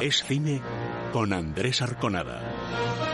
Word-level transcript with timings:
Es 0.00 0.22
cine 0.24 0.60
con 1.10 1.32
Andrés 1.32 1.80
Arconada. 1.80 3.05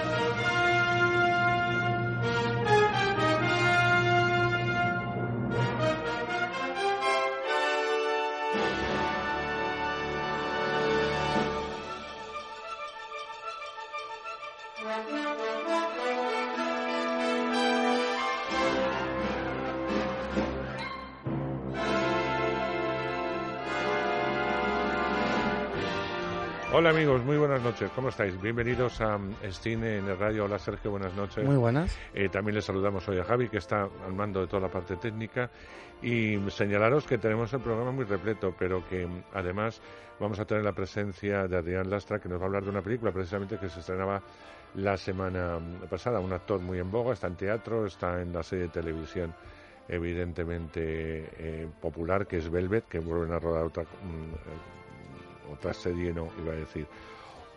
Amigos, 26.92 27.24
muy 27.24 27.38
buenas 27.38 27.62
noches. 27.62 27.90
¿Cómo 27.94 28.10
estáis? 28.10 28.38
Bienvenidos 28.38 29.00
a 29.00 29.18
Cine 29.50 29.96
en 29.96 30.08
el 30.08 30.18
Radio. 30.18 30.44
Hola 30.44 30.58
Sergio, 30.58 30.90
buenas 30.90 31.14
noches. 31.14 31.42
Muy 31.42 31.56
buenas. 31.56 31.98
Eh, 32.12 32.28
también 32.28 32.54
les 32.54 32.66
saludamos 32.66 33.08
hoy 33.08 33.18
a 33.18 33.24
Javi, 33.24 33.48
que 33.48 33.56
está 33.56 33.88
al 34.04 34.12
mando 34.12 34.42
de 34.42 34.46
toda 34.46 34.60
la 34.60 34.68
parte 34.68 34.96
técnica. 34.96 35.50
Y 36.02 36.38
señalaros 36.50 37.06
que 37.06 37.16
tenemos 37.16 37.50
el 37.54 37.60
programa 37.60 37.92
muy 37.92 38.04
repleto, 38.04 38.54
pero 38.58 38.86
que 38.86 39.08
además 39.32 39.80
vamos 40.20 40.38
a 40.38 40.44
tener 40.44 40.64
la 40.64 40.74
presencia 40.74 41.48
de 41.48 41.56
Adrián 41.56 41.88
Lastra, 41.88 42.18
que 42.18 42.28
nos 42.28 42.38
va 42.38 42.42
a 42.42 42.46
hablar 42.48 42.64
de 42.64 42.68
una 42.68 42.82
película 42.82 43.10
precisamente 43.10 43.56
que 43.58 43.70
se 43.70 43.80
estrenaba 43.80 44.22
la 44.74 44.98
semana 44.98 45.58
pasada. 45.88 46.20
Un 46.20 46.34
actor 46.34 46.60
muy 46.60 46.78
en 46.78 46.90
boga, 46.90 47.14
está 47.14 47.26
en 47.26 47.36
teatro, 47.36 47.86
está 47.86 48.20
en 48.20 48.34
la 48.34 48.42
serie 48.42 48.64
de 48.64 48.70
televisión 48.70 49.34
evidentemente 49.88 51.30
eh, 51.38 51.68
popular, 51.80 52.26
que 52.26 52.36
es 52.36 52.50
Velvet, 52.50 52.84
que 52.84 52.98
vuelven 52.98 53.32
a 53.32 53.38
rodar 53.38 53.64
otra 53.64 53.84
otra 55.50 55.72
serie 55.72 56.12
no, 56.12 56.28
iba 56.38 56.52
a 56.52 56.56
decir, 56.56 56.86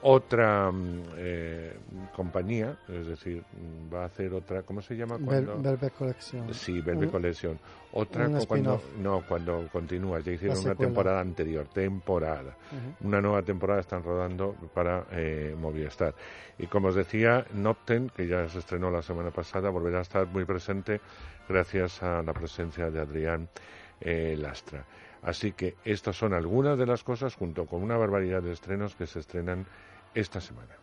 otra 0.08 0.72
mm, 0.72 1.04
eh, 1.18 1.74
compañía, 2.16 2.78
es 2.88 3.08
decir, 3.08 3.42
mm, 3.42 3.92
va 3.92 4.04
a 4.04 4.06
hacer 4.06 4.34
otra, 4.36 4.62
¿cómo 4.62 4.80
se 4.80 4.96
llama? 4.96 5.18
Cuando... 5.18 5.60
Collection. 5.98 6.54
Sí, 6.54 6.80
Velvet 6.80 7.10
Collection. 7.10 7.58
Otra 7.94 8.30
cuando, 8.48 8.80
no, 9.02 9.24
cuando 9.28 9.68
continúa, 9.72 10.20
ya 10.20 10.34
hicieron 10.34 10.60
una 10.60 10.76
temporada 10.76 11.22
anterior, 11.22 11.66
temporada. 11.74 12.56
Una 13.02 13.20
nueva 13.20 13.42
temporada 13.42 13.80
están 13.80 14.04
rodando 14.04 14.54
para 14.76 15.08
eh, 15.12 15.56
Movistar. 15.60 16.14
Y 16.60 16.68
como 16.68 16.90
os 16.90 16.96
decía, 16.96 17.44
Nocten, 17.54 18.10
que 18.10 18.28
ya 18.28 18.48
se 18.48 18.60
estrenó 18.60 18.92
la 18.92 19.02
semana 19.02 19.32
pasada, 19.32 19.72
volverá 19.72 20.00
a 20.00 20.02
estar 20.04 20.28
muy 20.28 20.46
presente 20.46 21.02
gracias 21.50 22.04
a 22.04 22.22
la 22.22 22.34
presencia 22.34 22.92
de 22.92 23.00
Adrián 23.00 23.50
eh, 24.02 24.36
Lastra. 24.38 24.86
Así 25.26 25.54
que 25.54 25.76
estas 25.84 26.16
son 26.16 26.34
algunas 26.34 26.78
de 26.78 26.86
las 26.86 27.04
cosas 27.04 27.34
junto 27.34 27.66
con 27.66 27.82
una 27.82 27.98
barbaridad 27.98 28.44
de 28.44 28.54
estrenos 28.54 28.96
que 28.96 29.08
se 29.08 29.20
estrenan 29.20 29.66
esta 30.14 30.40
semana. 30.40 30.76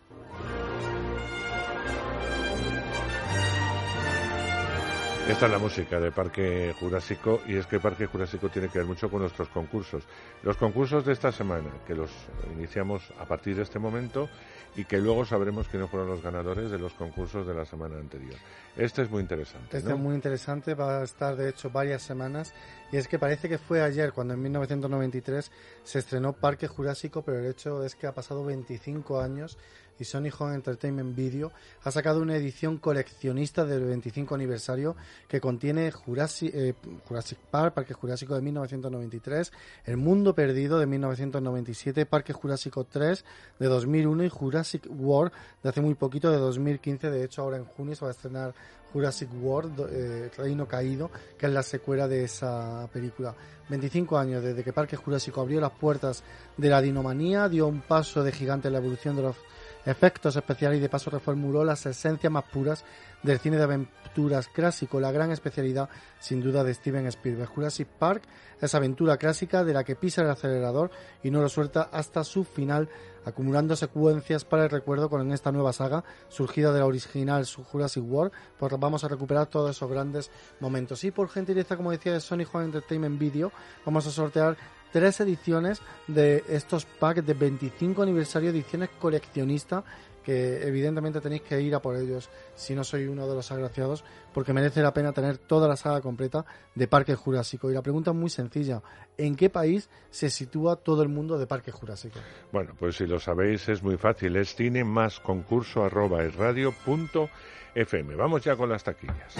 Esta 5.28 5.46
es 5.46 5.52
la 5.52 5.58
música 5.58 6.00
de 6.00 6.10
Parque 6.10 6.74
Jurásico 6.80 7.42
y 7.46 7.54
es 7.54 7.66
que 7.68 7.78
Parque 7.78 8.06
Jurásico 8.06 8.48
tiene 8.48 8.68
que 8.68 8.78
ver 8.78 8.88
mucho 8.88 9.08
con 9.08 9.20
nuestros 9.20 9.48
concursos. 9.48 10.02
Los 10.42 10.56
concursos 10.56 11.06
de 11.06 11.12
esta 11.12 11.30
semana, 11.30 11.70
que 11.86 11.94
los 11.94 12.10
iniciamos 12.56 13.04
a 13.20 13.24
partir 13.24 13.54
de 13.54 13.62
este 13.62 13.78
momento 13.78 14.28
y 14.74 14.84
que 14.84 14.98
luego 14.98 15.24
sabremos 15.24 15.68
quiénes 15.68 15.88
fueron 15.88 16.08
los 16.08 16.22
ganadores 16.22 16.72
de 16.72 16.78
los 16.78 16.92
concursos 16.94 17.46
de 17.46 17.54
la 17.54 17.64
semana 17.64 17.98
anterior. 17.98 18.34
Este 18.76 19.02
es 19.02 19.10
muy 19.10 19.20
interesante. 19.20 19.78
Este 19.78 19.92
es 19.92 19.98
muy 19.98 20.16
interesante, 20.16 20.74
va 20.74 21.00
a 21.00 21.04
estar 21.04 21.36
de 21.36 21.50
hecho 21.50 21.70
varias 21.70 22.02
semanas 22.02 22.52
y 22.90 22.96
es 22.96 23.06
que 23.06 23.20
parece 23.20 23.48
que 23.48 23.58
fue 23.58 23.80
ayer 23.80 24.12
cuando 24.12 24.34
en 24.34 24.42
1993 24.42 25.52
se 25.84 25.98
estrenó 26.00 26.32
Parque 26.32 26.66
Jurásico, 26.66 27.22
pero 27.22 27.38
el 27.38 27.46
hecho 27.46 27.84
es 27.84 27.94
que 27.94 28.08
ha 28.08 28.12
pasado 28.12 28.44
25 28.44 29.20
años 29.20 29.56
y 29.98 30.04
Sony 30.04 30.30
Home 30.38 30.54
Entertainment 30.54 31.14
Video 31.14 31.52
ha 31.82 31.90
sacado 31.90 32.20
una 32.20 32.36
edición 32.36 32.78
coleccionista 32.78 33.64
del 33.64 33.84
25 33.84 34.34
aniversario 34.34 34.96
que 35.28 35.40
contiene 35.40 35.90
Jurassic, 35.90 36.54
eh, 36.54 36.74
Jurassic 37.06 37.38
Park, 37.38 37.74
Parque 37.74 37.94
Jurásico 37.94 38.34
de 38.34 38.42
1993, 38.42 39.52
El 39.84 39.96
Mundo 39.96 40.34
Perdido 40.34 40.78
de 40.78 40.86
1997, 40.86 42.06
Parque 42.06 42.32
Jurásico 42.32 42.84
3 42.84 43.24
de 43.58 43.66
2001 43.66 44.24
y 44.24 44.28
Jurassic 44.28 44.86
World 44.90 45.32
de 45.62 45.68
hace 45.68 45.80
muy 45.80 45.94
poquito 45.94 46.30
de 46.30 46.38
2015. 46.38 47.10
De 47.10 47.24
hecho, 47.24 47.42
ahora 47.42 47.56
en 47.56 47.64
junio 47.64 47.94
se 47.94 48.04
va 48.04 48.10
a 48.10 48.12
estrenar 48.12 48.54
Jurassic 48.92 49.30
World, 49.40 49.88
eh, 49.90 50.30
Reino 50.36 50.66
Caído, 50.66 51.10
que 51.38 51.46
es 51.46 51.52
la 51.52 51.62
secuela 51.62 52.06
de 52.06 52.24
esa 52.24 52.88
película. 52.92 53.34
25 53.68 54.18
años 54.18 54.42
desde 54.42 54.62
que 54.62 54.72
Parque 54.72 54.96
Jurásico 54.96 55.40
abrió 55.40 55.60
las 55.60 55.70
puertas 55.70 56.22
de 56.56 56.68
la 56.68 56.82
dinomanía, 56.82 57.48
dio 57.48 57.66
un 57.66 57.80
paso 57.80 58.22
de 58.22 58.32
gigante 58.32 58.68
en 58.68 58.72
la 58.72 58.80
evolución 58.80 59.16
de 59.16 59.22
los 59.22 59.36
efectos 59.84 60.36
especiales 60.36 60.78
y 60.78 60.82
de 60.82 60.88
paso 60.88 61.10
reformuló 61.10 61.64
las 61.64 61.84
esencias 61.86 62.32
más 62.32 62.44
puras 62.44 62.84
del 63.22 63.38
cine 63.38 63.56
de 63.56 63.62
aventuras 63.64 64.48
clásico, 64.48 65.00
la 65.00 65.12
gran 65.12 65.30
especialidad 65.30 65.88
sin 66.18 66.40
duda 66.40 66.64
de 66.64 66.74
Steven 66.74 67.06
Spielberg. 67.06 67.48
Jurassic 67.48 67.88
Park 67.88 68.24
es 68.60 68.74
aventura 68.74 69.16
clásica 69.16 69.64
de 69.64 69.72
la 69.72 69.84
que 69.84 69.96
pisa 69.96 70.22
el 70.22 70.30
acelerador 70.30 70.90
y 71.22 71.30
no 71.30 71.40
lo 71.40 71.48
suelta 71.48 71.88
hasta 71.92 72.24
su 72.24 72.44
final, 72.44 72.88
acumulando 73.24 73.76
secuencias 73.76 74.44
para 74.44 74.64
el 74.64 74.70
recuerdo 74.70 75.08
con 75.08 75.30
esta 75.32 75.52
nueva 75.52 75.72
saga 75.72 76.04
surgida 76.28 76.72
de 76.72 76.80
la 76.80 76.86
original 76.86 77.46
Jurassic 77.46 78.04
World, 78.04 78.32
pues 78.58 78.72
vamos 78.78 79.04
a 79.04 79.08
recuperar 79.08 79.46
todos 79.46 79.70
esos 79.70 79.90
grandes 79.90 80.30
momentos. 80.60 81.02
Y 81.04 81.10
por 81.10 81.28
gentileza, 81.28 81.76
como 81.76 81.90
decía, 81.90 82.12
de 82.12 82.20
Sony 82.20 82.44
Home 82.52 82.64
Entertainment 82.66 83.18
Video, 83.18 83.52
vamos 83.84 84.06
a 84.06 84.10
sortear 84.10 84.56
tres 84.92 85.20
ediciones 85.20 85.80
de 86.06 86.44
estos 86.48 86.84
packs 86.84 87.26
de 87.26 87.34
25 87.34 88.02
aniversario, 88.02 88.50
ediciones 88.50 88.90
coleccionistas, 88.98 89.84
que 90.22 90.66
evidentemente 90.66 91.20
tenéis 91.20 91.42
que 91.42 91.60
ir 91.60 91.74
a 91.74 91.82
por 91.82 91.96
ellos 91.96 92.30
si 92.54 92.74
no 92.74 92.84
soy 92.84 93.06
uno 93.06 93.26
de 93.26 93.34
los 93.34 93.50
agraciados, 93.50 94.04
porque 94.32 94.52
merece 94.52 94.80
la 94.80 94.94
pena 94.94 95.12
tener 95.12 95.38
toda 95.38 95.66
la 95.66 95.76
saga 95.76 96.00
completa 96.00 96.44
de 96.74 96.86
Parque 96.86 97.16
Jurásico. 97.16 97.70
Y 97.70 97.74
la 97.74 97.82
pregunta 97.82 98.12
es 98.12 98.16
muy 98.16 98.30
sencilla, 98.30 98.82
¿en 99.18 99.34
qué 99.34 99.50
país 99.50 99.90
se 100.10 100.30
sitúa 100.30 100.76
todo 100.76 101.02
el 101.02 101.08
mundo 101.08 101.38
de 101.38 101.46
Parque 101.46 101.72
Jurásico? 101.72 102.20
Bueno, 102.52 102.74
pues 102.78 102.96
si 102.96 103.06
lo 103.06 103.18
sabéis 103.18 103.68
es 103.68 103.82
muy 103.82 103.96
fácil, 103.96 104.36
es 104.36 104.54
cine 104.54 104.84
más 104.84 105.18
concurso 105.18 105.84
arroba 105.84 106.22
radio 106.28 106.72
punto 106.84 107.28
fm. 107.74 108.14
Vamos 108.14 108.44
ya 108.44 108.54
con 108.54 108.68
las 108.68 108.84
taquillas. 108.84 109.34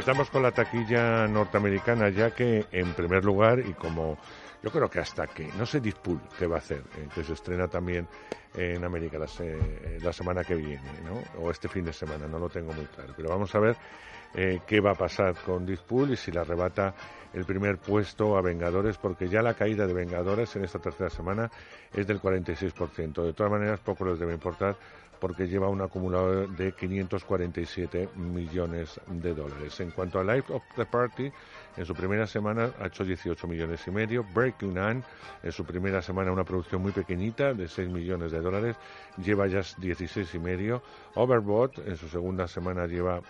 Empezamos 0.00 0.30
con 0.30 0.42
la 0.42 0.50
taquilla 0.50 1.28
norteamericana, 1.28 2.08
ya 2.08 2.30
que 2.30 2.64
en 2.72 2.94
primer 2.94 3.22
lugar, 3.22 3.58
y 3.58 3.74
como 3.74 4.16
yo 4.62 4.70
creo 4.70 4.88
que 4.88 4.98
hasta 4.98 5.26
que, 5.26 5.46
no 5.58 5.66
sé 5.66 5.78
Deadpool 5.78 6.22
qué 6.38 6.46
va 6.46 6.54
a 6.54 6.58
hacer, 6.60 6.78
eh, 6.96 7.06
que 7.14 7.22
se 7.22 7.34
estrena 7.34 7.68
también 7.68 8.08
en 8.54 8.82
América 8.82 9.18
la, 9.18 9.26
la, 10.02 10.12
semana 10.14 10.42
que 10.42 10.54
viene, 10.54 10.90
¿no? 11.04 11.22
o 11.38 11.50
este 11.50 11.68
fin 11.68 11.84
de 11.84 11.92
semana, 11.92 12.26
no 12.26 12.38
lo 12.38 12.48
tengo 12.48 12.72
muy 12.72 12.86
claro, 12.86 13.12
pero 13.14 13.28
vamos 13.28 13.54
a 13.54 13.58
ver 13.58 13.76
eh, 14.32 14.60
qué 14.66 14.80
va 14.80 14.92
a 14.92 14.94
pasar 14.94 15.34
con 15.44 15.66
Deadpool 15.66 16.12
y 16.12 16.16
si 16.16 16.32
le 16.32 16.40
arrebata 16.40 16.94
el 17.34 17.44
primer 17.44 17.76
puesto 17.76 18.38
a 18.38 18.40
Vengadores, 18.40 18.96
porque 18.96 19.28
ya 19.28 19.42
la 19.42 19.52
caída 19.52 19.86
de 19.86 19.92
Vengadores 19.92 20.56
en 20.56 20.64
esta 20.64 20.78
tercera 20.78 21.10
semana 21.10 21.50
es 21.92 22.06
del 22.06 22.22
46%. 22.22 23.22
De 23.22 23.34
todas 23.34 23.52
maneras, 23.52 23.80
poco 23.80 24.06
les 24.06 24.18
debe 24.18 24.32
importar 24.32 24.76
porque 25.20 25.46
lleva 25.46 25.68
un 25.68 25.82
acumulado 25.82 26.46
de 26.46 26.72
547 26.72 28.08
millones 28.16 29.00
de 29.08 29.34
dólares. 29.34 29.78
En 29.80 29.90
cuanto 29.90 30.18
a 30.18 30.24
Life 30.24 30.52
of 30.52 30.62
the 30.76 30.86
Party, 30.86 31.30
en 31.76 31.84
su 31.84 31.94
primera 31.94 32.26
semana 32.26 32.72
ha 32.80 32.86
hecho 32.86 33.04
18 33.04 33.46
millones 33.46 33.86
y 33.86 33.90
medio. 33.90 34.24
Breaking 34.34 34.74
Nine, 34.74 35.02
en 35.42 35.52
su 35.52 35.64
primera 35.64 36.02
semana 36.02 36.32
una 36.32 36.44
producción 36.44 36.82
muy 36.82 36.92
pequeñita 36.92 37.54
de 37.54 37.68
6 37.68 37.88
millones 37.90 38.32
de 38.32 38.40
dólares, 38.40 38.76
lleva 39.22 39.46
ya 39.46 39.62
16 39.78 40.34
y 40.34 40.38
medio. 40.38 40.82
Overbought, 41.14 41.78
en 41.86 41.96
su 41.96 42.08
segunda 42.08 42.48
semana 42.48 42.86
lleva 42.86 43.20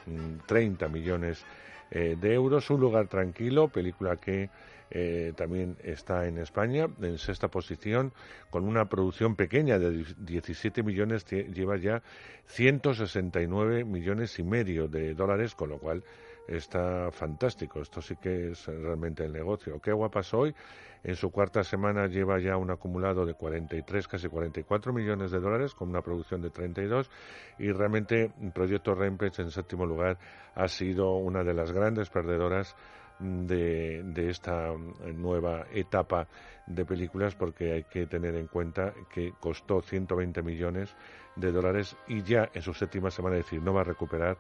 30 0.47 0.89
mm, 0.89 0.93
millones 0.93 1.45
eh, 1.91 2.17
de 2.19 2.35
euros. 2.35 2.71
Un 2.71 2.81
lugar 2.81 3.09
tranquilo, 3.09 3.69
película 3.69 4.17
que 4.17 4.49
eh, 4.91 5.33
también 5.37 5.77
está 5.83 6.27
en 6.27 6.39
España, 6.39 6.89
en 7.01 7.19
sexta 7.19 7.49
posición, 7.49 8.13
con 8.51 8.65
una 8.65 8.87
producción 8.87 9.37
pequeña 9.37 9.79
de 9.79 10.05
17 10.19 10.83
millones, 10.83 11.25
lleva 11.27 11.77
ya 11.77 12.03
169 12.47 13.85
millones 13.85 14.39
y 14.39 14.43
medio 14.43 14.89
de 14.89 15.15
dólares, 15.15 15.55
con 15.55 15.71
lo 15.71 15.79
cual 15.79 16.03
está 16.49 17.11
fantástico. 17.13 17.81
Esto 17.81 18.03
sí 18.03 18.17
que 18.17 18.51
es 18.51 18.67
realmente 18.67 19.25
el 19.25 19.33
negocio. 19.33 19.81
Qué 19.81 19.93
guapa 19.93 20.23
soy. 20.23 20.55
En 21.03 21.17
su 21.17 21.31
cuarta 21.31 21.63
semana 21.63 22.09
lleva 22.09 22.39
ya 22.41 22.57
un 22.57 22.71
acumulado 22.71 23.25
de 23.25 23.35
43, 23.35 24.07
casi 24.07 24.29
44 24.29 24.93
millones 24.93 25.31
de 25.31 25.41
dólares, 25.41 25.75
con 25.75 25.89
una 25.89 26.03
producción 26.03 26.43
de 26.43 26.51
32. 26.51 27.11
Y 27.59 27.73
realmente 27.73 28.31
Proyecto 28.53 28.95
Rampage, 28.95 29.41
en 29.43 29.51
séptimo 29.51 29.87
lugar, 29.87 30.19
ha 30.55 30.69
sido 30.69 31.15
una 31.17 31.43
de 31.43 31.55
las 31.55 31.73
grandes 31.73 32.11
perdedoras 32.11 32.77
de, 33.21 34.31
esta 34.31 34.73
nueva 35.15 35.67
etapa 35.73 36.27
de 36.67 36.85
películas 36.85 37.35
porque 37.35 37.73
hay 37.73 37.85
que 37.85 38.07
tener 38.07 38.35
en 38.35 38.47
cuenta 38.47 38.95
que 39.13 39.33
costó 39.41 39.83
120 39.83 40.43
millones 40.43 40.95
de 41.37 41.53
dólares 41.53 41.97
y 42.09 42.23
ya 42.23 42.49
en 42.55 42.63
su 42.63 42.75
séptima 42.75 43.11
semana, 43.11 43.37
es 43.37 43.45
decir, 43.45 43.63
no 43.63 43.75
va 43.75 43.83
a 43.83 43.85
recuperar 43.85 44.39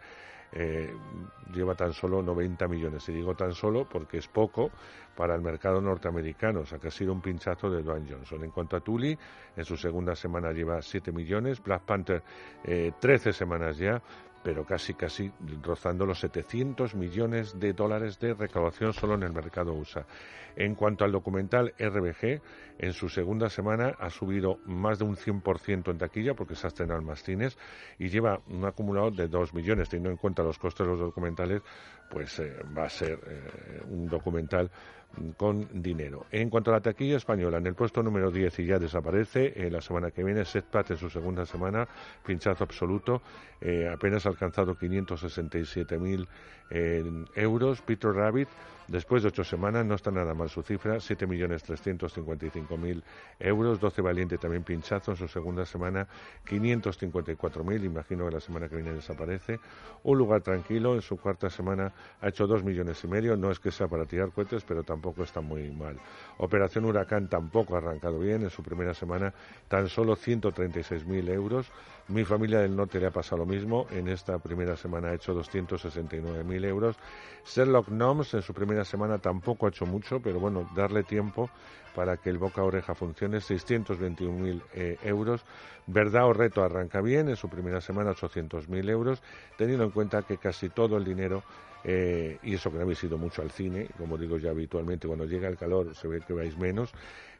eh, 0.52 0.92
lleva 1.54 1.76
tan 1.76 1.92
solo 1.92 2.22
90 2.22 2.66
millones. 2.66 3.08
Y 3.08 3.12
digo 3.12 3.34
tan 3.34 3.52
solo 3.54 3.88
porque 3.88 4.18
es 4.18 4.26
poco 4.26 4.70
para 5.16 5.34
el 5.34 5.42
mercado 5.42 5.80
norteamericano, 5.80 6.60
o 6.60 6.66
sea 6.66 6.78
que 6.78 6.88
ha 6.88 6.90
sido 6.90 7.12
un 7.12 7.20
pinchazo 7.20 7.70
de 7.70 7.82
Dwayne 7.82 8.10
Johnson. 8.10 8.42
En 8.42 8.50
cuanto 8.50 8.76
a 8.76 8.80
Tully, 8.80 9.16
en 9.56 9.64
su 9.64 9.76
segunda 9.76 10.16
semana 10.16 10.52
lleva 10.52 10.82
7 10.82 11.12
millones, 11.12 11.62
Black 11.62 11.82
Panther 11.82 12.22
13 12.64 13.32
semanas 13.32 13.76
ya, 13.78 14.02
pero 14.42 14.64
casi 14.64 14.94
casi 14.94 15.30
rozando 15.62 16.06
los 16.06 16.20
700 16.20 16.94
millones 16.94 17.58
de 17.58 17.72
dólares 17.72 18.18
de 18.18 18.34
recaudación 18.34 18.92
solo 18.92 19.14
en 19.14 19.22
el 19.22 19.32
mercado 19.32 19.74
USA. 19.74 20.06
En 20.56 20.74
cuanto 20.74 21.04
al 21.04 21.12
documental 21.12 21.74
RBG, 21.78 22.40
en 22.78 22.92
su 22.92 23.08
segunda 23.08 23.48
semana 23.48 23.94
ha 23.98 24.10
subido 24.10 24.58
más 24.66 24.98
de 24.98 25.04
un 25.04 25.16
100% 25.16 25.90
en 25.90 25.98
taquilla 25.98 26.34
porque 26.34 26.54
se 26.54 26.66
ha 26.66 26.68
estrenado 26.68 27.00
en 27.00 27.06
más 27.06 27.22
cines 27.22 27.56
y 27.98 28.08
lleva 28.08 28.40
un 28.48 28.64
acumulado 28.64 29.10
de 29.10 29.28
2 29.28 29.54
millones. 29.54 29.88
Teniendo 29.88 30.10
en 30.10 30.16
cuenta 30.16 30.42
los 30.42 30.58
costes 30.58 30.86
de 30.86 30.92
los 30.92 31.00
documentales, 31.00 31.62
pues 32.10 32.38
eh, 32.40 32.56
va 32.76 32.84
a 32.84 32.88
ser 32.88 33.20
eh, 33.26 33.82
un 33.88 34.08
documental 34.08 34.70
con 35.36 35.82
dinero. 35.82 36.26
En 36.30 36.50
cuanto 36.50 36.70
a 36.70 36.74
la 36.74 36.80
taquilla 36.80 37.16
española, 37.16 37.58
en 37.58 37.66
el 37.66 37.74
puesto 37.74 38.02
número 38.02 38.30
10 38.30 38.58
y 38.60 38.66
ya 38.66 38.78
desaparece, 38.78 39.52
eh, 39.56 39.70
la 39.70 39.80
semana 39.80 40.10
que 40.10 40.24
viene, 40.24 40.44
Setpat 40.44 40.92
en 40.92 40.96
su 40.96 41.10
segunda 41.10 41.46
semana, 41.46 41.88
pinchazo 42.24 42.64
absoluto, 42.64 43.22
apenas 43.92 44.24
ha 44.24 44.30
alcanzado 44.30 44.74
567.000 44.74 46.26
euros. 47.34 47.82
Peter 47.82 48.10
Rabbit 48.10 48.48
Después 48.90 49.22
de 49.22 49.28
ocho 49.28 49.44
semanas 49.44 49.86
no 49.86 49.94
está 49.94 50.10
nada 50.10 50.34
mal 50.34 50.50
su 50.50 50.64
cifra, 50.64 50.96
7.355.000 50.96 53.02
euros, 53.38 53.78
12 53.78 54.02
Valiente 54.02 54.36
también 54.36 54.64
pinchazo 54.64 55.12
en 55.12 55.16
su 55.16 55.28
segunda 55.28 55.64
semana, 55.64 56.08
554.000, 56.44 57.84
imagino 57.84 58.26
que 58.26 58.32
la 58.32 58.40
semana 58.40 58.68
que 58.68 58.74
viene 58.74 58.92
desaparece. 58.92 59.60
Un 60.02 60.18
lugar 60.18 60.40
tranquilo, 60.40 60.96
en 60.96 61.02
su 61.02 61.18
cuarta 61.18 61.48
semana 61.50 61.92
ha 62.20 62.30
hecho 62.30 62.48
2 62.48 62.64
millones 62.64 63.04
y 63.04 63.06
medio, 63.06 63.36
no 63.36 63.52
es 63.52 63.60
que 63.60 63.70
sea 63.70 63.86
para 63.86 64.06
tirar 64.06 64.32
cohetes, 64.32 64.64
pero 64.64 64.82
tampoco 64.82 64.99
está 65.22 65.40
muy 65.40 65.70
mal. 65.70 65.96
Operación 66.38 66.84
Huracán 66.84 67.28
tampoco 67.28 67.74
ha 67.74 67.78
arrancado 67.78 68.18
bien, 68.18 68.42
en 68.42 68.50
su 68.50 68.62
primera 68.62 68.94
semana 68.94 69.32
tan 69.68 69.88
solo 69.88 70.16
136.000 70.16 71.28
euros. 71.30 71.70
Mi 72.08 72.24
familia 72.24 72.60
del 72.60 72.74
norte 72.74 72.98
le 72.98 73.06
ha 73.06 73.10
pasado 73.10 73.38
lo 73.38 73.46
mismo, 73.46 73.86
en 73.90 74.08
esta 74.08 74.38
primera 74.38 74.76
semana 74.76 75.08
ha 75.08 75.14
hecho 75.14 75.34
269.000 75.34 76.64
euros. 76.64 76.96
Sherlock 77.44 77.88
Gnomes 77.88 78.34
en 78.34 78.42
su 78.42 78.52
primera 78.52 78.84
semana 78.84 79.18
tampoco 79.18 79.66
ha 79.66 79.68
hecho 79.70 79.86
mucho, 79.86 80.20
pero 80.20 80.40
bueno, 80.40 80.68
darle 80.74 81.02
tiempo 81.02 81.50
para 81.94 82.16
que 82.16 82.30
el 82.30 82.38
boca 82.38 82.62
oreja 82.62 82.94
funcione, 82.94 83.38
621.000 83.38 84.62
eh, 84.74 84.98
euros. 85.02 85.44
Verdad 85.86 86.26
o 86.26 86.32
reto 86.32 86.62
arranca 86.62 87.00
bien, 87.00 87.28
en 87.28 87.36
su 87.36 87.48
primera 87.48 87.80
semana 87.80 88.12
800.000 88.12 88.88
euros, 88.90 89.22
teniendo 89.56 89.84
en 89.84 89.90
cuenta 89.90 90.22
que 90.22 90.38
casi 90.38 90.68
todo 90.68 90.96
el 90.96 91.04
dinero, 91.04 91.42
eh, 91.82 92.38
y 92.42 92.54
eso 92.54 92.70
que 92.70 92.76
no 92.76 92.82
habéis 92.82 93.02
ido 93.02 93.16
mucho 93.16 93.42
al 93.42 93.50
cine, 93.50 93.88
como 93.96 94.18
digo 94.18 94.38
ya 94.38 94.50
habitualmente, 94.50 95.08
cuando 95.08 95.24
llega 95.24 95.48
el 95.48 95.56
calor 95.56 95.94
se 95.94 96.08
ve 96.08 96.20
que 96.20 96.32
vais 96.32 96.56
menos, 96.58 96.92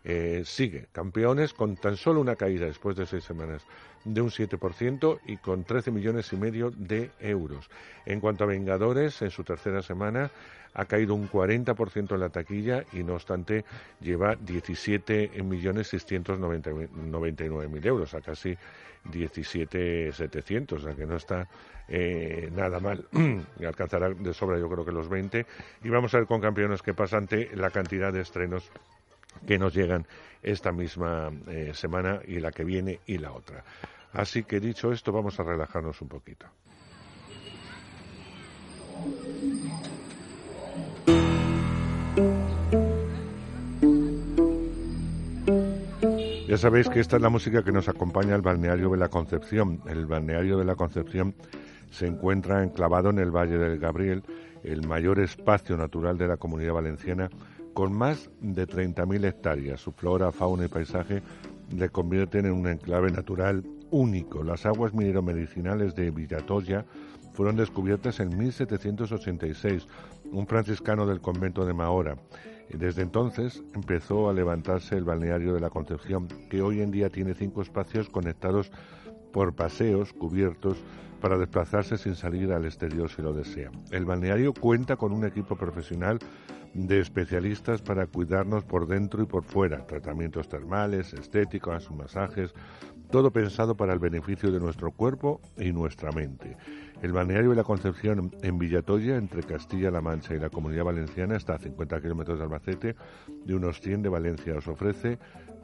eh, 0.05 0.43
sigue 0.44 0.87
campeones 0.93 1.52
con 1.52 1.76
tan 1.76 1.97
solo 1.97 2.20
una 2.20 2.37
caída 2.37 2.67
después 2.67 2.97
de 2.97 3.06
seis 3.06 3.25
semanas 3.25 3.62
de 4.05 4.23
un 4.23 4.31
7% 4.31 5.20
y 5.26 5.37
con 5.37 5.64
13 5.64 5.91
millones 5.91 6.32
y 6.32 6.37
medio 6.37 6.70
de 6.70 7.11
euros. 7.20 7.69
En 8.06 8.20
cuanto 8.20 8.44
a 8.44 8.47
Vengadores, 8.47 9.20
en 9.20 9.31
su 9.31 9.44
tercera 9.44 9.82
semana 9.82 10.31
ha 10.73 10.85
caído 10.87 11.14
un 11.14 11.29
40% 11.29 12.14
en 12.14 12.20
la 12.20 12.31
taquilla 12.31 12.85
y 12.93 13.02
no 13.02 13.14
obstante 13.14 13.64
lleva 14.00 14.37
17 14.37 15.43
millones 15.43 15.88
699 15.88 17.69
mil 17.69 17.87
euros, 17.87 18.14
a 18.14 18.20
casi 18.20 18.56
17.700, 19.11 20.73
o 20.73 20.79
sea 20.79 20.94
que 20.94 21.06
no 21.06 21.17
está 21.17 21.49
eh, 21.88 22.50
nada 22.55 22.81
mal. 22.81 23.06
alcanzará 23.67 24.11
de 24.11 24.32
sobra 24.32 24.58
yo 24.58 24.69
creo 24.70 24.85
que 24.85 24.93
los 24.93 25.08
20. 25.08 25.44
Y 25.82 25.88
vamos 25.88 26.14
a 26.14 26.19
ver 26.19 26.26
con 26.26 26.41
campeones 26.41 26.82
qué 26.82 26.94
pasa 26.94 27.17
ante 27.17 27.55
la 27.56 27.70
cantidad 27.70 28.12
de 28.12 28.20
estrenos 28.20 28.70
que 29.47 29.59
nos 29.59 29.75
llegan 29.75 30.06
esta 30.43 30.73
misma 30.73 31.31
eh, 31.49 31.73
semana 31.75 32.21
y 32.27 32.41
la 32.41 32.50
que 32.50 32.65
viene 32.65 33.00
y 33.06 33.19
la 33.19 33.32
otra. 33.32 33.65
Así 34.12 34.43
que 34.43 34.61
dicho 34.61 34.93
esto, 34.93 35.12
vamos 35.12 35.38
a 35.38 35.44
relajarnos 35.44 36.00
un 36.03 36.09
poquito. 36.09 36.47
Ya 46.49 46.56
sabéis 46.56 46.88
que 46.88 46.99
esta 46.99 47.15
es 47.15 47.23
la 47.23 47.29
música 47.29 47.62
que 47.62 47.71
nos 47.71 47.88
acompaña 47.88 48.35
al 48.35 48.43
balneario 48.43 48.91
de 48.91 48.97
la 48.97 49.09
Concepción. 49.09 49.81
El 49.87 50.06
balneario 50.06 50.59
de 50.59 50.65
la 50.65 50.75
Concepción 50.75 51.32
se 51.93 52.09
encuentra 52.09 52.65
enclavado 52.65 53.11
en 53.11 53.21
el 53.21 53.31
Valle 53.31 53.56
del 53.56 53.79
Gabriel, 53.79 54.25
el 54.65 54.85
mayor 54.85 55.21
espacio 55.21 55.77
natural 55.77 56.19
de 56.19 56.27
la 56.27 56.38
comunidad 56.38 56.73
valenciana, 56.73 57.31
con 57.75 57.93
más 57.93 58.31
de 58.40 58.67
30.000 58.67 59.25
hectáreas. 59.25 59.81
Su 59.81 59.93
flora, 59.93 60.32
fauna 60.32 60.67
y 60.67 60.69
paisaje 60.69 61.22
le 61.75 61.88
convierten 61.88 62.46
en 62.46 62.52
un 62.52 62.69
enclave 62.69 63.11
natural 63.11 63.64
único. 63.90 64.43
Las 64.43 64.67
aguas 64.67 64.94
minero-medicinales 64.94 65.94
de 65.94 66.11
Villatoya 66.11 66.84
fueron 67.32 67.56
descubiertas 67.56 68.20
en 68.20 68.37
1786, 68.37 69.87
un 70.32 70.46
franciscano 70.46 71.06
del 71.06 71.20
convento 71.20 71.64
de 71.64 71.72
Mahora. 71.72 72.17
Desde 72.72 73.02
entonces 73.02 73.62
empezó 73.75 74.28
a 74.28 74.32
levantarse 74.32 74.96
el 74.96 75.05
balneario 75.05 75.55
de 75.55 75.61
la 75.61 75.70
Concepción, 75.70 76.28
que 76.49 76.62
hoy 76.62 76.81
en 76.81 76.90
día 76.90 77.11
tiene 77.11 77.34
cinco 77.34 77.62
espacios 77.62 78.08
conectados 78.08 78.70
por 79.32 79.55
paseos 79.55 80.12
cubiertos 80.12 80.76
para 81.20 81.37
desplazarse 81.37 81.99
sin 81.99 82.14
salir 82.14 82.52
al 82.52 82.64
exterior 82.64 83.11
si 83.11 83.22
lo 83.22 83.32
desea. 83.32 83.70
El 83.90 84.05
balneario 84.05 84.55
cuenta 84.55 84.96
con 84.96 85.12
un 85.12 85.25
equipo 85.25 85.56
profesional 85.56 86.19
de 86.75 87.00
especialistas 87.00 87.82
para 87.82 88.06
cuidarnos 88.06 88.64
por 88.64 88.87
dentro 88.87 89.22
y 89.22 89.26
por 89.26 89.44
fuera, 89.44 89.87
tratamientos 89.87 90.49
termales, 90.49 91.12
estéticos, 91.14 91.90
masajes, 91.90 92.55
todo 93.11 93.32
pensado 93.32 93.76
para 93.76 93.93
el 93.93 93.99
beneficio 93.99 94.52
de 94.52 94.61
nuestro 94.61 94.93
cuerpo 94.93 95.40
y 95.58 95.72
nuestra 95.72 96.12
mente. 96.12 96.56
El 97.02 97.12
balneario 97.12 97.50
de 97.50 97.56
la 97.56 97.64
Concepción 97.64 98.31
en 98.43 98.58
Villatoya, 98.58 99.17
entre 99.17 99.43
Castilla-La 99.43 100.00
Mancha 100.00 100.34
y 100.34 100.38
la 100.38 100.50
Comunidad 100.50 100.84
Valenciana, 100.84 101.37
está 101.37 101.55
a 101.55 101.58
50 101.58 102.00
kilómetros 102.00 102.38
de 102.38 102.44
Albacete, 102.44 102.96
de 103.44 103.55
unos 103.55 103.81
100 103.81 104.02
de 104.02 104.08
Valencia. 104.11 104.55
Os 104.56 104.69
ofrece 104.69 105.19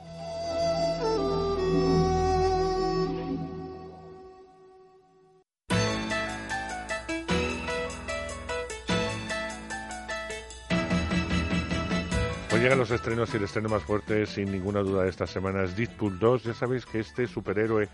Llegan 12.66 12.80
los 12.80 12.90
estrenos 12.90 13.32
y 13.32 13.38
el 13.38 13.44
estreno 13.44 13.70
más 13.70 13.84
fuerte, 13.84 14.26
sin 14.26 14.52
ninguna 14.52 14.80
duda, 14.80 15.04
de 15.04 15.10
esta 15.10 15.28
semana 15.28 15.66
es 15.66 15.78
Deadpool 15.78 16.18
2. 16.18 16.46
Ya 16.46 16.54
sabéis 16.56 16.84
que 16.88 17.00
este 17.00 17.28
superhéroe 17.28 17.88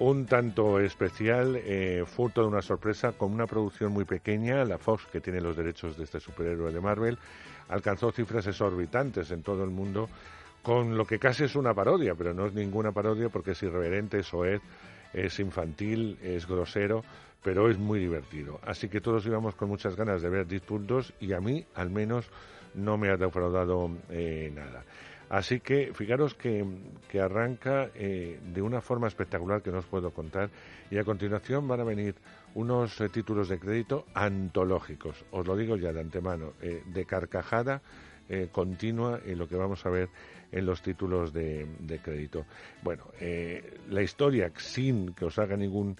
un 0.00 0.26
tanto 0.26 0.78
especial, 0.80 1.56
eh, 1.56 2.04
fruto 2.06 2.42
de 2.42 2.48
una 2.48 2.62
sorpresa, 2.62 3.12
con 3.12 3.32
una 3.32 3.46
producción 3.46 3.92
muy 3.92 4.04
pequeña, 4.04 4.64
la 4.64 4.78
Fox, 4.78 5.06
que 5.10 5.20
tiene 5.20 5.40
los 5.40 5.56
derechos 5.56 5.96
de 5.96 6.04
este 6.04 6.20
superhéroe 6.20 6.72
de 6.72 6.80
Marvel, 6.80 7.18
alcanzó 7.68 8.12
cifras 8.12 8.46
exorbitantes 8.46 9.30
en 9.30 9.42
todo 9.42 9.64
el 9.64 9.70
mundo 9.70 10.08
con 10.62 10.96
lo 10.96 11.06
que 11.06 11.18
casi 11.18 11.44
es 11.44 11.56
una 11.56 11.74
parodia, 11.74 12.14
pero 12.14 12.34
no 12.34 12.46
es 12.46 12.52
ninguna 12.52 12.92
parodia 12.92 13.28
porque 13.28 13.52
es 13.52 13.62
irreverente, 13.62 14.20
es 14.20 14.34
oed, 14.34 14.60
es 15.12 15.38
infantil, 15.40 16.18
es 16.22 16.46
grosero, 16.46 17.04
pero 17.42 17.70
es 17.70 17.78
muy 17.78 17.98
divertido. 17.98 18.60
Así 18.64 18.88
que 18.88 19.00
todos 19.00 19.24
íbamos 19.26 19.54
con 19.54 19.68
muchas 19.68 19.96
ganas 19.96 20.22
de 20.22 20.28
ver 20.28 20.46
Deadpool 20.46 20.86
2 20.86 21.14
y 21.20 21.32
a 21.32 21.40
mí, 21.40 21.64
al 21.74 21.90
menos, 21.90 22.26
no 22.74 22.98
me 22.98 23.08
ha 23.08 23.16
defraudado 23.16 23.90
eh, 24.10 24.52
nada. 24.54 24.84
Así 25.30 25.60
que 25.60 25.92
fijaros 25.92 26.34
que, 26.34 26.64
arranca 27.20 27.90
eh, 27.94 28.38
de 28.54 28.62
una 28.62 28.80
forma 28.80 29.08
espectacular 29.08 29.62
que 29.62 29.70
no 29.70 29.78
os 29.78 29.86
puedo 29.86 30.10
contar 30.10 30.50
y 30.90 30.98
a 30.98 31.04
continuación 31.04 31.68
van 31.68 31.80
a 31.80 31.84
venir 31.84 32.14
unos 32.54 33.00
eh, 33.00 33.08
títulos 33.08 33.48
de 33.48 33.58
crédito 33.58 34.06
antológicos, 34.14 35.24
os 35.30 35.46
lo 35.46 35.56
digo 35.56 35.76
ya 35.76 35.92
de 35.92 36.00
antemano, 36.00 36.52
de 36.60 37.04
carcajada 37.04 37.82
continua 38.52 39.20
en 39.24 39.38
lo 39.38 39.48
que 39.48 39.56
vamos 39.56 39.86
a 39.86 39.88
ver 39.88 40.10
en 40.52 40.66
los 40.66 40.82
títulos 40.82 41.32
de, 41.32 41.66
crédito. 42.02 42.44
Bueno, 42.82 43.04
la 43.88 44.02
historia, 44.02 44.52
sin 44.58 45.14
que 45.14 45.24
os 45.24 45.38
haga 45.38 45.56
ningún 45.56 45.96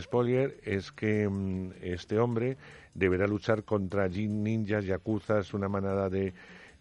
spoiler, 0.00 0.60
es 0.62 0.92
que 0.92 1.28
mm, 1.28 1.72
este 1.82 2.20
hombre 2.20 2.56
deberá 2.94 3.26
luchar 3.26 3.64
contra 3.64 4.08
ninjas, 4.08 4.84
yakuzas, 4.84 5.52
una 5.52 5.68
manada 5.68 6.08
de, 6.08 6.32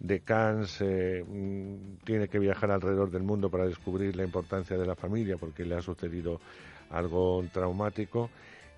de 0.01 0.21
Cans, 0.21 0.81
eh, 0.81 1.23
mm, 1.25 2.03
tiene 2.03 2.27
que 2.27 2.39
viajar 2.39 2.71
alrededor 2.71 3.11
del 3.11 3.21
mundo 3.23 3.49
para 3.49 3.65
descubrir 3.65 4.15
la 4.15 4.23
importancia 4.23 4.77
de 4.77 4.85
la 4.85 4.95
familia 4.95 5.37
porque 5.37 5.63
le 5.63 5.75
ha 5.75 5.81
sucedido 5.81 6.41
algo 6.89 7.43
traumático 7.53 8.29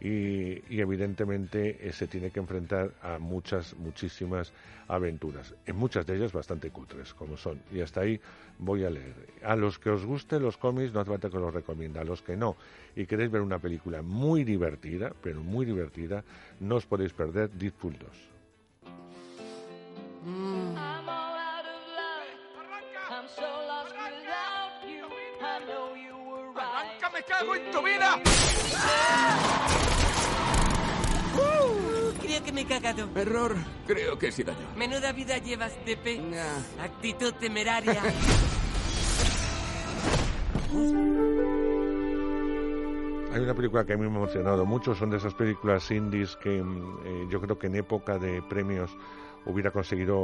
y, 0.01 0.62
evidentemente 0.82 1.88
eh, 1.88 1.94
se 1.94 2.08
tiene 2.08 2.30
que 2.30 2.42
enfrentar 2.42 2.92
a 3.01 3.20
muchas, 3.20 3.74
muchísimas 3.77 4.51
aventuras, 4.89 5.56
en 5.65 5.77
muchas 5.77 6.06
de 6.06 6.18
ellas 6.18 6.34
bastante 6.34 6.72
cutres 6.72 7.13
como 7.13 7.38
son. 7.38 7.62
Y 7.72 7.80
hasta 7.80 8.01
ahí 8.01 8.20
voy 8.60 8.84
a 8.84 8.89
leer. 8.89 9.15
A 9.44 9.56
los 9.56 9.80
que 9.80 9.92
os 9.92 10.06
gusten 10.06 10.44
los 10.44 10.58
cómics 10.58 10.94
no 10.94 11.00
hace 11.00 11.12
falta 11.12 11.30
que 11.30 11.39
los 11.39 11.53
recomienda, 11.53 12.01
a 12.01 12.03
los 12.03 12.22
que 12.22 12.36
no. 12.36 12.58
Y 12.98 13.06
queréis 13.06 13.32
ver 13.32 13.42
una 13.42 13.60
película 13.60 14.01
muy 14.01 14.44
divertida, 14.44 15.13
pero 15.24 15.42
muy 15.42 15.65
divertida, 15.65 16.25
no 16.60 16.75
os 16.75 16.86
podéis 16.86 17.13
perder 17.13 17.50
Deadpool 23.24 23.63
2. 25.65 27.13
me 27.13 27.24
cago 27.24 27.56
en 27.56 27.72
tu 27.72 27.82
vida! 27.84 28.20
creo 32.22 32.44
que 32.44 32.51
me 32.51 32.62
he 32.62 32.65
cagado. 32.65 33.10
Error. 33.15 33.56
Creo 33.86 34.18
que 34.18 34.27
he 34.27 34.32
sido 34.32 34.53
yo. 34.53 34.75
Menuda 34.75 35.12
vida 35.12 35.38
llevas, 35.38 35.74
Tepe. 35.86 36.22
Actitud 36.82 37.34
temeraria. 37.36 38.01
Hay 43.34 43.42
una 43.42 43.56
película 43.56 43.84
que 43.84 43.94
a 43.94 43.98
mí 43.98 44.03
me 44.03 44.13
ha 44.13 44.18
emocionado 44.18 44.63
mucho, 44.63 44.94
son 44.94 45.10
de 45.10 45.18
esas 45.18 45.34
películas 45.34 45.89
indies 45.89 46.36
que 46.36 46.62
mm, 46.62 46.98
eh, 47.03 47.27
yo 47.32 47.42
creo 47.42 47.58
que 47.58 47.65
en 47.65 47.77
época 47.77 48.20
de 48.20 48.44
premios 48.44 48.96
hubiera 49.46 49.72
conseguido 49.72 50.20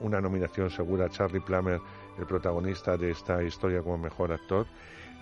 una 0.00 0.20
nominación 0.20 0.70
segura. 0.70 1.08
Charlie 1.08 1.40
Plummer, 1.40 1.80
el 2.18 2.26
protagonista 2.26 2.96
de 2.96 3.10
esta 3.10 3.42
historia 3.42 3.82
como 3.82 3.98
mejor 3.98 4.32
actor. 4.32 4.66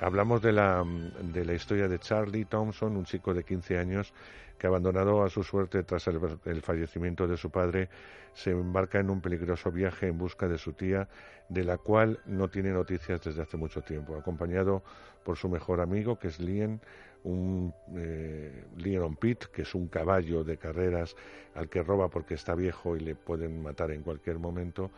Hablamos 0.00 0.40
de 0.40 0.52
la, 0.52 0.84
de 1.22 1.44
la 1.44 1.54
historia 1.54 1.88
de 1.88 1.98
Charlie 1.98 2.44
Thompson, 2.44 2.96
un 2.96 3.04
chico 3.04 3.34
de 3.34 3.44
15 3.44 3.78
años 3.78 4.12
que 4.60 4.66
abandonado 4.66 5.24
a 5.24 5.30
su 5.30 5.42
suerte 5.42 5.82
tras 5.84 6.06
el, 6.06 6.20
el, 6.44 6.60
fallecimiento 6.60 7.26
de 7.26 7.38
su 7.38 7.50
padre, 7.50 7.88
se 8.34 8.50
embarca 8.50 9.00
en 9.00 9.08
un 9.08 9.22
peligroso 9.22 9.70
viaje 9.72 10.06
en 10.06 10.18
busca 10.18 10.48
de 10.48 10.58
su 10.58 10.74
tía, 10.74 11.08
de 11.48 11.64
la 11.64 11.78
cual 11.78 12.20
no 12.26 12.48
tiene 12.48 12.70
noticias 12.70 13.22
desde 13.22 13.40
hace 13.40 13.56
mucho 13.56 13.80
tiempo, 13.80 14.16
acompañado 14.16 14.82
por 15.24 15.38
su 15.38 15.48
mejor 15.48 15.80
amigo, 15.80 16.18
que 16.18 16.28
es 16.28 16.40
Lien, 16.40 16.80
un 17.24 17.74
eh, 17.96 18.64
Leon 18.76 19.16
Pitt, 19.16 19.44
que 19.46 19.62
es 19.62 19.74
un 19.74 19.88
caballo 19.88 20.44
de 20.44 20.56
carreras 20.56 21.16
al 21.54 21.68
que 21.68 21.82
roba 21.82 22.08
porque 22.08 22.34
está 22.34 22.54
viejo 22.54 22.96
y 22.96 23.00
le 23.00 23.14
pueden 23.14 23.62
matar 23.62 23.90
en 23.90 24.02
cualquier 24.02 24.38
momento, 24.38 24.90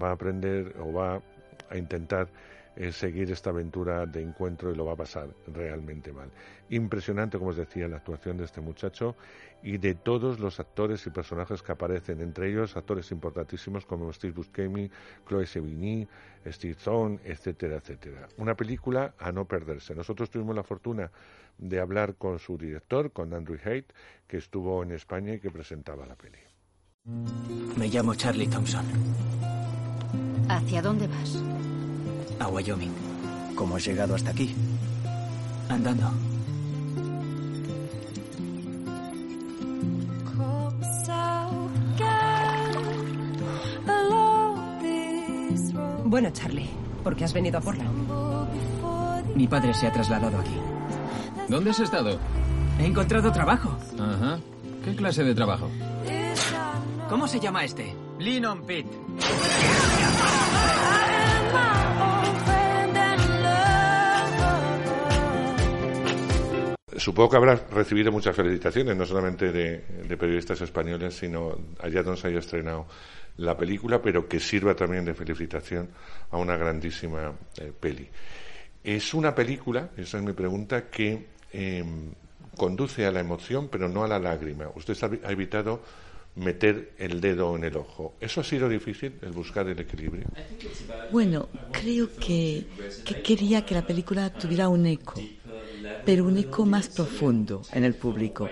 va 0.00 0.08
a 0.08 0.12
aprender 0.12 0.74
o 0.80 0.92
va 0.92 1.22
a 1.68 1.76
intentar 1.76 2.28
eh, 2.76 2.92
seguir 2.92 3.30
esta 3.30 3.50
aventura 3.50 4.06
de 4.06 4.22
encuentro 4.22 4.70
y 4.70 4.76
lo 4.76 4.84
va 4.84 4.92
a 4.92 4.96
pasar 4.96 5.28
realmente 5.48 6.12
mal. 6.12 6.30
Impresionante, 6.68 7.36
como 7.36 7.50
os 7.50 7.56
decía, 7.56 7.88
la 7.88 7.96
actuación 7.96 8.36
de 8.36 8.44
este 8.44 8.60
muchacho 8.60 9.16
y 9.62 9.78
de 9.78 9.94
todos 9.94 10.38
los 10.38 10.60
actores 10.60 11.06
y 11.06 11.10
personajes 11.10 11.62
que 11.62 11.72
aparecen, 11.72 12.20
entre 12.20 12.48
ellos 12.48 12.76
actores 12.76 13.10
importantísimos 13.10 13.84
como 13.84 14.12
Steve 14.12 14.32
Buscemi, 14.32 14.90
Chloe 15.28 15.46
Sevigny, 15.46 16.06
Steve 16.46 16.74
Zahn, 16.74 17.20
etcétera, 17.24 17.76
etcétera. 17.76 18.28
Una 18.38 18.54
película 18.54 19.14
a 19.18 19.32
no 19.32 19.46
perderse. 19.46 19.94
Nosotros 19.94 20.30
tuvimos 20.30 20.54
la 20.54 20.62
fortuna 20.62 21.10
de 21.58 21.80
hablar 21.80 22.14
con 22.14 22.38
su 22.38 22.56
director, 22.56 23.12
con 23.12 23.34
Andrew 23.34 23.58
Haight, 23.64 23.92
que 24.26 24.38
estuvo 24.38 24.82
en 24.82 24.92
España 24.92 25.34
y 25.34 25.40
que 25.40 25.50
presentaba 25.50 26.06
la 26.06 26.14
peli. 26.14 26.38
Me 27.76 27.88
llamo 27.88 28.14
Charlie 28.14 28.46
Thompson. 28.46 28.84
¿Hacia 30.48 30.82
dónde 30.82 31.06
vas? 31.06 31.42
A 32.40 32.48
Wyoming. 32.48 32.92
¿Cómo 33.54 33.76
has 33.76 33.84
llegado 33.84 34.14
hasta 34.14 34.30
aquí? 34.30 34.54
Andando. 35.68 36.10
Bueno, 46.04 46.28
Charlie, 46.32 46.68
¿por 47.04 47.14
qué 47.14 47.24
has 47.24 47.32
venido 47.32 47.58
a 47.58 47.60
Portland? 47.60 47.90
Mi 49.36 49.46
padre 49.46 49.72
se 49.72 49.86
ha 49.86 49.92
trasladado 49.92 50.38
aquí. 50.38 50.56
¿Dónde 51.48 51.70
has 51.70 51.78
estado? 51.78 52.18
He 52.80 52.86
encontrado 52.86 53.30
trabajo. 53.30 53.76
Ajá. 53.98 54.40
¿Qué 54.84 54.96
clase 54.96 55.22
de 55.22 55.34
trabajo? 55.34 55.70
¿Cómo 57.08 57.28
se 57.28 57.38
llama 57.38 57.64
este? 57.64 57.94
Linon 58.18 58.62
Pit. 58.62 58.86
Supongo 67.00 67.30
que 67.30 67.36
habrá 67.36 67.54
recibido 67.54 68.12
muchas 68.12 68.36
felicitaciones, 68.36 68.96
no 68.96 69.06
solamente 69.06 69.50
de, 69.50 70.16
periodistas 70.16 70.60
españoles, 70.60 71.14
sino 71.14 71.56
allá 71.80 72.02
donde 72.02 72.20
se 72.20 72.28
haya 72.28 72.38
estrenado 72.38 72.86
la 73.38 73.56
película, 73.56 74.00
pero 74.02 74.28
que 74.28 74.38
sirva 74.38 74.74
también 74.74 75.04
de 75.04 75.14
felicitación 75.14 75.88
a 76.30 76.36
una 76.36 76.56
grandísima 76.56 77.32
eh, 77.58 77.72
peli. 77.78 78.08
Es 78.84 79.14
una 79.14 79.34
película, 79.34 79.90
esa 79.96 80.18
es 80.18 80.24
mi 80.24 80.32
pregunta, 80.32 80.88
que 80.90 81.26
Em, 81.52 82.12
conduce 82.56 83.06
a 83.06 83.10
la 83.10 83.20
emoción, 83.20 83.68
pero 83.68 83.88
no 83.88 84.04
a 84.04 84.08
la 84.08 84.18
lágrima. 84.18 84.70
Usted 84.74 84.96
ha 85.24 85.32
evitado 85.32 85.82
meter 86.36 86.92
el 86.98 87.20
dedo 87.20 87.56
en 87.56 87.64
el 87.64 87.76
ojo. 87.76 88.14
¿Eso 88.20 88.40
ha 88.40 88.44
sido 88.44 88.68
difícil, 88.68 89.18
el 89.22 89.32
buscar 89.32 89.66
el 89.68 89.78
equilibrio? 89.80 90.26
Bueno, 91.10 91.48
creo 91.72 92.08
que, 92.14 92.66
quería 93.24 93.64
que 93.64 93.74
la 93.74 93.86
película 93.86 94.32
tuviera 94.32 94.68
un 94.68 94.86
eco, 94.86 95.20
pero 96.04 96.24
un 96.26 96.36
eco 96.38 96.66
más 96.66 96.88
profundo 96.88 97.62
en 97.72 97.84
el 97.84 97.94
público, 97.94 98.48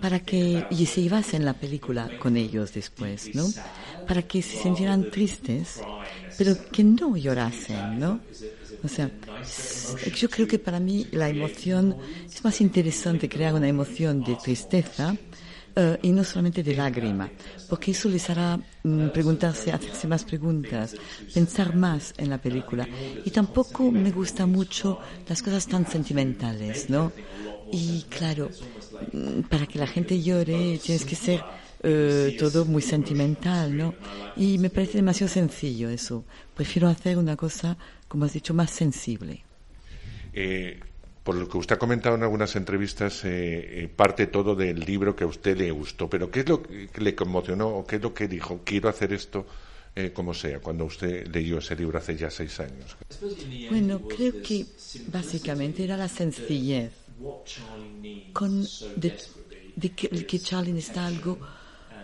para 0.00 0.20
que 0.20 0.66
y 0.70 0.86
se 0.86 1.02
llevasen 1.02 1.44
la 1.44 1.54
película 1.54 2.10
con 2.18 2.36
ellos 2.36 2.72
después, 2.72 3.34
¿no? 3.34 3.46
Para 4.06 4.22
que 4.22 4.42
se 4.42 4.56
sintieran 4.56 5.10
tristes, 5.10 5.80
pero 6.36 6.56
que 6.70 6.84
no 6.84 7.16
llorasen, 7.16 7.98
¿no? 7.98 8.20
O 8.82 8.88
sea, 8.88 9.10
yo 10.14 10.28
creo 10.30 10.46
que 10.46 10.58
para 10.58 10.80
mí 10.80 11.08
la 11.12 11.28
emoción 11.28 11.96
es 12.32 12.44
más 12.44 12.60
interesante 12.60 13.28
crear 13.28 13.54
una 13.54 13.68
emoción 13.68 14.22
de 14.22 14.36
tristeza 14.36 15.16
eh, 15.76 15.98
y 16.02 16.10
no 16.10 16.24
solamente 16.24 16.62
de 16.62 16.74
lágrima, 16.74 17.30
porque 17.68 17.90
eso 17.92 18.08
les 18.08 18.28
hará 18.30 18.58
mm, 18.82 19.08
preguntarse, 19.08 19.72
hacerse 19.72 20.08
más 20.08 20.24
preguntas, 20.24 20.96
pensar 21.32 21.74
más 21.74 22.14
en 22.16 22.30
la 22.30 22.38
película. 22.38 22.88
Y 23.24 23.30
tampoco 23.30 23.90
me 23.92 24.10
gustan 24.10 24.50
mucho 24.50 24.98
las 25.28 25.42
cosas 25.42 25.66
tan 25.66 25.86
sentimentales, 25.86 26.90
¿no? 26.90 27.12
Y 27.70 28.02
claro, 28.08 28.50
mm, 29.12 29.42
para 29.42 29.66
que 29.66 29.78
la 29.78 29.86
gente 29.86 30.20
llore 30.22 30.80
tienes 30.82 31.04
que 31.04 31.16
ser 31.16 31.44
eh, 31.82 32.34
todo 32.38 32.64
muy 32.64 32.82
sentimental, 32.82 33.76
¿no? 33.76 33.94
Y 34.34 34.58
me 34.58 34.70
parece 34.70 34.98
demasiado 34.98 35.32
sencillo 35.32 35.90
eso. 35.90 36.24
Prefiero 36.54 36.88
hacer 36.88 37.18
una 37.18 37.36
cosa 37.36 37.76
como 38.08 38.24
has 38.24 38.32
dicho, 38.32 38.54
más 38.54 38.70
sensible. 38.70 39.44
Eh, 40.32 40.80
por 41.26 41.34
lo 41.34 41.48
que 41.48 41.58
usted 41.58 41.74
ha 41.74 41.78
comentado 41.78 42.14
en 42.14 42.22
algunas 42.22 42.54
entrevistas, 42.54 43.24
eh, 43.24 43.82
eh, 43.82 43.88
parte 43.88 44.28
todo 44.28 44.54
del 44.54 44.78
libro 44.78 45.16
que 45.16 45.24
a 45.24 45.26
usted 45.26 45.58
le 45.58 45.72
gustó. 45.72 46.08
Pero 46.08 46.30
¿qué 46.30 46.40
es 46.40 46.48
lo 46.48 46.62
que 46.62 46.88
le 47.00 47.16
conmocionó 47.16 47.66
o 47.66 47.84
qué 47.84 47.96
es 47.96 48.02
lo 48.02 48.14
que 48.14 48.28
dijo? 48.28 48.60
Quiero 48.64 48.88
hacer 48.88 49.12
esto 49.12 49.44
como 50.12 50.34
sea, 50.34 50.60
cuando 50.60 50.84
usted 50.84 51.26
leyó 51.28 51.56
ese 51.56 51.74
libro 51.74 51.96
hace 51.96 52.14
ya 52.14 52.30
seis 52.30 52.60
años. 52.60 52.94
Bueno, 53.70 54.02
creo 54.06 54.42
que 54.42 54.66
básicamente 55.06 55.84
era 55.84 55.96
la 55.96 56.06
sencillez 56.06 56.92
de 59.74 59.88
que, 59.92 60.08
que 60.26 60.38
Charlie 60.38 60.74
necesita 60.74 61.06
algo 61.06 61.38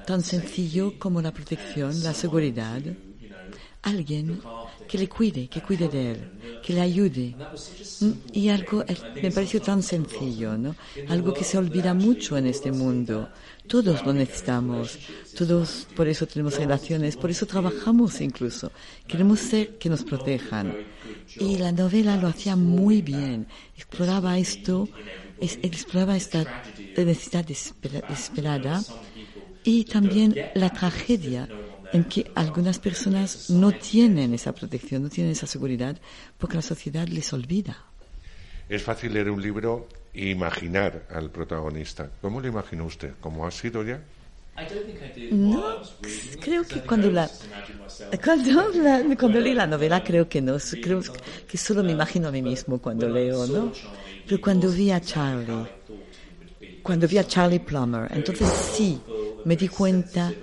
tan 0.07 0.23
sencillo 0.23 0.99
como 0.99 1.21
la 1.21 1.33
protección, 1.33 2.03
la 2.03 2.15
seguridad 2.15 2.81
alguien 3.83 4.41
que 4.89 4.97
le 4.99 5.09
cuide, 5.09 5.49
que 5.49 5.61
cuide 5.61 5.89
de 5.89 6.11
él, 6.13 6.31
que 6.65 6.73
le 6.73 6.81
ayude. 6.81 7.35
Mm, 8.01 8.11
Y 8.33 8.49
algo 8.49 8.83
eh, 8.87 8.97
me 9.23 9.31
pareció 9.31 9.61
tan 9.61 9.83
sencillo, 9.83 10.57
¿no? 10.57 10.75
Algo 11.09 11.33
que 11.35 11.45
se 11.45 11.59
olvida 11.59 11.93
mucho 11.95 12.37
en 12.37 12.47
este 12.47 12.71
mundo. 12.73 13.29
Todos 13.67 14.05
lo 14.05 14.13
necesitamos, 14.13 14.99
todos 15.37 15.87
por 15.97 16.07
eso 16.09 16.27
tenemos 16.27 16.57
relaciones, 16.59 17.17
por 17.17 17.31
eso 17.31 17.47
trabajamos 17.47 18.21
incluso. 18.21 18.71
Queremos 19.07 19.41
ser 19.41 19.79
que 19.79 19.89
nos 19.89 20.03
protejan. 20.05 20.75
Y 21.39 21.57
la 21.59 21.73
novela 21.73 22.17
lo 22.17 22.29
hacía 22.29 22.55
muy 22.57 23.03
bien, 23.03 23.47
exploraba 23.77 24.39
esto, 24.39 24.89
es- 25.41 25.59
exploraba 25.63 26.17
esta 26.17 26.45
necesidad 26.97 27.45
desespera- 27.45 28.07
desesperada 28.09 28.83
y 29.65 29.85
también 29.85 30.35
la 30.55 30.71
tragedia 30.71 31.49
en 31.93 32.05
que 32.05 32.31
algunas 32.35 32.79
personas 32.79 33.51
no 33.51 33.75
tienen 33.75 34.33
esa 34.35 34.53
protección, 34.55 35.03
no 35.03 35.09
tienen 35.11 35.33
esa 35.33 35.47
seguridad, 35.47 35.99
porque 36.39 36.57
la 36.57 36.63
sociedad 36.63 37.07
les 37.09 37.33
olvida. 37.33 37.77
Es 38.69 38.83
fácil 38.83 39.13
leer 39.13 39.31
un 39.31 39.43
libro 39.43 39.89
e 40.15 40.31
imaginar 40.31 41.07
al 41.11 41.31
protagonista. 41.31 42.09
¿Cómo 42.23 42.41
lo 42.41 42.49
imaginó 42.49 42.87
usted? 42.87 43.13
¿Cómo 43.21 43.47
ha 43.47 43.51
sido 43.51 43.83
ya? 43.85 44.01
No, 45.31 45.63
creo 46.41 46.63
que 46.65 46.81
cuando 46.87 47.11
la 47.11 47.31
cuando, 48.23 48.51
la- 48.83 49.17
cuando 49.17 49.41
leí 49.41 49.55
la 49.55 49.67
novela 49.67 50.03
creo 50.05 50.29
que 50.29 50.43
no, 50.43 50.57
creo 50.81 51.03
que 51.47 51.57
solo 51.57 51.83
me 51.83 51.93
imagino 51.93 52.29
a 52.29 52.31
mí 52.33 52.43
mismo 52.43 52.79
cuando 52.79 53.09
leo, 53.09 53.47
¿no? 53.47 53.73
Pero 54.27 54.41
cuando 54.41 54.71
vi 54.71 54.91
a 54.91 55.01
Charlie, 55.01 55.67
cuando 56.83 57.07
vi 57.09 57.19
a 57.19 57.25
Charlie 57.27 57.61
Plummer, 57.61 58.09
entonces 58.13 58.49
sí 58.49 59.01
me 59.45 59.57
di 59.57 59.69
cuenta 59.69 60.35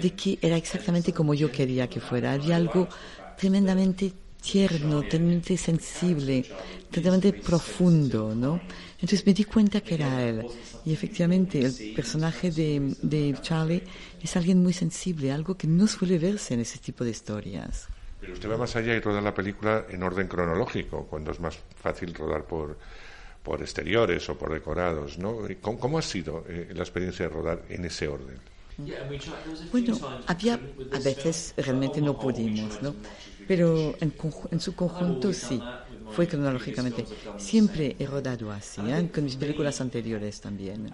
de 0.00 0.10
que 0.14 0.38
era 0.40 0.56
exactamente 0.56 1.12
como 1.12 1.34
yo 1.34 1.50
quería 1.50 1.88
que 1.88 2.00
fuera. 2.00 2.32
Había 2.32 2.56
algo 2.56 2.88
tremendamente 3.36 4.12
tierno, 4.40 5.02
tremendamente 5.02 5.56
sensible, 5.56 6.44
tremendamente 6.90 7.32
profundo, 7.32 8.34
¿no? 8.34 8.60
Entonces 8.94 9.26
me 9.26 9.34
di 9.34 9.44
cuenta 9.44 9.80
que 9.80 9.94
era 9.94 10.22
él. 10.24 10.46
Y 10.84 10.92
efectivamente 10.92 11.60
el 11.60 11.94
personaje 11.94 12.50
de, 12.50 12.94
de 13.02 13.34
Charlie 13.40 13.82
es 14.22 14.36
alguien 14.36 14.62
muy 14.62 14.72
sensible, 14.72 15.32
algo 15.32 15.56
que 15.56 15.66
no 15.66 15.86
suele 15.86 16.18
verse 16.18 16.54
en 16.54 16.60
ese 16.60 16.78
tipo 16.78 17.04
de 17.04 17.10
historias. 17.10 17.88
Pero 18.20 18.32
usted 18.32 18.50
va 18.50 18.56
más 18.56 18.74
allá 18.74 18.94
y 18.94 19.00
roda 19.00 19.20
la 19.20 19.34
película 19.34 19.86
en 19.88 20.02
orden 20.02 20.26
cronológico, 20.26 21.06
cuando 21.06 21.30
es 21.30 21.38
más 21.38 21.58
fácil 21.80 22.14
rodar 22.14 22.44
por, 22.44 22.76
por 23.42 23.60
exteriores 23.60 24.28
o 24.28 24.36
por 24.36 24.52
decorados, 24.52 25.18
¿no? 25.18 25.48
¿Y 25.48 25.56
¿Cómo, 25.56 25.78
cómo 25.78 25.98
ha 25.98 26.02
sido 26.02 26.44
eh, 26.48 26.68
la 26.74 26.82
experiencia 26.82 27.28
de 27.28 27.34
rodar 27.34 27.62
en 27.68 27.84
ese 27.84 28.08
orden? 28.08 28.38
Bueno, 29.72 29.98
había 30.26 30.54
a 30.54 30.98
veces 31.00 31.54
realmente 31.56 32.00
no 32.00 32.18
pudimos, 32.18 32.80
¿no? 32.80 32.94
Pero 33.46 33.94
en, 34.00 34.14
en 34.50 34.60
su 34.60 34.74
conjunto 34.74 35.32
sí, 35.32 35.60
fue 36.12 36.26
cronológicamente. 36.26 37.04
Siempre 37.36 37.96
he 37.98 38.06
rodado 38.06 38.50
así, 38.50 38.80
¿eh? 38.82 39.10
con 39.12 39.24
mis 39.24 39.36
películas 39.36 39.80
anteriores 39.80 40.40
también. 40.40 40.90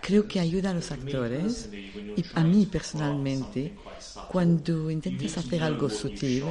Creo 0.00 0.26
que 0.26 0.40
ayuda 0.40 0.70
a 0.70 0.74
los 0.74 0.90
actores 0.90 1.68
y 1.72 2.24
a 2.34 2.44
mí 2.44 2.66
personalmente, 2.66 3.74
cuando 4.30 4.90
intentas 4.90 5.38
hacer 5.38 5.62
algo 5.62 5.88
sutil, 5.88 6.44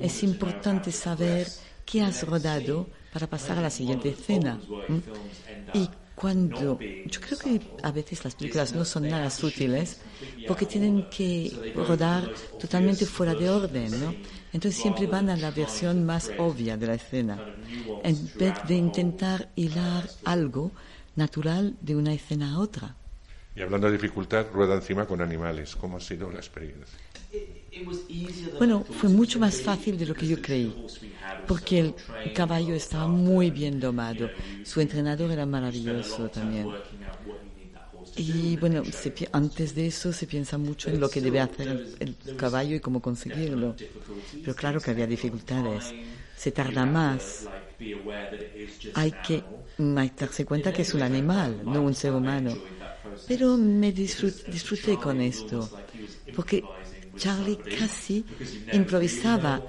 es 0.00 0.22
importante 0.22 0.92
saber 0.92 1.46
qué 1.84 2.02
has 2.02 2.26
rodado 2.26 2.88
para 3.12 3.28
pasar 3.28 3.58
a 3.58 3.62
la 3.62 3.70
siguiente 3.70 4.10
escena. 4.10 4.60
Y 5.72 5.88
cuando 6.14 6.78
yo 7.06 7.20
creo 7.20 7.38
que 7.38 7.60
a 7.82 7.90
veces 7.90 8.24
las 8.24 8.34
películas 8.34 8.74
no 8.74 8.84
son 8.84 9.08
nada 9.08 9.30
sutiles 9.30 9.98
porque 10.46 10.66
tienen 10.66 11.04
que 11.10 11.52
rodar 11.74 12.30
totalmente 12.58 13.06
fuera 13.06 13.34
de 13.34 13.48
orden, 13.48 13.90
¿no? 14.00 14.14
Entonces 14.52 14.80
siempre 14.80 15.06
van 15.06 15.30
a 15.30 15.36
la 15.36 15.50
versión 15.50 16.04
más 16.04 16.30
obvia 16.38 16.76
de 16.76 16.86
la 16.86 16.94
escena 16.94 17.38
en 18.02 18.30
vez 18.38 18.54
de 18.68 18.74
intentar 18.74 19.48
hilar 19.56 20.08
algo 20.24 20.70
natural 21.16 21.74
de 21.80 21.96
una 21.96 22.12
escena 22.12 22.54
a 22.54 22.58
otra. 22.58 22.94
Y 23.56 23.62
hablando 23.62 23.86
de 23.86 23.94
dificultad, 23.94 24.46
rueda 24.52 24.74
encima 24.74 25.06
con 25.06 25.20
animales. 25.20 25.76
¿Cómo 25.76 25.96
ha 25.96 26.00
sido 26.00 26.30
la 26.30 26.38
experiencia? 26.38 26.98
Bueno, 28.58 28.86
fue 28.90 29.08
mucho 29.08 29.38
más 29.38 29.60
fácil 29.60 29.98
de 29.98 30.06
lo 30.06 30.16
que 30.16 30.26
yo 30.26 30.40
creí, 30.40 30.78
porque 31.46 31.80
el 31.80 32.32
caballo 32.32 32.74
estaba 32.74 33.08
muy 33.08 33.50
bien 33.50 33.80
domado, 33.80 34.32
su 34.62 34.80
entrenador 34.80 35.30
era 35.32 35.46
maravilloso 35.46 36.30
también. 36.30 36.76
Y 38.16 38.56
bueno, 38.58 38.84
antes 39.32 39.74
de 39.74 39.86
eso 39.88 40.12
se 40.12 40.26
piensa 40.26 40.56
mucho 40.58 40.90
en 40.90 41.00
lo 41.00 41.10
que 41.10 41.20
debe 41.20 41.40
hacer 41.40 41.68
el, 42.00 42.16
caballo 42.36 42.76
y 42.76 42.80
cómo 42.80 43.00
conseguirlo. 43.02 43.76
Pero 44.42 44.56
claro 44.56 44.80
que 44.82 44.90
había 44.90 45.06
dificultades. 45.06 45.94
Se 46.36 46.52
tarda 46.52 46.86
más. 46.86 47.50
Hay 48.92 49.12
que, 49.12 49.48
darse 49.78 50.44
cuenta 50.44 50.72
que 50.72 50.82
es 50.82 50.94
un 50.94 51.02
animal, 51.02 51.60
no 51.64 51.82
un 51.82 51.94
ser 51.94 52.12
humano. 52.14 52.60
Pero 53.26 53.56
me 53.58 53.94
disfrut- 53.94 54.44
disfruté 54.46 54.98
con 54.98 55.20
esto, 55.20 55.72
porque 56.32 56.72
Charlie 57.16 57.58
casi 57.78 58.24
improvisaba 58.72 59.62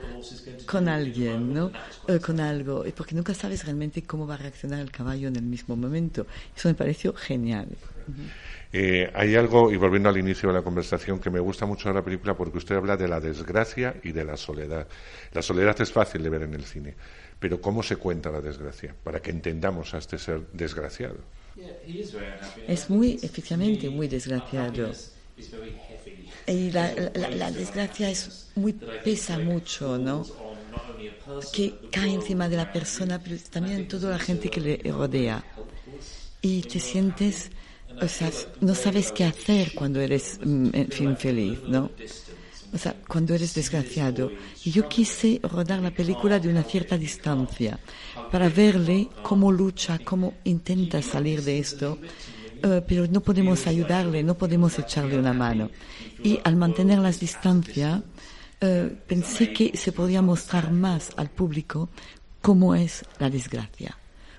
con 0.65 0.87
alguien, 0.89 1.53
¿no? 1.53 1.71
Eh, 2.07 2.19
con 2.19 2.39
algo, 2.39 2.85
y 2.85 2.91
porque 2.91 3.15
nunca 3.15 3.33
sabes 3.33 3.63
realmente 3.65 4.03
cómo 4.03 4.25
va 4.27 4.35
a 4.35 4.37
reaccionar 4.37 4.79
el 4.79 4.91
caballo 4.91 5.27
en 5.27 5.35
el 5.35 5.43
mismo 5.43 5.75
momento. 5.75 6.25
Eso 6.55 6.67
me 6.67 6.75
pareció 6.75 7.13
genial. 7.13 7.67
Eh, 8.73 9.09
hay 9.13 9.35
algo, 9.35 9.71
y 9.71 9.77
volviendo 9.77 10.09
al 10.09 10.17
inicio 10.17 10.49
de 10.49 10.55
la 10.55 10.61
conversación, 10.61 11.19
que 11.19 11.29
me 11.29 11.39
gusta 11.39 11.65
mucho 11.65 11.89
de 11.89 11.95
la 11.95 12.03
película 12.03 12.35
porque 12.35 12.57
usted 12.57 12.75
habla 12.75 12.97
de 12.97 13.07
la 13.07 13.19
desgracia 13.19 13.95
y 14.03 14.11
de 14.11 14.25
la 14.25 14.37
soledad. 14.37 14.87
La 15.33 15.41
soledad 15.41 15.79
es 15.79 15.91
fácil 15.91 16.23
de 16.23 16.29
ver 16.29 16.43
en 16.43 16.53
el 16.53 16.65
cine, 16.65 16.93
pero 17.39 17.61
¿cómo 17.61 17.81
se 17.83 17.95
cuenta 17.95 18.29
la 18.31 18.41
desgracia? 18.41 18.93
Para 19.03 19.21
que 19.21 19.31
entendamos 19.31 19.93
a 19.93 19.99
este 19.99 20.17
ser 20.17 20.41
desgraciado. 20.51 21.17
Es 22.67 22.89
muy, 22.89 23.17
efectivamente, 23.21 23.89
muy 23.89 24.07
desgraciado. 24.07 24.91
Y 26.47 26.71
la, 26.71 26.93
la- 27.13 27.29
la 27.31 27.51
desgracia 27.51 28.09
es 28.09 28.33
muy, 28.55 28.73
pesa 29.01 29.39
mucho, 29.39 29.97
¿no? 29.97 30.29
Que 31.51 31.87
cae 31.89 32.13
encima 32.13 32.49
de 32.49 32.57
la 32.57 32.71
persona, 32.71 33.21
pero 33.23 33.37
también 33.49 33.87
toda 33.87 34.09
la 34.11 34.19
gente 34.19 34.49
que 34.49 34.59
le 34.61 34.81
rodea. 34.91 35.45
Y 36.41 36.63
te 36.63 36.79
sientes, 36.79 37.51
o 37.99 38.07
sea, 38.07 38.31
no 38.61 38.75
sabes 38.75 39.11
qué 39.11 39.25
hacer 39.25 39.73
cuando 39.73 40.01
eres, 40.01 40.39
mm, 40.43 40.69
en 40.73 40.91
fin, 40.91 41.17
feliz, 41.17 41.63
¿no? 41.67 41.93
O 42.73 42.77
sea, 42.77 42.95
cuando 43.07 43.33
eres 43.35 43.53
desgraciado. 43.53 44.33
Y 44.63 44.71
yo 44.71 44.87
quise 44.87 45.39
rodar 45.43 45.81
la 45.81 45.91
película 45.95 46.39
de 46.39 46.49
una 46.49 46.63
cierta 46.63 46.97
distancia 46.97 47.79
para 48.29 48.49
verle 48.49 49.15
cómo 49.21 49.51
lucha, 49.51 49.99
cómo 49.99 50.41
intenta 50.45 51.01
salir 51.01 51.43
de 51.43 51.59
esto, 51.59 52.01
eh, 52.65 52.81
pero 52.87 53.05
no 53.05 53.21
podemos 53.21 53.67
ayudarle, 53.67 54.23
no 54.23 54.33
podemos 54.33 54.79
echarle 54.79 55.19
una 55.19 55.33
mano. 55.33 55.69
Y 56.23 56.39
al 56.43 56.55
mantener 56.55 56.97
las 56.97 57.19
distancias, 57.19 58.01
eh, 58.59 58.91
pensé 59.05 59.53
que 59.53 59.77
se 59.77 59.91
podía 59.91 60.23
mostrar 60.23 60.71
más 60.71 61.11
al 61.15 61.29
público 61.29 61.89
cómo 62.41 62.73
es 62.73 63.05
la 63.19 63.29
desgracia. 63.29 63.95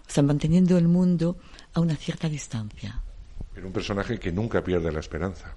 O 0.08 0.10
sea, 0.10 0.24
manteniendo 0.24 0.76
el 0.76 0.88
mundo 0.88 1.36
a 1.74 1.78
una 1.78 1.94
cierta 1.94 2.28
distancia. 2.28 3.00
Pero 3.54 3.68
un 3.68 3.72
personaje 3.72 4.18
que 4.18 4.32
nunca 4.32 4.62
pierde 4.62 4.90
la 4.90 5.00
esperanza. 5.00 5.54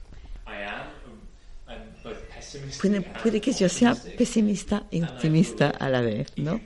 Puede, 2.79 3.01
puede 3.01 3.41
que 3.41 3.51
yo 3.51 3.67
sea 3.67 3.95
pesimista 4.17 4.83
y 4.91 5.01
optimista 5.01 5.69
a 5.69 5.89
la 5.89 6.01
vez, 6.01 6.31
¿no? 6.37 6.59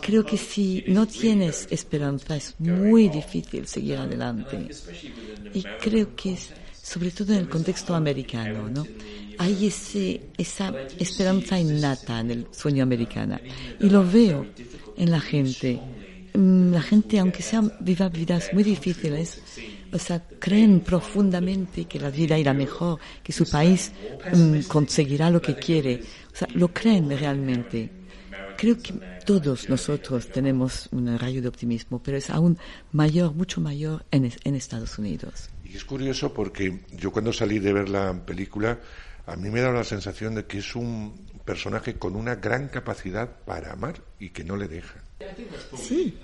Creo 0.00 0.24
que 0.24 0.36
si 0.36 0.84
no 0.88 1.06
tienes 1.06 1.66
esperanza 1.70 2.36
es 2.36 2.54
muy 2.58 3.08
difícil 3.08 3.66
seguir 3.66 3.96
adelante. 3.96 4.68
Y 5.52 5.62
creo 5.80 6.14
que 6.16 6.34
es, 6.34 6.50
sobre 6.82 7.10
todo 7.10 7.32
en 7.32 7.40
el 7.40 7.48
contexto 7.48 7.94
americano, 7.94 8.68
¿no? 8.68 8.86
Hay 9.38 9.66
ese, 9.66 10.20
esa 10.38 10.72
esperanza 10.98 11.58
innata 11.58 12.20
en 12.20 12.30
el 12.30 12.46
sueño 12.52 12.82
americano. 12.82 13.38
Y 13.80 13.90
lo 13.90 14.08
veo 14.08 14.46
en 14.96 15.10
la 15.10 15.20
gente. 15.20 15.80
Mm, 16.34 16.72
La 16.72 16.82
gente, 16.82 17.18
aunque 17.18 17.42
sean 17.42 17.72
viva 17.80 18.08
vidas 18.08 18.50
muy 18.52 18.64
difíciles, 18.64 19.40
o 19.92 19.98
sea, 19.98 20.20
creen 20.40 20.80
profundamente 20.80 21.84
que 21.84 22.00
la 22.00 22.10
vida 22.10 22.36
irá 22.36 22.52
mejor, 22.52 22.98
que 23.22 23.32
su 23.32 23.48
país 23.48 23.92
mm, 24.34 24.62
conseguirá 24.66 25.30
lo 25.30 25.40
que 25.40 25.54
quiere. 25.54 26.02
O 26.32 26.36
sea, 26.36 26.48
lo 26.54 26.68
creen 26.68 27.08
realmente. 27.10 27.90
Creo 28.64 28.78
que 28.82 28.94
todos 29.26 29.68
nosotros 29.68 30.28
tenemos 30.28 30.88
un 30.90 31.18
rayo 31.18 31.42
de 31.42 31.48
optimismo, 31.48 32.02
pero 32.02 32.16
es 32.16 32.30
aún 32.30 32.56
mayor, 32.92 33.34
mucho 33.34 33.60
mayor 33.60 34.06
en, 34.10 34.24
es- 34.24 34.38
en 34.44 34.54
Estados 34.54 34.98
Unidos. 34.98 35.50
Y 35.64 35.76
es 35.76 35.84
curioso 35.84 36.32
porque 36.32 36.80
yo 36.96 37.12
cuando 37.12 37.30
salí 37.30 37.58
de 37.58 37.74
ver 37.74 37.90
la 37.90 38.14
película, 38.24 38.80
a 39.26 39.36
mí 39.36 39.50
me 39.50 39.60
da 39.60 39.70
la 39.70 39.84
sensación 39.84 40.34
de 40.34 40.46
que 40.46 40.58
es 40.58 40.74
un 40.74 41.14
personaje 41.44 41.94
con 41.94 42.16
una 42.16 42.36
gran 42.36 42.68
capacidad 42.68 43.28
para 43.44 43.72
amar 43.72 44.02
y 44.18 44.30
que 44.30 44.44
no 44.44 44.56
le 44.56 44.68
deja. 44.68 45.02
Sí, 45.76 46.18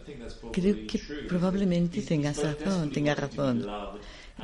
creo 0.52 0.86
que 0.86 1.00
probablemente 1.28 2.02
tengas 2.02 2.42
razón, 2.42 2.90
tenga 2.90 3.14
razón. 3.14 3.66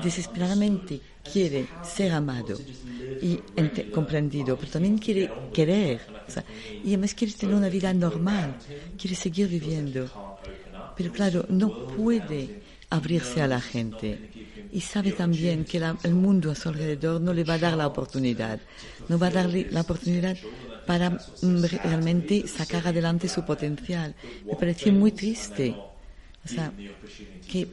Desesperadamente 0.02 1.00
quiere 1.32 1.66
ser 1.82 2.12
amado 2.12 2.58
y 3.22 3.40
comprendido, 3.92 4.56
pero 4.56 4.72
también 4.72 4.98
quiere 4.98 5.30
querer. 5.52 6.00
y 6.84 6.88
además 6.88 7.14
quiere 7.14 7.32
tener 7.32 7.54
una 7.54 7.68
vida 7.68 7.92
normal, 7.94 8.56
quiere 8.98 9.16
seguir 9.16 9.48
viviendo. 9.48 10.38
Pero 10.96 11.12
claro, 11.12 11.46
no 11.48 11.88
puede 11.88 12.62
abrirse 12.90 13.42
a 13.42 13.48
la 13.48 13.60
gente. 13.60 14.30
Y 14.72 14.80
sabe 14.80 15.12
también 15.12 15.64
que 15.64 15.78
el 16.02 16.14
mundo 16.14 16.50
a 16.50 16.54
su 16.54 16.68
alrededor 16.68 17.20
no 17.20 17.32
le 17.32 17.44
va 17.44 17.54
a 17.54 17.58
dar 17.58 17.74
la 17.74 17.86
oportunidad. 17.86 18.60
No 19.08 19.18
va 19.18 19.28
a 19.28 19.30
darle 19.30 19.68
la 19.70 19.82
oportunidad 19.82 20.36
para 20.86 21.10
mm, 21.10 21.64
realmente 21.82 22.46
sacar 22.46 22.86
adelante 22.86 23.28
su 23.28 23.44
potencial. 23.44 24.14
Me 24.44 24.54
pareció 24.54 24.92
muy 24.92 25.12
triste. 25.12 25.76
O 26.44 26.48
sea, 26.48 26.72
que 27.50 27.66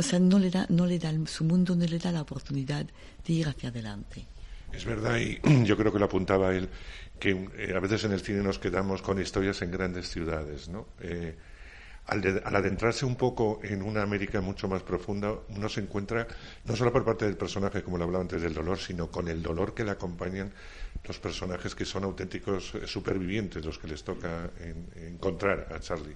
o 0.00 0.02
sea, 0.02 0.18
no 0.18 0.38
le 0.38 0.50
da, 0.50 0.64
no 0.70 0.86
le 0.86 0.98
da, 0.98 1.12
su 1.26 1.44
mundo 1.44 1.76
no 1.76 1.84
le 1.84 1.98
da 1.98 2.10
la 2.10 2.22
oportunidad 2.22 2.86
de 3.26 3.32
ir 3.32 3.46
hacia 3.46 3.68
adelante. 3.68 4.26
Es 4.72 4.84
verdad, 4.86 5.18
y 5.18 5.38
yo 5.64 5.76
creo 5.76 5.92
que 5.92 5.98
lo 5.98 6.06
apuntaba 6.06 6.54
él, 6.54 6.70
que 7.18 7.30
eh, 7.58 7.74
a 7.76 7.80
veces 7.80 8.04
en 8.04 8.12
el 8.12 8.20
cine 8.20 8.42
nos 8.42 8.58
quedamos 8.58 9.02
con 9.02 9.20
historias 9.20 9.60
en 9.60 9.70
grandes 9.70 10.08
ciudades, 10.08 10.68
¿no? 10.68 10.86
Eh, 11.00 11.36
al, 12.06 12.42
adentrarse 12.44 13.04
un 13.04 13.16
poco 13.16 13.60
en 13.62 13.82
una 13.82 14.02
América 14.02 14.40
mucho 14.40 14.68
más 14.68 14.82
profunda, 14.82 15.34
uno 15.50 15.68
se 15.68 15.80
encuentra, 15.80 16.26
no 16.64 16.74
solo 16.74 16.92
por 16.92 17.04
parte 17.04 17.26
del 17.26 17.36
personaje, 17.36 17.82
como 17.82 17.98
lo 17.98 18.04
hablaba 18.04 18.22
antes 18.22 18.40
del 18.40 18.54
dolor, 18.54 18.78
sino 18.78 19.10
con 19.10 19.28
el 19.28 19.42
dolor 19.42 19.74
que 19.74 19.84
le 19.84 19.90
acompañan 19.90 20.50
los 21.04 21.18
personajes 21.18 21.74
que 21.74 21.84
son 21.84 22.04
auténticos 22.04 22.74
eh, 22.74 22.86
supervivientes, 22.86 23.64
los 23.64 23.78
que 23.78 23.88
les 23.88 24.02
toca 24.02 24.50
encontrar 24.96 25.68
a 25.74 25.80
Charlie. 25.80 26.14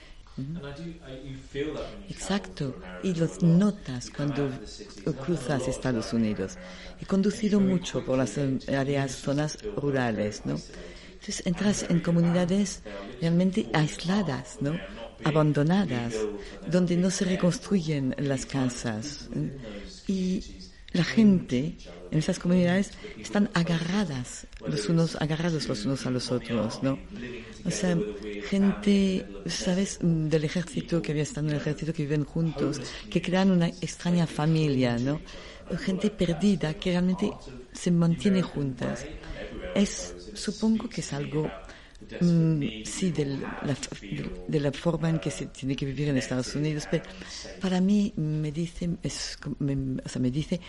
Exacto, 2.08 2.76
y 3.02 3.14
los 3.14 3.42
notas 3.42 4.10
cuando 4.10 4.50
cruzas 5.24 5.68
Estados 5.68 6.12
Unidos. 6.12 6.58
He 7.00 7.06
conducido 7.06 7.60
mucho 7.60 8.04
por 8.04 8.18
las 8.18 8.36
áreas, 8.68 9.12
zonas 9.12 9.58
rurales, 9.76 10.44
¿no? 10.44 10.58
Entonces 11.12 11.46
entras 11.46 11.86
en 11.88 12.00
comunidades 12.00 12.82
realmente 13.20 13.70
aisladas, 13.72 14.58
¿no? 14.60 14.76
abandonadas, 15.24 16.14
donde 16.66 16.96
no 16.96 17.10
se 17.10 17.24
reconstruyen 17.24 18.14
las 18.18 18.46
casas. 18.46 19.28
Y 20.06 20.42
la 20.92 21.04
gente 21.04 21.76
en 22.10 22.18
esas 22.18 22.38
comunidades 22.38 22.90
están 23.18 23.50
agarradas, 23.54 24.46
los 24.66 24.88
unos 24.88 25.16
agarrados 25.16 25.68
los 25.68 25.84
unos 25.84 26.06
a 26.06 26.10
los 26.10 26.30
otros, 26.30 26.82
¿no? 26.82 26.98
O 27.64 27.70
sea, 27.70 27.98
gente, 28.48 29.26
¿sabes? 29.46 29.98
Del 30.02 30.44
ejército 30.44 31.00
que 31.00 31.12
había 31.12 31.22
estado 31.22 31.46
en 31.48 31.54
el 31.54 31.60
ejército, 31.60 31.92
que 31.92 32.02
viven 32.02 32.24
juntos, 32.24 32.80
que 33.10 33.22
crean 33.22 33.50
una 33.50 33.68
extraña 33.68 34.26
familia, 34.26 34.98
¿no? 34.98 35.20
Gente 35.78 36.10
perdida 36.10 36.74
que 36.74 36.90
realmente 36.90 37.30
se 37.72 37.90
mantiene 37.90 38.42
juntas. 38.42 39.06
Es, 39.74 40.14
supongo 40.34 40.88
que 40.88 41.00
es 41.00 41.12
algo 41.12 41.50
Mm, 42.20 42.84
sí, 42.84 43.12
de 43.12 43.24
la, 43.24 43.76
de 44.48 44.60
la, 44.60 44.72
forma 44.72 45.08
en 45.08 45.18
que 45.18 45.30
se 45.30 45.46
tiene 45.46 45.74
que 45.74 45.86
vivir 45.86 46.08
en 46.08 46.16
Estados 46.16 46.54
Unidos, 46.54 46.86
pero 46.90 47.04
para 47.60 47.80
mí 47.80 48.12
me 48.16 48.52
dice, 48.52 48.90
es, 49.02 49.38
me, 49.58 50.00
o 50.04 50.08
sea, 50.08 50.20
me 50.20 50.30
dice, 50.30 50.60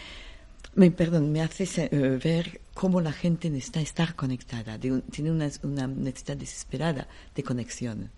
me, 0.75 0.91
perdón, 0.91 1.31
me 1.31 1.41
hace 1.41 1.65
eh, 1.91 2.19
ver 2.23 2.61
cómo 2.75 3.01
la 3.01 3.13
gente 3.13 3.49
necesita 3.49 3.81
estar 3.81 4.15
conectada, 4.15 4.77
tiene 4.77 5.31
una, 5.31 5.49
una 5.63 5.87
necesidad 5.87 6.37
desesperada 6.37 7.07
de 7.33 7.41
conexión. 7.41 8.11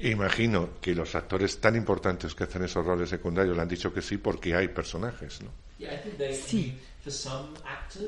Imagino 0.00 0.80
que 0.80 0.94
los 0.94 1.14
actores 1.14 1.60
tan 1.60 1.76
importantes 1.76 2.34
que 2.34 2.44
hacen 2.44 2.64
esos 2.64 2.84
roles 2.84 3.10
secundarios 3.10 3.54
le 3.54 3.62
han 3.62 3.68
dicho 3.68 3.92
que 3.92 4.00
sí 4.00 4.16
porque 4.16 4.56
hay 4.56 4.68
personajes, 4.68 5.42
¿no? 5.42 5.50
Sí. 6.32 6.74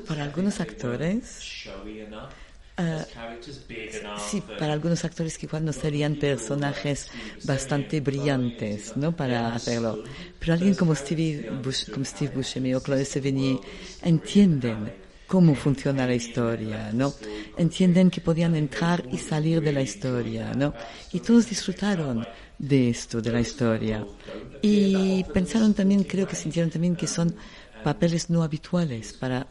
Para 0.07 0.23
algunos 0.23 0.59
actores 0.59 1.69
Uh, 2.75 3.05
sí, 4.17 4.41
para 4.41 4.73
algunos 4.73 5.05
actores 5.05 5.37
que 5.37 5.45
igual 5.45 5.63
no 5.63 5.71
serían 5.71 6.15
personajes 6.15 7.07
bastante 7.43 8.01
brillantes, 8.01 8.97
¿no? 8.97 9.15
Para 9.15 9.53
hacerlo. 9.53 10.03
Pero 10.39 10.53
alguien 10.53 10.73
como 10.73 10.95
Steve, 10.95 11.51
Bush, 11.63 11.91
como 11.91 12.03
Steve 12.03 12.31
Buscemi 12.33 12.73
o 12.73 12.81
Claude 12.81 13.05
Sevigny 13.05 13.61
entienden 14.01 15.02
cómo 15.27 15.55
funciona 15.55 16.05
la 16.05 16.15
historia, 16.15 16.91
¿no? 16.93 17.13
Entienden 17.57 18.09
que 18.09 18.21
podían 18.21 18.55
entrar 18.55 19.03
y 19.11 19.17
salir 19.17 19.61
de 19.61 19.71
la 19.71 19.81
historia, 19.81 20.53
¿no? 20.53 20.73
Y 21.11 21.19
todos 21.19 21.49
disfrutaron 21.49 22.25
de 22.57 22.89
esto, 22.89 23.21
de 23.21 23.31
la 23.31 23.41
historia. 23.41 24.05
Y 24.61 25.23
pensaron 25.33 25.73
también, 25.73 26.03
creo 26.03 26.27
que 26.27 26.35
sintieron 26.35 26.71
también 26.71 26.95
que 26.95 27.07
son 27.07 27.35
papeles 27.83 28.29
no 28.29 28.43
habituales 28.43 29.13
para 29.13 29.47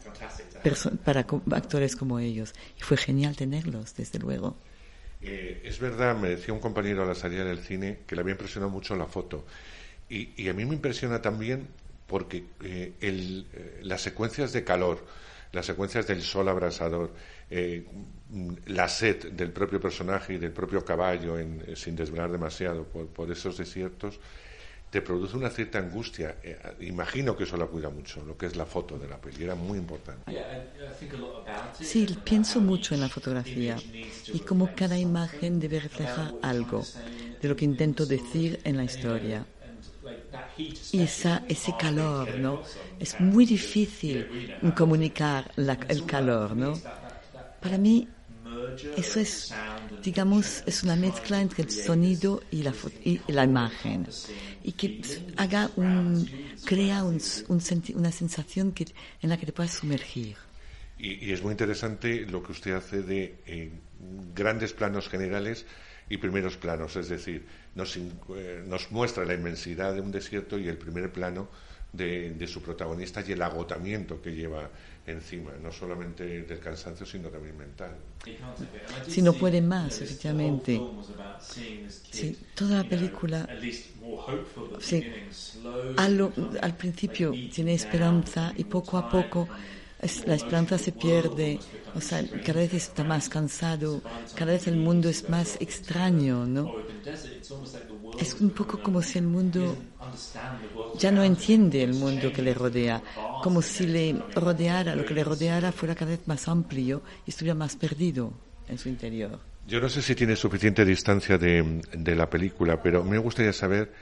actores 1.51 1.95
como 1.95 2.19
ellos. 2.19 2.53
Y 2.77 2.81
fue 2.81 2.97
genial 2.97 3.35
tenerlos, 3.35 3.95
desde 3.95 4.19
luego. 4.19 4.55
Eh, 5.23 5.61
es 5.63 5.79
verdad, 5.79 6.17
me 6.17 6.29
decía 6.29 6.53
un 6.53 6.59
compañero 6.59 7.03
a 7.03 7.05
la 7.05 7.15
salida 7.15 7.45
del 7.45 7.59
cine 7.59 7.99
que 8.05 8.15
le 8.15 8.21
había 8.21 8.33
impresionado 8.33 8.69
mucho 8.69 8.95
la 8.95 9.05
foto. 9.05 9.45
Y, 10.09 10.47
a 10.47 10.53
mí 10.53 10.65
me 10.65 10.75
impresiona 10.75 11.21
también 11.21 11.67
porque 12.07 12.43
eh, 12.61 12.93
eh, 13.01 13.79
las 13.81 14.01
secuencias 14.01 14.53
de 14.53 14.63
calor, 14.63 15.03
las 15.53 15.65
secuencias 15.65 16.05
del 16.07 16.21
sol 16.21 16.49
abrasador, 16.49 17.13
la 18.65 18.89
sed 18.89 19.31
del 19.31 19.51
propio 19.51 19.79
personaje 19.79 20.33
y 20.33 20.37
del 20.37 20.51
propio 20.51 20.83
caballo, 20.83 21.37
sin 21.75 21.95
desvelar 21.95 22.31
demasiado, 22.31 22.83
por, 22.83 23.07
por 23.07 23.31
esos 23.31 23.57
desiertos, 23.57 24.19
te 24.93 25.01
produce 25.01 25.35
una 25.35 25.49
cierta 25.49 25.79
angustia. 25.79 26.37
Eh, 26.43 26.55
imagino 26.81 27.35
que 27.35 27.45
eso 27.45 27.57
la 27.57 27.65
cuida 27.65 27.89
mucho, 27.89 28.23
lo 28.23 28.37
que 28.37 28.45
es 28.45 28.55
la 28.55 28.65
foto 28.67 28.99
de 28.99 29.07
la 29.07 29.19
peli, 29.19 29.43
era 29.43 29.55
muy 29.55 29.79
importante. 29.79 30.31
Sí, 31.79 32.07
pienso 32.23 32.61
mucho 32.61 32.93
en 32.93 33.01
la 33.01 33.09
fotografía 33.09 33.75
y 34.27 34.39
cómo 34.41 34.69
cada 34.75 34.97
imagen 34.99 35.59
debe 35.59 35.79
reflejar 35.79 36.35
algo 36.43 36.83
de 37.41 37.49
lo 37.49 37.55
que 37.55 37.65
intento 37.65 38.05
decir 38.05 38.59
en 38.65 38.77
la 38.77 38.83
historia. 38.83 39.45
Esa, 40.91 41.43
ese 41.47 41.73
calor, 41.77 42.37
¿no? 42.39 42.61
Es 42.99 43.19
muy 43.19 43.45
difícil 43.45 44.55
comunicar 44.75 45.51
el 45.57 46.05
calor, 46.05 46.55
¿no? 46.55 46.79
Para 47.59 47.77
mí, 47.77 48.07
eso 48.97 49.19
es, 49.19 49.53
digamos, 50.03 50.63
es 50.65 50.83
una 50.83 50.95
mezcla 50.95 51.41
entre 51.41 51.63
el 51.63 51.71
sonido 51.71 52.43
y 52.51 52.63
la, 52.63 52.73
y 53.03 53.19
la 53.27 53.43
imagen 53.43 54.07
y 54.63 54.71
que 54.71 55.01
haga 55.37 55.69
un, 55.75 56.29
crea 56.65 57.03
un, 57.03 57.19
una 57.95 58.11
sensación 58.11 58.71
que, 58.71 58.85
en 59.21 59.29
la 59.29 59.37
que 59.37 59.45
te 59.45 59.51
puedas 59.51 59.73
sumergir. 59.73 60.37
Y, 60.97 61.31
es 61.31 61.43
muy 61.43 61.51
interesante 61.51 62.25
lo 62.25 62.41
que 62.41 62.53
usted 62.53 62.73
hace 62.73 63.01
de 63.01 63.71
grandes 64.33 64.73
planos 64.73 65.09
generales 65.09 65.65
y 66.09 66.17
primeros 66.17 66.57
planos, 66.57 66.95
es 66.95 67.09
decir, 67.09 67.45
nos, 67.75 67.95
eh, 67.97 68.63
nos 68.67 68.91
muestra 68.91 69.25
la 69.25 69.33
inmensidad 69.33 69.93
de 69.93 70.01
un 70.01 70.11
desierto 70.11 70.57
y 70.57 70.67
el 70.67 70.77
primer 70.77 71.11
plano 71.11 71.47
de, 71.93 72.47
su 72.47 72.61
protagonista 72.61 73.23
y 73.25 73.31
el 73.33 73.41
agotamiento 73.41 74.21
que 74.21 74.33
lleva 74.33 74.69
encima, 75.05 75.51
no 75.61 75.71
solamente 75.71 76.41
del 76.41 76.59
cansancio, 76.59 77.05
sino 77.05 77.29
también 77.29 77.57
mental. 77.57 77.95
Si 79.07 79.21
no 79.21 79.33
puede 79.33 79.61
más, 79.61 80.01
efectivamente. 80.01 80.81
Sí, 81.39 82.37
toda 82.55 82.83
la 82.83 82.89
película, 82.89 83.47
sí, 84.79 85.05
al, 85.97 86.33
al 86.61 86.77
principio 86.77 87.31
tiene 87.53 87.75
esperanza 87.75 88.53
y 88.57 88.63
poco 88.63 88.97
a 88.97 89.09
poco 89.09 89.47
la 90.25 90.35
esperanza 90.35 90.77
se 90.77 90.91
pierde, 90.91 91.59
o 91.95 92.01
sea, 92.01 92.23
cada 92.45 92.61
vez 92.61 92.73
está 92.73 93.03
más 93.03 93.29
cansado, 93.29 94.01
cada 94.35 94.53
vez 94.53 94.67
el 94.67 94.77
mundo 94.77 95.09
es 95.09 95.29
más 95.29 95.57
extraño, 95.59 96.45
¿no? 96.45 96.73
Es 98.19 98.39
un 98.39 98.49
poco 98.51 98.81
como 98.81 99.01
si 99.01 99.19
el 99.19 99.25
mundo 99.25 99.75
ya 100.97 101.11
no 101.11 101.23
entiende 101.23 101.83
el 101.83 101.93
mundo 101.93 102.31
que 102.31 102.41
le 102.41 102.53
rodea, 102.53 103.01
como 103.41 103.61
si 103.61 103.87
le 103.87 104.15
rodeara, 104.35 104.95
lo 104.95 105.05
que 105.05 105.13
le 105.13 105.23
rodeara 105.23 105.71
fuera 105.71 105.95
cada 105.95 106.11
vez 106.11 106.27
más 106.27 106.47
amplio 106.47 107.01
y 107.25 107.31
estuviera 107.31 107.55
más 107.55 107.75
perdido 107.75 108.33
en 108.67 108.77
su 108.77 108.89
interior. 108.89 109.39
Yo 109.65 109.79
no 109.79 109.87
sé 109.87 110.01
si 110.01 110.13
tiene 110.13 110.35
suficiente 110.35 110.83
distancia 110.83 111.37
de, 111.37 111.81
la 112.15 112.29
película, 112.29 112.81
pero 112.81 113.03
me 113.03 113.17
gustaría 113.17 113.53
saber 113.53 113.93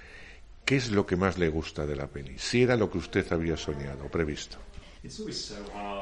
qué 0.66 0.78
es 0.78 0.92
lo 0.92 1.06
que 1.06 1.16
más 1.16 1.38
le 1.38 1.50
gusta 1.50 1.86
de 1.86 1.96
la 1.96 2.08
peli, 2.08 2.36
si 2.38 2.64
era 2.64 2.76
lo 2.76 2.90
que 2.90 2.98
usted 2.98 3.32
había 3.32 3.58
soñado 3.58 4.10
previsto. 4.10 4.58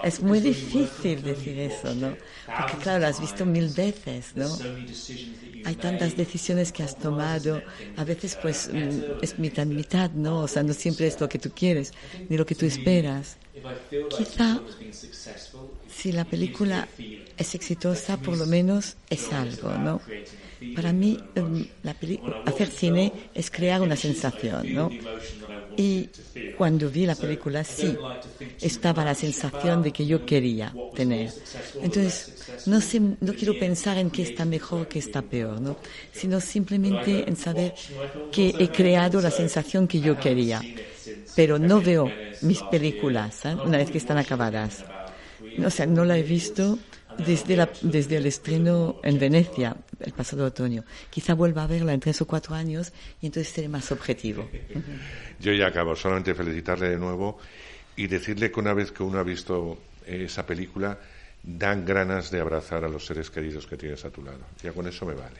Es 0.01 0.21
muy 0.21 0.39
difícil 0.41 1.23
decir 1.23 1.57
eso, 1.59 1.93
¿no? 1.95 2.17
Porque 2.53 2.77
claro, 2.77 2.99
lo 2.99 3.07
has 3.07 3.19
visto 3.19 3.45
mil 3.45 3.69
veces, 3.69 4.35
¿no? 4.35 4.63
Hay 5.63 5.75
tantas 5.75 6.15
decisiones 6.15 6.71
que 6.71 6.83
has 6.83 6.97
tomado, 6.97 7.65
a 7.95 8.03
veces 8.05 8.35
pues 8.37 8.69
mm, 8.73 8.99
es 9.21 9.39
mitad 9.39 9.65
mitad, 9.67 10.11
¿no? 10.11 10.39
O 10.41 10.47
sea, 10.47 10.63
no 10.63 10.73
siempre 10.73 11.07
es 11.07 11.19
lo 11.19 11.29
que 11.29 11.39
tú 11.39 11.51
quieres, 11.53 11.93
ni 12.29 12.37
lo 12.37 12.45
que 12.45 12.55
tú 12.55 12.65
esperas. 12.65 13.39
quizá 14.09 14.63
si 15.87 16.11
la 16.13 16.25
película 16.25 16.89
es 17.37 17.55
exitosa, 17.55 18.21
por 18.21 18.37
lo 18.37 18.45
menos 18.45 18.97
es 19.09 19.31
algo, 19.33 19.77
¿no? 19.77 20.03
Para 20.75 20.91
mí, 20.91 21.17
em, 21.35 21.65
la 21.83 21.95
hacer 22.45 22.67
cine 22.67 23.11
es 23.33 23.49
crear 23.49 23.81
una 23.81 23.95
sensación, 23.95 24.73
¿no? 24.73 24.89
Y 25.77 26.09
cuando 26.57 26.89
vi 26.89 27.05
la 27.05 27.15
película, 27.15 27.63
sí, 27.63 27.95
estaba 28.59 29.05
la 29.05 29.15
sensación 29.15 29.81
de 29.81 29.91
que 29.91 30.05
yo 30.05 30.25
quería 30.25 30.73
tener. 30.93 31.31
Entonces, 31.81 32.65
no, 32.65 33.33
quiero 33.33 33.57
pensar 33.57 33.97
en 33.97 34.09
qué 34.09 34.23
está 34.23 34.43
mejor, 34.43 34.89
qué 34.89 34.99
está 34.99 35.21
peor, 35.21 35.61
¿no? 35.61 35.77
Sino 36.11 36.41
simplemente 36.41 37.23
en 37.27 37.37
saber 37.37 37.73
que 38.31 38.53
he 38.59 38.67
creado 38.69 39.21
la 39.21 39.31
sensación 39.31 39.87
que 39.87 40.01
yo 40.01 40.19
quería. 40.19 40.61
Pero 41.35 41.57
no 41.57 41.81
veo 41.81 42.11
mis 42.41 42.61
películas 42.63 43.45
¿eh? 43.45 43.55
una 43.65 43.77
vez 43.77 43.89
que 43.89 43.99
están 43.99 44.17
acabadas. 44.17 44.83
O 45.65 45.69
sea, 45.69 45.85
no 45.85 46.03
la 46.03 46.17
he 46.17 46.23
visto 46.23 46.77
desde 47.17 48.17
el 48.17 48.25
estreno 48.25 48.99
en 49.03 49.17
Venecia 49.17 49.77
el 49.99 50.13
pasado 50.13 50.45
otoño. 50.45 50.83
Quizá 51.09 51.33
vuelva 51.33 51.63
a 51.63 51.67
verla 51.67 51.93
en 51.93 51.99
tres 51.99 52.21
o 52.21 52.27
cuatro 52.27 52.55
años 52.55 52.91
y 53.21 53.27
entonces 53.27 53.53
seré 53.53 53.67
más 53.67 53.91
objetivo. 53.91 54.49
Yo 55.39 55.53
ya 55.53 55.67
acabo, 55.67 55.95
solamente 55.95 56.33
felicitarle 56.33 56.89
de 56.89 56.97
nuevo 56.97 57.39
y 57.95 58.07
decirle 58.07 58.51
que 58.51 58.59
una 58.59 58.73
vez 58.73 58.91
que 58.91 59.03
uno 59.03 59.19
ha 59.19 59.23
visto 59.23 59.77
esa 60.05 60.45
película, 60.45 60.97
dan 61.43 61.85
ganas 61.85 62.31
de 62.31 62.39
abrazar 62.39 62.83
a 62.83 62.89
los 62.89 63.05
seres 63.05 63.29
queridos 63.29 63.67
que 63.67 63.77
tienes 63.77 64.03
a 64.05 64.09
tu 64.09 64.23
lado. 64.23 64.39
Ya 64.63 64.71
con 64.71 64.87
eso 64.87 65.05
me 65.05 65.13
vale. 65.13 65.39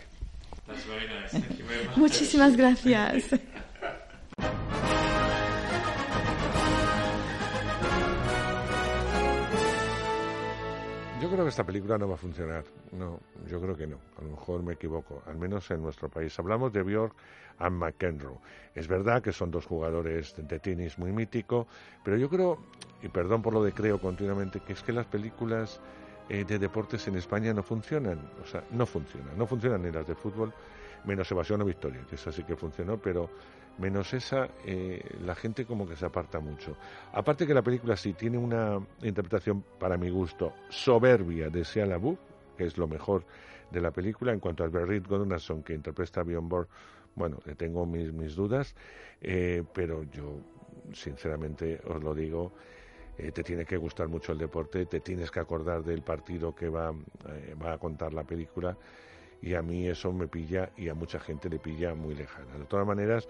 Muchísimas 1.95 2.55
gracias. 2.55 3.25
Esta 11.49 11.65
película 11.65 11.97
no 11.97 12.07
va 12.07 12.15
a 12.15 12.17
funcionar. 12.17 12.63
No, 12.91 13.19
yo 13.47 13.59
creo 13.59 13.75
que 13.75 13.87
no. 13.87 13.97
A 14.17 14.23
lo 14.23 14.31
mejor 14.31 14.63
me 14.63 14.73
equivoco, 14.73 15.21
al 15.27 15.37
menos 15.37 15.69
en 15.71 15.81
nuestro 15.81 16.09
país. 16.09 16.37
Hablamos 16.39 16.71
de 16.71 16.83
Björk 16.83 17.13
and 17.59 17.77
McEnroe. 17.77 18.37
Es 18.73 18.87
verdad 18.87 19.21
que 19.21 19.31
son 19.31 19.51
dos 19.51 19.65
jugadores 19.65 20.35
de 20.37 20.59
tenis 20.59 20.97
muy 20.97 21.11
míticos, 21.11 21.67
pero 22.03 22.17
yo 22.17 22.29
creo, 22.29 22.59
y 23.01 23.09
perdón 23.09 23.41
por 23.41 23.53
lo 23.53 23.63
de 23.63 23.73
creo 23.73 23.99
continuamente, 23.99 24.61
que 24.61 24.73
es 24.73 24.81
que 24.81 24.93
las 24.93 25.05
películas 25.05 25.81
eh, 26.29 26.45
de 26.45 26.59
deportes 26.59 27.07
en 27.07 27.15
España 27.15 27.53
no 27.53 27.63
funcionan. 27.63 28.19
O 28.41 28.45
sea, 28.45 28.63
no 28.71 28.85
funcionan. 28.85 29.37
No 29.37 29.45
funcionan 29.45 29.81
ni 29.81 29.91
las 29.91 30.07
de 30.07 30.15
fútbol, 30.15 30.53
menos 31.03 31.29
Evasión 31.31 31.61
o 31.61 31.65
Victoria, 31.65 32.01
que 32.09 32.15
esa 32.15 32.31
sí 32.31 32.43
que 32.43 32.55
funcionó, 32.55 32.97
pero 32.97 33.29
menos 33.77 34.13
esa, 34.13 34.49
eh, 34.65 35.01
la 35.21 35.35
gente 35.35 35.65
como 35.65 35.87
que 35.87 35.95
se 35.95 36.05
aparta 36.05 36.39
mucho. 36.39 36.75
Aparte 37.13 37.47
que 37.47 37.53
la 37.53 37.61
película 37.61 37.95
sí 37.95 38.13
tiene 38.13 38.37
una 38.37 38.79
interpretación, 39.01 39.63
para 39.79 39.97
mi 39.97 40.09
gusto, 40.09 40.53
soberbia 40.69 41.49
de 41.49 41.63
Shia 41.63 41.85
LaBeouf, 41.85 42.19
que 42.57 42.65
es 42.65 42.77
lo 42.77 42.87
mejor 42.87 43.25
de 43.71 43.81
la 43.81 43.91
película. 43.91 44.33
En 44.33 44.39
cuanto 44.39 44.63
a 44.63 44.67
Berit 44.67 45.07
Godonson, 45.07 45.63
que 45.63 45.73
interpreta 45.73 46.21
a 46.21 46.23
Bjorn 46.23 46.67
bueno, 47.15 47.37
tengo 47.57 47.85
mis, 47.85 48.13
mis 48.13 48.35
dudas, 48.35 48.75
eh, 49.19 49.63
pero 49.73 50.03
yo, 50.03 50.39
sinceramente, 50.93 51.81
os 51.85 52.01
lo 52.01 52.13
digo, 52.13 52.53
eh, 53.17 53.31
te 53.31 53.43
tiene 53.43 53.65
que 53.65 53.77
gustar 53.77 54.07
mucho 54.07 54.31
el 54.31 54.37
deporte, 54.37 54.85
te 54.85 55.01
tienes 55.01 55.29
que 55.31 55.39
acordar 55.39 55.83
del 55.83 56.01
partido 56.01 56.55
que 56.55 56.69
va, 56.69 56.93
va 57.61 57.73
a 57.73 57.77
contar 57.77 58.13
la 58.13 58.23
película 58.23 58.77
y 59.41 59.53
a 59.53 59.61
mí 59.61 59.87
eso 59.87 60.11
me 60.11 60.27
pilla 60.27 60.71
y 60.77 60.89
a 60.89 60.93
mucha 60.93 61.19
gente 61.19 61.49
le 61.49 61.59
pilla 61.59 61.93
muy 61.93 62.15
lejana. 62.15 62.57
De 62.57 62.65
todas 62.65 62.85
maneras, 62.85 63.27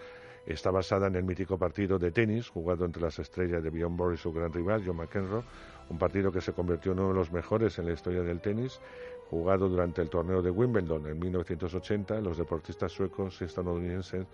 Está 0.49 0.71
basada 0.71 1.05
en 1.05 1.15
el 1.15 1.23
mítico 1.23 1.59
partido 1.59 1.99
de 1.99 2.09
tenis 2.09 2.49
jugado 2.49 2.83
entre 2.83 3.03
las 3.03 3.19
estrellas 3.19 3.63
de 3.63 3.69
Bjorn 3.69 3.95
Borg 3.95 4.15
y 4.15 4.17
su 4.17 4.33
gran 4.33 4.51
rival, 4.51 4.81
John 4.83 4.97
McEnroe, 4.97 5.43
un 5.89 5.99
partido 5.99 6.31
que 6.31 6.41
se 6.41 6.53
convirtió 6.53 6.91
en 6.91 6.99
uno 7.01 7.09
de 7.09 7.13
los 7.13 7.31
mejores 7.31 7.77
en 7.77 7.85
la 7.85 7.93
historia 7.93 8.23
del 8.23 8.41
tenis, 8.41 8.81
jugado 9.29 9.69
durante 9.69 10.01
el 10.01 10.09
torneo 10.09 10.41
de 10.41 10.49
Wimbledon 10.49 11.05
en 11.05 11.19
1980. 11.19 12.19
Los 12.21 12.39
deportistas 12.39 12.91
suecos 12.91 13.39
y 13.41 13.45
estadounidenses 13.45 14.25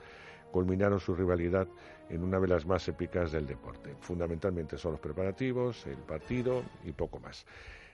culminaron 0.54 1.01
su 1.01 1.13
rivalidad 1.13 1.67
en 2.10 2.23
una 2.23 2.39
de 2.39 2.47
las 2.47 2.65
más 2.65 2.88
épicas 2.88 3.34
del 3.34 3.45
deporte. 3.45 3.93
Fundamentalmente 3.99 4.78
son 4.78 4.93
los 4.93 5.01
preparativos, 5.01 5.86
el 5.86 5.97
partido 5.97 6.63
y 6.86 6.93
poco 6.93 7.19
más. 7.19 7.45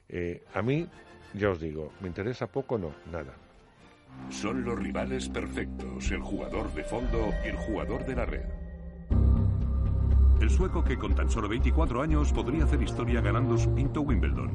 Eh, 0.07 0.43
a 0.53 0.61
mí, 0.61 0.87
ya 1.33 1.49
os 1.49 1.59
digo, 1.59 1.91
me 2.01 2.07
interesa 2.07 2.45
poco, 2.45 2.77
no, 2.77 2.93
nada. 3.11 3.33
Son 4.29 4.63
los 4.63 4.79
rivales 4.79 5.29
perfectos, 5.29 6.09
el 6.11 6.21
jugador 6.21 6.73
de 6.73 6.83
fondo 6.83 7.33
y 7.43 7.49
el 7.49 7.57
jugador 7.57 8.05
de 8.05 8.15
la 8.15 8.25
red. 8.25 8.45
El 10.39 10.49
sueco 10.49 10.83
que 10.83 10.97
con 10.97 11.13
tan 11.13 11.29
solo 11.29 11.47
24 11.47 12.01
años 12.01 12.33
podría 12.33 12.63
hacer 12.63 12.81
historia 12.81 13.21
ganando 13.21 13.57
su 13.57 13.75
quinto 13.75 14.01
Wimbledon. 14.01 14.51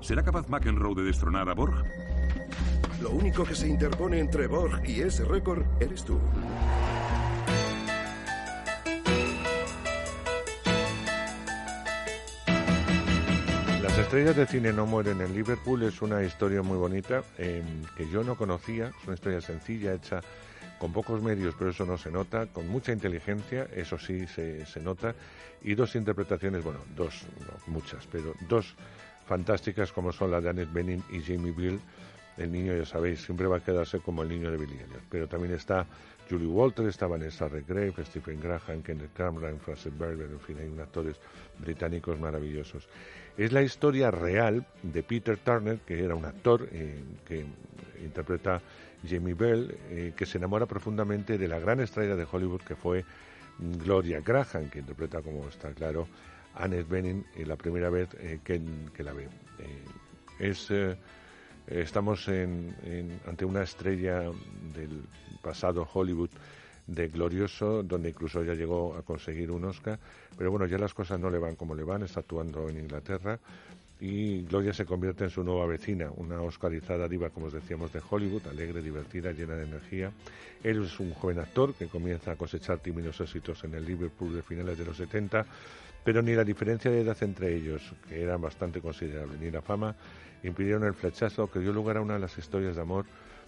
¿Será 0.00 0.22
capaz 0.22 0.48
McEnroe 0.48 0.94
de 0.94 1.04
destronar 1.04 1.48
a 1.48 1.54
Borg? 1.54 1.84
Lo 3.00 3.10
único 3.10 3.44
que 3.44 3.54
se 3.54 3.68
interpone 3.68 4.18
entre 4.18 4.48
Borg 4.48 4.82
y 4.86 5.00
ese 5.00 5.24
récord 5.24 5.64
eres 5.80 6.04
tú. 6.04 6.18
Estrellas 14.02 14.36
de 14.36 14.46
cine 14.46 14.72
no 14.72 14.84
mueren 14.84 15.20
en 15.20 15.32
Liverpool 15.32 15.84
es 15.84 16.02
una 16.02 16.24
historia 16.24 16.60
muy 16.60 16.76
bonita 16.76 17.22
em, 17.38 17.84
que 17.96 18.10
yo 18.10 18.24
no 18.24 18.36
conocía. 18.36 18.88
Es 18.88 19.04
una 19.06 19.14
historia 19.14 19.40
sencilla, 19.40 19.94
hecha 19.94 20.20
con 20.80 20.92
pocos 20.92 21.22
medios, 21.22 21.54
pero 21.56 21.70
eso 21.70 21.86
no 21.86 21.96
se 21.96 22.10
nota, 22.10 22.46
con 22.46 22.66
mucha 22.68 22.92
inteligencia, 22.92 23.68
eso 23.74 23.96
sí 23.98 24.26
se, 24.26 24.66
se 24.66 24.80
nota, 24.80 25.14
y 25.62 25.74
dos 25.76 25.94
interpretaciones, 25.94 26.64
bueno, 26.64 26.80
dos, 26.96 27.22
no, 27.40 27.72
muchas, 27.72 28.06
pero 28.10 28.34
dos 28.48 28.74
fantásticas 29.26 29.92
como 29.92 30.12
son 30.12 30.32
la 30.32 30.40
de 30.40 30.50
Annette 30.50 30.72
Bening 30.72 31.04
y 31.10 31.20
Jamie 31.20 31.52
Bill. 31.52 31.80
El 32.36 32.50
niño, 32.50 32.76
ya 32.76 32.84
sabéis, 32.84 33.22
siempre 33.22 33.46
va 33.46 33.58
a 33.58 33.60
quedarse 33.60 34.00
como 34.00 34.22
el 34.22 34.28
niño 34.28 34.50
de 34.50 34.56
Billy 34.56 34.74
Elliot. 34.74 35.02
Pero 35.10 35.28
también 35.28 35.54
está 35.54 35.86
Julie 36.28 36.48
Walter, 36.48 36.86
está 36.86 37.06
Vanessa 37.06 37.46
Redgrave, 37.46 37.94
Stephen 38.04 38.40
Graham, 38.40 38.82
Kenneth 38.82 39.12
Cameron, 39.14 39.60
Francis 39.60 39.96
Berger, 39.96 40.28
en 40.30 40.40
fin, 40.40 40.58
hay 40.58 40.66
unos 40.66 40.86
actores 40.86 41.16
británicos 41.60 42.18
maravillosos. 42.18 42.88
Es 43.36 43.50
la 43.50 43.62
historia 43.62 44.10
real 44.10 44.66
de 44.82 45.02
Peter 45.02 45.38
Turner, 45.38 45.78
que 45.78 46.04
era 46.04 46.14
un 46.14 46.24
actor 46.24 46.68
eh, 46.70 47.02
que 47.26 47.44
interpreta 48.02 48.60
Jamie 49.08 49.34
Bell, 49.34 49.74
eh, 49.88 50.12
que 50.14 50.26
se 50.26 50.36
enamora 50.36 50.66
profundamente 50.66 51.38
de 51.38 51.48
la 51.48 51.58
gran 51.58 51.80
estrella 51.80 52.14
de 52.14 52.26
Hollywood 52.30 52.60
que 52.60 52.76
fue 52.76 53.04
Gloria 53.58 54.20
Graham, 54.20 54.68
que 54.70 54.80
interpreta, 54.80 55.22
como 55.22 55.48
está 55.48 55.72
claro, 55.72 56.06
Annette 56.54 56.88
Bening, 56.88 57.24
en 57.34 57.48
la 57.48 57.56
primera 57.56 57.88
vez 57.88 58.08
eh, 58.18 58.40
que, 58.44 58.60
la 59.02 59.14
ve. 59.14 59.28
es, 60.38 60.68
estamos 61.68 62.28
ante 62.28 63.44
una 63.46 63.62
estrella 63.62 64.30
del 64.74 65.04
pasado 65.40 65.88
Hollywood 65.90 66.30
de 66.94 67.08
Glorioso, 67.08 67.82
donde 67.82 68.10
incluso 68.10 68.42
ya 68.42 68.54
llegó 68.54 68.94
a 68.96 69.02
conseguir 69.02 69.50
un 69.50 69.64
Oscar, 69.64 69.98
pero 70.36 70.50
bueno, 70.50 70.66
ya 70.66 70.78
las 70.78 70.94
cosas 70.94 71.18
no 71.18 71.30
le 71.30 71.38
van 71.38 71.56
como 71.56 71.74
le 71.74 71.82
van, 71.82 72.02
está 72.02 72.20
actuando 72.20 72.68
en 72.68 72.78
Inglaterra 72.78 73.38
y 74.04 74.42
Gloria 74.42 74.72
se 74.72 74.84
convierte 74.84 75.22
en 75.22 75.30
su 75.30 75.44
nueva 75.44 75.64
vecina, 75.64 76.10
una 76.16 76.42
oscarizada 76.42 77.06
diva, 77.06 77.30
como 77.30 77.46
os 77.46 77.52
decíamos, 77.52 77.92
de 77.92 78.02
Hollywood, 78.10 78.48
alegre, 78.48 78.82
divertida, 78.82 79.30
llena 79.30 79.54
de 79.54 79.62
energía. 79.62 80.10
Él 80.64 80.82
es 80.82 80.98
un 80.98 81.14
joven 81.14 81.38
actor 81.38 81.72
que 81.74 81.86
comienza 81.86 82.32
a 82.32 82.36
cosechar 82.36 82.80
tímidos 82.80 83.20
éxitos 83.20 83.62
en 83.62 83.74
el 83.74 83.84
Liverpool 83.84 84.34
de 84.34 84.42
finales 84.42 84.76
de 84.76 84.86
los 84.86 84.96
70, 84.96 85.46
pero 86.02 86.20
ni 86.20 86.34
la 86.34 86.42
diferencia 86.42 86.90
de 86.90 87.02
edad 87.02 87.16
entre 87.20 87.54
ellos, 87.54 87.80
que 88.08 88.20
era 88.20 88.36
bastante 88.38 88.80
considerable, 88.80 89.38
ni 89.38 89.52
la 89.52 89.62
fama 89.62 89.94
impidieron 90.42 90.82
el 90.82 90.94
flechazo 90.94 91.48
que 91.48 91.60
dio 91.60 91.72
lugar 91.72 91.96
a 91.96 92.00
una 92.00 92.14
de 92.14 92.20
las 92.20 92.36
historias 92.36 92.74
de 92.74 92.82
amor 92.82 93.06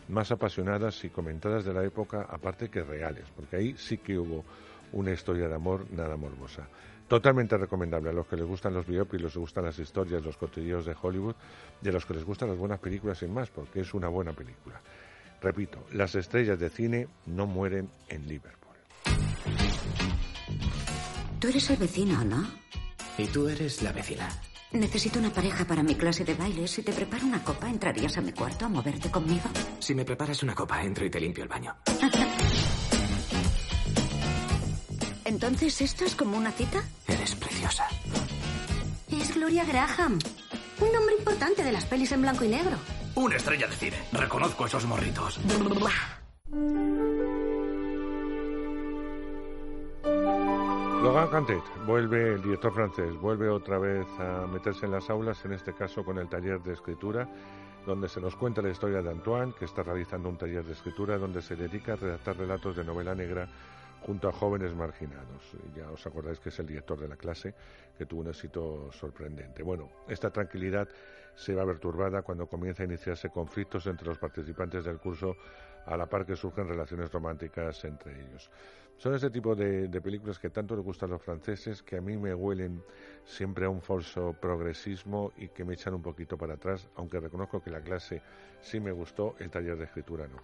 más 0.09 0.31
apasionadas 0.31 1.05
y 1.05 1.11
comentadas 1.11 1.65
de 1.65 1.73
la 1.73 1.85
época, 1.85 2.27
aparte 2.29 2.69
que 2.69 2.83
reales, 2.83 3.25
porque 3.35 3.57
ahí 3.57 3.75
sí 3.77 3.99
que 3.99 4.19
hubo 4.19 4.45
una 4.93 5.13
historia 5.13 5.49
de 5.49 5.55
amor 5.55 5.91
nada 5.91 6.17
morbosa. 6.17 6.69
Totalmente 7.09 7.57
recomendable 7.59 8.11
a 8.11 8.13
los 8.13 8.27
que 8.27 8.37
les 8.37 8.47
gustan 8.47 8.73
los 8.75 8.87
biopics, 8.87 9.23
les 9.23 9.37
gustan 9.37 9.65
las 9.65 9.79
historias, 9.79 10.25
los 10.25 10.37
cotidianos 10.37 10.87
de 10.87 10.97
Hollywood, 11.01 11.35
y 11.83 11.89
a 11.89 11.93
los 11.93 12.07
que 12.07 12.15
les 12.15 12.25
gustan 12.25 12.49
las 12.49 12.59
buenas 12.59 12.81
películas 12.81 13.19
sin 13.19 13.33
más, 13.33 13.51
porque 13.51 13.81
es 13.81 13.93
una 13.93 14.09
buena 14.09 14.33
película. 14.33 14.81
Repito, 15.41 15.85
las 15.93 16.15
estrellas 16.15 16.59
de 16.59 16.71
cine 16.71 17.09
no 17.27 17.47
mueren 17.47 17.91
en 18.09 18.27
Liverpool. 18.27 18.77
Tú 21.39 21.49
eres 21.49 21.69
el 21.71 21.77
vecino, 21.77 22.25
¿no? 22.25 22.47
Y 23.19 23.27
tú 23.27 23.49
eres 23.49 23.83
la 23.83 23.93
vecina. 23.93 24.29
Necesito 24.75 25.19
una 25.21 25.31
pareja 25.31 25.65
para 25.65 25.83
mi 25.85 25.95
clase 25.95 26.25
de 26.25 26.35
baile. 26.35 26.67
Si 26.67 26.83
te 26.83 26.93
preparo 26.93 27.25
una 27.25 27.43
copa, 27.45 27.71
¿entrarías 27.71 28.19
a 28.19 28.21
mi 28.21 28.33
cuarto 28.33 28.67
a 28.67 28.69
moverte 28.69 29.09
conmigo? 29.09 29.45
Si 29.79 29.95
me 29.95 30.05
preparas 30.05 30.43
una 30.43 30.55
copa, 30.55 30.83
entro 30.83 31.07
y 31.07 31.11
te 31.11 31.21
limpio 31.21 31.45
el 31.45 31.49
baño. 31.49 31.77
Entonces, 35.25 35.81
¿esto 35.81 36.05
es 36.05 36.17
como 36.17 36.37
una 36.37 36.51
cita? 36.51 36.83
Eres 37.07 37.37
preciosa. 37.37 37.87
Es 39.11 39.33
Gloria 39.35 39.65
Graham. 39.65 40.19
Un 40.81 40.93
nombre 40.93 41.15
importante 41.19 41.63
de 41.63 41.71
las 41.71 41.85
pelis 41.87 42.11
en 42.13 42.23
blanco 42.23 42.45
y 42.45 42.49
negro. 42.49 42.77
Una 43.15 43.37
estrella 43.37 43.69
de 43.69 43.77
cine. 43.77 43.97
Reconozco 44.13 44.67
esos 44.67 44.85
morritos. 44.87 45.39
Logan 51.05 51.29
Cantet 51.29 51.63
vuelve, 51.85 52.33
el 52.33 52.43
director 52.43 52.73
francés, 52.73 53.15
vuelve 53.21 53.51
otra 53.51 53.77
vez 53.77 54.07
a 54.19 54.47
meterse 54.47 54.87
en 54.87 54.93
las 54.93 55.11
aulas, 55.11 55.45
en 55.45 55.53
este 55.53 55.75
caso 55.75 56.03
con 56.03 56.17
el 56.17 56.31
taller 56.31 56.63
de 56.63 56.73
escritura, 56.73 57.29
donde 57.85 58.09
se 58.09 58.23
nos 58.23 58.35
cuenta 58.37 58.63
la 58.63 58.71
historia 58.71 59.03
de 59.03 59.11
Antoine, 59.11 59.53
que 59.53 59.67
está 59.67 59.83
realizando 59.83 60.31
un 60.31 60.39
taller 60.39 60.65
de 60.65 60.73
escritura 60.73 61.19
donde 61.19 61.43
se 61.43 61.57
dedica 61.57 61.93
a 61.93 61.97
redactar 61.97 62.39
relatos 62.39 62.75
de 62.77 62.85
novela 62.85 63.15
negra 63.15 63.47
junto 64.01 64.31
a 64.31 64.33
jóvenes 64.33 64.75
marginados. 64.75 65.43
Ya 65.77 65.91
os 65.91 66.07
acordáis 66.07 66.41
que 66.41 66.49
es 66.49 66.59
el 66.59 66.69
director 66.69 66.99
de 66.99 67.09
la 67.09 67.17
clase, 67.17 67.55
que 67.99 68.07
tuvo 68.07 68.23
un 68.23 68.29
éxito 68.29 68.91
sorprendente. 68.91 69.63
Bueno, 69.63 69.91
esta 70.09 70.31
tranquilidad 70.31 70.89
se 71.35 71.55
va 71.55 71.63
a 71.63 71.67
ver 71.67 71.81
turbada 71.81 72.23
cuando 72.23 72.47
comienza 72.47 72.83
a 72.83 72.87
iniciarse 72.87 73.29
conflictos 73.29 73.87
entre 73.89 74.09
los 74.09 74.17
participantes 74.17 74.85
del 74.85 74.97
curso, 74.97 75.37
a 75.85 75.99
la 75.99 76.07
par 76.07 76.25
que 76.25 76.35
surgen 76.35 76.67
relaciones 76.67 77.13
románticas 77.13 77.85
entre 77.85 78.19
ellos. 78.19 78.51
Son 78.97 79.15
ese 79.15 79.31
tipo 79.31 79.55
de, 79.55 79.89
películas 80.01 80.39
que 80.39 80.51
tanto 80.51 80.77
les 80.77 80.85
gustan 80.85 81.11
a 81.11 81.13
los 81.15 81.23
franceses, 81.23 81.83
que 81.83 81.97
a 81.97 82.01
mí 82.01 82.17
me 82.17 82.35
huelen 82.35 82.83
siempre 83.25 83.67
a 83.67 83.69
un 83.69 83.83
falso 83.83 84.35
progresismo 84.41 85.33
y 85.37 85.49
que 85.49 85.65
me 85.65 85.75
echan 85.75 85.95
un 85.95 86.03
poquito 86.03 86.39
para 86.39 86.55
atrás, 86.55 86.89
aunque 86.97 87.21
reconozco 87.21 87.63
que 87.63 87.71
la 87.71 87.81
clase 87.81 88.23
sí 88.61 88.81
me 88.81 88.93
gustó, 88.93 89.35
el 89.39 89.51
taller 89.51 89.77
de 89.77 89.85
escritura 89.85 90.27
no. 90.27 90.39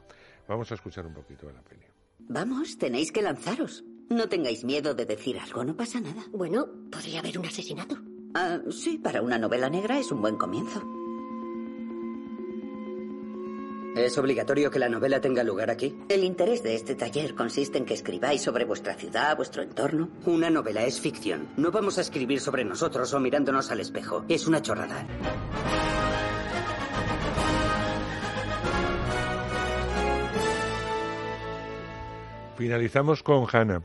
Vamos 0.49 0.71
a 0.73 0.75
escuchar 0.75 1.07
un 1.07 1.15
poquito 1.15 1.47
de 1.47 1.53
la 1.53 1.63
peli. 1.63 1.85
Vamos, 2.19 2.77
tenéis 2.77 3.13
que 3.13 3.23
lanzaros. 3.23 3.85
No 4.11 4.29
tengáis 4.29 4.65
miedo 4.65 4.95
de 4.95 5.07
decir 5.07 5.39
algo, 5.39 5.65
no 5.65 5.77
pasa 5.77 6.01
nada. 6.01 6.25
Bueno, 6.33 6.67
podría 6.91 7.21
haber 7.21 7.39
un 7.39 7.47
asesinato. 7.47 7.97
Ah, 8.35 8.59
sí, 8.71 8.99
para 8.99 9.23
una 9.23 9.39
novela 9.39 9.71
negra 9.71 9.99
es 9.99 10.11
un 10.11 10.21
buen 10.21 10.37
comienzo. 10.37 11.00
¿Es 13.97 14.17
obligatorio 14.19 14.71
que 14.71 14.79
la 14.79 14.89
novela 14.89 15.21
tenga 15.21 15.43
lugar 15.43 15.69
aquí? 15.69 15.99
El 16.09 16.23
interés 16.23 16.63
de 16.63 16.75
este 16.77 16.95
taller 16.95 17.35
consiste 17.35 17.77
en 17.77 17.85
que 17.85 17.95
escribáis 17.95 18.41
sobre 18.41 18.65
vuestra 18.65 18.95
ciudad, 18.95 19.37
vuestro 19.37 19.63
entorno. 19.63 20.09
Una 20.27 20.49
novela 20.49 20.85
es 20.85 21.01
ficción. 21.01 21.49
No 21.57 21.73
vamos 21.73 21.99
a 21.99 22.03
escribir 22.03 22.41
sobre 22.41 22.65
nosotros 22.65 23.13
o 23.13 23.21
mirándonos 23.21 23.71
al 23.71 23.81
espejo. 23.81 24.25
Es 24.29 24.47
una 24.47 24.63
chorrada. 24.63 25.07
Finalizamos 32.57 33.23
con 33.23 33.47
Hannah. 33.51 33.83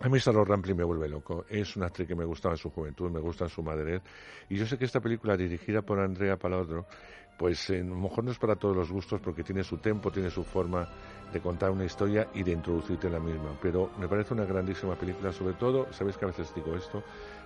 A 0.00 0.08
mí 0.08 0.20
Sarah 0.20 0.44
Rampling 0.44 0.76
me 0.76 0.84
vuelve 0.84 1.08
loco. 1.08 1.46
Es 1.48 1.76
una 1.76 1.86
actriz 1.86 2.08
que 2.08 2.14
me 2.14 2.24
gustaba 2.24 2.54
en 2.54 2.58
su 2.58 2.70
juventud, 2.70 3.10
me 3.10 3.20
gusta 3.20 3.44
en 3.44 3.50
su 3.50 3.62
madurez. 3.62 4.02
Y 4.48 4.56
yo 4.56 4.66
sé 4.66 4.76
que 4.76 4.84
esta 4.84 5.00
película, 5.00 5.36
dirigida 5.36 5.82
por 5.82 6.00
Andrea 6.00 6.36
Palodro, 6.36 6.86
pues 7.36 7.70
eh, 7.70 7.80
a 7.80 7.84
lo 7.84 7.96
mejor 7.96 8.24
no 8.24 8.30
es 8.30 8.38
para 8.38 8.56
todos 8.56 8.76
los 8.76 8.90
gustos 8.90 9.20
porque 9.20 9.42
tiene 9.42 9.62
su 9.62 9.78
tempo, 9.78 10.10
tiene 10.10 10.30
su 10.30 10.44
forma 10.44 10.88
de 11.32 11.40
contar 11.40 11.70
una 11.70 11.84
historia 11.84 12.28
y 12.34 12.42
de 12.42 12.52
introducirte 12.52 13.08
en 13.08 13.14
la 13.14 13.20
misma. 13.20 13.56
Pero 13.60 13.90
me 13.98 14.08
parece 14.08 14.34
una 14.34 14.44
grandísima 14.44 14.94
película, 14.94 15.32
sobre 15.32 15.54
todo, 15.54 15.92
sabéis 15.92 16.16
que 16.16 16.24
a 16.24 16.28
veces 16.28 16.52
digo 16.54 16.74
esto, 16.74 17.02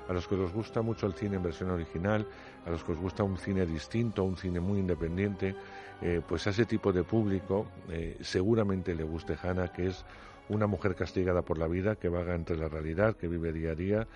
a 0.09 0.13
los 0.13 0.27
que 0.27 0.35
os 0.35 0.53
gusta 0.53 0.83
mucho 0.83 1.07
el 1.07 1.15
cine 1.15 1.37
en 1.37 1.43
versión 1.43 1.71
original, 1.71 2.27
a 2.67 2.71
los 2.71 2.85
que 2.85 2.93
os 2.93 2.99
gusta 2.99 3.23
un 3.23 3.37
cine 3.37 3.67
distinto, 3.67 4.25
un 4.25 4.37
cine 4.37 4.61
muy 4.61 4.81
independiente, 4.81 5.55
eh, 6.03 6.21
pues 6.27 6.47
a 6.47 6.51
ese 6.51 6.67
tipo 6.67 6.93
de 6.93 7.05
público 7.05 7.67
eh, 7.89 8.17
seguramente 8.21 8.95
le 8.95 9.05
guste 9.05 9.37
Hannah, 9.41 9.69
que 9.69 9.89
es 9.89 10.05
una 10.49 10.67
mujer 10.67 10.95
castigada 10.95 11.43
por 11.43 11.59
la 11.59 11.69
vida, 11.69 11.97
que 11.97 12.09
vaga 12.09 12.35
entre 12.35 12.57
la 12.57 12.69
realidad, 12.69 13.17
que 13.17 13.29
vive 13.29 13.53
día 13.53 13.73
a 13.73 13.75
día 13.75 14.09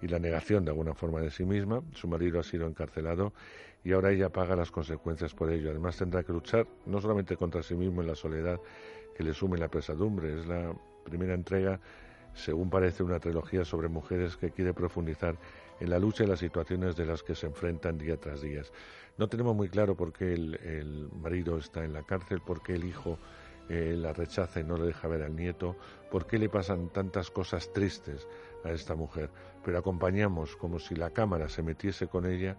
y 0.00 0.08
la 0.08 0.18
negación 0.18 0.64
de 0.64 0.70
alguna 0.70 0.94
forma 0.94 1.20
de 1.20 1.30
sí 1.30 1.44
misma. 1.44 1.82
Su 1.94 2.08
marido 2.08 2.40
ha 2.40 2.42
sido 2.42 2.66
encarcelado 2.66 3.32
y 3.84 3.92
ahora 3.92 4.10
ella 4.10 4.28
paga 4.30 4.56
las 4.56 4.70
consecuencias 4.70 5.34
por 5.34 5.50
ello. 5.50 5.70
Además 5.70 5.96
tendrá 5.96 6.22
que 6.22 6.32
luchar 6.32 6.66
no 6.86 7.00
solamente 7.00 7.36
contra 7.36 7.62
sí 7.62 7.74
mismo 7.74 8.00
en 8.00 8.08
la 8.08 8.14
soledad 8.14 8.60
que 9.16 9.22
le 9.22 9.34
sume 9.34 9.58
la 9.58 9.68
pesadumbre, 9.68 10.38
es 10.38 10.46
la 10.46 10.74
primera 11.04 11.34
entrega, 11.34 11.80
según 12.34 12.70
parece, 12.70 13.02
una 13.02 13.20
trilogía 13.20 13.64
sobre 13.64 13.88
mujeres 13.88 14.36
que 14.36 14.50
quiere 14.50 14.72
profundizar 14.72 15.36
en 15.80 15.90
la 15.90 15.98
lucha 15.98 16.24
y 16.24 16.26
las 16.26 16.38
situaciones 16.38 16.96
de 16.96 17.06
las 17.06 17.22
que 17.22 17.34
se 17.34 17.46
enfrentan 17.46 17.98
día 17.98 18.16
tras 18.16 18.40
día. 18.40 18.62
No 19.18 19.28
tenemos 19.28 19.54
muy 19.54 19.68
claro 19.68 19.96
por 19.96 20.12
qué 20.12 20.32
el, 20.32 21.10
marido 21.20 21.58
está 21.58 21.84
en 21.84 21.92
la 21.92 22.02
cárcel, 22.02 22.40
por 22.40 22.62
qué 22.62 22.74
el 22.74 22.84
hijo 22.84 23.18
eh, 23.68 23.94
la 23.98 24.12
rechaza 24.12 24.60
y 24.60 24.64
no 24.64 24.76
le 24.76 24.86
deja 24.86 25.08
ver 25.08 25.22
al 25.22 25.36
nieto, 25.36 25.76
por 26.10 26.26
qué 26.26 26.38
le 26.38 26.48
pasan 26.48 26.88
tantas 26.88 27.30
cosas 27.30 27.72
tristes 27.72 28.26
a 28.64 28.70
esta 28.70 28.94
mujer. 28.94 29.28
Pero 29.64 29.78
acompañamos 29.78 30.56
como 30.56 30.78
si 30.78 30.94
la 30.94 31.10
cámara 31.10 31.48
se 31.48 31.62
metiese 31.62 32.06
con 32.06 32.26
ella 32.26 32.56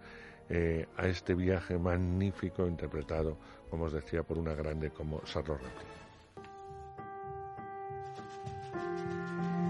eh, 0.49 0.87
a 0.97 1.07
este 1.07 1.35
viaje 1.35 1.77
magnífico 1.77 2.67
interpretado, 2.67 3.37
como 3.69 3.85
os 3.85 3.93
decía, 3.93 4.23
por 4.23 4.37
una 4.37 4.53
grande 4.53 4.91
como 4.91 5.25
Sarro 5.25 5.57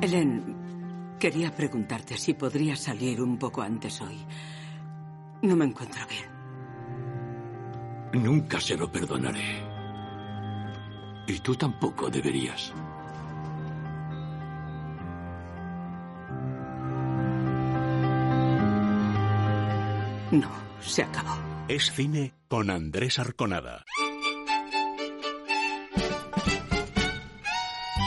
Helen, 0.02 1.16
quería 1.18 1.56
preguntarte 1.56 2.18
si 2.18 2.34
podría 2.34 2.76
salir 2.76 3.22
un 3.22 3.38
poco 3.38 3.62
antes 3.62 4.02
hoy. 4.02 4.18
No 5.42 5.56
me 5.56 5.66
encuentro 5.66 6.02
bien. 6.10 8.24
Nunca 8.24 8.60
se 8.60 8.76
lo 8.76 8.92
perdonaré. 8.92 9.64
Y 11.26 11.40
tú 11.40 11.56
tampoco 11.56 12.10
deberías. 12.10 12.74
No, 20.34 20.50
se 20.82 21.04
acabó. 21.04 21.38
Es 21.68 21.92
cine 21.92 22.34
con 22.48 22.72
Andrés 22.72 23.20
Arconada. 23.20 23.86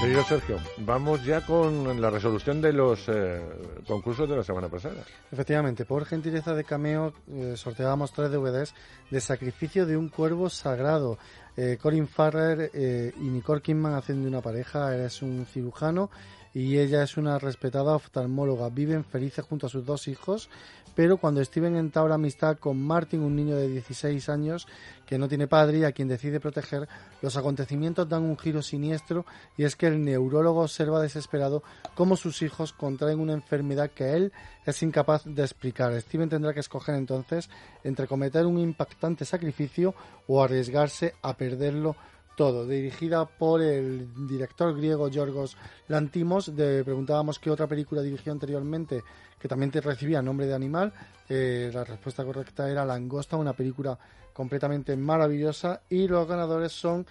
Señor 0.00 0.24
Sergio, 0.24 0.58
vamos 0.78 1.24
ya 1.24 1.46
con 1.46 2.00
la 2.00 2.10
resolución 2.10 2.60
de 2.60 2.72
los 2.72 3.08
eh, 3.08 3.40
concursos 3.86 4.28
de 4.28 4.36
la 4.36 4.42
semana 4.42 4.68
pasada. 4.68 5.04
Efectivamente, 5.30 5.84
por 5.84 6.04
gentileza 6.04 6.52
de 6.52 6.64
Cameo 6.64 7.14
eh, 7.30 7.54
sorteábamos 7.56 8.12
tres 8.12 8.32
DVDs 8.32 8.74
de 9.08 9.20
Sacrificio 9.20 9.86
de 9.86 9.96
un 9.96 10.08
Cuervo 10.08 10.50
Sagrado. 10.50 11.18
Eh, 11.56 11.78
Corin 11.80 12.08
Farrer 12.08 12.72
y 12.74 13.28
Nicole 13.28 13.62
Kidman 13.62 13.94
haciendo 13.94 14.26
una 14.26 14.42
pareja, 14.42 14.92
él 14.96 15.02
es 15.02 15.22
un 15.22 15.46
cirujano 15.46 16.10
y 16.56 16.78
ella 16.78 17.02
es 17.02 17.18
una 17.18 17.38
respetada 17.38 17.94
oftalmóloga. 17.94 18.70
Viven 18.70 19.04
felices 19.04 19.44
junto 19.44 19.66
a 19.66 19.68
sus 19.68 19.84
dos 19.84 20.08
hijos, 20.08 20.48
pero 20.94 21.18
cuando 21.18 21.44
Steven 21.44 21.76
entabla 21.76 22.14
amistad 22.14 22.56
con 22.56 22.80
Martin, 22.82 23.20
un 23.20 23.36
niño 23.36 23.56
de 23.56 23.68
16 23.68 24.26
años 24.30 24.66
que 25.04 25.18
no 25.18 25.28
tiene 25.28 25.48
padre 25.48 25.80
y 25.80 25.84
a 25.84 25.92
quien 25.92 26.08
decide 26.08 26.40
proteger, 26.40 26.88
los 27.20 27.36
acontecimientos 27.36 28.08
dan 28.08 28.22
un 28.22 28.38
giro 28.38 28.62
siniestro 28.62 29.26
y 29.58 29.64
es 29.64 29.76
que 29.76 29.88
el 29.88 30.02
neurólogo 30.02 30.62
observa 30.62 31.02
desesperado 31.02 31.62
cómo 31.94 32.16
sus 32.16 32.40
hijos 32.40 32.72
contraen 32.72 33.20
una 33.20 33.34
enfermedad 33.34 33.90
que 33.90 34.14
él 34.14 34.32
es 34.64 34.82
incapaz 34.82 35.24
de 35.26 35.42
explicar. 35.42 35.92
Steven 36.00 36.30
tendrá 36.30 36.54
que 36.54 36.60
escoger 36.60 36.94
entonces 36.94 37.50
entre 37.84 38.06
cometer 38.06 38.46
un 38.46 38.58
impactante 38.58 39.26
sacrificio 39.26 39.94
o 40.26 40.42
arriesgarse 40.42 41.12
a 41.20 41.36
perderlo 41.36 41.96
todo, 42.36 42.66
dirigida 42.66 43.24
por 43.24 43.62
el 43.62 44.08
director 44.28 44.76
griego 44.76 45.08
Yorgos 45.08 45.56
Lantimos. 45.88 46.54
De, 46.54 46.84
preguntábamos 46.84 47.38
qué 47.38 47.50
otra 47.50 47.66
película 47.66 48.02
dirigió 48.02 48.32
anteriormente 48.32 49.02
que 49.38 49.48
también 49.48 49.70
te 49.70 49.80
recibía 49.80 50.22
nombre 50.22 50.46
de 50.46 50.54
animal. 50.54 50.92
Eh, 51.28 51.70
la 51.72 51.82
respuesta 51.82 52.24
correcta 52.24 52.70
era 52.70 52.84
Langosta, 52.84 53.36
una 53.36 53.54
película 53.54 53.98
completamente 54.32 54.96
maravillosa. 54.96 55.80
Y 55.88 56.06
los 56.06 56.28
ganadores 56.28 56.72
son, 56.72 57.06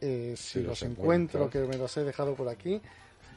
eh, 0.00 0.34
si, 0.36 0.62
los, 0.62 0.82
encuentro, 0.82 1.48
que 1.48 1.60
me 1.60 1.76
los 1.76 1.96
he 1.96 2.04
dejado 2.04 2.34
por 2.34 2.48
aquí. 2.48 2.80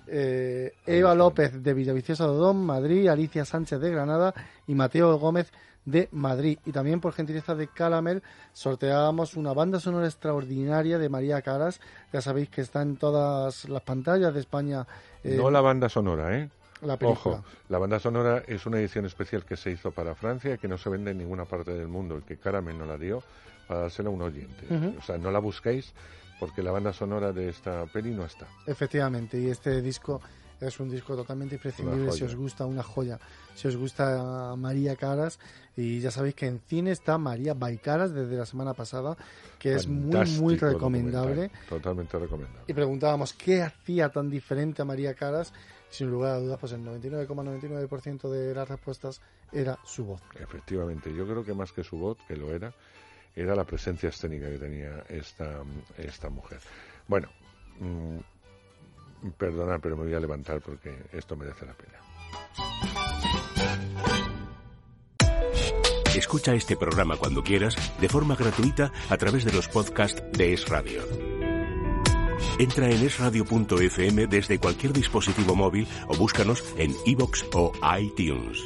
Eh, 0.08 0.74
Eva 0.86 1.16
López 1.16 1.62
de 1.62 1.74
Villaviciosa 1.74 2.26
de 2.26 2.30
Odón, 2.30 2.66
Madrid, 2.66 3.08
Alicia 3.08 3.44
Sánchez 3.44 3.80
de 3.80 3.92
Granada 3.92 4.34
y 4.68 4.76
Mateo 4.76 5.18
Gómez 5.18 5.52
de 5.86 6.10
Madrid. 6.12 6.60
Y 6.66 6.72
también 6.72 7.00
por 7.00 7.14
gentileza 7.14 7.56
de 7.56 7.68
Calamel 7.68 8.24
sorteábamos 8.54 9.36
una 9.36 9.54
banda 9.54 9.80
sonora 9.80 10.08
extraordinaria 10.08 10.98
de 10.98 11.10
María 11.10 11.42
Caras. 11.42 11.80
Ya 12.12 12.22
sabéis 12.22 12.50
que 12.50 12.62
está 12.62 12.82
en 12.82 12.98
todas 12.98 13.70
las 13.70 13.82
pantallas 13.84 14.34
de 14.34 14.40
España. 14.40 14.88
Eh, 15.24 15.36
no 15.38 15.50
la 15.50 15.62
banda 15.62 15.90
sonora, 15.90 16.38
¿eh? 16.38 16.50
La 16.82 16.98
Ojo, 17.02 17.44
la 17.70 17.78
banda 17.78 18.00
sonora 18.00 18.44
es 18.48 18.66
una 18.66 18.80
edición 18.80 19.06
especial 19.06 19.46
que 19.46 19.56
se 19.56 19.72
hizo 19.72 19.92
para 19.92 20.14
Francia 20.14 20.58
que 20.58 20.68
no 20.68 20.78
se 20.78 20.90
vende 20.90 21.12
en 21.12 21.18
ninguna 21.18 21.46
parte 21.46 21.74
del 21.74 21.88
mundo 21.88 22.18
y 22.20 22.22
que 22.22 22.38
Caramel 22.38 22.78
no 22.78 22.86
la 22.86 22.98
dio 22.98 23.24
para 23.68 23.82
dársela 23.82 24.10
a 24.10 24.12
un 24.12 24.22
oyente. 24.22 24.68
O 25.00 25.02
sea, 25.02 25.18
no 25.18 25.32
la 25.32 25.40
busquéis 25.40 25.94
porque 26.40 26.62
la 26.62 26.72
banda 26.72 26.92
sonora 26.92 27.32
de 27.32 27.50
esta 27.50 27.86
peli 27.86 28.12
no 28.12 28.26
está. 28.26 28.46
Efectivamente, 28.68 29.40
y 29.40 29.50
este 29.50 29.82
disco 29.82 30.22
es 30.60 30.80
un 30.80 30.90
disco 30.90 31.16
totalmente 31.16 31.56
imprescindible 31.56 32.12
si 32.12 32.24
os 32.24 32.36
gusta 32.36 32.66
una 32.66 32.84
joya, 32.84 33.20
si 33.56 33.68
os 33.68 33.76
gusta 33.76 34.56
María 34.56 34.96
Caras 34.96 35.40
y 35.76 36.00
ya 36.00 36.12
sabéis 36.12 36.36
que 36.36 36.48
en 36.48 36.60
cine 36.60 36.92
está 36.92 37.18
María 37.18 37.54
Baicaras 37.54 38.14
desde 38.14 38.36
la 38.36 38.46
semana 38.46 38.74
pasada, 38.74 39.18
que 39.60 39.74
es 39.74 39.88
muy 39.88 40.26
muy 40.40 40.56
recomendable. 40.56 41.52
Totalmente 41.68 42.18
recomendable. 42.18 42.64
Y 42.68 42.74
preguntábamos 42.74 43.34
qué 43.34 43.62
hacía 43.62 44.10
tan 44.10 44.30
diferente 44.30 44.82
a 44.82 44.86
María 44.86 45.14
Caras, 45.14 45.54
sin 45.90 46.10
lugar 46.10 46.34
a 46.34 46.40
dudas 46.40 46.60
pues 46.60 46.72
el 46.72 46.82
99,99% 46.82 48.30
de 48.30 48.56
las 48.56 48.68
respuestas 48.68 49.22
era 49.52 49.78
su 49.86 50.06
voz. 50.06 50.22
Efectivamente, 50.40 51.14
yo 51.14 51.26
creo 51.26 51.44
que 51.44 51.54
más 51.54 51.72
que 51.72 51.84
su 51.84 51.98
voz, 51.98 52.18
que 52.28 52.36
lo 52.36 52.54
era, 52.54 52.74
era 53.36 53.56
la 53.56 53.66
presencia 53.66 54.10
escénica 54.10 54.50
que 54.50 54.58
tenía 54.58 55.04
esta, 55.10 55.62
esta 55.98 56.30
mujer. 56.30 56.60
Bueno, 57.08 57.30
mm, 57.80 58.18
Perdona, 59.38 59.80
pero 59.80 59.98
me 59.98 60.04
voy 60.04 60.14
a 60.14 60.20
levantar 60.20 60.62
porque 60.62 60.96
esto 61.12 61.36
merece 61.36 61.66
la 61.66 61.74
pena. 61.74 62.00
Escucha 66.16 66.54
este 66.54 66.78
programa 66.78 67.18
cuando 67.18 67.44
quieras, 67.44 67.76
de 68.00 68.08
forma 68.08 68.36
gratuita, 68.36 68.92
a 69.10 69.18
través 69.18 69.44
de 69.44 69.52
los 69.52 69.68
podcasts 69.68 70.24
de 70.32 70.54
Es 70.54 70.68
Radio. 70.70 71.02
Entra 72.58 72.90
en 72.90 73.04
esradio.fm 73.04 74.28
desde 74.28 74.60
cualquier 74.60 74.94
dispositivo 74.94 75.56
móvil 75.56 75.88
o 76.08 76.16
búscanos 76.16 76.64
en 76.78 76.96
iVoox 77.06 77.44
o 77.54 77.74
iTunes. 78.00 78.60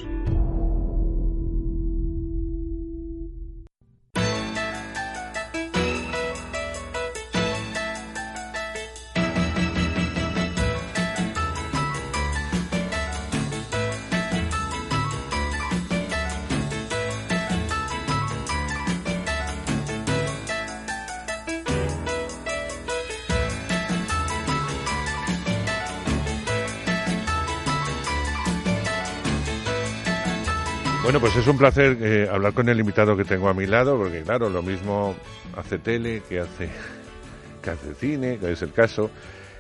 Pues 31.19 31.35
es 31.35 31.47
un 31.47 31.57
placer 31.57 31.97
eh, 31.99 32.29
hablar 32.31 32.53
con 32.53 32.69
el 32.69 32.79
invitado 32.79 33.17
que 33.17 33.25
tengo 33.25 33.49
a 33.49 33.53
mi 33.53 33.65
lado, 33.65 33.97
porque 33.97 34.21
claro, 34.21 34.49
lo 34.49 34.63
mismo 34.63 35.17
hace 35.57 35.77
tele 35.77 36.23
que 36.29 36.39
hace, 36.39 36.69
que 37.61 37.69
hace 37.69 37.93
cine, 37.93 38.37
que 38.37 38.53
es 38.53 38.61
el 38.61 38.71
caso, 38.71 39.11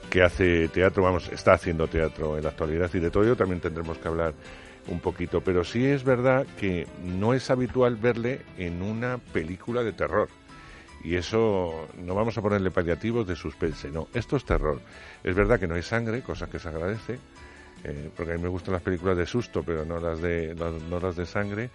que 0.09 0.23
hace 0.23 0.69
teatro, 0.69 1.03
vamos, 1.03 1.27
está 1.27 1.53
haciendo 1.53 1.87
teatro 1.87 2.37
en 2.37 2.43
la 2.43 2.51
actualidad 2.51 2.89
y 2.93 2.99
de 2.99 3.11
todo 3.11 3.23
ello 3.23 3.35
también 3.35 3.59
tendremos 3.59 3.97
que 3.97 4.07
hablar 4.07 4.33
un 4.87 5.01
poquito. 5.01 5.41
Pero 5.41 5.65
sí 5.65 5.85
es 5.85 6.05
verdad 6.05 6.47
que 6.57 6.87
no 7.03 7.33
es 7.33 7.49
habitual 7.49 7.97
verle 7.97 8.41
en 8.57 8.81
una 8.81 9.17
película 9.17 9.83
de 9.83 9.91
terror. 9.91 10.29
Y 11.03 11.15
eso 11.15 11.89
no 11.97 12.15
vamos 12.15 12.37
a 12.37 12.41
ponerle 12.41 12.71
paliativos 12.71 13.27
de 13.27 13.35
suspense, 13.35 13.91
no, 13.91 14.07
esto 14.13 14.37
es 14.37 14.45
terror. 14.45 14.79
Es 15.25 15.35
verdad 15.35 15.59
que 15.59 15.67
no 15.67 15.75
hay 15.75 15.83
sangre, 15.83 16.21
cosa 16.21 16.47
que 16.47 16.57
se 16.57 16.69
agradece, 16.69 17.19
eh, 17.83 18.09
porque 18.15 18.33
a 18.33 18.35
mí 18.35 18.41
me 18.41 18.49
gustan 18.49 18.73
las 18.73 18.83
películas 18.83 19.17
de 19.17 19.25
susto, 19.25 19.63
pero 19.63 19.85
no 19.85 19.99
las 19.99 20.21
de, 20.21 20.55
no 20.89 20.99
las 20.99 21.15
de 21.15 21.25
sangre, 21.25 21.69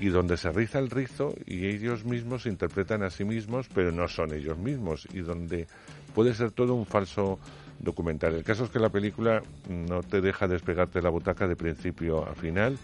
y 0.00 0.08
donde 0.08 0.36
se 0.36 0.50
riza 0.52 0.78
el 0.78 0.90
rizo 0.90 1.34
y 1.46 1.66
ellos 1.66 2.04
mismos 2.04 2.42
se 2.42 2.48
interpretan 2.48 3.02
a 3.02 3.10
sí 3.10 3.24
mismos, 3.24 3.68
pero 3.74 3.90
no 3.90 4.06
son 4.08 4.32
ellos 4.32 4.58
mismos, 4.58 5.08
y 5.12 5.20
donde 5.20 5.66
puede 6.14 6.34
ser 6.34 6.52
todo 6.52 6.74
un 6.74 6.86
falso 6.86 7.38
documental. 7.80 8.34
El 8.34 8.44
caso 8.44 8.64
es 8.64 8.70
que 8.70 8.78
la 8.78 8.90
película 8.90 9.42
no 9.68 10.02
te 10.02 10.20
deja 10.20 10.46
despegarte 10.46 11.02
la 11.02 11.10
butaca 11.10 11.46
de 11.48 11.56
principio 11.56 12.24
a 12.28 12.34
final, 12.34 12.78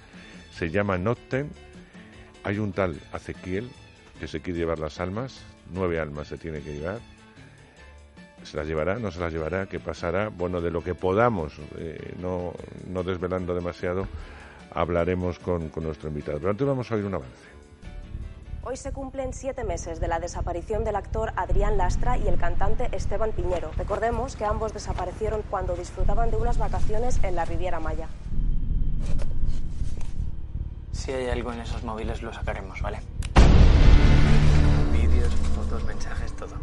se 0.53 0.71
llama 0.71 0.99
Notten, 0.99 1.51
hay 2.45 2.59
un 2.59 2.73
tal 2.73 2.97
Ezequiel 3.13 3.69
que 4.21 4.29
se 4.29 4.41
quiere 4.41 4.61
llevar 4.61 4.79
las 4.79 5.01
almas, 5.01 5.45
nueve 5.73 5.99
almas 5.99 6.29
se 6.29 6.39
tiene 6.39 6.61
que 6.61 6.75
llevar, 6.75 7.01
¿Se 8.45 8.57
las 8.57 8.67
llevará? 8.67 8.99
¿No 8.99 9.11
se 9.11 9.21
las 9.21 9.33
llevará? 9.33 9.67
¿Qué 9.67 9.81
pasará? 9.81 10.29
Bueno, 10.29 10.61
de 10.61 10.71
lo 10.71 10.83
que 10.83 10.95
podamos, 10.95 11.55
eh, 11.79 12.15
no, 12.19 12.53
no 12.87 13.03
desvelando 13.03 13.55
demasiado, 13.55 14.07
hablaremos 14.71 15.39
con, 15.39 15.71
con 15.71 15.85
nuestro 15.85 16.09
invitado. 16.09 16.39
Pero 16.39 16.51
antes 16.51 16.67
vamos 16.67 16.91
a 16.91 16.95
oír 16.95 17.05
un 17.05 17.15
avance. 17.15 17.55
Hoy 18.67 18.77
se 18.77 18.93
cumplen 18.93 19.35
siete 19.35 19.63
meses 19.63 20.01
de 20.01 20.09
la 20.09 20.21
desaparición 20.21 20.85
del 20.85 20.97
actor 20.97 21.33
Adrián 21.37 21.77
Lastra 21.77 22.17
y 22.17 22.29
el 22.29 22.39
cantante 22.39 22.89
Esteban 22.93 23.33
Piñero. 23.33 23.71
Recordemos 23.77 24.37
que 24.37 24.47
ambos 24.47 24.73
desaparecieron 24.73 25.43
cuando 25.51 25.75
disfrutaban 25.75 26.31
de 26.31 26.39
unas 26.39 26.57
vacaciones 26.57 27.23
en 27.23 27.37
la 27.37 27.45
Riviera 27.45 27.79
Maya. 27.79 28.09
Si 30.93 31.13
hay 31.13 31.29
algo 31.29 31.53
en 31.53 31.61
esos 31.61 31.83
móviles 31.83 32.23
lo 32.23 32.33
sacaremos, 32.33 32.81
¿vale? 32.81 33.01
Vídeos, 34.93 35.35
fotos, 35.55 35.85
mensajes, 35.85 36.35
todo. 36.35 36.55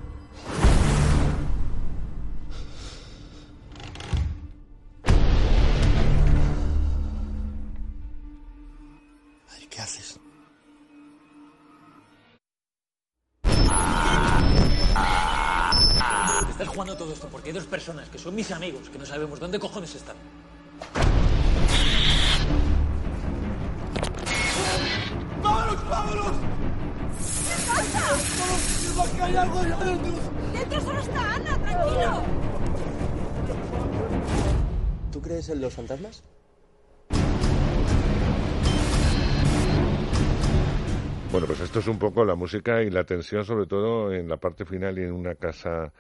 Hay 17.52 17.56
dos 17.56 17.66
personas 17.66 18.08
que 18.08 18.18
son 18.18 18.34
mis 18.34 18.50
amigos 18.52 18.90
que 18.90 18.98
no 18.98 19.06
sabemos 19.06 19.38
dónde 19.38 19.60
cojones 19.60 19.94
están. 19.94 20.16
¡Vámonos, 25.44 25.90
vámonos! 25.90 26.38
¿Qué 27.50 27.56
pasa? 27.68 29.18
¡Que 29.18 29.22
hay 29.22 29.36
algo 29.36 29.60
allá 29.60 29.78
dentro! 29.84 30.12
Dentro 30.54 30.80
solo 30.80 31.00
está 31.02 31.34
Ana, 31.34 31.58
tranquilo. 31.58 32.24
¿Tú 35.12 35.22
crees 35.22 35.50
en 35.50 35.60
los 35.60 35.74
fantasmas? 35.74 36.24
Bueno, 41.34 41.48
pues 41.48 41.60
esto 41.60 41.80
es 41.80 41.88
un 41.88 42.00
poco 42.00 42.24
la 42.24 42.36
música 42.36 42.82
y 42.82 42.90
la 42.90 43.04
tensión, 43.04 43.44
sobre 43.44 43.66
todo 43.66 44.14
en 44.14 44.30
la 44.30 44.38
parte 44.38 44.64
final 44.64 44.98
y 45.00 45.04
en 45.04 45.12
una 45.12 45.36
casa, 45.36 45.92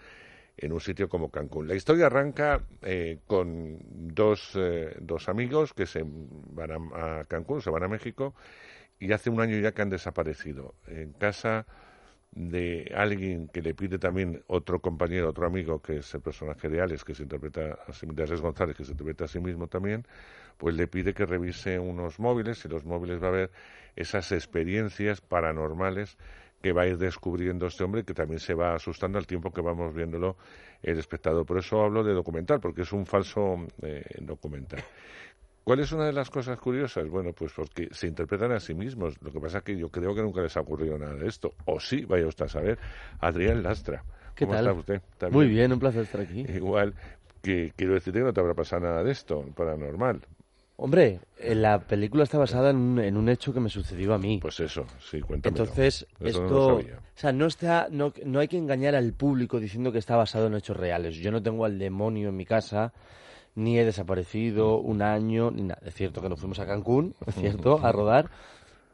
en 0.58 0.72
un 0.72 0.80
sitio 0.80 1.10
como 1.10 1.30
Cancún. 1.30 1.68
La 1.68 1.76
historia 1.76 2.08
arranca 2.08 2.62
eh, 2.82 3.20
con 3.28 3.80
dos, 4.14 4.52
eh, 4.56 4.96
dos 5.00 5.30
amigos 5.30 5.74
que 5.74 5.86
se 5.86 6.04
van 6.04 6.90
a, 6.94 7.26
Cancún, 7.26 7.62
se 7.62 7.70
van 7.70 7.84
a 7.84 7.88
México, 7.88 8.36
y 9.00 9.12
hace 9.12 9.30
un 9.30 9.42
año 9.42 9.58
ya 9.58 9.72
que 9.72 9.82
han 9.82 9.90
desaparecido. 9.90 10.76
En 10.88 11.14
casa 11.14 11.66
de 12.32 12.92
alguien 12.96 13.50
que 13.50 13.62
le 13.62 13.74
pide 13.74 14.00
también 14.00 14.44
otro 14.48 14.80
compañero, 14.80 15.30
otro 15.30 15.46
amigo, 15.46 15.82
que 15.82 15.98
es 15.98 16.14
el 16.14 16.22
personaje 16.22 16.70
de 16.70 16.80
Alex, 16.80 17.04
que 17.04 17.16
se 17.16 17.24
interpreta 17.24 17.80
a 17.88 17.92
sí, 17.92 18.08
de 18.08 18.24
Alex 18.24 18.42
González, 18.42 18.76
que 18.76 18.86
se 18.86 18.92
interpreta 18.92 19.26
a 19.26 19.28
sí 19.28 19.40
mismo 19.40 19.68
también, 19.68 20.06
pues 20.58 20.76
le 20.76 20.88
pide 20.88 21.14
que 21.14 21.26
revise 21.26 21.80
unos 21.80 22.20
móviles 22.20 22.64
y 22.64 22.70
los 22.70 22.86
móviles 22.86 23.22
va 23.22 23.30
a 23.30 23.32
ver 23.32 23.52
esas 23.96 24.32
experiencias 24.32 25.20
paranormales 25.20 26.18
que 26.62 26.74
va 26.74 26.84
a 26.84 26.88
ir 26.88 26.98
descubriendo 26.98 27.66
este 27.68 27.84
hombre 27.84 28.04
que 28.04 28.14
también 28.14 28.40
se 28.40 28.54
va 28.54 28.76
asustando 28.76 29.18
al 29.18 29.26
tiempo 29.26 29.52
que 29.52 29.62
vamos 29.62 29.94
viéndolo 29.94 30.38
el 30.82 31.00
espectador. 31.00 31.46
Por 31.46 31.58
eso 31.58 31.82
hablo 31.82 32.04
de 32.04 32.14
documental, 32.14 32.60
porque 32.60 32.84
es 32.84 32.94
un 32.94 33.06
falso 33.06 33.56
eh, 33.82 34.04
documental. 34.22 34.84
¿Cuál 35.64 35.80
es 35.80 35.92
una 35.92 36.06
de 36.06 36.14
las 36.14 36.30
cosas 36.30 36.60
curiosas? 36.60 37.08
Bueno, 37.08 37.34
pues 37.34 37.54
porque 37.54 37.88
se 37.92 38.08
interpretan 38.08 38.52
a 38.52 38.60
sí 38.60 38.74
mismos. 38.74 39.22
Lo 39.22 39.32
que 39.32 39.40
pasa 39.40 39.60
es 39.60 39.64
que 39.64 39.78
yo 39.78 39.90
creo 39.90 40.16
que 40.16 40.22
nunca 40.22 40.42
les 40.42 40.58
ha 40.58 40.62
ocurrido 40.62 40.98
nada 40.98 41.14
de 41.14 41.28
esto. 41.28 41.54
O 41.66 41.80
sí, 41.80 42.04
vaya 42.06 42.26
usted 42.26 42.46
a 42.46 42.50
saber. 42.50 42.80
Adrián 43.20 43.62
Lastra. 43.62 44.04
¿Qué 44.36 44.46
¿Cómo 44.46 44.56
tal? 44.56 44.68
está 44.68 44.80
usted? 44.80 45.02
¿Está 45.12 45.30
Muy 45.30 45.48
bien, 45.48 45.72
un 45.72 45.80
placer 45.80 46.02
estar 46.02 46.22
aquí. 46.22 46.42
Igual 46.42 46.96
que 47.42 47.74
quiero 47.76 47.94
decirte 47.94 48.20
que 48.20 48.26
no 48.26 48.34
te 48.34 48.40
habrá 48.40 48.54
pasado 48.54 48.84
nada 48.84 49.04
de 49.04 49.12
esto, 49.12 49.44
paranormal. 49.56 50.22
Hombre, 50.84 51.20
eh, 51.38 51.54
la 51.54 51.78
película 51.78 52.24
está 52.24 52.40
basada 52.40 52.72
en 52.72 52.78
un, 52.78 53.00
en 53.00 53.16
un 53.16 53.30
hecho 53.30 53.54
que 53.54 53.60
me 53.60 53.70
sucedió 53.70 54.16
a 54.16 54.18
mí. 54.18 54.40
Pues 54.42 54.60
eso, 54.62 54.88
sí, 55.00 55.22
cuéntame. 55.22 55.56
Entonces, 55.56 56.08
no 56.20 56.28
esto, 56.28 56.78
sabía. 56.80 56.96
o 56.98 57.20
sea, 57.20 57.32
no 57.32 57.46
está, 57.46 57.88
no, 57.92 58.12
no 58.26 58.40
hay 58.40 58.48
que 58.48 58.58
engañar 58.58 58.96
al 58.96 59.14
público 59.14 59.60
diciendo 59.60 59.92
que 59.92 60.00
está 60.00 60.16
basado 60.16 60.48
en 60.48 60.56
hechos 60.56 60.76
reales. 60.76 61.18
Yo 61.18 61.32
no 61.32 61.44
tengo 61.44 61.66
al 61.66 61.78
demonio 61.78 62.30
en 62.30 62.36
mi 62.36 62.46
casa, 62.46 62.94
ni 63.54 63.78
he 63.78 63.86
desaparecido 63.86 64.80
un 64.80 65.04
año, 65.04 65.52
ni 65.52 65.62
nada. 65.62 65.80
Es 65.86 65.94
cierto 65.94 66.20
que 66.20 66.30
nos 66.30 66.40
fuimos 66.40 66.58
a 66.58 66.66
Cancún, 66.66 67.14
es 67.28 67.36
cierto, 67.36 67.80
a 67.86 67.92
rodar, 67.92 68.32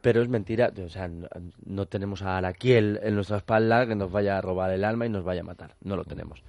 pero 0.02 0.22
es 0.22 0.28
mentira. 0.28 0.74
O 0.86 0.90
sea, 0.90 1.08
no, 1.08 1.30
no 1.66 1.86
tenemos 1.86 2.22
a 2.22 2.38
Araquiel 2.38 3.00
en 3.02 3.16
nuestra 3.16 3.38
espalda 3.38 3.88
que 3.88 3.96
nos 3.96 4.12
vaya 4.12 4.38
a 4.38 4.42
robar 4.42 4.72
el 4.72 4.84
alma 4.84 5.06
y 5.06 5.10
nos 5.10 5.24
vaya 5.24 5.40
a 5.40 5.46
matar. 5.46 5.78
No 5.80 5.96
lo 5.96 6.04
tenemos. 6.04 6.44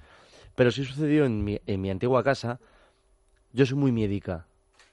Pero 0.55 0.69
sí 0.69 0.83
sucedió 0.83 1.23
en 1.23 1.45
mi, 1.45 1.61
en 1.65 1.79
mi 1.79 1.91
antigua 1.91 2.25
casa. 2.25 2.59
Yo 3.53 3.65
soy 3.65 3.77
muy 3.77 3.93
miedica, 3.93 4.45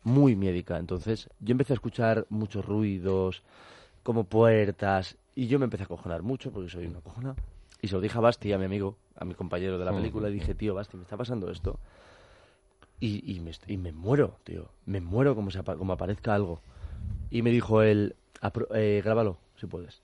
muy 0.07 0.36
miedica. 0.36 0.78
Entonces, 0.78 1.28
yo 1.40 1.50
empecé 1.52 1.72
a 1.72 1.74
escuchar 1.74 2.26
muchos 2.30 2.64
ruidos, 2.64 3.42
como 4.04 4.22
puertas, 4.24 5.16
y 5.34 5.48
yo 5.48 5.59
me 5.59 5.64
empecé 5.64 5.82
a 5.82 5.86
cojonar 5.86 6.22
mucho 6.22 6.52
porque 6.52 6.70
soy 6.70 6.86
una 6.86 7.00
cojona. 7.00 7.34
Y 7.82 7.88
se 7.88 7.94
lo 7.96 8.00
dije 8.00 8.16
a 8.16 8.20
Basti, 8.20 8.52
a 8.52 8.59
mi 8.59 8.64
amigo, 8.66 8.96
a 9.16 9.24
mi 9.24 9.34
compañero 9.34 9.78
de 9.78 9.84
la 9.84 9.90
película, 9.96 10.28
y 10.28 10.32
dije, 10.34 10.54
tío, 10.54 10.74
Basti, 10.74 10.96
me 10.96 11.02
está 11.02 11.16
pasando 11.16 11.50
esto. 11.50 11.80
Y, 13.00 13.30
y, 13.34 13.40
me, 13.40 13.50
y 13.66 13.76
me 13.76 13.92
muero, 13.92 14.38
tío. 14.44 14.70
Me 14.86 15.00
muero 15.00 15.34
como, 15.34 15.50
se 15.50 15.62
como 15.62 15.92
aparezca 15.92 16.34
algo. 16.34 16.61
Y 17.30 17.42
me 17.42 17.50
dijo 17.50 17.82
él, 17.82 18.14
"Apro- 18.40 18.68
eh, 18.74 19.02
grábalo, 19.04 19.38
si 19.57 19.66
puedes. 19.66 20.02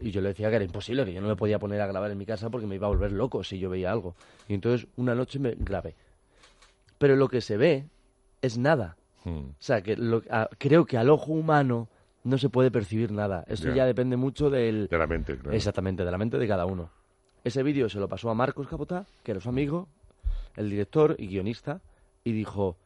Y 0.00 0.10
yo 0.10 0.20
le 0.20 0.28
decía 0.30 0.50
que 0.50 0.56
era 0.56 0.64
imposible, 0.64 1.04
que 1.04 1.12
yo 1.14 1.20
no 1.22 1.28
me 1.28 1.36
podía 1.36 1.58
poner 1.60 1.80
a 1.80 1.86
grabar 1.86 2.10
en 2.10 2.18
mi 2.18 2.26
casa 2.26 2.50
porque 2.50 2.66
me 2.66 2.74
iba 2.74 2.86
a 2.88 2.90
volver 2.90 3.12
loco 3.12 3.42
si 3.44 3.58
yo 3.58 3.70
veía 3.70 3.90
algo. 3.92 4.14
Y 4.48 4.54
entonces 4.54 4.88
una 4.96 5.14
noche 5.14 5.38
me 5.38 5.54
grabé. 5.54 5.94
Pero 6.98 7.16
lo 7.16 7.28
que 7.28 7.40
se 7.40 7.56
ve 7.56 7.86
es 8.42 8.58
nada. 8.58 8.96
Hmm. 9.26 9.50
O 9.50 9.54
sea, 9.58 9.82
que 9.82 9.96
lo- 9.96 10.22
a- 10.30 10.48
creo 10.56 10.86
que 10.86 10.96
al 10.96 11.10
ojo 11.10 11.32
humano 11.32 11.88
no 12.22 12.38
se 12.38 12.48
puede 12.48 12.70
percibir 12.70 13.10
nada. 13.10 13.44
Eso 13.48 13.68
Ya. 13.68 13.74
ya, 13.74 13.86
depende 13.86 14.16
mucho 14.16 14.50
del... 14.50 14.86
De 14.88 14.96
la 14.98 15.06
mente, 15.08 15.36
claro. 15.36 15.52
Exactamente, 15.56 16.04
de 16.04 16.10
la 16.12 16.16
mente 16.18 16.38
de 16.38 16.46
cada 16.46 16.64
uno. 16.64 16.90
Ese 17.42 17.62
vídeo 17.64 17.88
se 17.88 17.98
lo 17.98 18.08
pasó 18.08 18.30
a 18.30 18.34
Marcos 18.34 18.68
Capotá, 18.68 19.04
que 19.24 19.32
era 19.32 19.40
su 19.40 19.48
amigo, 19.48 19.88
el 20.56 20.70
director 20.70 21.16
y 21.18 21.26
guionista, 21.26 21.80
y 22.22 22.30
dijo, 22.32 22.76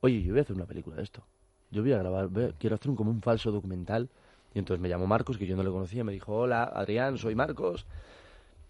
oye, 0.00 0.22
yo 0.22 0.32
voy 0.32 0.38
a 0.38 0.42
hacer 0.42 0.56
una 0.56 0.64
película 0.66 0.96
de 0.96 1.02
esto. 1.02 1.22
yo 1.70 1.82
voy 1.82 1.92
a 1.92 1.98
grabar, 1.98 2.28
voy 2.28 2.44
a- 2.44 2.52
quiero 2.52 2.76
hacer 2.76 2.88
un, 2.90 2.96
como 2.96 3.10
un 3.10 3.20
falso 3.20 3.50
documental. 3.52 4.08
Y 4.54 4.58
entonces 4.60 4.80
me 4.80 4.88
llamó 4.88 5.06
Marcos, 5.06 5.36
que 5.36 5.46
yo 5.46 5.56
no 5.56 5.62
le 5.62 5.70
conocía, 5.70 6.04
me 6.04 6.12
dijo, 6.12 6.34
hola, 6.34 6.64
Adrián, 6.64 7.18
soy 7.18 7.34
Marcos, 7.34 7.84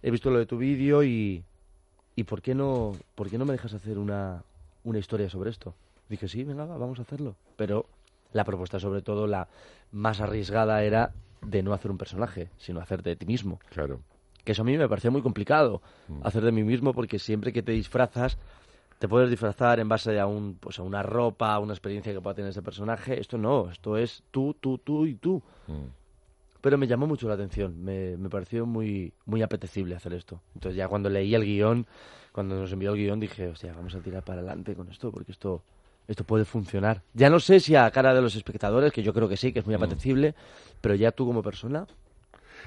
he 0.03 0.11
visto 0.11 0.31
lo 0.31 0.39
de 0.39 0.47
tu 0.47 0.59
vídeo 0.59 1.05
y, 1.05 1.45
y 2.17 2.25
¿por, 2.25 2.43
qué 2.43 2.55
no, 2.55 2.93
¿por 3.15 3.29
qué 3.31 3.39
no 3.39 3.45
me 3.45 3.53
dejas 3.53 3.75
hacer 3.75 3.99
una, 3.99 4.43
una 4.83 4.99
historia 4.99 5.29
sobre 5.31 5.51
esto? 5.51 5.75
Dije, 6.09 6.29
sí, 6.29 6.45
venga, 6.45 6.65
va, 6.65 6.77
vamos 6.79 6.99
a 6.99 7.03
hacerlo. 7.03 7.37
Pero 7.57 7.87
la 8.33 8.45
propuesta, 8.45 8.79
sobre 8.81 9.03
todo, 9.03 9.27
la 9.27 9.49
más 9.93 10.21
arriesgada 10.21 10.83
era 10.85 11.13
de 11.43 11.63
no 11.63 11.73
hacer 11.73 11.91
un 11.91 11.99
personaje, 11.99 12.49
sino 12.59 12.81
hacerte 12.81 13.11
de 13.11 13.17
ti 13.17 13.27
mismo. 13.27 13.61
Claro. 13.71 14.01
Que 14.45 14.53
eso 14.53 14.63
a 14.63 14.65
mí 14.65 14.77
me 14.79 14.89
parecía 14.89 15.11
muy 15.11 15.23
complicado, 15.23 15.83
Mm. 16.09 16.21
hacer 16.25 16.45
de 16.45 16.53
mí 16.53 16.63
mismo, 16.63 16.93
porque 16.93 17.19
siempre 17.19 17.53
que 17.53 17.63
te 17.63 17.73
disfrazas, 17.73 18.39
te 18.99 19.09
puedes 19.09 19.29
disfrazar 19.29 19.79
en 19.81 19.89
base 19.89 20.19
a, 20.19 20.27
un, 20.27 20.55
pues 20.55 20.79
a 20.79 20.83
una 20.83 21.03
ropa, 21.03 21.53
a 21.53 21.59
una 21.59 21.73
experiencia 21.75 22.13
que 22.13 22.21
pueda 22.21 22.35
tener 22.35 22.51
ese 22.51 22.63
personaje. 22.63 23.21
Esto 23.21 23.37
no, 23.39 23.71
esto 23.71 23.97
es 23.97 24.23
tú, 24.31 24.55
tú, 24.59 24.79
tú 24.79 25.05
y 25.07 25.15
tú. 25.17 25.43
Mm. 25.67 25.87
Pero 26.61 26.79
me 26.79 26.87
llamó 26.87 27.07
mucho 27.07 27.29
la 27.29 27.35
atención, 27.35 27.85
me, 27.85 28.17
me 28.17 28.29
pareció 28.29 28.67
muy, 28.67 29.13
muy 29.25 29.43
apetecible 29.43 29.95
hacer 29.95 30.15
esto. 30.15 30.41
Entonces 30.55 30.77
ya 30.77 30.89
cuando 30.89 31.09
leí 31.11 31.35
el 31.35 31.45
guion, 31.45 31.87
cuando 32.33 32.57
nos 32.59 32.73
envió 32.73 32.93
el 32.93 32.97
guion, 32.97 33.21
dije, 33.21 33.49
hostia, 33.49 33.73
vamos 33.75 33.95
a 33.95 34.01
tirar 34.01 34.23
para 34.25 34.41
adelante 34.41 34.75
con 34.75 34.89
esto, 34.89 35.13
porque 35.13 35.33
esto, 35.33 35.63
esto 36.09 36.25
puede 36.25 36.45
funcionar. 36.45 37.03
Ya 37.15 37.31
no 37.31 37.41
sé 37.41 37.61
si 37.61 37.75
a 37.75 37.91
cara 37.91 38.15
de 38.15 38.23
los 38.23 38.37
espectadores, 38.37 38.93
que 38.93 39.03
yo 39.03 39.13
creo 39.13 39.29
que 39.29 39.37
sí, 39.37 39.53
que 39.53 39.61
es 39.61 39.67
muy 39.67 39.75
apetecible, 39.75 40.35
pero 40.81 40.95
ya 40.95 41.13
tú 41.13 41.27
como 41.27 41.43
persona... 41.43 41.87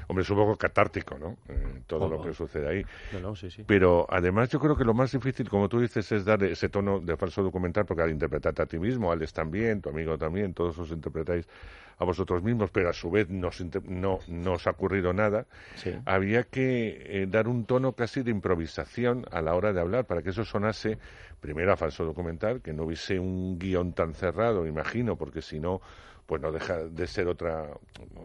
Hombre, 0.07 0.23
es 0.23 0.29
un 0.29 0.37
poco 0.37 0.55
catártico, 0.55 1.17
¿no? 1.17 1.37
Eh, 1.49 1.81
todo 1.87 2.05
Oh, 2.05 2.09
lo 2.09 2.21
que 2.21 2.33
sucede 2.33 2.67
ahí. 2.67 2.85
No, 3.13 3.19
no, 3.19 3.35
sí, 3.35 3.49
sí. 3.51 3.63
Pero 3.65 4.07
además 4.09 4.49
yo 4.49 4.59
creo 4.59 4.75
que 4.75 4.83
lo 4.83 4.93
más 4.93 5.11
difícil, 5.11 5.49
como 5.49 5.69
tú 5.69 5.79
dices, 5.79 6.11
es 6.11 6.25
dar 6.25 6.43
ese 6.43 6.69
tono 6.69 6.99
de 6.99 7.15
falso 7.17 7.43
documental, 7.43 7.85
porque 7.85 8.03
al 8.03 8.11
interpretarte 8.11 8.61
a 8.61 8.65
ti 8.65 8.79
mismo, 8.79 9.11
Alex 9.11 9.33
también, 9.33 9.81
tu 9.81 9.89
amigo 9.89 10.17
también, 10.17 10.53
todos 10.53 10.77
os 10.79 10.91
interpretáis 10.91 11.47
a 11.97 12.05
vosotros 12.05 12.41
mismos, 12.41 12.71
pero 12.71 12.89
a 12.89 12.93
su 12.93 13.11
vez 13.11 13.29
no, 13.29 13.49
no, 13.87 14.19
no 14.29 14.53
os 14.53 14.67
ha 14.67 14.69
ocurrido 14.71 15.11
nada, 15.11 15.45
Sí. 15.75 15.93
había 16.05 16.43
que 16.43 17.23
eh, 17.23 17.27
dar 17.27 17.49
un 17.49 17.65
tono 17.65 17.91
casi 17.91 18.23
de 18.23 18.31
improvisación 18.31 19.25
a 19.31 19.41
la 19.41 19.53
hora 19.53 19.73
de 19.73 19.81
hablar, 19.81 20.05
para 20.05 20.21
que 20.21 20.29
eso 20.29 20.45
sonase 20.45 20.97
primero 21.41 21.73
a 21.73 21.77
falso 21.77 22.05
documental, 22.05 22.61
que 22.61 22.71
no 22.71 22.83
hubiese 22.83 23.19
un 23.19 23.59
guion 23.59 23.91
tan 23.93 24.13
cerrado, 24.13 24.65
imagino, 24.65 25.17
porque 25.17 25.41
si 25.41 25.59
no, 25.59 25.81
pues 26.29 26.41
no 26.41 26.51
deja 26.51 26.77
de 26.85 27.07
ser 27.07 27.27
otra, 27.27 27.67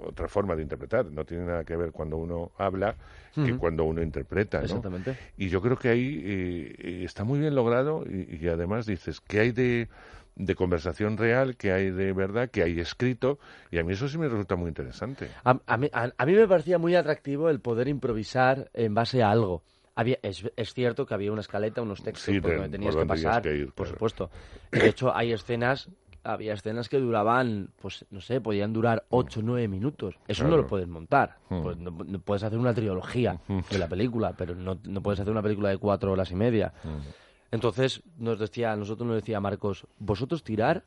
otra 0.07 0.29
forma 0.29 0.55
de 0.55 0.63
interpretar. 0.63 1.07
No 1.11 1.25
tiene 1.25 1.45
nada 1.47 1.65
que 1.65 1.77
ver 1.77 1.91
cuando 1.91 2.19
uno 2.19 2.53
habla 2.59 2.97
que 3.43 3.55
cuando 3.57 3.85
uno 3.85 4.03
interpreta, 4.03 4.59
¿no? 4.61 4.65
Exactamente. 4.65 5.17
Y 5.37 5.49
yo 5.49 5.61
creo 5.61 5.77
que 5.79 5.89
ahí 5.89 6.23
eh, 6.25 7.03
está 7.05 7.25
muy 7.25 7.39
bien 7.41 7.55
logrado 7.55 8.05
y, 8.09 8.39
y 8.41 8.49
además 8.49 8.87
dices 8.87 9.21
que 9.21 9.41
hay 9.41 9.53
de, 9.53 9.89
de 10.37 10.55
conversación 10.55 11.17
real, 11.17 11.57
que 11.57 11.73
hay 11.73 11.91
de 11.91 12.13
verdad, 12.13 12.51
que 12.51 12.63
hay 12.63 12.79
escrito 12.79 13.39
y 13.71 13.79
a 13.79 13.85
mí 13.85 13.93
eso 13.95 14.09
sí 14.09 14.19
me 14.19 14.29
resulta 14.29 14.57
muy 14.57 14.69
interesante. 14.69 15.31
A, 15.45 15.61
a 15.67 15.77
mí, 15.77 15.89
a- 15.93 16.13
a 16.17 16.27
mí 16.27 16.33
me 16.35 16.47
parecía 16.49 16.79
muy 16.79 16.95
atractivo 16.95 17.49
el 17.51 17.61
poder 17.61 17.89
improvisar 17.89 18.71
en 18.75 18.95
base 18.95 19.23
a 19.23 19.31
algo. 19.31 19.63
Había, 19.97 20.19
es, 20.23 20.45
es 20.57 20.75
cierto 20.75 21.07
que 21.07 21.15
había 21.15 21.31
una 21.33 21.41
escaleta, 21.41 21.83
unos 21.83 22.03
textos 22.03 22.35
Sí, 22.35 22.41
por 22.41 22.51
de- 22.51 22.57
donde 22.57 22.71
tenías 22.71 22.95
por 22.95 23.03
que 23.03 23.07
pasar, 23.07 23.43
que 23.43 23.57
ir, 23.57 23.73
por 23.73 23.87
claro. 23.87 23.93
supuesto. 23.93 24.31
Y 24.73 24.81
de 24.81 24.89
hecho, 24.89 25.15
hay 25.15 25.33
escenas, 25.33 25.89
había 26.25 26.55
escenas 26.55 26.89
que 26.89 26.99
duraban, 26.99 27.69
pues 27.81 28.05
no 28.11 28.21
sé, 28.21 28.41
podían 28.41 28.73
durar 28.73 29.05
8 29.11 29.41
o 29.41 29.43
9 29.43 29.69
minutos. 29.69 30.17
Eso 30.27 30.45
no 30.45 30.57
Mm. 30.57 30.61
Lo 30.61 30.67
puedes 30.67 30.89
montar. 30.89 31.37
Mm. 31.51 31.63
Pues 31.63 31.77
no, 31.79 31.91
no 31.91 32.19
puedes 32.19 32.43
hacer 32.43 32.59
una 32.59 32.75
trilogía 32.75 33.39
de 33.71 33.79
la 33.79 33.89
película, 33.89 34.35
pero 34.37 34.55
no, 34.55 34.79
no 34.85 35.03
puedes 35.03 35.21
hacer 35.21 35.31
una 35.31 35.43
película 35.43 35.69
de 35.69 35.79
4 35.79 36.11
horas 36.11 36.31
y 36.31 36.35
media. 36.35 36.73
Entonces 37.51 38.03
nos 38.19 38.39
decía, 38.39 38.75
nosotros 38.77 39.07
nos 39.07 39.17
decía 39.17 39.41
Marcos, 39.41 39.87
vosotros 39.99 40.43
tirar 40.43 40.83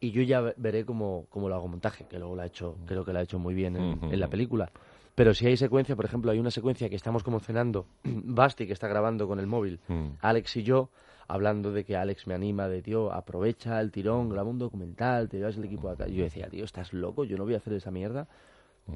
y 0.00 0.10
yo 0.10 0.22
ya 0.22 0.40
ve- 0.40 0.54
veré 0.56 0.84
cómo, 0.84 1.26
cómo 1.28 1.48
lo 1.48 1.54
hago 1.54 1.68
montaje, 1.68 2.06
que 2.08 2.18
luego 2.18 2.34
lo 2.34 2.42
ha 2.42 2.46
hecho, 2.46 2.76
creo 2.86 3.04
que 3.04 3.12
lo 3.12 3.18
ha 3.18 3.22
hecho 3.22 3.38
muy 3.38 3.54
bien 3.54 3.76
en, 3.76 3.98
en 4.12 4.20
la 4.20 4.28
película. 4.28 4.70
Pero 5.14 5.34
si 5.34 5.46
hay 5.46 5.56
secuencia, 5.58 5.94
por 5.94 6.06
ejemplo, 6.06 6.30
hay 6.30 6.38
una 6.38 6.50
secuencia 6.50 6.88
que 6.88 6.96
estamos 6.96 7.22
como 7.22 7.40
cenando, 7.40 7.86
Basti 8.04 8.66
que 8.66 8.72
está 8.72 8.88
grabando 8.88 9.28
con 9.28 9.38
el 9.38 9.46
móvil, 9.46 9.78
Mm. 9.88 10.06
Alex 10.22 10.56
y 10.56 10.62
yo, 10.62 10.88
hablando 11.32 11.72
de 11.72 11.84
que 11.84 11.96
Alex 11.96 12.26
me 12.26 12.34
anima 12.34 12.68
de, 12.68 12.82
tío, 12.82 13.12
aprovecha 13.12 13.80
el 13.80 13.90
tirón, 13.90 14.28
graba 14.28 14.50
un 14.50 14.58
documental, 14.58 15.28
te 15.28 15.38
llevas 15.38 15.56
el 15.56 15.64
equipo 15.64 15.88
acá. 15.88 16.06
Yo 16.06 16.22
decía, 16.24 16.48
tío, 16.48 16.64
estás 16.64 16.92
loco, 16.92 17.24
yo 17.24 17.36
no 17.38 17.44
voy 17.44 17.54
a 17.54 17.56
hacer 17.56 17.72
esa 17.72 17.90
mierda. 17.90 18.28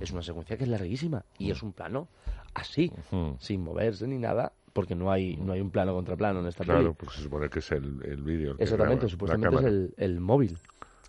Es 0.00 0.10
una 0.10 0.20
secuencia 0.22 0.56
que 0.56 0.64
es 0.64 0.68
larguísima 0.68 1.24
y 1.38 1.50
es 1.50 1.62
un 1.62 1.72
plano 1.72 2.08
así, 2.54 2.92
sin 3.38 3.62
moverse 3.62 4.06
ni 4.06 4.18
nada, 4.18 4.52
porque 4.72 4.94
no 4.94 5.10
hay, 5.12 5.36
no 5.36 5.52
hay 5.52 5.60
un 5.60 5.70
plano 5.70 5.94
contra 5.94 6.16
plano 6.16 6.40
en 6.40 6.46
esta 6.48 6.64
Claro, 6.64 6.80
peli. 6.82 6.94
porque 6.98 7.14
se 7.14 7.22
supone 7.22 7.48
que 7.48 7.60
es 7.60 7.70
el, 7.72 8.02
el 8.04 8.22
vídeo. 8.22 8.56
Exactamente, 8.58 9.06
graba, 9.06 9.08
supuestamente 9.10 9.56
es 9.56 9.64
el, 9.64 9.94
el 9.96 10.20
móvil. 10.20 10.58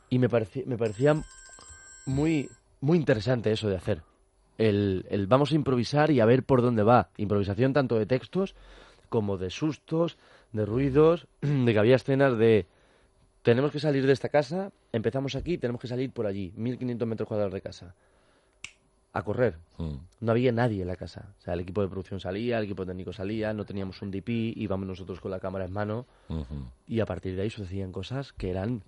Y 0.09 0.19
me 0.19 0.29
parecía, 0.29 0.63
me 0.65 0.77
parecía 0.77 1.21
muy, 2.05 2.49
muy 2.79 2.97
interesante 2.97 3.51
eso 3.51 3.67
de 3.67 3.75
hacer. 3.75 4.03
El, 4.57 5.05
el 5.09 5.27
vamos 5.27 5.51
a 5.51 5.55
improvisar 5.55 6.09
y 6.11 6.19
a 6.19 6.25
ver 6.25 6.43
por 6.43 6.61
dónde 6.61 6.83
va. 6.83 7.09
Improvisación 7.17 7.73
tanto 7.73 7.97
de 7.99 8.05
textos 8.05 8.55
como 9.09 9.37
de 9.37 9.49
sustos, 9.49 10.17
de 10.51 10.65
ruidos, 10.65 11.27
de 11.41 11.73
que 11.73 11.79
había 11.79 11.95
escenas 11.95 12.37
de 12.37 12.67
tenemos 13.47 13.71
que 13.71 13.79
salir 13.79 14.05
de 14.05 14.11
esta 14.11 14.27
casa, 14.27 14.73
empezamos 14.91 15.35
aquí, 15.35 15.57
tenemos 15.57 15.79
que 15.79 15.87
salir 15.87 16.11
por 16.11 16.25
allí, 16.27 16.51
1500 16.57 17.07
metros 17.07 17.29
cuadrados 17.29 17.53
de 17.53 17.61
casa. 17.61 17.95
A 19.13 19.23
correr. 19.23 19.57
Mm. 19.77 19.95
No 20.19 20.31
había 20.33 20.51
nadie 20.51 20.81
en 20.81 20.87
la 20.89 20.97
casa. 20.97 21.33
O 21.39 21.41
sea, 21.41 21.53
el 21.53 21.61
equipo 21.61 21.81
de 21.81 21.87
producción 21.87 22.19
salía, 22.19 22.57
el 22.57 22.65
equipo 22.65 22.85
técnico 22.85 23.13
salía, 23.13 23.53
no 23.53 23.63
teníamos 23.63 24.01
un 24.01 24.11
DP, 24.11 24.27
íbamos 24.57 24.85
nosotros 24.85 25.21
con 25.21 25.31
la 25.31 25.39
cámara 25.39 25.63
en 25.63 25.71
mano. 25.71 26.05
Y 26.87 26.99
a 26.99 27.05
partir 27.05 27.37
de 27.37 27.43
ahí 27.43 27.49
sucedían 27.49 27.93
cosas 27.93 28.33
que 28.33 28.49
eran 28.49 28.83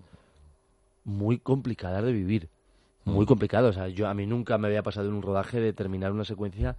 muy 1.04 1.38
complicadas 1.38 2.04
de 2.04 2.12
vivir. 2.12 2.50
Muy 3.06 3.24
complicadas. 3.24 3.70
O 3.70 3.72
sea, 3.72 3.88
yo, 3.88 4.08
a 4.08 4.14
mí 4.14 4.26
nunca 4.26 4.58
me 4.58 4.68
había 4.68 4.82
pasado 4.82 5.08
en 5.08 5.14
un 5.14 5.22
rodaje 5.22 5.58
de 5.58 5.72
terminar 5.72 6.12
una 6.12 6.26
secuencia 6.26 6.76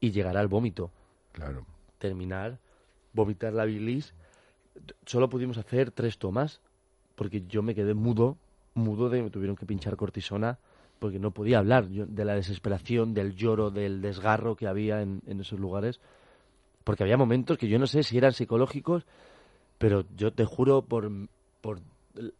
y 0.00 0.10
llegar 0.10 0.36
al 0.36 0.48
vómito. 0.48 0.90
Claro. 1.32 1.64
Terminar, 1.98 2.58
vomitar 3.12 3.52
la 3.52 3.64
bilis. 3.64 4.14
Solo 5.06 5.28
pudimos 5.28 5.58
hacer 5.58 5.90
tres 5.90 6.18
tomas 6.18 6.60
porque 7.14 7.42
yo 7.46 7.62
me 7.62 7.74
quedé 7.74 7.94
mudo, 7.94 8.36
mudo 8.74 9.08
de 9.10 9.22
me 9.22 9.30
tuvieron 9.30 9.56
que 9.56 9.66
pinchar 9.66 9.96
cortisona 9.96 10.58
porque 10.98 11.18
no 11.18 11.32
podía 11.32 11.58
hablar 11.58 11.88
de 11.88 12.24
la 12.24 12.34
desesperación, 12.34 13.12
del 13.12 13.34
lloro, 13.34 13.72
del 13.72 14.00
desgarro 14.00 14.54
que 14.54 14.68
había 14.68 15.02
en, 15.02 15.20
esos 15.26 15.58
lugares. 15.58 15.98
Porque 16.84 17.02
había 17.02 17.16
momentos 17.16 17.58
que 17.58 17.66
yo 17.66 17.76
no 17.80 17.88
sé 17.88 18.04
si 18.04 18.18
eran 18.18 18.32
psicológicos, 18.32 19.04
pero 19.78 20.04
yo 20.16 20.32
te 20.32 20.44
juro 20.44 20.82
por, 20.82 21.10
por 21.60 21.80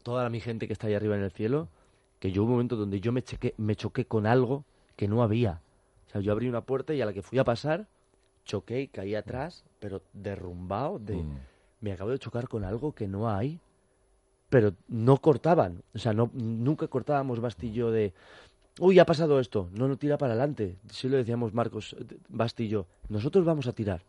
toda 0.04 0.30
mi 0.30 0.38
gente 0.38 0.68
que 0.68 0.74
está 0.74 0.86
ahí 0.86 0.94
arriba 0.94 1.16
en 1.16 1.24
el 1.24 1.32
cielo, 1.32 1.66
que 2.20 2.30
yo 2.30 2.42
hubo 2.42 2.50
un 2.50 2.52
momento 2.52 2.76
donde 2.76 3.00
yo 3.00 3.10
me, 3.10 3.24
me 3.56 3.74
choqué 3.74 4.04
con 4.04 4.26
algo 4.26 4.64
que 4.94 5.08
no 5.08 5.24
había. 5.24 5.60
O 6.06 6.10
sea, 6.12 6.20
yo 6.20 6.30
abrí 6.30 6.48
una 6.48 6.60
puerta 6.60 6.94
y 6.94 7.00
a 7.00 7.06
la 7.06 7.12
que 7.12 7.22
fui 7.22 7.40
a 7.40 7.44
pasar, 7.44 7.88
choqué 8.44 8.82
y 8.82 8.88
caí 8.88 9.14
atrás, 9.14 9.64
pero 9.78 10.02
derrumbado 10.12 10.98
de... 10.98 11.22
Me 11.80 11.92
acabo 11.92 12.10
de 12.10 12.18
chocar 12.18 12.48
con 12.48 12.64
algo 12.64 12.92
que 12.92 13.08
no 13.08 13.28
hay, 13.28 13.58
pero 14.48 14.74
no 14.88 15.16
cortaban. 15.16 15.82
O 15.94 15.98
sea, 15.98 16.12
no, 16.12 16.30
nunca 16.34 16.86
cortábamos 16.86 17.40
bastillo 17.40 17.90
de... 17.90 18.12
Uy, 18.78 18.98
ha 18.98 19.06
pasado 19.06 19.40
esto. 19.40 19.68
No, 19.72 19.88
no 19.88 19.96
tira 19.96 20.16
para 20.16 20.32
adelante. 20.32 20.76
Sí 20.90 21.08
lo 21.08 21.16
decíamos 21.16 21.52
Marcos, 21.52 21.96
eh, 21.98 22.16
Bastillo. 22.28 22.86
Nosotros 23.08 23.44
vamos 23.44 23.66
a 23.66 23.72
tirar. 23.72 24.02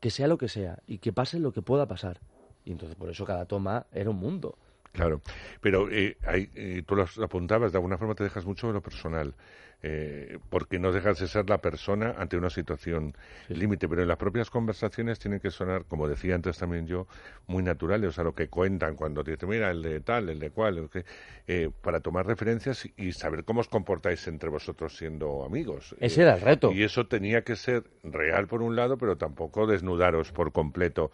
Que 0.00 0.10
sea 0.10 0.28
lo 0.28 0.38
que 0.38 0.48
sea. 0.48 0.78
Y 0.86 0.98
que 0.98 1.12
pase 1.12 1.38
lo 1.38 1.52
que 1.52 1.62
pueda 1.62 1.86
pasar. 1.86 2.20
Y 2.64 2.72
entonces 2.72 2.96
por 2.96 3.10
eso 3.10 3.24
cada 3.24 3.46
toma 3.46 3.86
era 3.92 4.10
un 4.10 4.16
mundo. 4.16 4.56
Claro, 4.92 5.20
pero 5.60 5.90
eh, 5.90 6.16
hay, 6.26 6.50
eh, 6.54 6.82
tú 6.86 6.96
lo 6.96 7.04
apuntabas, 7.22 7.70
de 7.70 7.78
alguna 7.78 7.98
forma 7.98 8.14
te 8.14 8.24
dejas 8.24 8.46
mucho 8.46 8.68
de 8.68 8.72
lo 8.72 8.80
personal, 8.80 9.34
eh, 9.82 10.38
porque 10.48 10.78
no 10.78 10.90
dejas 10.90 11.18
de 11.20 11.28
ser 11.28 11.48
la 11.48 11.58
persona 11.58 12.14
ante 12.18 12.36
una 12.36 12.50
situación 12.50 13.14
límite, 13.48 13.88
pero 13.88 14.02
en 14.02 14.08
las 14.08 14.16
propias 14.16 14.50
conversaciones 14.50 15.18
tienen 15.18 15.38
que 15.38 15.50
sonar, 15.50 15.84
como 15.84 16.08
decía 16.08 16.34
antes 16.34 16.58
también 16.58 16.86
yo, 16.86 17.06
muy 17.46 17.62
naturales, 17.62 18.08
o 18.10 18.12
sea, 18.12 18.24
lo 18.24 18.34
que 18.34 18.48
cuentan 18.48 18.96
cuando 18.96 19.22
te 19.22 19.32
dicen, 19.32 19.48
mira, 19.48 19.70
el 19.70 19.82
de 19.82 20.00
tal, 20.00 20.28
el 20.28 20.38
de 20.40 20.50
cual, 20.50 20.78
el 20.78 20.88
que, 20.90 21.04
eh, 21.46 21.70
para 21.82 22.00
tomar 22.00 22.26
referencias 22.26 22.88
y 22.96 23.12
saber 23.12 23.44
cómo 23.44 23.60
os 23.60 23.68
comportáis 23.68 24.26
entre 24.28 24.48
vosotros 24.48 24.96
siendo 24.96 25.44
amigos. 25.44 25.94
Ese 26.00 26.22
era 26.22 26.34
el 26.34 26.40
reto. 26.40 26.72
Y 26.72 26.82
eso 26.82 27.06
tenía 27.06 27.42
que 27.42 27.54
ser 27.54 27.84
real 28.02 28.46
por 28.46 28.62
un 28.62 28.76
lado, 28.76 28.96
pero 28.98 29.16
tampoco 29.16 29.66
desnudaros 29.66 30.32
por 30.32 30.52
completo 30.52 31.10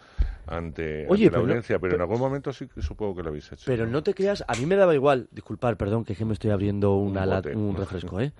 ante, 0.47 1.07
Oye, 1.09 1.27
ante 1.27 1.31
la 1.37 1.43
no- 1.43 1.45
audiencia, 1.49 1.79
pero, 1.79 1.95
en 1.95 1.99
pero- 1.99 2.05
algún 2.05 2.21
momento 2.21 2.53
sí 2.53 2.69
que 2.69 2.81
supongo 2.83 3.17
que 3.17 3.23
lo 3.23 3.29
habéis 3.31 3.51
hecho. 3.53 3.65
Pero 3.67 3.87
no 3.87 4.03
te 4.03 4.15
creas, 4.15 4.45
a 4.47 4.55
mí 4.57 4.67
me 4.67 4.77
daba 4.77 4.95
igual, 4.95 5.29
disculpar, 5.31 5.77
perdón, 5.77 6.05
que 6.05 6.13
es 6.13 6.19
que 6.19 6.25
me 6.25 6.33
estoy 6.33 6.51
abriendo 6.51 6.95
una 6.97 7.25
Un 7.25 7.29
lat- 7.31 7.45
bote. 7.45 7.57
un 7.57 7.77
refresco, 7.77 8.21
¿eh? 8.21 8.33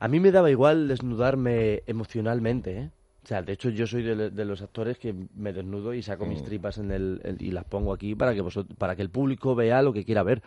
A 0.00 0.08
mí 0.08 0.20
me 0.20 0.32
daba 0.32 0.50
igual 0.50 0.88
desnudarme 0.88 1.82
emocionalmente, 1.86 2.78
¿eh? 2.78 2.90
O 3.22 3.26
sea, 3.26 3.40
de 3.42 3.52
hecho 3.54 3.70
yo 3.70 3.86
soy 3.86 4.02
de, 4.02 4.30
de 4.30 4.44
los 4.44 4.60
actores 4.60 4.98
que 4.98 5.14
me 5.34 5.52
desnudo 5.54 5.94
y 5.94 6.02
saco 6.02 6.26
mis 6.26 6.42
Mm. 6.42 6.44
tripas 6.44 6.76
en 6.78 6.90
el, 6.90 7.20
el- 7.24 7.40
y 7.40 7.52
las 7.52 7.64
pongo 7.64 7.92
aquí 7.94 8.14
para 8.14 8.34
que 8.34 8.44
para 8.76 8.96
que 8.96 9.02
el 9.02 9.08
público 9.08 9.54
vea 9.54 9.80
lo 9.80 9.94
que 9.94 10.04
quiera 10.04 10.22
ver. 10.22 10.42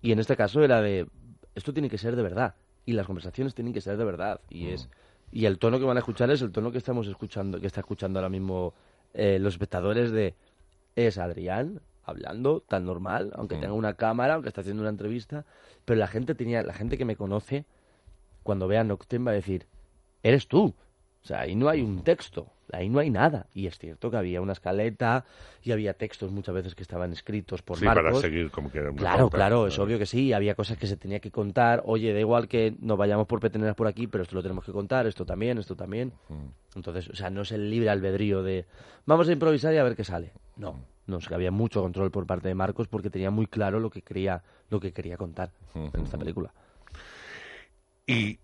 Y 0.00 0.12
en 0.12 0.20
este 0.20 0.36
caso 0.36 0.62
era 0.62 0.80
de 0.80 1.08
esto 1.54 1.72
tiene 1.72 1.90
que 1.90 1.98
ser 1.98 2.14
de 2.14 2.22
verdad 2.22 2.54
y 2.86 2.92
las 2.92 3.06
conversaciones 3.06 3.54
tienen 3.54 3.72
que 3.72 3.80
ser 3.80 3.96
de 3.96 4.04
verdad 4.04 4.40
y 4.48 4.68
es 4.68 4.88
y 5.32 5.46
el 5.46 5.58
tono 5.58 5.78
que 5.78 5.84
van 5.84 5.96
a 5.96 6.00
escuchar 6.00 6.30
es 6.30 6.40
el 6.42 6.52
tono 6.52 6.70
que 6.70 6.78
estamos 6.78 7.06
escuchando 7.08 7.60
que 7.60 7.66
está 7.66 7.80
escuchando 7.80 8.18
ahora 8.20 8.28
mismo 8.28 8.74
eh, 9.14 9.38
los 9.40 9.54
espectadores 9.54 10.12
de 10.12 10.34
es 10.94 11.18
Adrián 11.18 11.80
hablando 12.04 12.60
tan 12.60 12.84
normal, 12.84 13.32
aunque 13.34 13.56
Mm. 13.56 13.60
tenga 13.60 13.72
una 13.74 13.94
cámara, 13.94 14.34
aunque 14.34 14.48
esté 14.48 14.60
haciendo 14.60 14.82
una 14.82 14.90
entrevista, 14.90 15.44
pero 15.84 15.98
la 16.00 16.06
gente 16.08 16.34
tenía, 16.34 16.62
la 16.64 16.74
gente 16.74 16.98
que 16.98 17.04
me 17.04 17.14
conoce, 17.16 17.64
cuando 18.42 18.68
vea 18.68 18.84
Noctem 18.84 19.26
va 19.26 19.30
a 19.30 19.34
decir, 19.34 19.66
eres 20.22 20.48
tú. 20.48 20.74
O 21.22 21.24
sea, 21.24 21.40
ahí 21.42 21.54
no 21.54 21.68
hay 21.68 21.80
un 21.82 22.02
texto, 22.02 22.48
ahí 22.72 22.88
no 22.88 22.98
hay 22.98 23.08
nada. 23.08 23.46
Y 23.54 23.68
es 23.68 23.78
cierto 23.78 24.10
que 24.10 24.16
había 24.16 24.40
una 24.40 24.54
escaleta 24.54 25.24
y 25.62 25.70
había 25.70 25.94
textos 25.94 26.32
muchas 26.32 26.52
veces 26.52 26.74
que 26.74 26.82
estaban 26.82 27.12
escritos 27.12 27.62
por 27.62 27.78
Sí, 27.78 27.84
Marcos. 27.84 28.04
para 28.10 28.16
seguir 28.20 28.50
como 28.50 28.72
que 28.72 28.78
era 28.78 28.90
una 28.90 28.98
Claro, 28.98 29.18
pauta, 29.30 29.36
claro, 29.36 29.66
es 29.68 29.78
obvio 29.78 30.00
que 30.00 30.06
sí. 30.06 30.32
Había 30.32 30.56
cosas 30.56 30.78
que 30.78 30.88
se 30.88 30.96
tenía 30.96 31.20
que 31.20 31.30
contar. 31.30 31.82
Oye, 31.86 32.12
da 32.12 32.18
igual 32.18 32.48
que 32.48 32.74
nos 32.80 32.98
vayamos 32.98 33.28
por 33.28 33.38
peteneras 33.38 33.76
por 33.76 33.86
aquí, 33.86 34.08
pero 34.08 34.24
esto 34.24 34.34
lo 34.34 34.42
tenemos 34.42 34.64
que 34.64 34.72
contar, 34.72 35.06
esto 35.06 35.24
también, 35.24 35.58
esto 35.58 35.76
también. 35.76 36.12
Entonces, 36.74 37.08
o 37.08 37.14
sea, 37.14 37.30
no 37.30 37.42
es 37.42 37.52
el 37.52 37.70
libre 37.70 37.90
albedrío 37.90 38.42
de 38.42 38.66
vamos 39.06 39.28
a 39.28 39.32
improvisar 39.32 39.72
y 39.74 39.76
a 39.76 39.84
ver 39.84 39.94
qué 39.94 40.02
sale. 40.02 40.32
No, 40.56 40.80
no, 41.06 41.18
es 41.18 41.28
que 41.28 41.34
había 41.36 41.52
mucho 41.52 41.82
control 41.82 42.10
por 42.10 42.26
parte 42.26 42.48
de 42.48 42.56
Marcos 42.56 42.88
porque 42.88 43.10
tenía 43.10 43.30
muy 43.30 43.46
claro 43.46 43.78
lo 43.78 43.90
que 43.90 44.02
quería, 44.02 44.42
lo 44.70 44.80
que 44.80 44.92
quería 44.92 45.16
contar 45.16 45.52
en 45.76 46.02
esta 46.02 46.18
película. 46.18 46.52
¿Y 48.06 48.38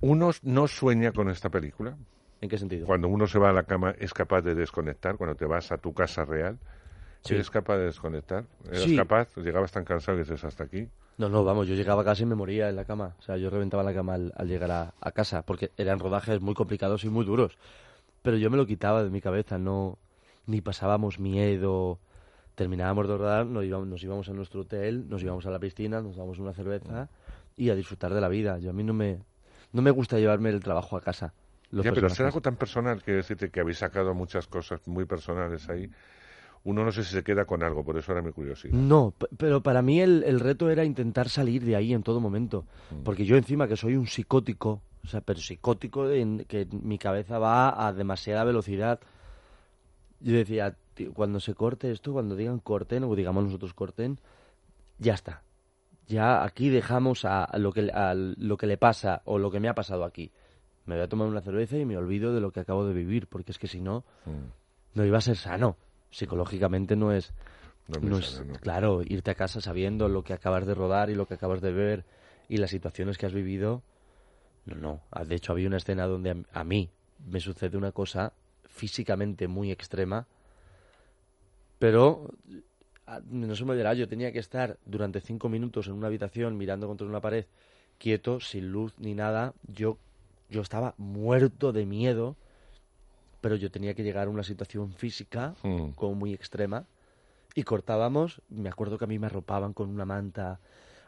uno 0.00 0.30
no 0.42 0.66
sueña 0.68 1.12
con 1.12 1.30
esta 1.30 1.48
película? 1.50 1.96
¿En 2.40 2.48
qué 2.48 2.58
sentido? 2.58 2.86
Cuando 2.86 3.08
uno 3.08 3.26
se 3.26 3.38
va 3.38 3.50
a 3.50 3.52
la 3.52 3.62
cama, 3.62 3.94
¿es 3.98 4.12
capaz 4.12 4.42
de 4.42 4.54
desconectar? 4.54 5.16
Cuando 5.16 5.36
te 5.36 5.46
vas 5.46 5.70
a 5.72 5.78
tu 5.78 5.94
casa 5.94 6.24
real, 6.24 6.58
Sí. 7.22 7.34
¿eres 7.34 7.48
capaz 7.48 7.78
de 7.78 7.84
desconectar? 7.86 8.44
¿Eres 8.66 8.82
Sí. 8.82 8.96
capaz? 8.96 9.34
¿Llegabas 9.36 9.72
tan 9.72 9.84
cansado 9.84 10.18
que 10.18 10.24
dices 10.24 10.44
hasta 10.44 10.64
aquí? 10.64 10.88
No, 11.16 11.28
no, 11.28 11.42
vamos, 11.44 11.66
yo 11.68 11.74
llegaba 11.74 12.02
a 12.02 12.04
casa 12.04 12.22
y 12.22 12.26
me 12.26 12.34
moría 12.34 12.68
en 12.68 12.76
la 12.76 12.84
cama. 12.84 13.14
O 13.18 13.22
sea, 13.22 13.36
yo 13.38 13.48
reventaba 13.48 13.82
la 13.82 13.94
cama 13.94 14.14
al, 14.14 14.32
al 14.36 14.48
llegar 14.48 14.70
a, 14.72 14.94
a 15.00 15.12
casa, 15.12 15.42
porque 15.42 15.70
eran 15.78 16.00
rodajes 16.00 16.40
muy 16.42 16.54
complicados 16.54 17.04
y 17.04 17.08
muy 17.08 17.24
duros. 17.24 17.56
Pero 18.22 18.36
yo 18.36 18.50
me 18.50 18.56
lo 18.56 18.66
quitaba 18.66 19.02
de 19.04 19.10
mi 19.10 19.20
cabeza, 19.20 19.56
no 19.58 19.96
ni 20.46 20.60
pasábamos 20.60 21.18
miedo. 21.18 21.98
Terminábamos 22.56 23.08
de 23.08 23.16
rodar, 23.16 23.46
nos 23.46 23.64
íbamos, 23.64 23.86
nos 23.88 24.02
íbamos 24.04 24.28
a 24.28 24.32
nuestro 24.32 24.62
hotel, 24.62 25.08
nos 25.08 25.22
íbamos 25.22 25.46
a 25.46 25.50
la 25.50 25.58
piscina, 25.58 26.00
nos 26.02 26.16
dábamos 26.16 26.38
una 26.40 26.52
cerveza 26.52 27.08
y 27.56 27.70
a 27.70 27.74
disfrutar 27.74 28.12
de 28.12 28.20
la 28.20 28.28
vida. 28.28 28.58
Yo 28.58 28.70
a 28.70 28.72
mí 28.72 28.82
no 28.82 28.94
me, 28.94 29.18
no 29.72 29.82
me 29.82 29.90
gusta 29.90 30.18
llevarme 30.18 30.50
el 30.50 30.60
trabajo 30.60 30.96
a 30.96 31.00
casa. 31.00 31.32
Los 31.70 31.84
ya, 31.84 31.92
pero 31.92 32.08
ser 32.10 32.26
algo 32.26 32.40
tan 32.40 32.56
personal, 32.56 33.02
quiero 33.02 33.18
decirte 33.18 33.50
que 33.50 33.60
habéis 33.60 33.78
sacado 33.78 34.14
muchas 34.14 34.46
cosas 34.46 34.86
muy 34.86 35.04
personales 35.04 35.68
ahí. 35.68 35.90
Uno 36.64 36.84
no 36.84 36.92
sé 36.92 37.04
si 37.04 37.12
se 37.12 37.22
queda 37.22 37.44
con 37.44 37.62
algo, 37.62 37.84
por 37.84 37.98
eso 37.98 38.12
era 38.12 38.22
mi 38.22 38.32
curiosidad. 38.32 38.74
No, 38.74 39.12
pero 39.36 39.62
para 39.62 39.82
mí 39.82 40.00
el, 40.00 40.22
el 40.24 40.40
reto 40.40 40.70
era 40.70 40.84
intentar 40.84 41.28
salir 41.28 41.62
de 41.62 41.76
ahí 41.76 41.92
en 41.92 42.02
todo 42.02 42.20
momento. 42.20 42.64
Porque 43.04 43.26
yo 43.26 43.36
encima 43.36 43.68
que 43.68 43.76
soy 43.76 43.96
un 43.96 44.06
psicótico, 44.06 44.80
o 45.04 45.08
sea, 45.08 45.20
pero 45.20 45.40
psicótico 45.40 46.10
en 46.10 46.44
que 46.46 46.66
mi 46.70 46.96
cabeza 46.96 47.38
va 47.38 47.86
a 47.86 47.92
demasiada 47.92 48.44
velocidad. 48.44 49.00
Yo 50.20 50.34
decía, 50.34 50.74
"Tío, 50.94 51.12
cuando 51.12 51.38
se 51.38 51.54
corte 51.54 51.90
esto, 51.90 52.14
cuando 52.14 52.34
digan 52.34 52.60
corten, 52.60 53.04
o 53.04 53.14
digamos 53.14 53.44
nosotros 53.44 53.74
corten, 53.74 54.18
ya 54.98 55.12
está. 55.12 55.42
Ya 56.06 56.44
aquí 56.44 56.68
dejamos 56.68 57.24
a, 57.24 57.48
lo, 57.58 57.72
que, 57.72 57.90
a 57.92 58.14
lo 58.14 58.56
que 58.56 58.66
le 58.66 58.76
pasa 58.76 59.22
o 59.24 59.38
lo 59.38 59.50
que 59.50 59.60
me 59.60 59.68
ha 59.68 59.74
pasado 59.74 60.04
aquí. 60.04 60.30
Me 60.86 60.96
voy 60.96 61.04
a 61.04 61.08
tomar 61.08 61.28
una 61.28 61.40
cerveza 61.40 61.78
y 61.78 61.84
me 61.86 61.96
olvido 61.96 62.34
de 62.34 62.40
lo 62.40 62.50
que 62.52 62.60
acabo 62.60 62.84
de 62.86 62.92
vivir, 62.92 63.26
porque 63.26 63.52
es 63.52 63.58
que 63.58 63.68
si 63.68 63.80
no, 63.80 64.04
no 64.94 65.04
iba 65.04 65.18
a 65.18 65.22
ser 65.22 65.36
sano. 65.36 65.76
Psicológicamente 66.10 66.94
no 66.94 67.10
es, 67.12 67.32
No 67.88 67.96
es 67.96 68.02
muy 68.02 68.10
no 68.10 68.18
es- 68.18 68.26
sano, 68.26 68.52
no. 68.52 68.58
claro, 68.60 69.02
irte 69.02 69.30
a 69.30 69.34
casa 69.34 69.60
sabiendo 69.62 70.08
lo 70.08 70.22
que 70.24 70.34
acabas 70.34 70.66
de 70.66 70.74
rodar 70.74 71.08
y 71.10 71.14
lo 71.14 71.26
que 71.26 71.34
acabas 71.34 71.60
de 71.62 71.72
ver 71.72 72.04
y 72.48 72.58
las 72.58 72.70
situaciones 72.70 73.16
que 73.16 73.24
has 73.26 73.32
vivido. 73.32 73.82
No, 74.66 74.76
no. 74.76 75.00
Ah, 75.10 75.24
De 75.24 75.34
hecho, 75.36 75.52
había 75.52 75.68
una 75.68 75.78
escena 75.78 76.06
donde 76.06 76.30
a, 76.52 76.60
a 76.60 76.64
mí 76.64 76.90
me 77.26 77.40
sucede 77.40 77.76
una 77.78 77.92
cosa 77.92 78.32
físicamente 78.64 79.48
muy 79.48 79.70
extrema, 79.72 80.26
pero 81.78 82.28
no 83.30 83.54
se 83.54 83.64
me 83.64 83.72
olvidará, 83.72 83.94
yo 83.94 84.08
tenía 84.08 84.32
que 84.32 84.38
estar 84.38 84.78
durante 84.86 85.20
cinco 85.20 85.48
minutos 85.48 85.86
en 85.88 85.94
una 85.94 86.06
habitación 86.06 86.56
mirando 86.56 86.86
contra 86.86 87.06
una 87.06 87.20
pared, 87.20 87.44
quieto, 87.98 88.40
sin 88.40 88.70
luz 88.72 88.94
ni 88.98 89.14
nada. 89.14 89.52
Yo, 89.66 89.98
yo 90.48 90.62
estaba 90.62 90.94
muerto 90.96 91.72
de 91.72 91.86
miedo, 91.86 92.36
pero 93.40 93.56
yo 93.56 93.70
tenía 93.70 93.94
que 93.94 94.02
llegar 94.02 94.26
a 94.26 94.30
una 94.30 94.42
situación 94.42 94.92
física 94.92 95.54
Mm. 95.62 95.90
como 95.94 96.14
muy 96.14 96.32
extrema 96.32 96.86
y 97.54 97.62
cortábamos. 97.62 98.40
Me 98.48 98.68
acuerdo 98.68 98.98
que 98.98 99.04
a 99.04 99.08
mí 99.08 99.18
me 99.18 99.26
arropaban 99.26 99.72
con 99.74 99.90
una 99.90 100.04
manta. 100.04 100.60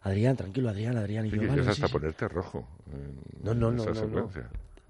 Adrián, 0.02 0.36
tranquilo, 0.36 0.68
Adrián, 0.68 0.96
Adrián. 0.96 1.26
Y 1.26 1.30
Sí, 1.30 1.36
yo, 1.36 1.48
"Vale, 1.48 1.62
sí, 1.64 1.70
hasta 1.70 1.86
sí". 1.88 1.92
ponerte 1.92 2.28
rojo. 2.28 2.68
en- 2.92 3.20
No, 3.42 3.54
no, 3.54 3.70
en 3.70 3.76
no, 3.76 3.82
esa 3.90 4.06
no, 4.06 4.08
no. 4.08 4.30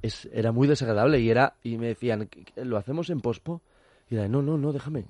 Es, 0.02 0.26
era 0.32 0.52
muy 0.52 0.68
desagradable 0.68 1.18
y 1.20 1.30
era 1.30 1.54
y 1.62 1.78
me 1.78 1.86
decían, 1.86 2.26
"¿Qué- 2.28 2.44
qué- 2.44 2.64
¿lo 2.64 2.76
hacemos 2.76 3.08
en 3.10 3.20
pospo? 3.20 3.62
Y 4.10 4.16
era, 4.16 4.28
no, 4.28 4.42
no, 4.42 4.58
no, 4.58 4.72
déjame. 4.72 5.04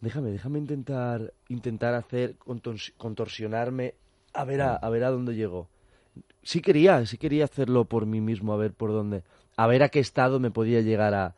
Déjame, 0.00 0.30
déjame 0.30 0.58
intentar 0.58 1.32
intentar 1.48 1.94
hacer 1.94 2.36
contors- 2.38 2.92
contorsionarme 2.96 3.94
a 4.34 4.44
ver 4.44 4.60
a, 4.60 4.76
a 4.76 4.90
ver 4.90 5.04
a 5.04 5.10
dónde 5.10 5.34
llego. 5.34 5.68
Sí 6.42 6.60
quería, 6.60 7.04
sí 7.06 7.18
quería 7.18 7.44
hacerlo 7.44 7.86
por 7.86 8.06
mí 8.06 8.20
mismo, 8.20 8.52
a 8.52 8.56
ver 8.56 8.72
por 8.72 8.92
dónde, 8.92 9.22
a 9.56 9.66
ver 9.66 9.82
a 9.82 9.88
qué 9.88 10.00
estado 10.00 10.38
me 10.38 10.50
podía 10.50 10.80
llegar 10.80 11.14
a, 11.14 11.34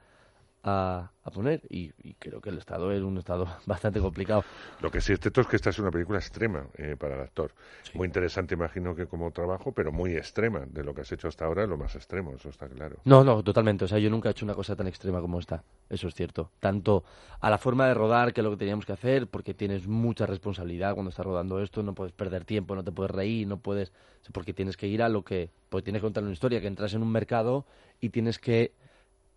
a, 0.63 1.11
a 1.23 1.31
poner. 1.31 1.63
Y, 1.69 1.93
y 2.03 2.15
creo 2.15 2.41
que 2.41 2.51
el 2.51 2.59
estado 2.59 2.91
era 2.93 3.05
un 3.05 3.19
estado 3.19 3.47
bastante 3.67 4.01
complicado. 4.01 4.45
Lo 4.81 4.91
que 4.91 5.01
sí 5.01 5.13
es 5.13 5.21
cierto 5.21 5.41
es 5.41 5.47
que 5.47 5.57
esta 5.57 5.71
es 5.71 5.79
una 5.79 5.91
película 5.91 6.19
extrema 6.19 6.67
eh, 6.77 6.97
para 6.99 7.15
el 7.15 7.21
actor. 7.21 7.53
Muy 7.95 8.07
interesante, 8.07 8.55
imagino 8.55 8.95
que 8.95 9.07
como 9.07 9.31
trabajo, 9.31 9.73
pero 9.73 9.93
muy 9.93 10.17
extrema. 10.17 10.67
De 10.67 10.85
lo 10.85 10.95
que 10.95 11.03
has 11.03 11.13
hecho 11.13 11.29
hasta 11.29 11.45
ahora, 11.45 11.67
lo 11.67 11.77
más 11.77 11.95
extremo, 11.95 12.35
eso 12.35 12.49
está 12.49 12.69
claro. 12.69 12.97
No, 13.05 13.25
no, 13.25 13.43
totalmente. 13.43 13.85
O 13.85 13.89
sea, 13.89 13.99
yo 13.99 14.11
nunca 14.11 14.29
he 14.29 14.33
hecho 14.33 14.45
una 14.45 14.55
cosa 14.55 14.77
tan 14.77 14.87
extrema 14.87 15.21
como 15.21 15.39
esta. 15.39 15.65
Eso 15.89 16.09
es 16.09 16.15
cierto. 16.15 16.51
Tanto 16.61 17.05
a 17.41 17.51
la 17.51 17.59
forma 17.59 17.87
de 17.87 17.95
rodar, 17.95 18.33
que 18.33 18.41
es 18.41 18.45
lo 18.45 18.51
que 18.51 18.57
teníamos 18.57 18.87
que 18.87 18.93
hacer, 18.93 19.29
porque 19.29 19.55
tienes 19.55 19.87
mucha 19.87 20.27
responsabilidad 20.27 20.95
cuando 20.95 21.11
estás 21.11 21.25
rodando 21.27 21.63
esto, 21.63 21.83
no 21.83 21.95
puedes 21.95 22.13
perder 22.13 22.45
tiempo, 22.45 22.75
no 22.75 22.85
te 22.85 22.93
puedes 22.93 23.11
reír, 23.11 23.47
no 23.47 23.59
puedes... 23.59 23.93
Porque 24.33 24.53
tienes 24.53 24.77
que 24.77 24.87
ir 24.87 25.03
a 25.03 25.09
lo 25.09 25.25
que... 25.25 25.51
Porque 25.69 25.85
tienes 25.85 26.01
que 26.01 26.07
contar 26.07 26.23
una 26.23 26.33
historia, 26.33 26.61
que 26.61 26.67
entras 26.67 26.93
en 26.95 27.03
un 27.03 27.11
mercado 27.11 27.67
y 28.01 28.11
tienes 28.11 28.39
que... 28.39 28.75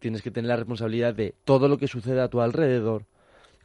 Tienes 0.02 0.24
que 0.24 0.32
tener 0.32 0.50
la 0.50 0.56
responsabilidad 0.56 1.14
de 1.14 1.36
todo 1.46 1.68
lo 1.68 1.78
que 1.78 1.88
sucede 1.88 2.22
a 2.22 2.28
tu 2.28 2.42
alrededor, 2.42 3.06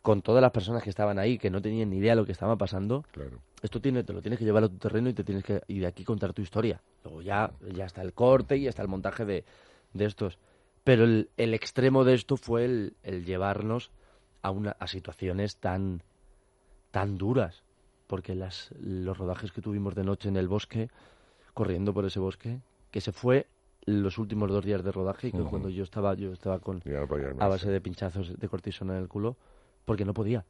con 0.03 0.21
todas 0.21 0.43
las 0.43 0.53
personas 0.53 0.83
que 0.83 0.91
estaban 0.91 1.19
ahí, 1.19 1.39
que 1.39 1.49
no 1.49 1.63
tenían 1.63 1.89
ni 1.89 1.97
idea 1.97 2.13
de 2.13 2.17
lo 2.17 2.27
que 2.27 2.33
estaba 2.33 2.57
pasando. 2.57 3.07
Claro. 3.11 3.39
Esto 3.63 3.81
tiene, 3.81 4.05
te 4.05 4.13
lo 4.13 4.21
tienes 4.21 4.39
que 4.39 4.45
llevar 4.45 4.63
a 4.63 4.69
tu 4.69 4.77
terreno 4.77 5.09
y 5.09 5.15
te 5.15 5.25
tienes 5.25 5.43
que 5.43 5.63
y 5.67 5.79
de 5.79 5.87
aquí 5.87 6.05
contar 6.05 6.35
tu 6.35 6.43
historia. 6.43 6.83
Luego 7.05 7.23
ya, 7.23 7.53
ya 7.75 7.87
está 7.87 8.03
el 8.03 8.13
corte 8.13 8.59
y 8.59 8.67
está 8.67 8.83
el 8.83 8.89
montaje 8.89 9.25
de, 9.25 9.45
de 9.95 10.05
estos. 10.05 10.39
Pero 10.85 11.05
el, 11.05 11.31
el 11.39 11.55
extremo 11.55 12.05
de 12.05 12.13
esto 12.13 12.37
fue 12.37 12.67
el, 12.67 12.97
el 13.03 13.25
llevarnos 13.25 13.91
a, 14.43 14.51
una, 14.51 14.77
a 14.79 14.87
situaciones 14.89 15.57
tan, 15.57 16.03
tan 16.91 17.17
duras. 17.17 17.63
Porque 18.07 18.35
las, 18.35 18.75
los 18.79 19.17
rodajes 19.17 19.53
que 19.53 19.63
tuvimos 19.63 19.95
de 19.95 20.05
noche 20.05 20.29
en 20.29 20.37
el 20.37 20.49
bosque, 20.49 20.91
corriendo 21.55 21.95
por 21.95 22.05
ese 22.05 22.21
bosque, 22.21 22.61
que 22.91 23.01
se 23.01 23.11
fue 23.11 23.47
los 23.87 24.19
últimos 24.19 24.51
dos 24.51 24.65
días 24.65 24.83
de 24.83 24.93
rodaje, 24.93 25.31
que 25.31 25.43
cuando 25.43 25.69
yo 25.69 25.85
estaba, 25.85 26.15
yo 26.15 26.33
estaba 26.33 26.59
con 26.59 26.83
no 26.85 27.43
a 27.43 27.49
base 27.49 27.71
de 27.71 27.81
pinchazos 27.81 28.39
de 28.39 28.49
cortisona 28.49 28.97
en 28.97 29.03
el 29.03 29.09
culo, 29.09 29.37
porque 29.85 30.05
no 30.05 30.13
podía. 30.13 30.45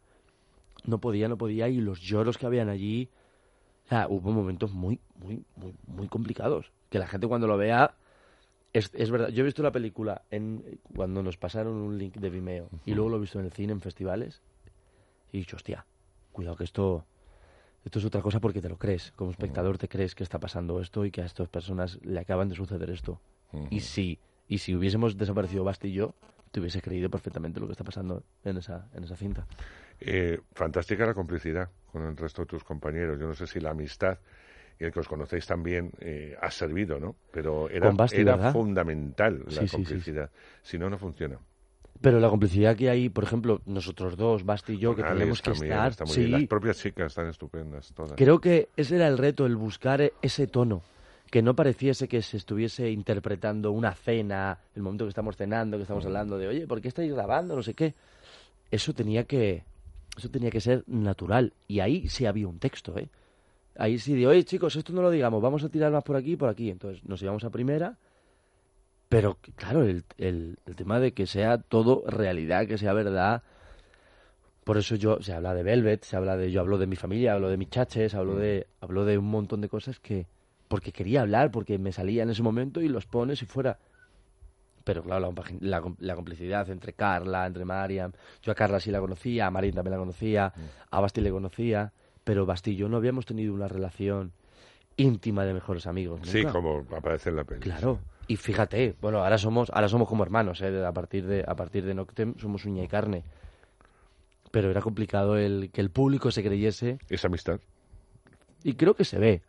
No 0.85 0.99
podía, 0.99 1.29
no 1.29 1.37
podía, 1.37 1.69
y 1.69 1.81
los 1.81 2.01
lloros 2.01 2.39
que 2.39 2.47
habían 2.47 2.69
allí, 2.69 3.11
o 3.85 3.89
sea, 3.89 4.09
hubo 4.09 4.33
momentos 4.33 4.73
muy, 4.73 5.01
muy, 5.17 5.45
muy, 5.55 5.75
muy 5.87 6.09
complicados. 6.09 6.73
Que 6.89 6.99
la 6.99 7.07
gente 7.07 7.27
cuando 7.27 7.47
lo 7.47 7.57
vea, 7.57 7.95
es, 8.73 8.91
es 8.95 9.11
verdad, 9.11 9.29
yo 9.29 9.43
he 9.43 9.45
visto 9.45 9.63
la 9.63 9.73
película 9.73 10.23
en, 10.31 10.81
cuando 10.95 11.23
nos 11.23 11.37
pasaron 11.37 11.75
un 11.75 11.99
link 11.99 12.17
de 12.17 12.31
Vimeo, 12.31 12.69
y 12.85 12.95
luego 12.95 13.11
lo 13.11 13.17
he 13.17 13.21
visto 13.21 13.39
en 13.39 13.47
el 13.47 13.53
cine, 13.53 13.73
en 13.73 13.81
festivales, 13.81 14.41
y 15.31 15.37
he 15.37 15.41
dicho, 15.41 15.57
hostia, 15.57 15.85
cuidado 16.33 16.57
que 16.57 16.65
esto, 16.65 17.05
esto 17.87 18.01
es 18.01 18.05
otra 18.05 18.21
cosa 18.21 18.41
porque 18.41 18.61
te 18.61 18.69
lo 18.69 18.77
crees. 18.79 19.13
Como 19.15 19.31
espectador 19.31 19.79
te 19.79 19.89
crees 19.89 20.17
que 20.17 20.25
está 20.25 20.41
pasando 20.41 20.81
esto 20.81 21.05
y 21.05 21.13
que 21.13 21.23
a 21.23 21.25
estas 21.25 21.49
personas 21.49 22.01
le 22.03 22.19
acaban 22.19 22.49
de 22.49 22.57
suceder 22.57 22.91
esto. 22.91 23.21
Y 23.71 23.79
si, 23.81 24.19
y 24.49 24.59
si 24.59 24.75
hubiésemos 24.75 25.17
desaparecido 25.17 25.63
Basti 25.63 25.89
y 25.89 25.93
yo, 25.93 26.13
te 26.51 26.59
hubiese 26.59 26.83
creído 26.83 27.09
perfectamente 27.09 27.61
lo 27.61 27.67
que 27.67 27.73
está 27.73 27.85
pasando 27.85 28.25
en 28.45 28.57
esa, 28.57 28.89
en 28.93 29.05
esa 29.05 29.15
cinta. 29.15 29.47
Eh, 30.01 30.41
fantástica 30.53 31.07
la 31.07 31.15
complicidad 31.15 31.71
con 31.93 32.03
el 32.03 32.17
resto 32.17 32.43
de 32.43 32.47
tus 32.47 32.65
compañeros. 32.65 33.21
Yo 33.21 33.29
no 33.29 33.35
sé 33.35 33.47
si 33.47 33.61
la 33.61 33.71
amistad 33.71 34.19
y 34.81 34.85
el 34.85 34.91
que 34.93 34.99
os 34.99 35.07
conocéis 35.07 35.47
también 35.47 35.93
eh, 36.01 36.37
ha 36.43 36.51
servido, 36.51 36.99
¿no? 36.99 37.15
Pero 37.31 37.71
era, 37.71 37.93
Basti, 37.93 38.21
era 38.21 38.53
fundamental 38.53 39.45
la 39.47 39.53
Sí, 39.53 39.59
sí, 39.61 39.67
sí. 39.69 39.77
complicidad. 39.77 40.31
Si 40.63 40.77
no, 40.77 40.91
no 40.91 40.99
funciona. 40.99 41.39
Pero 42.01 42.21
la 42.21 42.29
complicidad 42.29 42.77
que 42.77 42.91
hay, 42.91 43.09
por 43.09 43.25
ejemplo, 43.25 43.61
nosotros 43.67 44.17
dos, 44.17 44.45
Basti 44.45 44.75
y 44.75 44.79
yo, 44.79 44.95
Con 44.95 44.97
que 44.97 45.03
Alex 45.03 45.19
tenemos 45.19 45.43
que 45.43 45.51
también 45.51 45.73
estar... 45.73 45.91
está 45.91 46.05
muy 46.05 46.15
sí, 46.15 46.21
bien. 46.21 46.33
Las 46.33 46.49
propias 46.49 46.79
chicas 46.79 47.07
están 47.07 47.29
estupendas 47.29 47.93
todas. 47.95 48.13
Creo 48.17 48.41
que 48.41 48.69
ese 48.77 48.97
era 48.97 49.09
el 49.09 49.19
reto, 49.19 49.47
el 49.47 49.57
buscar 49.57 50.13
ese 50.23 50.47
tono. 50.47 50.83
Que 51.31 51.43
no 51.43 51.57
pareciese 51.57 52.07
que 52.07 52.23
se 52.23 52.37
estuviese 52.37 52.89
interpretando 52.91 53.73
una 53.73 53.93
cena, 53.95 54.59
el 54.77 54.83
momento 54.83 55.05
que 55.07 55.09
estamos 55.09 55.37
cenando, 55.37 55.77
que 55.77 55.83
estamos 55.83 56.05
hablando 56.07 56.39
de, 56.39 56.47
oye, 56.47 56.67
¿por 56.69 56.81
qué 56.81 56.89
estáis 56.89 57.13
grabando? 57.13 57.57
No 57.57 57.63
sé 57.63 57.75
qué. 57.75 57.95
Eso 58.71 58.93
tenía 58.93 59.25
que, 59.25 59.65
eso 60.17 60.29
tenía 60.29 60.51
que 60.51 60.61
ser 60.61 60.85
natural. 60.87 61.53
Y 61.67 61.81
ahí 61.81 62.09
sí 62.09 62.27
había 62.27 62.47
un 62.47 62.61
texto, 62.61 62.97
¿eh? 62.97 63.09
Ahí 63.77 63.99
sí 63.99 64.15
de, 64.15 64.27
oye, 64.27 64.45
chicos, 64.45 64.77
esto 64.77 64.93
no 64.93 65.03
lo 65.03 65.11
digamos, 65.11 65.43
vamos 65.43 65.65
a 65.65 65.69
tirar 65.69 65.91
más 65.93 66.05
por 66.05 66.17
aquí 66.17 66.33
y 66.33 66.37
por 66.37 66.49
aquí. 66.49 66.71
Entonces 66.71 67.05
nos 67.05 67.21
íbamos 67.23 67.43
a 67.45 67.51
primera. 67.51 67.99
Pero, 69.09 69.39
claro, 69.55 69.85
el, 69.85 70.05
el, 70.19 70.59
el 70.67 70.77
tema 70.77 70.99
de 70.99 71.13
que 71.13 71.27
sea 71.27 71.59
todo 71.59 72.05
realidad, 72.09 72.67
que 72.67 72.79
sea 72.79 72.93
verdad, 72.93 73.43
Por 74.65 74.79
eso 74.79 74.97
yo, 74.97 75.23
se 75.23 75.33
habla 75.33 75.55
de 75.55 75.63
Velvet, 75.63 76.03
se 76.03 76.17
habla 76.17 76.37
de, 76.37 76.51
yo 76.51 76.61
hablo 76.61 76.77
de 76.77 76.89
mi 76.89 76.97
familia, 76.97 77.35
hablo 77.35 77.49
de 77.49 77.57
mis 77.57 77.71
chaches, 77.71 78.15
hablo 78.17 78.33
Mm. 78.35 78.39
de, 78.39 78.67
hablo 78.81 79.05
de 79.05 79.17
un 79.17 79.27
montón 79.27 79.61
de 79.61 79.69
cosas 79.69 80.01
que, 80.01 80.27
porque 80.67 80.91
quería 80.91 81.21
hablar, 81.21 81.53
porque 81.53 81.79
me 81.79 81.93
salía 81.93 82.25
en 82.25 82.31
ese 82.31 82.43
momento 82.43 82.81
y 82.81 82.89
los 82.89 83.07
pones 83.07 83.41
y 83.43 83.47
fuera. 83.47 83.79
Pero 84.83 85.05
claro, 85.05 85.33
la, 85.61 85.81
la, 85.81 85.95
la 86.01 86.15
complicidad 86.17 86.69
entre 86.71 86.95
Carla, 86.95 87.47
entre 87.47 87.65
Mariam, 87.65 88.11
yo 88.43 88.51
a 88.51 88.57
Carla 88.57 88.81
sí 88.81 88.91
la 88.91 88.99
conocía, 88.99 89.47
a 89.47 89.51
Marín 89.53 89.73
también 89.73 89.93
la 89.93 89.99
conocía, 89.99 90.53
a 90.91 91.01
Basti 91.01 91.21
le 91.21 91.31
conocía, 91.31 91.93
pero 92.25 92.45
Basti 92.45 92.73
y 92.73 92.77
yo 92.77 92.89
no 92.89 92.97
habíamos 92.97 93.25
tenido 93.25 93.55
una 93.55 93.69
relación 93.69 94.33
íntima 94.97 95.45
de 95.45 95.55
mejores 95.55 95.87
amigos. 95.87 96.21
Sí, 96.25 96.39
nunca. 96.39 96.53
como 96.53 96.85
aparece 96.97 97.31
en 97.31 97.37
la 97.37 97.45
peli. 97.45 97.61
Claro. 97.61 98.01
Y 98.29 98.37
fíjate, 98.37 98.97
bueno, 99.01 99.23
ahora 99.23 99.39
somos, 99.39 99.71
ahora 99.71 99.89
somos 99.89 100.09
como 100.09 100.23
hermanos, 100.25 100.61
¿eh? 100.61 100.85
a 100.85 100.93
partir 100.93 101.27
de, 101.27 101.45
a 101.47 101.55
partir 101.55 101.85
de 101.85 101.95
Noctem 101.95 102.35
somos 102.39 102.65
uña 102.65 102.83
y 102.83 102.89
carne. 102.89 103.23
Pero 104.51 104.71
era 104.71 104.81
complicado 104.81 105.37
el 105.37 105.71
que 105.73 105.81
el 105.81 105.91
público 105.91 106.31
se 106.31 106.43
creyese. 106.43 106.99
Esa 107.09 107.29
amistad. 107.29 107.61
Y 108.65 108.75
creo 108.75 108.95
que 108.95 109.05
se 109.05 109.19
ve. 109.19 109.43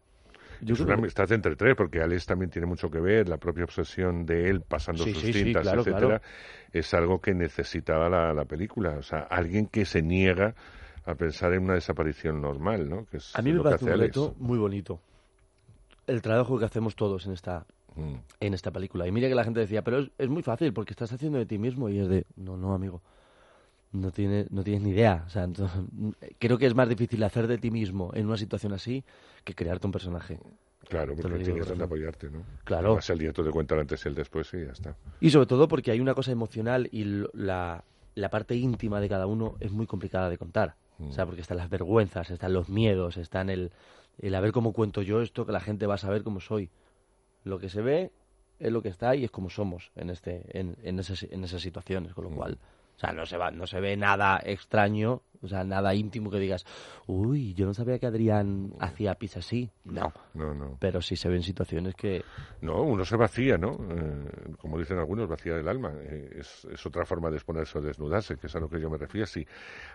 Yo 0.61 0.73
es 0.73 0.79
una 0.79 0.95
que- 0.95 1.01
amistad 1.01 1.31
entre 1.31 1.55
tres, 1.55 1.75
porque 1.75 2.01
Alex 2.01 2.25
también 2.25 2.49
tiene 2.51 2.65
mucho 2.67 2.89
que 2.89 2.99
ver, 2.99 3.29
la 3.29 3.37
propia 3.37 3.63
obsesión 3.63 4.25
de 4.25 4.49
él 4.49 4.61
pasando 4.61 5.03
Sí, 5.03 5.13
sus 5.13 5.21
sí, 5.23 5.33
sí, 5.33 5.43
cintas, 5.45 5.61
claro, 5.63 5.81
etcétera, 5.81 6.07
claro. 6.19 6.21
es 6.73 6.93
algo 6.93 7.19
que 7.21 7.33
necesitaba 7.33 8.09
la, 8.09 8.33
la 8.33 8.45
película. 8.45 8.91
O 8.97 9.03
sea, 9.03 9.19
alguien 9.19 9.67
que 9.67 9.85
se 9.85 10.01
niega 10.01 10.55
a 11.05 11.15
pensar 11.15 11.53
en 11.53 11.63
una 11.63 11.75
desaparición 11.75 12.41
normal, 12.41 12.89
¿no? 12.89 13.05
Que 13.05 13.17
es 13.17 13.35
A 13.35 13.41
mí 13.41 13.53
me 13.53 13.61
parece 13.61 13.85
un 13.85 13.99
reto 13.99 14.35
muy 14.39 14.57
bonito. 14.57 14.99
El 16.07 16.21
trabajo 16.21 16.57
que 16.59 16.65
hacemos 16.65 16.95
todos 16.95 17.25
en 17.27 17.33
esta, 17.33 17.65
Mm. 17.95 18.15
en 18.39 18.53
esta 18.53 18.71
película. 18.71 19.07
Y 19.07 19.11
mira 19.11 19.27
que 19.27 19.35
la 19.35 19.43
gente 19.43 19.59
decía, 19.59 19.83
pero 19.83 19.99
es, 19.99 20.11
es 20.17 20.29
muy 20.29 20.43
fácil 20.43 20.73
porque 20.73 20.93
estás 20.93 21.11
haciendo 21.11 21.37
de 21.39 21.45
ti 21.45 21.57
mismo. 21.57 21.89
Y 21.89 21.99
es 21.99 22.07
de, 22.07 22.25
no, 22.35 22.57
no, 22.57 22.73
amigo. 22.73 23.01
No, 23.91 24.11
tiene, 24.11 24.45
no 24.49 24.63
tienes 24.63 24.83
ni 24.83 24.91
idea. 24.91 25.23
O 25.25 25.29
sea, 25.29 25.43
entonces, 25.43 25.79
creo 26.39 26.57
que 26.57 26.67
es 26.67 26.75
más 26.75 26.89
difícil 26.89 27.23
hacer 27.23 27.47
de 27.47 27.57
ti 27.57 27.71
mismo 27.71 28.11
en 28.13 28.27
una 28.27 28.37
situación 28.37 28.73
así 28.73 29.03
que 29.43 29.55
crearte 29.55 29.87
un 29.87 29.91
personaje. 29.91 30.39
Claro, 30.87 31.15
porque 31.15 31.43
tienes 31.43 31.67
donde 31.67 31.83
apoyarte, 31.83 32.29
¿no? 32.29 32.43
Claro. 32.63 32.87
Además, 32.87 33.09
el 33.09 33.19
directo 33.19 33.43
te 33.43 33.49
cuenta 33.49 33.75
el 33.75 33.81
antes 33.81 34.05
y 34.05 34.07
el 34.07 34.15
después 34.15 34.53
y 34.53 34.65
ya 34.65 34.71
está. 34.71 34.95
Y 35.19 35.31
sobre 35.31 35.47
todo 35.47 35.67
porque 35.67 35.91
hay 35.91 35.99
una 35.99 36.13
cosa 36.13 36.31
emocional 36.31 36.87
y 36.91 37.03
la, 37.33 37.83
la 38.15 38.29
parte 38.29 38.55
íntima 38.55 39.01
de 39.01 39.09
cada 39.09 39.27
uno 39.27 39.55
es 39.59 39.71
muy 39.71 39.85
complicada 39.85 40.29
de 40.29 40.37
contar. 40.37 40.75
O 40.99 41.11
sea, 41.11 41.25
porque 41.27 41.41
están 41.41 41.57
las 41.57 41.69
vergüenzas, 41.69 42.31
están 42.31 42.53
los 42.53 42.69
miedos, 42.69 43.17
están 43.17 43.51
el, 43.51 43.71
el 44.17 44.33
a 44.33 44.39
ver 44.39 44.51
cómo 44.51 44.73
cuento 44.73 45.03
yo 45.03 45.21
esto, 45.21 45.45
que 45.45 45.51
la 45.51 45.59
gente 45.59 45.85
va 45.85 45.95
a 45.95 45.99
saber 45.99 46.23
cómo 46.23 46.39
soy. 46.39 46.71
Lo 47.47 47.59
que 47.59 47.69
se 47.69 47.81
ve 47.81 48.11
es 48.59 48.71
lo 48.71 48.81
que 48.81 48.89
está 48.89 49.15
y 49.15 49.23
es 49.23 49.31
como 49.31 49.49
somos 49.49 49.91
en, 49.95 50.09
este, 50.09 50.43
en, 50.57 50.75
en, 50.83 50.99
esas, 50.99 51.23
en 51.23 51.43
esas 51.43 51.61
situaciones, 51.61 52.13
con 52.13 52.25
lo 52.25 52.31
cual... 52.31 52.57
O 52.97 52.99
sea, 52.99 53.11
no 53.13 53.27
se, 53.27 53.37
va, 53.37 53.51
no 53.51 53.67
se 53.67 53.79
ve 53.79 53.95
nada 53.95 54.41
extraño, 54.43 55.21
o 55.43 55.47
sea, 55.47 55.63
nada 55.63 55.93
íntimo 55.93 56.31
que 56.31 56.39
digas, 56.39 56.65
uy, 57.05 57.53
yo 57.53 57.67
no 57.67 57.75
sabía 57.75 57.99
que 57.99 58.07
Adrián 58.07 58.73
hacía 58.79 59.13
pis 59.13 59.37
así. 59.37 59.69
No, 59.85 60.11
No, 60.33 60.55
no. 60.55 60.77
pero 60.79 60.99
sí 61.03 61.15
se 61.15 61.29
ven 61.29 61.43
situaciones 61.43 61.93
que... 61.93 62.23
No, 62.61 62.81
uno 62.81 63.05
se 63.05 63.15
vacía, 63.15 63.55
¿no? 63.59 63.77
Eh, 63.91 64.55
como 64.57 64.79
dicen 64.79 64.97
algunos, 64.97 65.29
vacía 65.29 65.53
del 65.53 65.67
alma. 65.67 65.93
Eh, 65.95 66.37
es, 66.39 66.65
es 66.71 66.83
otra 66.87 67.05
forma 67.05 67.29
de 67.29 67.35
exponerse 67.35 67.77
o 67.77 67.81
desnudarse, 67.81 68.35
que 68.37 68.47
es 68.47 68.55
a 68.55 68.59
lo 68.59 68.67
que 68.67 68.81
yo 68.81 68.89
me 68.89 68.97
refiero. 68.97 69.27
Sí, 69.27 69.45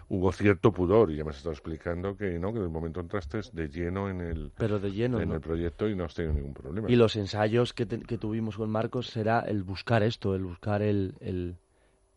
hubo 0.08 0.30
cierto 0.30 0.70
pudor, 0.72 1.10
y 1.10 1.16
ya 1.16 1.24
me 1.24 1.30
has 1.30 1.38
estado 1.38 1.54
explicando 1.54 2.16
que 2.16 2.38
no, 2.38 2.52
que 2.52 2.58
en 2.58 2.64
el 2.66 2.70
momento 2.70 3.00
entraste 3.00 3.40
de 3.52 3.68
lleno 3.68 4.08
en 4.10 4.20
el, 4.20 4.52
Pero 4.56 4.78
de 4.78 4.92
lleno, 4.92 5.20
en 5.20 5.30
¿no? 5.30 5.34
el 5.34 5.40
proyecto 5.40 5.88
y 5.88 5.96
no 5.96 6.04
has 6.04 6.14
tenido 6.14 6.34
ningún 6.34 6.54
problema. 6.54 6.88
Y 6.88 6.94
los 6.94 7.16
ensayos 7.16 7.72
que, 7.72 7.84
te- 7.84 7.98
que 7.98 8.16
tuvimos 8.16 8.56
con 8.56 8.70
Marcos 8.70 9.08
será 9.08 9.40
el 9.40 9.64
buscar 9.64 10.04
esto, 10.04 10.36
el 10.36 10.44
buscar 10.44 10.82
el, 10.82 11.16
el, 11.18 11.56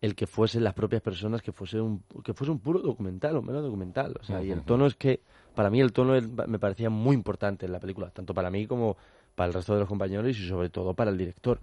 el 0.01 0.15
que 0.15 0.27
fuesen 0.27 0.63
las 0.63 0.73
propias 0.73 1.01
personas, 1.01 1.41
que 1.41 1.51
fuese 1.51 1.79
un, 1.81 2.03
que 2.23 2.33
fuese 2.33 2.51
un 2.51 2.59
puro 2.59 2.79
documental, 2.79 3.37
un 3.37 3.45
mero 3.45 3.61
documental. 3.61 4.15
O 4.19 4.23
sea, 4.23 4.43
y 4.43 4.51
el 4.51 4.61
tono 4.61 4.85
es 4.85 4.95
que, 4.95 5.21
para 5.55 5.69
mí 5.69 5.79
el 5.81 5.93
tono 5.93 6.15
es- 6.15 6.27
me 6.27 6.59
parecía 6.59 6.89
muy 6.89 7.15
importante 7.15 7.65
en 7.65 7.71
la 7.71 7.79
película, 7.79 8.09
tanto 8.09 8.33
para 8.33 8.49
mí 8.49 8.67
como 8.67 8.97
para 9.35 9.47
el 9.47 9.53
resto 9.53 9.73
de 9.73 9.79
los 9.79 9.87
compañeros 9.89 10.27
y 10.37 10.47
sobre 10.47 10.69
todo 10.69 10.93
para 10.93 11.11
el 11.11 11.17
director. 11.17 11.59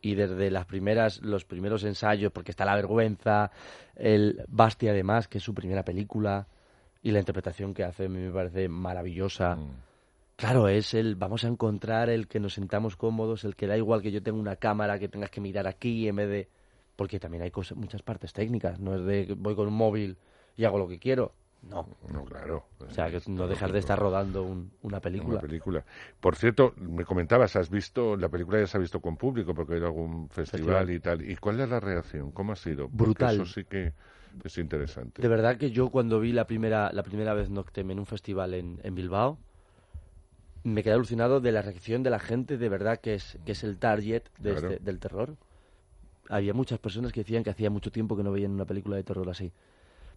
Y 0.00 0.14
desde 0.14 0.50
las 0.50 0.64
primeras, 0.64 1.20
los 1.22 1.44
primeros 1.44 1.84
ensayos, 1.84 2.32
porque 2.32 2.50
está 2.52 2.64
la 2.64 2.76
vergüenza, 2.76 3.50
el 3.96 4.44
Basti 4.48 4.88
además, 4.88 5.28
que 5.28 5.38
es 5.38 5.44
su 5.44 5.54
primera 5.54 5.84
película, 5.84 6.46
y 7.02 7.10
la 7.10 7.18
interpretación 7.18 7.74
que 7.74 7.84
hace 7.84 8.06
a 8.06 8.08
mí 8.08 8.18
me 8.18 8.30
parece 8.30 8.68
maravillosa. 8.68 9.56
Mm. 9.56 9.70
Claro, 10.36 10.68
es 10.68 10.94
el 10.94 11.16
vamos 11.16 11.44
a 11.44 11.48
encontrar 11.48 12.10
el 12.10 12.28
que 12.28 12.38
nos 12.38 12.54
sentamos 12.54 12.96
cómodos, 12.96 13.44
el 13.44 13.56
que 13.56 13.66
da 13.66 13.76
igual 13.76 14.02
que 14.02 14.12
yo 14.12 14.22
tenga 14.22 14.38
una 14.38 14.56
cámara, 14.56 14.98
que 14.98 15.08
tengas 15.08 15.30
que 15.30 15.40
mirar 15.40 15.66
aquí 15.66 16.08
en 16.08 16.16
vez 16.16 16.28
de... 16.28 16.48
Porque 16.98 17.20
también 17.20 17.44
hay 17.44 17.52
cosas, 17.52 17.78
muchas 17.78 18.02
partes 18.02 18.32
técnicas, 18.32 18.80
no 18.80 18.96
es 18.96 19.04
de 19.04 19.28
que 19.28 19.34
voy 19.34 19.54
con 19.54 19.68
un 19.68 19.74
móvil 19.74 20.16
y 20.56 20.64
hago 20.64 20.78
lo 20.78 20.88
que 20.88 20.98
quiero. 20.98 21.32
No. 21.62 21.86
No, 22.12 22.24
claro. 22.24 22.64
O 22.80 22.90
sea, 22.90 23.08
que 23.08 23.20
no 23.30 23.46
dejar 23.46 23.70
de 23.70 23.78
estar 23.78 23.96
rodando 23.96 24.42
un- 24.42 24.72
una 24.82 24.98
película. 25.00 25.34
Una 25.34 25.40
película. 25.40 25.84
Por 26.18 26.34
cierto, 26.34 26.74
me 26.76 27.04
comentabas, 27.04 27.54
has 27.54 27.70
visto, 27.70 28.16
la 28.16 28.28
película 28.28 28.58
ya 28.58 28.66
se 28.66 28.78
ha 28.78 28.80
visto 28.80 28.98
con 29.00 29.16
público 29.16 29.54
porque 29.54 29.74
ha 29.74 29.76
ido 29.76 29.86
a 29.86 29.90
algún 29.90 30.28
festival, 30.28 30.86
Festival. 30.88 30.90
y 30.90 30.98
tal. 31.00 31.30
¿Y 31.30 31.36
cuál 31.36 31.60
es 31.60 31.68
la 31.68 31.78
reacción? 31.78 32.32
¿Cómo 32.32 32.50
ha 32.50 32.56
sido? 32.56 32.88
Porque 32.88 32.96
Brutal. 33.04 33.34
Eso 33.36 33.46
sí 33.46 33.62
que 33.64 33.92
es 34.42 34.58
interesante. 34.58 35.22
De 35.22 35.28
verdad 35.28 35.56
que 35.56 35.70
yo 35.70 35.90
cuando 35.90 36.18
vi 36.18 36.32
la 36.32 36.48
primera, 36.48 36.90
la 36.92 37.04
primera 37.04 37.32
vez 37.32 37.48
Noctem 37.48 37.88
en 37.92 38.00
un 38.00 38.06
festival 38.06 38.54
en, 38.54 38.80
en 38.82 38.96
Bilbao, 38.96 39.38
me 40.64 40.82
quedé 40.82 40.94
alucinado 40.94 41.40
de 41.40 41.52
la 41.52 41.62
reacción 41.62 42.02
de 42.02 42.10
la 42.10 42.18
gente, 42.18 42.58
de 42.58 42.68
verdad 42.68 42.98
que 42.98 43.14
es, 43.14 43.38
que 43.46 43.52
es 43.52 43.62
el 43.62 43.78
target 43.78 44.24
de 44.38 44.50
Claro. 44.52 44.70
este- 44.72 44.84
del 44.84 44.98
terror. 44.98 45.36
Había 46.28 46.54
muchas 46.54 46.78
personas 46.78 47.12
que 47.12 47.20
decían 47.20 47.42
que 47.42 47.50
hacía 47.50 47.70
mucho 47.70 47.90
tiempo 47.90 48.16
que 48.16 48.22
no 48.22 48.32
veían 48.32 48.52
una 48.52 48.64
película 48.64 48.96
de 48.96 49.04
terror 49.04 49.28
así. 49.30 49.52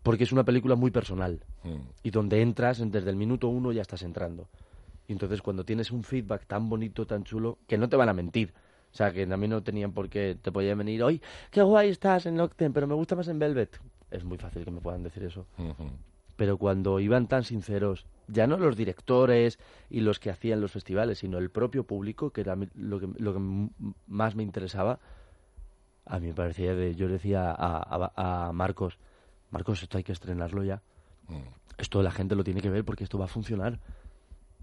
Porque 0.04 0.24
es 0.24 0.32
una 0.32 0.44
película 0.44 0.76
muy 0.76 0.92
personal. 0.92 1.44
Mm. 1.64 1.78
Y 2.04 2.12
donde 2.12 2.42
entras, 2.42 2.82
desde 2.92 3.10
el 3.10 3.16
minuto 3.16 3.48
uno 3.48 3.72
ya 3.72 3.82
estás 3.82 4.02
entrando. 4.04 4.48
Y 5.08 5.14
entonces 5.14 5.42
cuando 5.42 5.64
tienes 5.64 5.92
un 5.92 6.04
feedback 6.04 6.46
tan 6.46 6.70
bonito, 6.70 7.06
tan 7.06 7.24
chulo, 7.24 7.60
que 7.68 7.78
no 7.78 7.90
te 7.90 7.96
van 7.96 8.10
a 8.10 8.14
mentir. 8.14 8.54
O 8.92 8.96
sea, 8.96 9.14
que 9.14 9.26
también 9.26 9.52
no 9.52 9.64
tenían 9.64 9.94
por 9.94 10.10
qué, 10.10 10.38
te 10.42 10.52
podían 10.52 10.78
venir, 10.78 11.02
hoy, 11.04 11.22
qué 11.50 11.62
guay 11.62 11.90
estás 11.90 12.26
en 12.26 12.36
Noctem, 12.36 12.74
pero 12.74 12.88
me 12.88 12.94
gusta 12.94 13.16
más 13.16 13.28
en 13.30 13.40
Velvet. 13.40 13.80
Es 14.10 14.26
muy 14.26 14.38
fácil 14.38 14.66
que 14.66 14.72
me 14.72 14.82
puedan 14.82 15.04
decir 15.04 15.24
eso. 15.24 15.46
Ujú. 15.58 15.90
Pero 16.36 16.58
cuando 16.58 17.00
iban 17.00 17.28
tan 17.28 17.44
sinceros, 17.44 18.06
ya 18.28 18.48
no 18.48 18.58
los 18.58 18.76
directores 18.76 19.60
y 19.90 20.02
los 20.02 20.20
que 20.20 20.30
hacían 20.30 20.60
los 20.60 20.72
festivales, 20.72 21.20
sino 21.20 21.38
el 21.38 21.50
propio 21.50 21.86
público, 21.86 22.32
que 22.32 22.42
era 22.42 22.58
lo 22.76 23.00
que, 23.00 23.08
lo 23.18 23.34
que 23.34 23.70
más 24.08 24.36
me 24.36 24.44
interesaba, 24.44 25.00
a 26.06 26.20
mí 26.20 26.28
me 26.28 26.34
parecía 26.34 26.74
de, 26.76 26.96
yo 26.96 27.08
le 27.08 27.14
decía 27.14 27.52
a, 27.52 27.78
a- 27.78 28.48
a 28.48 28.52
Marcos, 28.54 28.98
Marcos, 29.52 29.84
esto 29.84 29.98
hay 29.98 30.04
que 30.04 30.12
estrenarlo 30.12 30.64
ya. 30.64 30.82
Mm. 31.28 31.42
Esto 31.78 32.02
la 32.04 32.12
gente 32.12 32.36
lo 32.36 32.44
tiene 32.44 32.62
que 32.62 32.70
ver 32.70 32.84
porque 32.86 33.04
esto 33.04 33.18
va 33.18 33.26
a 33.26 33.30
funcionar. 33.30 33.80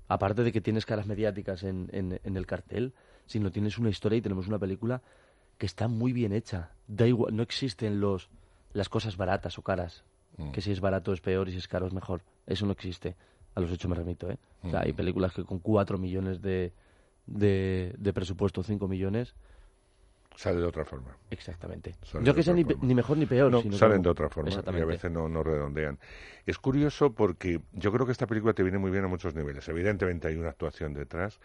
Aparte 0.08 0.42
de 0.42 0.52
que 0.52 0.60
tienes 0.60 0.86
caras 0.86 1.06
mediáticas 1.06 1.62
en, 1.62 1.88
en- 1.92 2.20
en 2.24 2.36
el 2.36 2.46
cartel, 2.46 2.94
sino 3.26 3.50
tienes 3.50 3.76
una 3.78 3.90
historia 3.90 4.16
y 4.18 4.22
tenemos 4.22 4.48
una 4.48 4.58
película 4.58 5.02
que 5.58 5.66
está 5.66 5.88
muy 5.88 6.12
bien 6.12 6.32
hecha. 6.32 6.70
Da 6.86 7.06
igual, 7.06 7.34
no 7.36 7.42
existen 7.42 8.00
los 8.00 8.28
las 8.72 8.88
cosas 8.88 9.16
baratas 9.16 9.58
o 9.58 9.62
caras. 9.62 10.04
Mm. 10.36 10.50
Que 10.52 10.60
si 10.60 10.70
es 10.72 10.80
barato 10.80 11.12
es 11.12 11.20
peor 11.20 11.48
y 11.48 11.52
si 11.52 11.58
es 11.58 11.68
caro 11.68 11.86
es 11.86 11.92
mejor. 11.92 12.22
Eso 12.46 12.64
no 12.66 12.72
existe. 12.72 13.16
A 13.54 13.60
los 13.60 13.70
hechos 13.72 13.88
me 13.90 13.96
remito, 13.96 14.30
¿eh? 14.30 14.38
O 14.62 14.70
sea, 14.70 14.80
hay 14.80 14.92
Mm. 14.92 14.96
películas 14.96 15.32
que 15.32 15.44
con 15.44 15.58
4 15.58 15.98
millones 15.98 16.40
de, 16.40 16.72
de, 17.26 17.94
de 17.98 18.12
presupuesto, 18.12 18.62
5 18.62 18.86
millones, 18.88 19.34
Sale 20.38 20.60
de 20.60 20.66
otra 20.66 20.84
forma. 20.84 21.16
exactamente. 21.30 21.96
Sale 22.04 22.24
de 22.24 22.32
que 22.32 22.44
sea 22.44 22.54
ni, 22.54 22.62
ni 22.62 22.94
mejor 22.94 23.16
ni 23.16 23.26
peor, 23.26 23.50
No, 23.50 23.60
sino 23.60 23.76
salen 23.76 23.96
como- 23.96 24.04
de 24.04 24.10
otra 24.10 24.28
forma 24.28 24.50
y 24.72 24.80
a 24.80 24.84
veces 24.84 25.10
no, 25.10 25.28
no 25.28 25.42
redondean. 25.42 25.98
Es 26.46 26.58
curioso 26.58 27.12
porque 27.12 27.60
yo 27.72 27.90
creo 27.90 28.06
que 28.06 28.12
esta 28.12 28.28
película 28.28 28.52
te 28.52 28.62
viene 28.62 28.78
muy 28.78 28.92
bien 28.92 29.02
a 29.02 29.08
muchos 29.08 29.34
niveles. 29.34 29.68
Evidentemente 29.68 30.28
hay 30.28 30.36
una 30.36 30.50
actuación 30.50 30.94
detrás, 30.94 31.40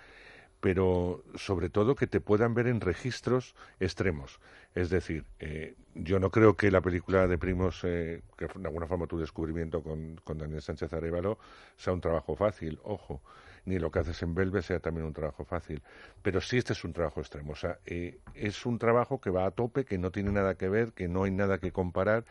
pero 0.59 1.23
sobre 1.33 1.71
todo 1.71 1.95
que 1.95 2.05
te 2.05 2.21
puedan 2.21 2.53
ver 2.53 2.67
en 2.67 2.81
registros 2.81 3.55
extremos. 3.79 4.39
Es 4.75 4.91
decir, 4.91 5.25
eh, 5.39 5.73
yo 5.95 6.19
no 6.19 6.29
creo 6.29 6.55
que 6.55 6.69
la 6.69 6.81
película 6.81 7.27
de 7.27 7.39
Primos, 7.39 7.81
eh, 7.85 8.21
que 8.37 8.45
de 8.45 8.67
alguna 8.67 8.85
forma 8.85 9.07
tu 9.07 9.17
descubrimiento 9.17 9.81
con, 9.81 10.17
con 10.23 10.37
Daniel 10.37 10.61
Sánchez 10.61 10.93
Arevalo, 10.93 11.39
sea 11.77 11.93
un 11.93 11.99
trabajo 12.01 12.35
fácil, 12.35 12.79
ojo, 12.83 13.23
ni 13.65 13.79
lo 13.79 13.91
que 13.91 13.99
haces 13.99 14.21
en 14.23 14.35
Belve 14.35 14.61
sea 14.61 14.79
también 14.79 15.05
un 15.05 15.13
trabajo 15.13 15.45
fácil. 15.45 15.81
Pero 16.21 16.41
sí 16.41 16.57
este 16.57 16.73
es 16.73 16.83
un 16.83 16.93
trabajo 16.93 17.19
extremo. 17.21 17.53
O 17.53 17.55
sea, 17.55 17.79
eh, 17.85 18.19
es 18.33 18.65
un 18.65 18.79
trabajo 18.79 19.21
que 19.21 19.29
va 19.29 19.45
a 19.45 19.51
tope, 19.51 19.85
que 19.85 19.97
no 19.97 20.11
tiene 20.11 20.31
nada 20.31 20.55
que 20.55 20.69
ver, 20.69 20.93
que 20.93 21.07
no 21.07 21.23
hay 21.23 21.31
nada 21.31 21.57
que 21.57 21.71
comparar, 21.71 22.25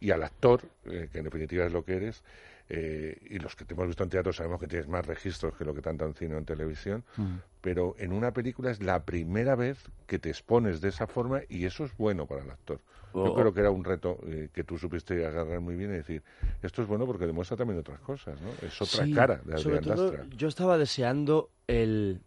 y 0.00 0.10
al 0.10 0.22
actor, 0.22 0.62
eh, 0.84 1.08
que 1.12 1.18
en 1.18 1.24
definitiva 1.24 1.66
es 1.66 1.72
lo 1.72 1.84
que 1.84 1.96
eres, 1.96 2.22
eh, 2.70 3.16
y 3.30 3.38
los 3.38 3.56
que 3.56 3.64
te 3.64 3.74
hemos 3.74 3.86
visto 3.86 4.02
en 4.04 4.10
teatro 4.10 4.32
sabemos 4.32 4.60
que 4.60 4.66
tienes 4.66 4.88
más 4.88 5.06
registros 5.06 5.54
que 5.56 5.64
lo 5.64 5.74
que 5.74 5.80
tanto 5.82 6.04
en 6.04 6.14
cine 6.14 6.34
o 6.34 6.38
en 6.38 6.44
televisión, 6.44 7.04
Mm. 7.16 7.36
pero 7.60 7.94
en 7.98 8.12
una 8.12 8.32
película 8.32 8.70
es 8.70 8.82
la 8.82 9.04
primera 9.04 9.54
vez 9.56 9.78
que 10.06 10.18
te 10.18 10.28
expones 10.28 10.80
de 10.80 10.88
esa 10.90 11.06
forma 11.06 11.40
y 11.48 11.64
eso 11.64 11.84
es 11.84 11.96
bueno 11.96 12.26
para 12.26 12.42
el 12.42 12.50
actor. 12.50 12.80
Yo 13.14 13.24
Oh. 13.24 13.34
creo 13.34 13.54
que 13.54 13.60
era 13.60 13.70
un 13.70 13.84
reto 13.84 14.18
eh, 14.26 14.50
que 14.52 14.64
tú 14.64 14.76
supiste 14.76 15.26
agarrar 15.26 15.60
muy 15.60 15.76
bien 15.76 15.90
y 15.92 15.94
decir, 15.94 16.22
esto 16.62 16.82
es 16.82 16.88
bueno 16.88 17.06
porque 17.06 17.26
demuestra 17.26 17.56
también 17.56 17.78
otras 17.80 18.00
cosas, 18.00 18.38
¿no? 18.42 18.50
Es 18.66 18.80
otra 18.82 19.04
Sí, 19.06 19.14
cara 19.14 19.36
de 19.44 19.56
sobre 19.58 19.78
Adrián 19.78 19.96
todo, 19.96 20.12
Lastra. 20.12 20.36
yo 20.36 20.48
estaba 20.48 20.76
deseando 20.76 21.50
el... 21.66 22.20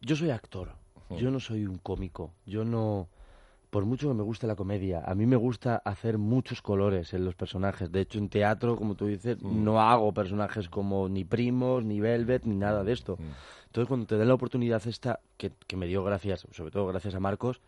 Yo 0.00 0.14
soy 0.16 0.30
actor, 0.30 0.72
yo 1.10 1.30
no 1.32 1.40
soy 1.40 1.66
un 1.66 1.78
cómico, 1.78 2.32
yo 2.46 2.64
no... 2.64 3.08
por 3.70 3.84
mucho 3.84 4.08
que 4.08 4.14
me 4.14 4.22
guste 4.24 4.46
la 4.48 4.56
comedia, 4.56 5.02
a 5.06 5.14
mí 5.14 5.26
me 5.26 5.36
gusta 5.36 5.76
hacer 5.84 6.18
muchos 6.18 6.60
colores 6.60 7.14
en 7.14 7.24
los 7.24 7.36
personajes. 7.36 7.90
De 7.92 8.00
hecho, 8.00 8.18
en 8.18 8.28
teatro, 8.28 8.76
como 8.76 8.96
tú 8.96 9.06
dices, 9.06 9.40
Mm. 9.40 9.62
no 9.64 9.80
hago 9.80 10.12
personajes 10.12 10.68
como 10.68 11.08
ni 11.08 11.24
primos, 11.24 11.84
ni 11.84 12.00
Velvet, 12.00 12.44
ni 12.46 12.56
nada 12.56 12.82
de 12.84 12.92
esto. 12.92 13.16
Mm. 13.18 13.22
Entonces, 13.66 13.88
cuando 13.88 14.06
te 14.06 14.16
den 14.18 14.26
la 14.28 14.34
oportunidad 14.34 14.84
esta, 14.88 15.20
que, 15.36 15.52
que 15.68 15.76
me 15.76 15.86
dio 15.86 16.02
gracias, 16.02 16.46
sobre 16.50 16.72
todo 16.72 16.86
gracias 16.88 17.14
a 17.14 17.20
Marcos, 17.20 17.60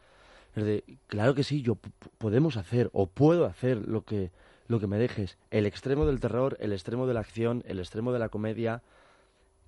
es 0.57 0.65
de, 0.65 0.85
claro 1.07 1.35
que 1.35 1.45
sí, 1.45 1.63
yo 1.63 1.79
podemos 2.19 2.57
hacer 2.57 2.91
o 2.93 3.07
puedo 3.07 3.47
hacer 3.47 3.87
lo 3.89 4.03
que, 4.03 4.31
lo 4.67 4.81
que 4.81 4.89
me 4.89 4.99
dejes. 4.99 5.39
El 5.51 5.67
extremo 5.67 6.05
del 6.05 6.19
terror, 6.21 6.57
el 6.61 6.73
extremo 6.73 7.07
de 7.07 7.15
la 7.15 7.21
acción, 7.21 7.63
el 7.67 7.79
extremo 7.79 8.13
de 8.13 8.19
la 8.19 8.29
comedia. 8.29 8.83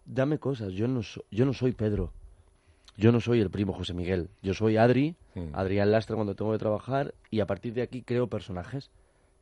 Dame 0.05 0.39
cosas, 0.39 0.72
yo 0.72 0.89
no, 0.89 1.03
so- 1.03 1.24
yo 1.30 1.47
no 1.47 1.53
soy 1.55 1.72
Pedro. 1.72 2.12
Yo 2.97 3.11
no 3.13 3.21
soy 3.21 3.41
el 3.41 3.51
primo 3.51 3.73
José 3.73 3.93
Miguel. 3.95 4.29
Yo 4.43 4.55
soy 4.55 4.77
Adri, 4.77 5.17
Mm. 5.35 5.49
Adrián 5.53 5.91
Lastra 5.91 6.15
cuando 6.15 6.37
tengo 6.37 6.53
que 6.53 6.59
trabajar 6.59 7.13
y 7.29 7.41
a 7.41 7.47
partir 7.47 7.75
de 7.75 7.83
aquí 7.83 8.03
creo 8.03 8.29
personajes. 8.29 8.91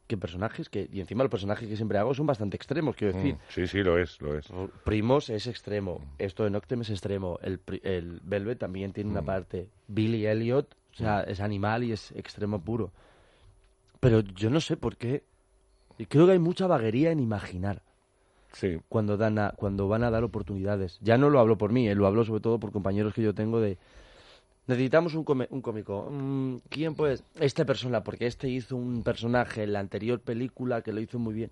Que 0.08 0.16
personajes 0.16 0.68
que, 0.68 0.88
y 0.92 1.00
encima 1.00 1.22
los 1.22 1.30
personajes 1.30 1.68
que 1.68 1.76
siempre 1.76 1.96
hago 1.98 2.12
son 2.14 2.26
bastante 2.26 2.56
extremos, 2.56 2.96
quiero 2.96 3.14
decir. 3.16 3.34
Mm, 3.34 3.38
Sí, 3.50 3.66
sí, 3.66 3.82
lo 3.82 3.98
es, 3.98 4.20
lo 4.22 4.36
es. 4.36 4.46
Primos 4.84 5.28
es 5.30 5.46
extremo, 5.46 6.00
esto 6.18 6.44
de 6.44 6.50
Noctem 6.50 6.80
es 6.80 6.90
extremo, 6.90 7.38
el, 7.42 7.60
el 7.82 8.20
Velvet 8.24 8.58
también 8.58 8.92
tiene 8.92 9.10
una 9.10 9.22
Mm. 9.22 9.26
parte, 9.26 9.68
Billy 9.86 10.26
Elliot, 10.26 10.74
o 10.92 10.96
sea, 10.96 11.20
es 11.22 11.40
animal 11.40 11.84
y 11.84 11.92
es 11.92 12.10
extremo 12.12 12.60
puro. 12.60 12.90
Pero 14.00 14.20
yo 14.20 14.50
no 14.50 14.60
sé 14.60 14.76
por 14.76 14.96
qué, 14.96 15.22
y 15.98 16.06
creo 16.06 16.26
que 16.26 16.32
hay 16.32 16.38
mucha 16.38 16.66
vaguería 16.66 17.10
en 17.10 17.20
imaginar 17.20 17.82
Sí. 18.52 18.78
cuando, 18.88 19.16
dan 19.16 19.38
a- 19.38 19.52
cuando 19.56 19.88
van 19.88 20.04
a 20.04 20.10
dar 20.10 20.24
oportunidades. 20.24 20.98
Ya 21.02 21.16
no 21.18 21.30
lo 21.30 21.40
hablo 21.40 21.56
por 21.58 21.72
mí, 21.72 21.88
eh, 21.88 21.94
lo 21.94 22.06
hablo 22.06 22.24
sobre 22.24 22.40
todo 22.40 22.58
por 22.60 22.72
compañeros 22.72 23.14
que 23.14 23.22
yo 23.22 23.34
tengo 23.34 23.60
de... 23.60 23.78
Necesitamos 24.66 25.14
un, 25.14 25.24
un 25.50 25.60
cómico. 25.62 26.08
Mm, 26.10 26.56
¿Quién 26.68 26.94
pues? 26.94 27.24
Esta 27.40 27.64
persona, 27.64 28.04
porque 28.04 28.26
este 28.26 28.48
hizo 28.48 28.76
un 28.76 29.02
personaje 29.02 29.64
en 29.64 29.72
la 29.72 29.80
anterior 29.80 30.20
película 30.20 30.82
que 30.82 30.92
lo 30.92 31.00
hizo 31.00 31.18
muy 31.18 31.34
bien. 31.34 31.50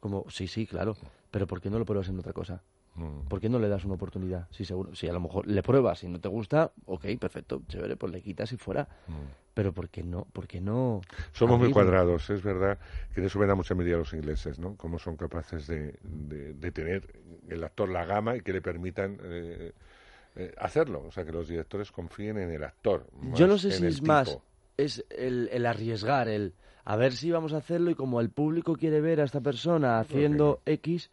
Como, 0.00 0.24
sí, 0.30 0.46
sí, 0.48 0.66
claro. 0.66 0.96
Pero 1.30 1.46
¿por 1.46 1.60
qué 1.60 1.68
no 1.70 1.78
lo 1.78 1.84
pruebas 1.84 2.08
en 2.08 2.18
otra 2.18 2.32
cosa? 2.32 2.62
Mm. 2.98 3.28
¿Por 3.28 3.40
qué 3.40 3.48
no 3.48 3.58
le 3.58 3.68
das 3.68 3.84
una 3.84 3.94
oportunidad? 3.94 4.48
Si 4.50 4.64
seguro, 4.64 4.94
si 4.94 5.08
a 5.08 5.12
lo 5.12 5.20
mejor 5.20 5.46
le 5.46 5.62
pruebas 5.62 6.02
y 6.02 6.08
no 6.08 6.18
te 6.20 6.28
gusta, 6.28 6.72
ok, 6.86 7.04
perfecto, 7.20 7.62
chévere, 7.68 7.96
pues 7.96 8.12
le 8.12 8.20
quitas 8.22 8.50
y 8.52 8.56
fuera. 8.56 8.88
Pero 9.54 9.72
¿por 9.72 9.88
qué 9.88 10.02
no? 10.04 10.26
¿Por 10.32 10.46
qué 10.46 10.60
no? 10.60 11.00
Somos 11.32 11.58
muy 11.58 11.68
cuadrados, 11.72 12.30
es 12.30 12.42
verdad 12.42 12.78
que 13.14 13.24
eso 13.24 13.38
me 13.38 13.46
da 13.46 13.54
mucha 13.54 13.74
envidia 13.74 13.94
a 13.96 13.98
los 13.98 14.12
ingleses, 14.12 14.58
¿no? 14.58 14.76
Cómo 14.76 14.98
son 14.98 15.16
capaces 15.16 15.66
de, 15.66 15.94
de- 16.02 16.54
de 16.54 16.72
tener 16.72 17.12
el 17.48 17.64
actor 17.64 17.88
la 17.88 18.04
gama 18.04 18.36
y 18.36 18.40
que 18.40 18.52
le 18.52 18.60
permitan 18.62 19.18
eh, 19.22 19.72
eh, 20.36 20.54
hacerlo. 20.58 21.02
O 21.06 21.10
sea, 21.10 21.24
que 21.24 21.32
los 21.32 21.48
directores 21.48 21.90
confíen 21.90 22.38
en 22.38 22.50
el 22.50 22.62
actor. 22.62 23.06
Yo 23.34 23.46
no 23.48 23.58
sé 23.58 23.72
si 23.72 23.84
es 23.86 24.00
más, 24.02 24.28
es 24.76 25.04
el, 25.10 25.48
el 25.52 25.66
arriesgar, 25.66 26.28
el 26.28 26.54
a 26.84 26.96
ver 26.96 27.12
si 27.12 27.30
vamos 27.30 27.52
a 27.52 27.58
hacerlo 27.58 27.90
y 27.90 27.94
como 27.94 28.20
el 28.20 28.30
público 28.30 28.74
quiere 28.76 29.00
ver 29.00 29.20
a 29.20 29.24
esta 29.24 29.40
persona 29.40 29.98
haciendo 29.98 30.60
X, 30.66 31.10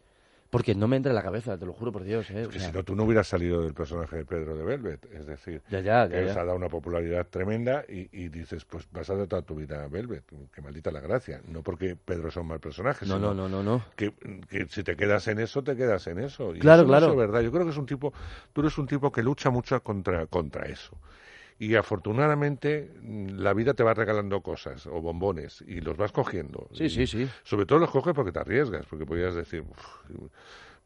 porque 0.50 0.74
no 0.74 0.88
me 0.88 0.96
entra 0.96 1.10
en 1.10 1.16
la 1.16 1.22
cabeza, 1.22 1.58
te 1.58 1.66
lo 1.66 1.72
juro 1.72 1.92
por 1.92 2.04
Dios. 2.04 2.30
¿eh? 2.30 2.42
Es 2.42 2.46
o 2.46 2.50
que 2.50 2.58
sea, 2.60 2.70
si 2.70 2.76
no, 2.76 2.84
tú 2.84 2.94
no 2.94 3.04
hubieras 3.04 3.26
salido 3.26 3.62
del 3.62 3.74
personaje 3.74 4.16
de 4.16 4.24
Pedro 4.24 4.56
de 4.56 4.64
Velvet. 4.64 5.06
Es 5.12 5.26
decir, 5.26 5.62
Ya, 5.70 5.80
ya, 5.80 6.06
que 6.08 6.14
ya, 6.14 6.18
él 6.20 6.26
ya. 6.26 6.34
se 6.34 6.40
ha 6.40 6.44
dado 6.44 6.56
una 6.56 6.68
popularidad 6.68 7.26
tremenda 7.28 7.84
y, 7.88 8.08
y 8.12 8.28
dices, 8.28 8.64
pues 8.64 8.88
vas 8.92 9.08
a 9.10 9.16
dar 9.16 9.26
toda 9.26 9.42
tu 9.42 9.54
vida 9.56 9.84
a 9.84 9.88
Velvet. 9.88 10.24
Que 10.52 10.60
maldita 10.62 10.90
la 10.90 11.00
gracia. 11.00 11.40
No 11.48 11.62
porque 11.62 11.96
Pedro 11.96 12.30
sea 12.30 12.42
un 12.42 12.48
mal 12.48 12.60
personaje, 12.60 13.06
No, 13.06 13.16
sino 13.16 13.34
no, 13.34 13.48
no, 13.48 13.48
no, 13.48 13.62
no. 13.62 13.84
Que, 13.96 14.12
que 14.48 14.66
si 14.66 14.82
te 14.82 14.96
quedas 14.96 15.26
en 15.28 15.38
eso, 15.40 15.62
te 15.62 15.76
quedas 15.76 16.06
en 16.06 16.18
eso. 16.18 16.54
Y 16.54 16.60
Claro, 16.60 16.82
eso 16.82 16.92
no 16.92 16.98
claro. 16.98 17.12
Es 17.12 17.16
verdad. 17.18 17.40
Yo 17.40 17.52
creo 17.52 17.64
que 17.64 17.70
es 17.70 17.76
un 17.78 17.86
tipo, 17.86 18.12
tú 18.52 18.60
eres 18.60 18.76
un 18.78 18.86
tipo 18.86 19.10
que 19.12 19.22
lucha 19.22 19.50
mucho 19.50 19.82
contra, 19.82 20.26
contra 20.26 20.66
eso. 20.66 20.96
Y 21.58 21.74
afortunadamente 21.74 22.92
mm, 23.00 23.38
la 23.38 23.54
vida 23.54 23.74
te 23.74 23.82
va 23.82 23.94
regalando 23.94 24.40
cosas 24.42 24.86
o 24.86 25.00
bombones 25.00 25.62
y 25.66 25.80
los 25.80 25.96
vas 25.96 26.12
cogiendo. 26.12 26.68
Sí, 26.72 26.84
Y 26.84 26.90
sí, 26.90 27.06
sí. 27.06 27.28
Sobre 27.44 27.66
todo 27.66 27.78
los 27.78 27.90
coges 27.90 28.14
porque 28.14 28.32
te 28.32 28.40
arriesgas, 28.40 28.84
porque 28.86 29.06
podrías 29.06 29.34
decir, 29.34 29.62
"Uf, 29.62 30.28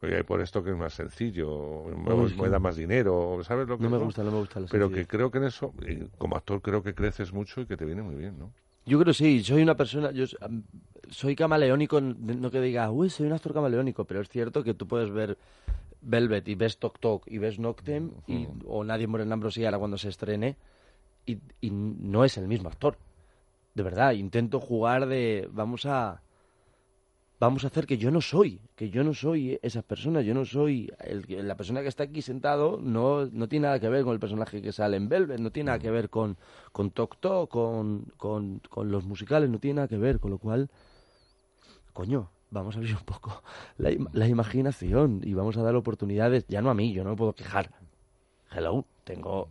voy 0.01 0.13
a 0.13 0.19
ir 0.19 0.25
por 0.25 0.41
esto 0.41 0.63
que 0.63 0.71
es 0.71 0.77
más 0.77 0.93
sencillo, 0.93 1.83
me, 1.85 2.49
da 2.49 2.59
más 2.59 2.75
dinero, 2.75 3.39
¿sabes 3.43 3.67
lo 3.67 3.77
que 3.77 3.83
No 3.83 3.89
me 3.89 3.97
gusta, 3.97 4.23
no 4.23 4.31
me 4.31 4.37
gusta 4.37 4.59
la 4.59 4.67
Pero 4.67 4.89
que 4.89 5.05
creo 5.05 5.29
que 5.29 5.37
en 5.37 5.43
eso, 5.45 5.73
eh, 5.85 6.07
como 6.17 6.35
actor, 6.35 6.61
creo 6.61 6.81
que 6.81 6.95
creces 6.95 7.31
mucho 7.33 7.61
y 7.61 7.65
que 7.65 7.77
te 7.77 7.85
viene 7.85 8.01
muy 8.01 8.15
bien, 8.15 8.37
¿no? 8.39 8.51
Yo 8.85 8.99
creo 8.99 9.13
sí, 9.13 9.43
soy 9.43 9.61
una 9.61 9.75
persona, 9.75 10.11
yo 10.11 10.25
soy 11.11 11.35
camaleónico, 11.35 12.01
no 12.01 12.49
que 12.49 12.59
diga, 12.61 12.89
uy, 12.89 13.09
soy 13.11 13.27
un 13.27 13.33
actor 13.33 13.53
camaleónico, 13.53 14.05
pero 14.05 14.21
es 14.21 14.29
cierto 14.29 14.63
que 14.63 14.73
tú 14.73 14.87
puedes 14.87 15.11
ver 15.11 15.37
Velvet 16.01 16.47
y 16.47 16.55
ves 16.55 16.77
Tok 16.77 16.99
Tok 16.99 17.23
y 17.27 17.37
ves 17.37 17.59
Noctem 17.59 18.11
y, 18.27 18.47
o 18.65 18.83
Nadie 18.83 19.07
muere 19.07 19.25
en 19.25 19.31
Ambrosía 19.31 19.67
ahora 19.67 19.79
cuando 19.79 19.97
se 19.97 20.09
estrene 20.09 20.57
y, 21.25 21.39
y 21.61 21.69
no 21.71 22.25
es 22.25 22.37
el 22.37 22.47
mismo 22.47 22.69
actor. 22.69 22.97
De 23.73 23.83
verdad, 23.83 24.11
intento 24.13 24.59
jugar 24.59 25.07
de, 25.07 25.47
vamos 25.51 25.85
a, 25.85 26.21
vamos 27.39 27.63
a 27.63 27.67
hacer 27.67 27.87
que 27.87 27.97
yo 27.97 28.11
no 28.11 28.21
soy, 28.21 28.59
que 28.75 28.89
yo 28.89 29.03
no 29.03 29.13
soy 29.13 29.57
esa 29.61 29.81
persona, 29.81 30.21
yo 30.21 30.33
no 30.33 30.45
soy, 30.45 30.91
el, 30.99 31.47
la 31.47 31.55
persona 31.55 31.81
que 31.81 31.87
está 31.87 32.03
aquí 32.03 32.21
sentado 32.21 32.79
no, 32.81 33.25
no 33.25 33.47
tiene 33.47 33.67
nada 33.67 33.79
que 33.79 33.89
ver 33.89 34.03
con 34.03 34.13
el 34.13 34.19
personaje 34.19 34.61
que 34.61 34.71
sale 34.71 34.97
en 34.97 35.07
Velvet, 35.09 35.39
no 35.39 35.51
tiene 35.51 35.67
nada 35.67 35.79
que 35.79 35.89
ver 35.89 36.09
con, 36.09 36.37
con 36.71 36.91
Tok 36.91 37.17
Tok, 37.19 37.49
con, 37.49 38.11
con, 38.17 38.59
con 38.69 38.91
los 38.91 39.05
musicales, 39.05 39.49
no 39.49 39.59
tiene 39.59 39.75
nada 39.75 39.87
que 39.87 39.97
ver, 39.97 40.19
con 40.19 40.31
lo 40.31 40.37
cual, 40.37 40.69
coño, 41.93 42.29
vamos 42.51 42.75
a 42.75 42.79
abrir 42.79 42.95
un 42.95 43.03
poco 43.03 43.41
la, 43.77 43.89
la 44.13 44.27
imaginación 44.27 45.21
y 45.23 45.33
vamos 45.33 45.57
a 45.57 45.63
dar 45.63 45.75
oportunidades, 45.75 46.45
ya 46.47 46.61
no 46.61 46.69
a 46.69 46.73
mí, 46.73 46.93
yo 46.93 47.03
no 47.03 47.11
me 47.11 47.15
puedo 47.15 47.33
quejar. 47.33 47.71
Hello, 48.53 48.85
tengo, 49.05 49.47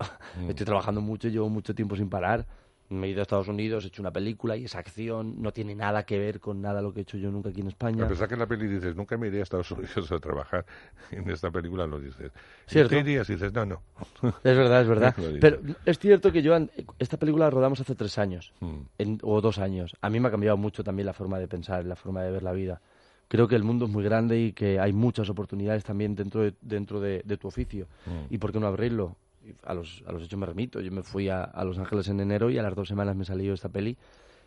estoy 0.48 0.66
trabajando 0.66 1.00
mucho, 1.00 1.28
llevo 1.28 1.48
mucho 1.48 1.74
tiempo 1.74 1.96
sin 1.96 2.08
parar. 2.10 2.46
Me 2.90 3.06
he 3.06 3.10
ido 3.10 3.20
a 3.20 3.22
Estados 3.22 3.46
Unidos, 3.46 3.84
he 3.84 3.86
hecho 3.86 4.02
una 4.02 4.10
película 4.12 4.56
y 4.56 4.64
esa 4.64 4.80
acción 4.80 5.40
no 5.40 5.52
tiene 5.52 5.76
nada 5.76 6.02
que 6.02 6.18
ver 6.18 6.40
con 6.40 6.60
nada 6.60 6.82
lo 6.82 6.92
que 6.92 6.98
he 6.98 7.02
hecho 7.02 7.16
yo 7.16 7.30
nunca 7.30 7.50
aquí 7.50 7.60
en 7.60 7.68
España. 7.68 8.04
A 8.04 8.08
pesar 8.08 8.26
que 8.26 8.34
en 8.34 8.40
la 8.40 8.48
peli 8.48 8.66
dices, 8.66 8.96
nunca 8.96 9.16
me 9.16 9.28
iré 9.28 9.38
a 9.38 9.42
Estados 9.44 9.70
Unidos 9.70 10.10
a 10.10 10.18
trabajar, 10.18 10.66
en 11.12 11.30
esta 11.30 11.52
película 11.52 11.86
lo 11.86 12.00
dices. 12.00 12.32
¿Y 12.66 12.70
Cierto. 12.72 12.90
te 12.90 12.98
irías? 12.98 13.30
Y 13.30 13.34
dices, 13.34 13.52
no, 13.52 13.64
no. 13.64 13.80
Es 14.42 14.56
verdad, 14.56 14.82
es 14.82 14.88
verdad. 14.88 15.14
Pero 15.40 15.60
es 15.86 15.98
cierto 16.00 16.32
que 16.32 16.42
yo, 16.42 16.54
esta 16.98 17.16
película 17.16 17.44
la 17.46 17.50
rodamos 17.50 17.80
hace 17.80 17.94
tres 17.94 18.18
años, 18.18 18.52
Mm. 18.60 18.80
en- 18.98 19.18
o 19.22 19.40
dos 19.40 19.58
años. 19.58 19.96
A 20.02 20.10
mí 20.10 20.18
me 20.18 20.26
ha 20.26 20.30
cambiado 20.32 20.56
mucho 20.56 20.82
también 20.82 21.06
la 21.06 21.12
forma 21.14 21.38
de 21.38 21.46
pensar, 21.46 21.84
la 21.86 21.94
forma 21.96 22.22
de 22.24 22.32
ver 22.32 22.42
la 22.42 22.52
vida. 22.52 22.82
Creo 23.30 23.46
que 23.46 23.54
el 23.54 23.62
mundo 23.62 23.84
es 23.84 23.92
muy 23.92 24.02
grande 24.02 24.40
y 24.40 24.52
que 24.52 24.80
hay 24.80 24.92
muchas 24.92 25.30
oportunidades 25.30 25.84
también 25.84 26.16
dentro 26.16 26.42
de, 26.42 26.52
dentro 26.62 26.98
de, 26.98 27.22
de 27.24 27.36
tu 27.36 27.46
oficio. 27.46 27.86
Mm. 28.04 28.34
¿Y 28.34 28.38
por 28.38 28.50
qué 28.50 28.58
no 28.58 28.66
abrirlo? 28.66 29.14
A 29.62 29.72
los, 29.72 30.02
a 30.04 30.10
los 30.10 30.24
hechos 30.24 30.36
me 30.36 30.46
remito. 30.46 30.80
Yo 30.80 30.90
me 30.90 31.04
fui 31.04 31.28
a, 31.28 31.44
a 31.44 31.64
Los 31.64 31.78
Ángeles 31.78 32.08
en 32.08 32.18
enero 32.18 32.50
y 32.50 32.58
a 32.58 32.62
las 32.62 32.74
dos 32.74 32.88
semanas 32.88 33.14
me 33.14 33.24
salió 33.24 33.54
esta 33.54 33.68
peli. 33.68 33.96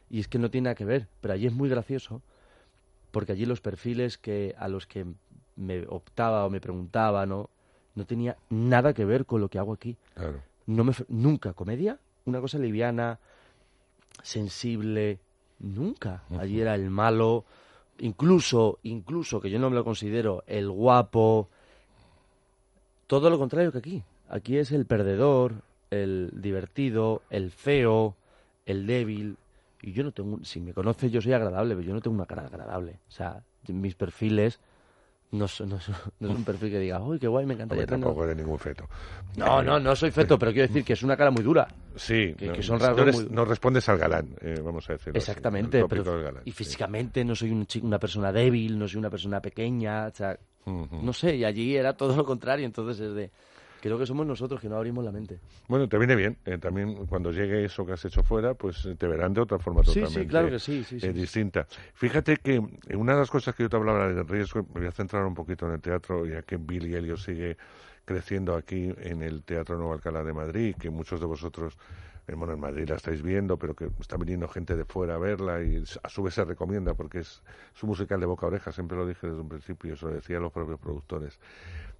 Y 0.09 0.19
es 0.19 0.27
que 0.27 0.38
no 0.38 0.51
tiene 0.51 0.65
nada 0.65 0.75
que 0.75 0.84
ver. 0.84 1.07
Pero 1.21 1.34
allí 1.34 1.47
es 1.47 1.53
muy 1.53 1.69
gracioso 1.69 2.21
porque 3.13 3.31
allí 3.31 3.45
los 3.45 3.61
perfiles 3.61 4.17
que 4.17 4.53
a 4.57 4.67
los 4.67 4.86
que 4.86 5.05
me 5.55 5.86
optaba 5.88 6.45
o 6.45 6.49
me 6.49 6.59
preguntaba 6.59 7.25
no, 7.25 7.49
no 7.95 8.05
tenía 8.05 8.36
nada 8.49 8.93
que 8.93 9.05
ver 9.05 9.25
con 9.25 9.39
lo 9.39 9.47
que 9.47 9.59
hago 9.59 9.71
aquí. 9.71 9.95
Claro. 10.15 10.41
No 10.65 10.84
me, 10.84 10.93
nunca 11.07 11.53
comedia, 11.53 11.99
una 12.25 12.41
cosa 12.41 12.57
liviana, 12.57 13.19
sensible, 14.23 15.19
nunca. 15.59 16.23
Allí 16.39 16.59
era 16.59 16.75
el 16.75 16.89
malo, 16.89 17.45
incluso, 18.04 18.80
incluso 18.84 19.39
que 19.39 19.49
yo 19.49 19.60
no 19.60 19.70
me 19.70 19.78
lo 19.78 19.86
considero 19.86 20.43
el 20.45 20.70
guapo, 20.70 21.47
todo 23.08 23.30
lo 23.30 23.39
contrario 23.39 23.72
que 23.72 23.78
aquí. 23.78 24.04
Aquí 24.30 24.58
es 24.58 24.72
el 24.72 24.86
perdedor, 24.86 25.54
el 25.89 26.30
divertido, 26.34 27.22
el 27.30 27.51
feo, 27.51 28.16
el 28.66 28.88
débil. 28.88 29.38
Y 29.82 29.93
yo 29.93 30.04
no 30.04 30.12
tengo, 30.12 30.43
si 30.43 30.60
me 30.60 30.74
conoces 30.74 31.12
yo 31.12 31.22
soy 31.22 31.32
agradable, 31.34 31.76
pero 31.76 31.88
yo 31.88 31.93
no 31.93 32.01
tengo 32.01 32.16
una 32.16 32.26
cara 32.26 32.45
agradable. 32.45 32.99
O 33.08 33.12
sea, 33.12 33.43
mis 33.68 33.95
perfiles 33.95 34.60
no 35.34 35.45
no 35.65 35.79
no 36.19 36.29
es 36.29 36.36
un 36.36 36.43
perfil 36.45 36.69
que 36.71 36.79
diga, 36.79 37.01
uy, 37.01 37.19
qué 37.19 37.27
guay, 37.27 37.45
me 37.45 37.53
encantaría 37.55 37.86
tener-". 37.86 37.99
tampoco 38.01 38.23
eres 38.23 38.38
ningún 38.38 38.59
feto. 38.59 38.88
No, 39.36 39.61
no, 39.63 39.79
no 39.79 39.95
soy 39.95 40.11
feto, 40.11 40.38
pero 40.39 40.51
quiero 40.53 40.67
decir 40.67 40.84
que 40.86 40.93
es 40.93 41.03
una 41.03 41.17
cara 41.17 41.31
muy 41.31 41.43
dura. 41.43 41.67
Sí, 41.95 42.34
que, 42.38 42.47
no, 42.47 42.53
que 42.53 42.63
son 42.63 42.79
no 42.79 42.86
rasgos 42.86 43.01
eres- 43.01 43.15
muy- 43.15 43.27
no 43.29 43.45
respondes 43.45 43.88
al 43.89 43.97
galán, 43.97 44.36
eh, 44.41 44.59
vamos 44.63 44.89
a 44.89 44.93
decirlo. 44.93 45.17
así, 45.19 45.29
Exactamente, 45.31 45.86
pero 45.88 46.03
galán, 46.21 46.41
y 46.45 46.51
sí. 46.51 46.57
físicamente 46.57 47.23
no 47.25 47.36
soy 47.36 47.51
un 47.51 47.65
chi- 47.65 47.81
una 47.84 47.99
persona 47.99 48.31
débil, 48.31 48.77
no 48.79 48.88
soy 48.88 48.99
una 48.99 49.09
persona 49.09 49.41
pequeña, 49.41 50.07
o 50.07 50.11
sea, 50.15 50.38
no 50.65 51.13
sé, 51.13 51.36
y 51.36 51.43
allí 51.43 51.75
era 51.75 51.93
todo 51.97 52.15
lo 52.15 52.23
contrario, 52.25 52.65
entonces 52.65 52.99
es 53.07 53.13
de, 53.13 53.31
creo 53.84 53.99
que 53.99 54.05
somos 54.05 54.25
nosotros 54.25 54.61
que 54.61 54.69
no 54.69 54.77
abrimos 54.77 55.03
la 55.03 55.11
mente. 55.11 55.39
Bueno, 55.67 55.89
te 55.89 55.97
viene 55.97 56.15
bien. 56.15 56.38
eh, 56.45 56.57
también 56.57 57.05
cuando 57.05 57.34
llegue 57.34 57.65
eso 57.65 57.86
que 57.86 57.91
has 57.91 58.05
hecho 58.05 58.23
fuera, 58.23 58.53
pues 58.53 58.86
eh, 58.86 58.95
te 58.95 59.07
verán 59.07 59.34
de 59.34 59.41
otra 59.41 59.59
forma 59.59 59.84
Sí, 59.84 59.91
sí, 59.91 59.99
totalmente 59.99 60.29
claro 60.29 60.49
que 60.49 60.59
sí, 60.59 60.81
sí, 60.86 61.01
sí, 61.01 61.07
eh, 61.07 61.11
distinta. 61.11 61.67
Fíjate 61.93 62.38
que 62.38 62.63
eh, 62.88 62.95
una 62.95 63.11
de 63.11 63.19
las 63.19 63.29
cosas 63.29 63.53
que 63.53 63.63
yo 63.63 63.69
te 63.69 63.75
hablaba 63.75 64.07
del 64.07 64.25
riesgo, 64.25 64.65
me 64.73 64.79
voy 64.79 64.88
a 64.88 64.91
centrar 64.93 65.25
un 65.25 65.34
poquito 65.34 65.67
en 65.67 65.73
el 65.73 65.81
teatro, 65.81 66.25
ya 66.25 66.43
que 66.43 66.55
Billy 66.55 66.95
Elliot 66.95 67.17
sigue 67.17 67.57
creciendo 68.05 68.55
aquí 68.55 68.93
en 68.99 69.21
el 69.21 69.43
Teatro 69.43 69.75
Nuevo 69.75 69.91
Alcalá 69.91 70.23
de 70.23 70.31
Madrid, 70.31 70.75
que 70.79 70.89
muchos 70.89 71.19
de 71.19 71.25
vosotros, 71.25 71.77
bueno, 72.27 72.53
en 72.53 72.59
Madrid 72.61 72.88
la 72.88 72.95
estáis 72.95 73.21
viendo, 73.21 73.57
pero 73.57 73.73
que 73.75 73.89
está 73.99 74.15
viniendo 74.15 74.47
gente 74.47 74.77
de 74.77 74.86
fuera 74.86 75.15
a 75.15 75.17
verla 75.17 75.61
y 75.61 75.84
a 76.03 76.07
su 76.09 76.23
vez 76.23 76.34
se 76.36 76.45
recomienda 76.45 76.93
porque 76.93 77.19
es 77.19 77.43
su 77.73 77.86
musical 77.86 78.21
de 78.21 78.25
boca 78.27 78.45
a 78.45 78.49
oreja, 78.49 78.71
siempre 78.71 78.97
lo 78.97 79.05
dije 79.05 79.27
desde 79.27 79.41
un 79.41 79.49
principio, 79.49 79.93
eso 79.93 80.07
lo 80.07 80.13
decían 80.13 80.41
los 80.41 80.53
propios 80.53 80.79
productores. 80.79 81.38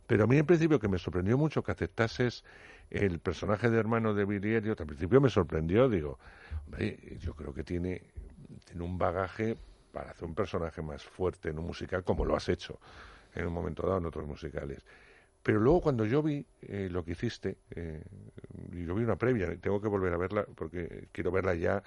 Pero 0.08 0.26
a 0.26 0.28
mí 0.28 0.38
en 0.38 0.46
principio 0.46 0.80
que 0.80 0.88
me 0.88 0.98
sorprendió 0.98 1.38
mucho 1.38 1.64
que 1.64 1.72
aceptases 1.72 2.44
el 2.90 3.20
personaje 3.20 3.70
de 3.70 3.80
hermano 3.80 4.14
de 4.14 4.26
Billy 4.26 4.56
Elliot, 4.56 4.80
al 4.80 4.88
principio 4.88 5.22
me 5.22 5.30
sorprendió, 5.30 5.90
digo, 5.90 6.20
hombre, 6.66 7.18
yo 7.20 7.34
creo 7.34 7.54
que 7.54 7.64
tiene, 7.64 8.02
tiene 8.66 8.84
un 8.84 8.98
bagaje 8.98 9.58
para 9.92 10.12
hacer 10.12 10.26
un 10.26 10.36
personaje 10.36 10.82
más 10.82 11.04
fuerte 11.04 11.50
en 11.50 11.60
un 11.60 11.66
musical 11.66 12.04
como 12.04 12.26
lo 12.26 12.36
has 12.36 12.50
hecho 12.50 12.80
en 13.36 13.48
un 13.48 13.54
momento 13.54 13.84
dado 13.84 14.00
en 14.00 14.06
otros 14.06 14.28
musicales. 14.28 14.84
Pero 15.42 15.60
luego 15.60 15.82
cuando 15.82 16.06
yo 16.06 16.24
vi 16.24 16.46
eh, 16.62 16.88
lo 16.90 17.04
que 17.04 17.12
hiciste, 17.12 17.58
eh, 17.72 18.04
y 18.72 18.86
yo 18.86 18.96
vi 18.96 19.04
una 19.04 19.18
previa, 19.18 19.56
tengo 19.58 19.82
que 19.82 19.88
volver 19.88 20.14
a 20.14 20.18
verla 20.18 20.46
porque 20.56 21.10
quiero 21.12 21.32
verla 21.32 21.54
ya 21.56 21.84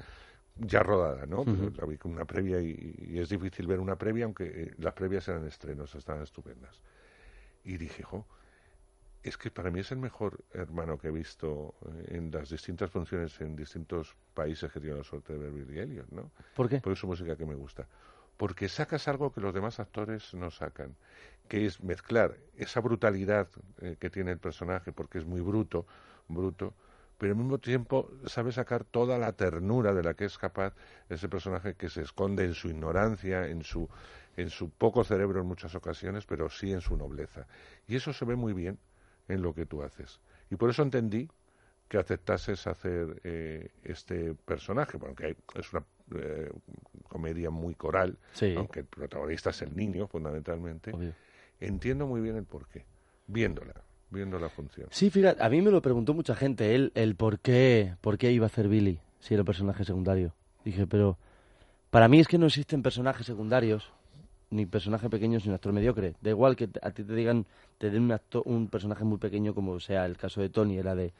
ya 0.58 0.82
rodada, 0.82 1.26
¿no? 1.26 1.44
La 1.76 1.84
vi 1.86 1.98
con 1.98 2.12
una 2.12 2.24
previa 2.24 2.60
y, 2.60 3.18
es 3.18 3.28
difícil 3.28 3.66
ver 3.66 3.80
una 3.80 3.96
previa, 3.96 4.24
aunque 4.24 4.44
eh, 4.44 4.74
las 4.78 4.94
previas 4.94 5.28
eran 5.28 5.46
estrenos, 5.46 5.94
estaban 5.94 6.22
estupendas. 6.22 6.80
Y 7.66 7.78
dije, 7.78 8.04
jo, 8.04 8.24
es 9.24 9.36
que 9.36 9.50
para 9.50 9.72
mí 9.72 9.80
es 9.80 9.90
el 9.90 9.98
mejor 9.98 10.44
hermano 10.52 10.98
que 10.98 11.08
he 11.08 11.10
visto 11.10 11.74
en 12.06 12.30
las 12.30 12.48
distintas 12.48 12.90
funciones 12.90 13.40
en 13.40 13.56
distintos 13.56 14.14
países 14.34 14.70
que 14.70 14.78
tienen 14.78 14.98
la 14.98 15.04
suerte 15.04 15.32
de 15.32 15.38
ver 15.40 15.50
Billy 15.50 15.80
Elliot, 15.80 16.08
¿no? 16.10 16.30
¿Por 16.54 16.68
qué? 16.68 16.80
Es 16.84 16.98
su 16.98 17.08
música 17.08 17.36
que 17.36 17.44
me 17.44 17.56
gusta. 17.56 17.88
Porque 18.36 18.68
sacas 18.68 19.08
algo 19.08 19.32
que 19.32 19.40
los 19.40 19.52
demás 19.52 19.80
actores 19.80 20.32
no 20.34 20.52
sacan, 20.52 20.94
que 21.48 21.66
es 21.66 21.82
mezclar 21.82 22.36
esa 22.56 22.80
brutalidad 22.80 23.48
eh, 23.80 23.96
que 23.98 24.10
tiene 24.10 24.30
el 24.30 24.38
personaje, 24.38 24.92
porque 24.92 25.18
es 25.18 25.24
muy 25.24 25.40
bruto, 25.40 25.86
bruto, 26.28 26.72
pero 27.18 27.32
al 27.32 27.38
mismo 27.38 27.58
tiempo 27.58 28.10
sabe 28.26 28.52
sacar 28.52 28.84
toda 28.84 29.18
la 29.18 29.32
ternura 29.32 29.92
de 29.92 30.04
la 30.04 30.14
que 30.14 30.26
es 30.26 30.38
capaz 30.38 30.74
ese 31.08 31.28
personaje 31.28 31.74
que 31.74 31.88
se 31.88 32.02
esconde 32.02 32.44
en 32.44 32.54
su 32.54 32.68
ignorancia, 32.68 33.48
en 33.48 33.64
su, 33.64 33.88
en 34.36 34.50
su 34.50 34.70
poco 34.70 35.04
cerebro 35.04 35.40
en 35.40 35.46
muchas 35.46 35.74
ocasiones, 35.74 36.26
pero 36.26 36.48
sí 36.48 36.72
en 36.72 36.80
su 36.80 36.96
nobleza. 36.96 37.46
Y 37.88 37.96
eso 37.96 38.12
se 38.12 38.24
ve 38.24 38.36
muy 38.36 38.52
bien 38.52 38.78
en 39.28 39.42
lo 39.42 39.54
que 39.54 39.66
tú 39.66 39.82
haces. 39.82 40.20
Y 40.50 40.56
por 40.56 40.70
eso 40.70 40.82
entendí 40.82 41.28
que 41.88 41.98
aceptases 41.98 42.66
hacer 42.66 43.20
eh, 43.24 43.70
este 43.84 44.34
personaje, 44.34 44.98
porque 44.98 45.36
es 45.54 45.72
una 45.72 45.84
eh, 46.16 46.50
comedia 47.08 47.50
muy 47.50 47.74
coral, 47.74 48.18
aunque 48.56 48.80
el 48.80 48.86
protagonista 48.86 49.50
es 49.50 49.62
el 49.62 49.76
niño, 49.76 50.06
fundamentalmente. 50.06 50.92
Entiendo 51.60 52.06
muy 52.06 52.20
bien 52.20 52.36
el 52.36 52.44
porqué, 52.44 52.84
viéndola 53.26 53.86
viendo 54.10 54.38
la 54.38 54.48
función. 54.48 54.88
Sí, 54.90 55.10
fíjate, 55.10 55.42
a 55.42 55.48
mí 55.48 55.60
me 55.62 55.70
lo 55.70 55.82
preguntó 55.82 56.14
mucha 56.14 56.34
gente, 56.34 56.74
él, 56.74 56.92
el 56.94 57.16
por 57.16 57.40
qué, 57.40 57.96
por 58.00 58.18
qué 58.18 58.32
iba 58.32 58.46
a 58.46 58.48
hacer 58.48 58.68
Billy 58.68 59.00
si 59.20 59.34
era 59.34 59.44
personaje 59.44 59.84
secundario. 59.84 60.34
Dije, 60.64 60.86
pero 60.86 61.18
para 61.90 62.08
mí 62.08 62.20
es 62.20 62.28
que 62.28 62.38
no 62.38 62.46
existen 62.46 62.82
personajes 62.82 63.26
secundarios, 63.26 63.92
ni 64.50 64.66
personaje 64.66 65.10
pequeños 65.10 65.44
ni 65.44 65.50
un 65.50 65.54
actor 65.54 65.72
mediocre. 65.72 66.14
Da 66.20 66.30
igual 66.30 66.56
que 66.56 66.68
a 66.82 66.90
ti 66.90 67.04
te 67.04 67.14
digan, 67.14 67.46
te 67.78 67.90
den 67.90 68.02
un, 68.04 68.12
actor, 68.12 68.42
un 68.44 68.68
personaje 68.68 69.04
muy 69.04 69.18
pequeño 69.18 69.54
como 69.54 69.80
sea 69.80 70.06
el 70.06 70.16
caso 70.16 70.40
de 70.40 70.48
Tony, 70.48 70.78
era 70.78 70.94
de, 70.94 71.12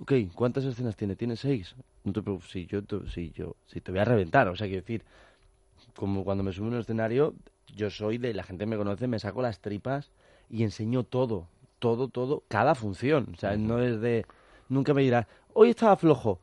ok, 0.00 0.12
¿cuántas 0.34 0.64
escenas 0.64 0.96
tiene? 0.96 1.16
¿Tiene 1.16 1.36
seis? 1.36 1.74
No 2.04 2.12
te 2.12 2.22
si 2.46 2.66
yo, 2.66 2.80
si 3.12 3.30
yo, 3.32 3.56
si 3.66 3.80
te 3.80 3.90
voy 3.90 4.00
a 4.00 4.04
reventar, 4.04 4.48
o 4.48 4.56
sea, 4.56 4.66
quiero 4.66 4.82
decir, 4.82 5.02
como 5.96 6.24
cuando 6.24 6.42
me 6.42 6.52
subo 6.52 6.66
a 6.66 6.68
un 6.70 6.78
escenario, 6.78 7.34
yo 7.74 7.90
soy 7.90 8.18
de, 8.18 8.34
la 8.34 8.42
gente 8.42 8.66
me 8.66 8.76
conoce, 8.76 9.06
me 9.06 9.18
saco 9.18 9.42
las 9.42 9.60
tripas 9.60 10.10
y 10.48 10.62
enseño 10.64 11.04
todo, 11.04 11.46
todo, 11.78 12.08
todo, 12.08 12.42
cada 12.48 12.74
función. 12.74 13.28
O 13.34 13.36
sea, 13.36 13.56
no 13.56 13.80
es 13.80 14.00
de. 14.00 14.26
Nunca 14.68 14.94
me 14.94 15.02
dirá, 15.02 15.26
hoy 15.52 15.70
estaba 15.70 15.96
flojo. 15.96 16.38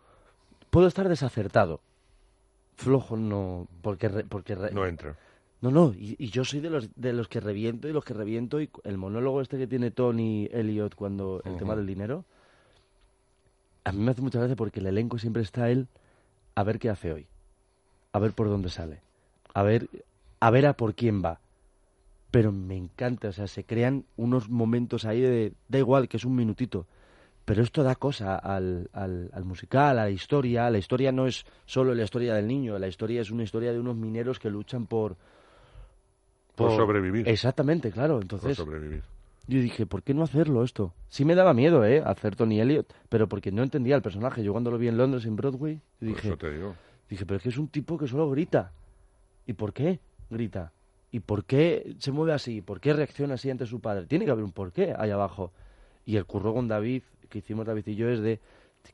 Puedo 0.70 0.88
estar 0.88 1.08
desacertado. 1.08 1.80
Flojo 2.76 3.18
no. 3.18 3.68
Porque. 3.82 4.10
porque 4.10 4.56
no 4.56 4.86
entra. 4.86 5.16
No, 5.62 5.72
no, 5.72 5.94
y, 5.98 6.30
yo 6.30 6.46
soy 6.46 6.60
de 6.60 6.70
los, 6.70 6.90
de 6.96 7.14
los 7.14 7.28
que 7.28 7.40
reviento 7.40 7.88
y 7.88 7.94
los 7.94 8.06
que 8.06 8.14
reviento. 8.14 8.62
Y 8.62 8.70
el 8.84 8.98
monólogo 8.98 9.42
este 9.42 9.58
que 9.58 9.68
tiene 9.68 9.92
Tony 9.92 10.48
Elliot 10.52 10.96
cuando. 10.96 11.42
El 11.46 11.58
tema 11.58 11.76
del 11.76 11.88
dinero. 11.88 12.26
A 13.84 13.92
mí 13.92 14.00
me 14.00 14.12
hace 14.12 14.22
mucha 14.22 14.40
gracia 14.40 14.56
porque 14.56 14.82
el 14.82 14.88
elenco 14.88 15.18
siempre 15.18 15.42
está 15.42 15.70
él 15.70 15.88
a 16.56 16.64
ver 16.64 16.78
qué 16.78 16.90
hace 16.90 17.14
hoy. 17.14 17.28
A 18.12 18.20
ver 18.20 18.34
por 18.34 18.50
dónde 18.50 18.70
sale. 18.70 19.02
A 19.54 19.64
ver, 19.64 19.90
a 20.40 20.52
ver 20.52 20.66
a 20.66 20.74
por 20.74 20.94
quién 20.94 21.24
va 21.24 21.40
pero 22.32 22.52
me 22.52 22.76
encanta, 22.76 23.30
o 23.30 23.32
sea, 23.32 23.48
se 23.48 23.64
crean 23.64 24.06
unos 24.16 24.50
momentos 24.50 25.06
ahí 25.06 25.22
de, 25.22 25.54
da 25.70 25.80
igual 25.80 26.08
que 26.08 26.18
es 26.18 26.26
un 26.26 26.36
minutito, 26.36 26.86
pero 27.46 27.64
esto 27.64 27.84
da 27.84 27.96
cosa 27.96 28.36
al, 28.36 28.90
al, 28.94 29.46
musical, 29.46 29.98
a 29.98 30.04
la 30.04 30.10
historia, 30.10 30.70
la 30.70 30.78
historia 30.78 31.12
no 31.12 31.28
es 31.28 31.46
solo 31.66 31.96
la 31.96 32.04
historia 32.04 32.34
del 32.34 32.48
niño, 32.48 32.78
la 32.78 32.88
historia 32.88 33.22
es 33.22 33.32
una 33.32 33.44
historia 33.44 33.72
de 33.72 33.80
unos 33.80 33.96
mineros 33.96 34.40
que 34.40 34.50
luchan 34.50 34.86
por... 34.86 35.16
Por, 36.58 36.76
sobrevivir. 36.76 37.30
Exactamente, 37.30 37.92
claro, 37.92 38.20
entonces... 38.20 38.58
Por 38.58 38.66
sobrevivir. 38.66 39.04
Yo 39.48 39.62
dije, 39.62 39.86
¿por 39.86 40.02
qué 40.02 40.16
no 40.16 40.24
hacerlo 40.24 40.64
esto? 40.64 40.94
Sí 41.08 41.24
me 41.24 41.36
daba 41.36 41.54
miedo, 41.54 41.86
¿eh? 41.86 42.02
Hacer 42.04 42.36
Tony 42.36 42.60
Elliot, 42.60 42.92
pero 43.10 43.30
porque 43.30 43.52
no 43.52 43.62
entendía 43.62 43.96
el 43.96 44.02
personaje. 44.02 44.44
Yo 44.44 44.52
cuando 44.52 44.72
lo 44.72 44.80
vi 44.80 44.88
en 44.88 44.98
Londres, 44.98 45.26
en 45.26 45.36
Broadway, 45.36 45.80
dije... 46.02 46.36
te 46.36 46.52
digo. 46.52 46.76
Dije, 47.08 47.26
pero 47.26 47.38
es 47.38 47.44
que 47.44 47.50
es 47.50 47.58
un 47.58 47.68
tipo 47.68 47.98
que 47.98 48.08
solo 48.08 48.30
grita. 48.30 48.72
¿Y 49.46 49.54
por 49.54 49.72
qué 49.72 50.00
grita? 50.32 50.74
¿Y 51.12 51.20
por 51.20 51.46
qué 51.46 51.96
se 52.00 52.12
mueve 52.12 52.34
así? 52.34 52.62
¿Por 52.62 52.82
qué 52.82 52.92
reacciona 52.92 53.36
así 53.36 53.52
ante 53.52 53.68
su 53.68 53.80
padre? 53.80 54.08
Tiene 54.08 54.26
que 54.26 54.32
haber 54.32 54.44
un 54.44 54.52
porqué 54.52 54.96
ahí 54.98 55.12
abajo. 55.12 55.54
Y 56.06 56.18
el 56.18 56.26
curro 56.26 56.56
con 56.56 56.68
David, 56.68 57.04
que 57.30 57.38
hicimos 57.38 57.68
David 57.68 57.84
y 57.86 57.96
yo, 57.96 58.10
es 58.10 58.20
de 58.20 58.40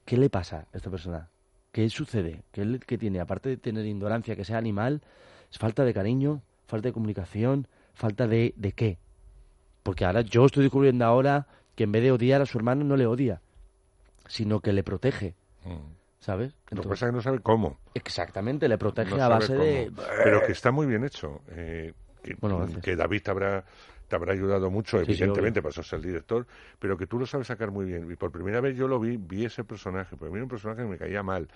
¿qué 0.04 0.18
le 0.18 0.30
pasa 0.30 0.68
a 0.72 0.78
esta 0.78 0.92
persona? 0.92 1.30
¿Qué 1.72 1.90
sucede? 1.90 2.44
¿Qué, 2.52 2.80
qué 2.86 2.98
tiene? 2.98 3.22
Aparte 3.22 3.50
de 3.50 3.58
tener 3.58 3.86
ignorancia, 3.86 4.36
que 4.36 4.46
sea 4.46 4.58
animal, 4.58 5.02
es 5.50 5.58
falta 5.58 5.84
de 5.84 5.94
cariño, 5.94 6.44
falta 6.74 6.90
de 6.90 6.94
comunicación, 6.94 7.68
falta 7.94 8.28
de, 8.28 8.56
de 8.58 8.72
qué. 8.72 8.98
Porque 9.84 10.06
ahora 10.06 10.22
yo 10.22 10.44
estoy 10.44 10.64
descubriendo 10.64 11.06
ahora 11.06 11.46
que 11.76 11.84
en 11.84 11.92
vez 11.92 12.02
de 12.02 12.12
odiar 12.12 12.42
a 12.42 12.48
su 12.48 12.58
hermano 12.58 12.84
no 12.84 12.98
le 12.98 13.06
odia, 13.06 13.42
sino 14.28 14.60
que 14.60 14.74
le 14.74 14.84
protege. 14.84 15.36
Mm. 15.66 15.94
¿Sabes? 16.18 16.56
Lo 16.72 16.82
que 16.82 16.90
pasa 16.90 17.06
es 17.06 17.12
que 17.12 17.16
no 17.16 17.22
sabe 17.22 17.40
cómo. 17.42 17.78
Exactamente, 17.94 18.68
le 18.68 18.80
protege 18.80 19.22
a 19.22 19.28
base 19.28 19.54
de... 19.56 19.92
Pero 20.24 20.42
que 20.48 20.52
está 20.54 20.72
muy 20.72 20.88
bien 20.88 21.04
hecho. 21.04 21.42
Eh, 21.50 21.94
que, 22.24 22.34
bueno, 22.40 22.66
que 22.82 22.96
David 22.96 23.22
te 23.22 23.30
habrá, 23.30 23.66
te 24.08 24.16
habrá 24.16 24.34
ayudado 24.34 24.72
mucho, 24.72 25.00
evidentemente, 25.00 25.62
para 25.62 25.70
eso 25.70 25.84
ser 25.84 26.00
el 26.00 26.06
director, 26.06 26.48
pero 26.80 26.98
que 26.98 27.06
tú 27.06 27.20
lo 27.20 27.28
sabes 27.28 27.46
sacar 27.46 27.70
muy 27.70 27.86
bien. 27.86 28.10
Y 28.10 28.16
por 28.16 28.32
primera 28.32 28.62
vez 28.62 28.76
yo 28.76 28.88
lo 28.88 29.00
vi, 29.00 29.18
vi 29.18 29.46
ese 29.46 29.64
personaje, 29.64 30.16
pero 30.18 30.32
mí 30.32 30.38
era 30.38 30.46
un 30.46 30.50
personaje 30.50 30.82
que 30.82 30.88
me 30.88 30.98
caía 30.98 31.22
mal. 31.22 31.48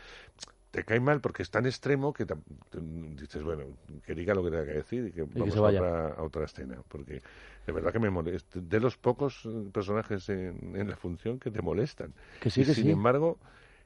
Te 0.71 0.83
cae 0.83 0.99
mal 0.99 1.21
porque 1.21 1.43
es 1.43 1.49
tan 1.49 1.65
extremo 1.65 2.13
que 2.13 2.25
dices, 2.71 3.41
bueno, 3.41 3.65
que 4.05 4.13
diga 4.13 4.33
lo 4.33 4.43
que 4.43 4.51
tenga 4.51 4.65
que 4.65 4.73
decir 4.73 5.07
y 5.07 5.11
que 5.11 5.23
vamos 5.23 5.55
a, 5.55 5.61
otra, 5.61 6.07
a, 6.09 6.23
otra, 6.23 6.45
escena. 6.45 6.81
Porque 6.87 7.21
de 7.65 7.73
verdad 7.73 7.91
que 7.91 7.99
me 7.99 8.09
molesta. 8.09 8.59
De 8.59 8.79
los 8.79 8.97
pocos 8.97 9.47
personajes 9.71 10.27
en, 10.29 10.87
la 10.87 10.95
función 10.95 11.39
que 11.39 11.51
te 11.51 11.61
molestan. 11.61 12.13
Que 12.41 12.49
sí, 12.49 12.61
y 12.61 12.65
sin 12.65 12.89
embargo, 12.89 13.39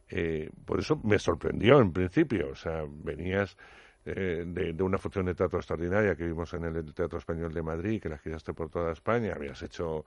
eh, 0.09 0.49
por 0.65 0.79
eso 0.79 0.99
me 1.03 1.19
sorprendió 1.19 1.79
en 1.79 1.93
principio. 1.93 2.49
O 2.49 2.55
sea, 2.55 2.84
venías 2.88 3.55
eh, 4.03 4.43
de, 4.47 4.84
una 4.84 4.97
función 4.97 5.25
de 5.25 5.36
teatro 5.36 5.59
extraordinaria 5.59 6.15
que 6.15 6.25
vimos 6.25 6.51
en 6.55 6.63
el 6.63 6.93
Teatro 6.93 7.19
Español 7.19 7.53
de 7.53 7.61
Madrid, 7.61 8.01
que 8.01 8.09
la 8.09 8.17
giraste 8.17 8.51
por 8.51 8.69
toda 8.69 8.91
España, 8.91 9.34
habías 9.36 9.61
hecho 9.61 10.05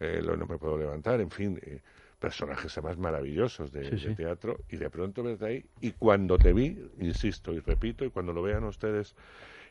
eh, 0.00 0.22
Lo 0.22 0.34
No 0.34 0.46
Me 0.46 0.56
Puedo 0.56 0.78
Levantar, 0.78 1.20
en 1.20 1.30
fin, 1.30 1.60
eh, 1.62 1.82
personajes 2.24 2.78
además 2.78 2.96
maravillosos 2.96 3.70
de, 3.70 4.14
teatro, 4.16 4.60
y 4.70 4.76
de 4.76 4.88
pronto 4.88 5.22
ves 5.22 5.42
ahí, 5.42 5.62
y 5.82 5.92
cuando 5.92 6.38
te 6.38 6.54
vi, 6.54 6.90
insisto 7.00 7.52
y 7.52 7.60
repito, 7.60 8.02
y 8.02 8.10
cuando 8.10 8.32
lo 8.32 8.40
vean 8.40 8.64
ustedes 8.64 9.14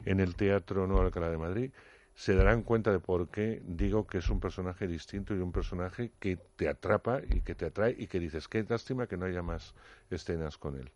en 0.06 0.20
el 0.20 0.36
Teatro 0.36 0.86
Nuevo 0.86 1.02
Alcalá 1.02 1.32
de 1.32 1.38
Madrid, 1.38 1.72
se 2.14 2.36
darán 2.36 2.62
cuenta 2.62 2.92
de 2.92 3.00
por 3.00 3.30
qué 3.30 3.64
digo 3.66 4.06
que 4.06 4.20
es 4.20 4.30
un 4.30 4.40
personaje 4.40 4.86
distinto 4.88 5.36
y 5.36 5.40
un 5.40 5.52
personaje 5.52 6.12
que 6.20 6.38
te 6.56 6.70
atrapa 6.70 7.22
y 7.28 7.42
que 7.42 7.56
te 7.56 7.66
atrae 7.66 7.96
y 7.98 8.06
que 8.06 8.20
dices, 8.20 8.48
qué 8.48 8.64
lástima 8.70 9.08
que 9.08 9.18
no 9.18 9.26
haya 9.26 9.42
más 9.42 9.74
escenas 10.12 10.60
con 10.60 10.76
él. 10.78 10.92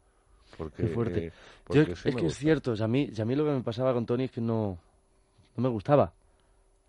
Porque, 0.60 0.84
Qué 0.84 0.90
fuerte. 0.90 1.32
es 1.74 2.16
que 2.16 2.28
es 2.28 2.38
cierto, 2.38 2.76
a, 2.80 2.88
mí, 2.88 3.12
a 3.20 3.26
mí 3.26 3.36
lo 3.36 3.46
que 3.46 3.52
me 3.52 3.62
pasaba 3.62 3.96
con 3.96 4.06
Tony 4.06 4.26
es 4.26 4.32
que 4.32 4.42
no, 4.42 4.78
no 5.56 5.64
me 5.64 5.70
gustaba. 5.70 6.14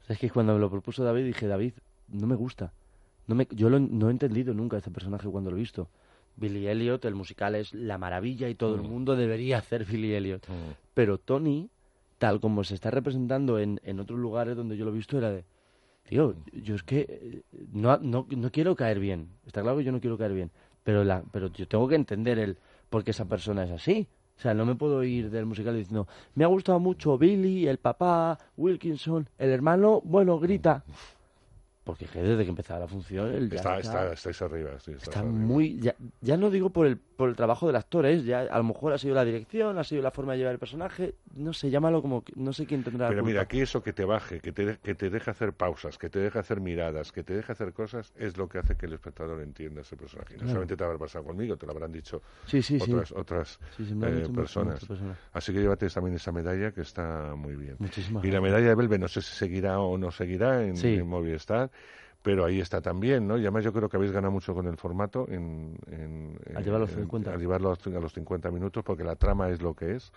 es 0.08 0.18
que 0.18 0.28
cuando 0.28 0.52
me 0.52 0.60
lo 0.60 0.70
propuso 0.70 1.02
David 1.02 1.24
dije, 1.24 1.46
David, 1.46 1.72
no 2.08 2.26
me 2.26 2.36
gusta. 2.36 2.70
No 3.28 3.36
me, 3.36 3.46
yo 3.52 3.70
no 3.70 4.08
he 4.08 4.10
entendido 4.10 4.52
nunca 4.54 4.78
este 4.78 4.90
personaje 4.90 5.28
cuando 5.28 5.50
lo 5.50 5.56
he 5.56 5.60
visto. 5.60 5.88
Billy 6.38 6.68
Elliot, 6.68 7.04
el 7.04 7.14
musical 7.14 7.54
es 7.54 7.74
la 7.74 7.98
maravilla 7.98 8.48
y 8.48 8.54
todo 8.54 8.74
el 8.76 8.82
mm. 8.82 8.86
mundo 8.86 9.16
debería 9.16 9.58
hacer 9.58 9.84
Billy 9.84 10.14
Elliot. 10.14 10.48
Mm. 10.48 10.72
Pero 10.94 11.18
Tony, 11.18 11.68
tal 12.18 12.40
como 12.40 12.64
se 12.64 12.74
está 12.74 12.90
representando 12.90 13.58
en, 13.58 13.80
en 13.84 14.00
otros 14.00 14.18
lugares 14.18 14.56
donde 14.56 14.76
yo 14.76 14.84
lo 14.84 14.92
he 14.92 14.94
visto, 14.94 15.18
era 15.18 15.30
de, 15.30 15.44
tío, 16.08 16.34
yo 16.52 16.74
es 16.74 16.82
que 16.82 17.06
eh, 17.08 17.42
no, 17.72 17.98
no, 17.98 18.26
no 18.30 18.50
quiero 18.50 18.76
caer 18.76 19.00
bien. 19.00 19.28
Está 19.46 19.62
claro 19.62 19.78
que 19.78 19.84
yo 19.84 19.92
no 19.92 20.00
quiero 20.00 20.16
caer 20.16 20.32
bien. 20.32 20.50
Pero, 20.84 21.04
la, 21.04 21.22
pero 21.32 21.48
yo 21.52 21.66
tengo 21.68 21.86
que 21.88 21.96
entender 21.96 22.38
el 22.38 22.56
porque 22.88 23.10
esa 23.10 23.26
persona 23.26 23.64
es 23.64 23.70
así. 23.70 24.06
O 24.38 24.40
sea, 24.40 24.54
no 24.54 24.64
me 24.64 24.76
puedo 24.76 25.02
ir 25.02 25.30
del 25.30 25.46
musical 25.46 25.76
diciendo, 25.76 26.06
me 26.36 26.44
ha 26.44 26.46
gustado 26.46 26.78
mucho 26.78 27.18
Billy, 27.18 27.66
el 27.66 27.78
papá, 27.78 28.38
Wilkinson, 28.56 29.28
el 29.36 29.50
hermano, 29.50 30.00
bueno, 30.04 30.38
grita. 30.38 30.84
Porque 31.88 32.04
es 32.04 32.10
que 32.10 32.20
desde 32.22 32.44
que 32.44 32.50
empezaba 32.50 32.80
la 32.80 32.86
función 32.86 33.32
el 33.32 33.50
Está, 33.50 33.78
está, 33.78 34.12
estáis 34.12 34.42
arriba, 34.42 34.78
sí, 34.78 34.90
está 34.92 35.20
arriba. 35.20 35.34
muy 35.34 35.80
ya, 35.80 35.94
ya 36.20 36.36
no 36.36 36.50
digo 36.50 36.68
por 36.68 36.86
el 36.86 36.98
por 36.98 37.30
el 37.30 37.34
trabajo 37.34 37.66
del 37.66 37.76
actor 37.76 38.04
¿eh? 38.04 38.22
ya 38.22 38.40
a 38.40 38.58
lo 38.58 38.64
mejor 38.64 38.92
ha 38.92 38.98
sido 38.98 39.14
la 39.14 39.24
dirección 39.24 39.78
ha 39.78 39.84
sido 39.84 40.02
la 40.02 40.10
forma 40.10 40.32
de 40.32 40.38
llevar 40.40 40.52
el 40.52 40.58
personaje 40.58 41.14
no 41.34 41.54
sé 41.54 41.70
llámalo 41.70 42.02
como 42.02 42.22
no 42.36 42.52
sé 42.52 42.66
quién 42.66 42.84
tendrá 42.84 43.06
la 43.06 43.08
Pero 43.08 43.24
mira, 43.24 43.40
aquí 43.40 43.60
eso 43.62 43.82
que 43.82 43.94
te 43.94 44.04
baje, 44.04 44.38
que 44.40 44.52
te, 44.52 44.76
que 44.82 44.94
te 44.94 45.08
deje 45.08 45.30
hacer 45.30 45.54
pausas, 45.54 45.96
que 45.96 46.10
te 46.10 46.18
deje 46.18 46.38
hacer 46.38 46.60
miradas, 46.60 47.10
que 47.10 47.24
te 47.24 47.32
deje 47.34 47.52
hacer 47.52 47.72
cosas, 47.72 48.12
es 48.16 48.36
lo 48.36 48.48
que 48.50 48.58
hace 48.58 48.76
que 48.76 48.84
el 48.84 48.92
espectador 48.92 49.40
entienda 49.40 49.80
ese 49.80 49.96
personaje. 49.96 50.34
No 50.34 50.40
Claro. 50.40 50.50
solamente 50.50 50.76
te 50.76 50.84
habrá 50.84 50.98
pasado 50.98 51.24
conmigo, 51.24 51.56
te 51.56 51.64
lo 51.64 51.72
habrán 51.72 51.90
dicho 51.90 52.20
Sí, 52.44 52.60
sí, 52.60 52.78
sí. 52.78 52.92
otras, 52.92 53.12
otras 53.12 53.58
eh, 53.80 54.28
personas. 54.34 54.86
Así 55.32 55.54
que 55.54 55.60
llévate 55.60 55.88
también 55.88 56.16
esa 56.16 56.32
medalla 56.32 56.70
que 56.70 56.82
está 56.82 57.34
muy 57.34 57.56
bien. 57.56 57.76
Muchísimas 57.78 58.22
y 58.24 58.30
la 58.30 58.40
medalla 58.42 58.68
de 58.68 58.74
Belve 58.74 58.98
no 58.98 59.08
sé 59.08 59.22
si 59.22 59.34
seguirá 59.34 59.80
o 59.80 59.96
no 59.96 60.10
seguirá 60.10 60.62
en 60.64 61.08
Movistar. 61.08 61.70
Pero 62.22 62.44
ahí 62.44 62.60
está 62.60 62.80
también, 62.80 63.28
¿no? 63.28 63.36
Y 63.38 63.42
además 63.42 63.64
yo 63.64 63.72
creo 63.72 63.88
que 63.88 63.96
habéis 63.96 64.12
ganado 64.12 64.32
mucho 64.32 64.52
con 64.54 64.66
el 64.66 64.76
formato 64.76 65.26
en, 65.28 65.78
en- 65.86 66.38
Al 66.56 66.64
llevarlo 66.64 66.86
a 66.86 66.88
en- 66.90 66.94
50. 66.96 67.32
al 67.32 67.38
llevarlo 67.40 67.68
a 67.68 67.76
los- 67.76 67.86
a 67.96 68.00
los 68.00 68.12
50 68.12 68.50
minutos, 68.50 68.82
porque 68.84 69.04
la 69.04 69.14
trama 69.16 69.48
es 69.50 69.62
lo 69.62 69.74
que 69.74 69.94
es. 69.94 70.12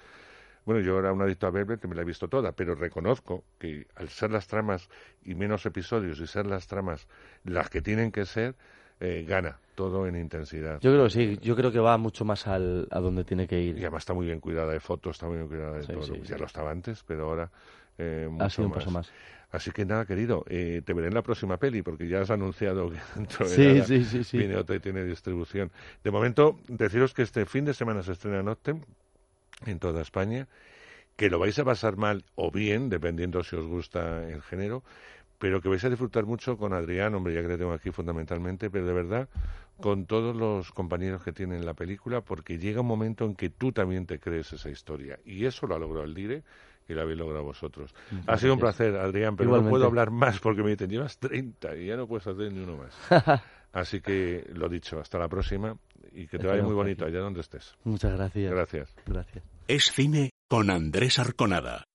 Bueno, 0.66 0.82
yo 0.82 1.00
era 1.00 1.12
un 1.14 1.22
adicto 1.22 1.48
a 1.48 1.52
Velvet 1.52 1.80
que 1.80 1.88
me 1.88 1.96
la 1.96 2.02
he 2.02 2.06
visto 2.06 2.28
toda, 2.28 2.52
pero 2.52 2.76
reconozco 2.76 3.44
que 3.60 3.88
al 3.96 4.10
ser 4.10 4.32
las 4.32 4.48
tramas 4.48 4.90
y 5.24 5.34
menos 5.36 5.66
episodios 5.66 6.20
y 6.20 6.28
ser 6.28 6.46
las 6.46 6.68
tramas 6.68 7.08
las 7.44 7.70
que 7.70 7.82
tienen 7.82 8.12
que 8.12 8.26
ser, 8.26 8.56
eh, 9.00 9.26
gana 9.28 9.60
todo 9.74 10.06
en 10.06 10.16
intensidad. 10.16 10.80
yo 10.82 10.92
creo 10.92 11.04
que 11.06 11.10
sí 11.10 11.40
yo 11.42 11.56
creo 11.56 11.72
que 11.72 11.80
va 11.80 11.98
mucho 11.98 12.26
más 12.26 12.46
al, 12.46 12.88
a 12.92 13.00
donde 13.00 13.24
tiene 13.24 13.48
que 13.48 13.60
ir 13.60 13.76
Y 13.78 13.82
además 13.82 14.02
está 14.04 14.14
muy 14.14 14.28
bien 14.28 14.40
cuidada 14.40 14.72
de 14.72 14.80
fotos, 14.80 15.16
está 15.16 15.26
muy 15.28 15.38
bien 15.38 15.48
cuidada 15.48 15.78
de 15.78 15.84
Sí, 15.84 15.94
todo. 15.94 16.04
sí, 16.04 16.22
ya 16.24 16.36
sí. 16.36 16.40
lo 16.40 16.46
estaba 16.46 16.70
antes, 16.70 17.04
pero 17.08 17.26
ahora 17.30 17.50
eh, 17.98 18.30
ha 18.40 18.50
sido 18.50 18.68
un 18.68 18.74
paso 18.74 18.92
más 18.92 19.12
Así 19.52 19.72
que 19.72 19.86
nada, 19.86 20.06
querido, 20.06 20.46
eh, 20.50 20.82
te 20.86 20.94
veré 20.94 21.08
en 21.10 21.14
la 21.14 21.24
próxima 21.24 21.58
peli, 21.58 21.82
porque 21.82 22.08
ya 22.08 22.22
has 22.22 22.32
anunciado 22.32 22.90
que 22.92 23.00
dentro 23.16 23.50
de 23.50 23.58
Sí, 23.58 23.62
nada 23.62 23.88
sí, 23.88 24.04
sí, 24.06 24.24
sí. 24.24 24.38
viene 24.38 24.56
otra 24.56 24.76
y 24.78 24.80
tiene 24.80 25.04
distribución. 25.04 25.72
De 26.04 26.12
momento, 26.12 26.60
deciros 26.68 27.14
que 27.14 27.24
este 27.24 27.46
fin 27.46 27.66
de 27.66 27.74
semana 27.74 28.04
se 28.04 28.14
estrena 28.14 28.44
Noctem 28.44 28.82
en 29.66 29.80
toda 29.80 30.02
España, 30.02 30.48
que 31.18 31.30
lo 31.30 31.40
vais 31.40 31.58
a 31.60 31.66
pasar 31.66 31.98
mal 31.98 32.26
o 32.36 32.52
bien, 32.52 32.90
dependiendo 32.90 33.44
si 33.44 33.56
os 33.56 33.68
gusta 33.68 34.28
el 34.30 34.42
género, 34.42 34.84
pero 35.40 35.62
que 35.62 35.70
vais 35.70 35.84
a 35.86 35.90
disfrutar 35.90 36.26
mucho 36.26 36.58
con 36.58 36.74
Adrián, 36.74 37.16
hombre, 37.16 37.34
ya 37.36 37.42
que 37.44 37.50
le 37.50 37.58
tengo 37.58 37.74
aquí 37.74 37.92
fundamentalmente, 37.92 38.70
pero 38.72 38.86
de 38.88 38.94
verdad 38.94 39.30
con 39.80 40.06
todos 40.06 40.36
los 40.36 40.72
compañeros 40.72 41.24
que 41.24 41.34
tienen 41.34 41.66
la 41.66 41.74
película, 41.74 42.22
porque 42.22 42.60
llega 42.60 42.82
un 42.82 42.88
momento 42.88 43.26
en 43.26 43.36
que 43.36 43.50
tú 43.50 43.72
también 43.72 44.06
te 44.06 44.20
crees 44.20 44.54
esa 44.54 44.70
historia. 44.70 45.20
Y 45.26 45.46
eso 45.46 45.68
lo 45.68 45.76
ha 45.76 45.80
logrado 45.80 46.06
el 46.06 46.14
Dire 46.14 46.44
y 46.92 46.96
lo 46.96 47.02
habéis 47.02 47.18
logrado 47.18 47.44
vosotros. 47.44 47.94
Muchas 48.12 48.30
Ha 48.30 48.38
sido 48.38 48.54
un 48.54 48.60
placer, 48.60 48.96
Adrián, 48.96 49.36
pero 49.36 49.62
no 49.62 49.70
puedo 49.70 49.86
hablar 49.86 50.12
más 50.12 50.40
porque 50.40 50.62
me 50.64 50.72
dicen, 50.72 50.90
llevas 50.90 51.18
30 51.18 51.76
y 51.78 51.88
ya 51.88 51.96
no 51.98 52.08
puedes 52.08 52.28
hacer 52.28 52.52
ni 52.52 52.60
uno 52.64 52.78
más. 52.78 53.42
Así 53.74 54.02
que 54.02 54.46
lo 54.54 54.68
dicho, 54.68 55.00
hasta 55.00 55.18
la 55.18 55.30
próxima 55.30 55.78
y 56.12 56.28
que 56.28 56.38
te 56.38 56.46
vaya 56.48 56.62
muy 56.62 56.74
bonito 56.74 57.06
allá 57.06 57.20
donde 57.20 57.40
estés. 57.40 57.74
muchas 57.86 58.12
gracias 58.14 58.52
Gracias. 58.52 58.94
gracias 59.06 59.44
Es 59.68 59.92
cine 59.94 60.32
con 60.50 60.70
Andrés 60.70 61.20
Arconada. 61.20 61.86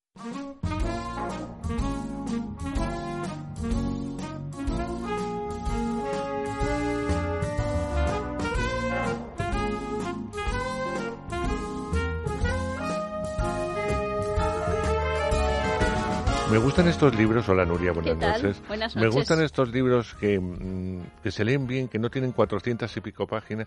Me 16.56 16.62
gustan 16.62 16.88
estos 16.88 17.14
libros, 17.14 17.46
hola 17.50 17.66
Nuria, 17.66 17.92
buenas 17.92 18.16
noches. 18.16 18.62
Buenas 18.66 18.96
Me 18.96 19.02
noches. 19.02 19.14
gustan 19.14 19.42
estos 19.42 19.70
libros 19.70 20.14
que, 20.14 20.40
mm, 20.40 21.02
que 21.22 21.30
se 21.30 21.44
leen 21.44 21.66
bien, 21.66 21.86
que 21.86 21.98
no 21.98 22.08
tienen 22.08 22.32
400 22.32 22.96
y 22.96 23.00
pico 23.02 23.26
páginas. 23.26 23.66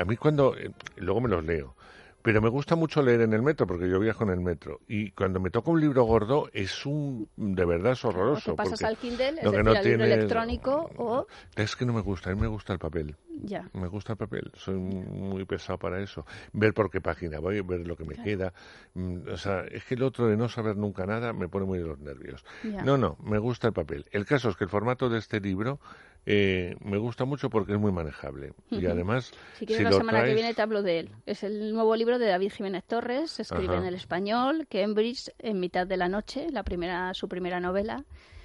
A 0.00 0.04
mí 0.06 0.16
cuando, 0.16 0.56
eh, 0.56 0.70
luego 0.96 1.20
me 1.20 1.28
los 1.28 1.44
leo, 1.44 1.76
pero 2.22 2.40
me 2.40 2.48
gusta 2.48 2.76
mucho 2.76 3.02
leer 3.02 3.20
en 3.20 3.34
el 3.34 3.42
metro, 3.42 3.66
porque 3.66 3.90
yo 3.90 4.00
viajo 4.00 4.24
en 4.24 4.30
el 4.30 4.40
metro. 4.40 4.80
Y 4.88 5.10
cuando 5.10 5.38
me 5.38 5.50
toca 5.50 5.70
un 5.70 5.82
libro 5.82 6.04
gordo, 6.04 6.48
es 6.54 6.86
un, 6.86 7.28
de 7.36 7.64
verdad 7.66 7.92
es 7.92 8.02
horroroso. 8.06 8.52
te 8.52 8.56
pasas 8.56 8.72
porque 8.80 8.86
al 8.86 8.96
Kindle, 8.96 9.28
es 9.38 9.44
lo 9.44 9.50
que 9.50 9.56
decir, 9.58 9.64
no 9.64 9.70
al 9.78 9.84
libro 9.84 9.98
tiene- 9.98 10.14
electrónico 10.14 10.90
o... 10.96 11.26
Es 11.56 11.76
que 11.76 11.84
no 11.84 11.92
me 11.92 12.00
gusta, 12.00 12.30
a 12.30 12.34
mí 12.34 12.40
me 12.40 12.46
gusta 12.48 12.72
el 12.72 12.78
papel. 12.78 13.16
Ya. 13.42 13.68
Me 13.72 13.88
gusta 13.88 14.12
el 14.12 14.18
papel, 14.18 14.50
soy 14.54 14.74
muy 14.76 15.44
pesado 15.44 15.78
para 15.78 16.00
eso. 16.00 16.24
Ver 16.52 16.74
por 16.74 16.90
qué 16.90 17.00
página 17.00 17.38
voy, 17.40 17.60
ver 17.62 17.86
lo 17.86 17.96
que 17.96 18.04
me 18.04 18.14
Claro. 18.14 18.24
queda. 18.24 18.52
Mm, 18.94 19.28
O 19.32 19.36
sea, 19.36 19.60
es 19.70 19.84
que 19.84 19.94
el 19.94 20.02
otro 20.02 20.26
de 20.26 20.36
no 20.36 20.48
saber 20.48 20.76
nunca 20.76 21.06
nada 21.06 21.32
me 21.32 21.48
pone 21.48 21.66
muy 21.66 21.78
de 21.78 21.84
los 21.84 21.98
nervios. 21.98 22.44
Ya. 22.64 22.82
No, 22.82 22.96
no, 22.98 23.16
me 23.22 23.38
gusta 23.38 23.68
el 23.68 23.72
papel. 23.72 24.06
El 24.12 24.26
caso 24.26 24.48
es 24.50 24.56
que 24.56 24.64
el 24.64 24.70
formato 24.70 25.08
de 25.08 25.18
este 25.18 25.40
libro 25.40 25.80
eh, 26.26 26.76
me 26.84 26.98
gusta 26.98 27.24
mucho 27.24 27.48
porque 27.48 27.72
es 27.72 27.78
muy 27.78 27.92
manejable. 27.92 28.52
Y 28.70 28.84
además, 28.86 29.32
Si 29.58 29.64
quieres, 29.66 29.86
si 29.86 29.90
la 29.92 29.96
semana 29.98 30.24
que 30.24 30.34
viene 30.34 30.52
te 30.54 30.60
hablo 30.62 30.82
de 30.82 30.98
él. 31.00 31.10
Es 31.26 31.42
el 31.44 31.72
nuevo 31.72 31.96
libro 31.96 32.18
de 32.18 32.26
David 32.26 32.52
Jiménez 32.52 32.84
Torres, 32.84 33.30
se 33.30 33.42
escribe 33.42 33.74
Ajá. 33.74 33.78
en 33.82 33.86
el 33.86 33.94
español, 33.94 34.66
Cambridge 34.70 35.30
en 35.38 35.60
mitad 35.60 35.86
de 35.86 35.96
la 35.96 36.08
noche, 36.08 36.48
la 36.50 36.62
primera, 36.62 37.14
su 37.14 37.26
primera 37.28 37.58
novela. 37.60 38.04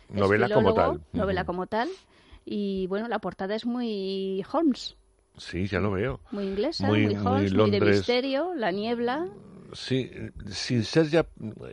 Novela 0.09 0.47
como 0.49 0.73
tal. 0.73 1.01
Novela 1.13 1.43
como 1.45 1.67
tal. 1.67 1.89
Y 2.45 2.85
bueno, 2.87 3.07
la 3.07 3.19
portada 3.19 3.55
es 3.55 3.65
muy 3.65 4.43
Holmes, 4.51 4.95
Sí, 5.37 5.67
ya 5.67 5.79
lo 5.79 5.91
veo. 5.91 6.21
muy 6.31 6.45
inglesa, 6.45 6.87
Muy- 6.87 7.07
muy, 7.07 7.15
Holmes, 7.15 7.53
muy, 7.53 7.71
de 7.71 7.81
misterio, 7.81 8.53
la 8.53 8.71
niebla. 8.71 9.27
Sí, 9.73 10.09
sin 10.51 10.85
ser 10.85 11.07
ya, 11.09 11.25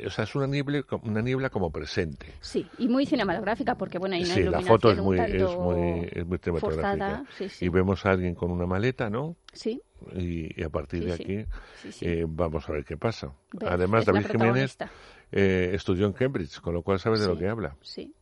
o 0.04 0.10
sea, 0.10 0.24
es 0.24 0.34
una 0.34 0.46
niebla, 0.48 0.82
una 1.04 1.20
niebla 1.20 1.50
como 1.50 1.70
presente. 1.70 2.26
Sí, 2.40 2.66
y 2.78 2.88
muy 2.88 3.06
cinematográfica, 3.06 3.76
porque 3.76 3.98
bueno, 3.98 4.16
hay 4.16 4.24
una 4.24 4.34
Sí, 4.34 4.42
la 4.42 4.60
foto 4.62 4.90
es 4.90 4.98
muy, 4.98 5.20
es 5.20 5.56
muy, 5.56 6.08
es 6.10 6.26
muy 6.26 6.38
cinematográfica. 6.38 7.24
Sí, 7.38 7.48
sí. 7.48 7.66
Y 7.66 7.68
vemos 7.68 8.04
a 8.04 8.10
alguien 8.10 8.34
con 8.34 8.50
una 8.50 8.66
maleta, 8.66 9.08
¿no? 9.10 9.36
Sí. 9.52 9.80
Y, 10.16 10.60
y 10.60 10.64
a 10.64 10.70
partir 10.70 11.04
de 11.04 11.12
aquí 11.12 11.44
eh, 12.00 12.24
vamos 12.26 12.68
a 12.68 12.72
ver 12.72 12.84
qué 12.84 12.96
pasa. 12.96 13.32
Además, 13.60 14.06
David 14.06 14.26
Jiménez 14.26 14.76
eh, 15.30 15.70
estudió 15.74 16.06
en 16.06 16.12
Cambridge, 16.14 16.58
con 16.60 16.74
lo 16.74 16.82
cual 16.82 16.98
sabe 16.98 17.20
de 17.20 17.28
lo 17.28 17.38
que 17.38 17.46
habla. 17.46 17.76
Sí. 17.82 18.12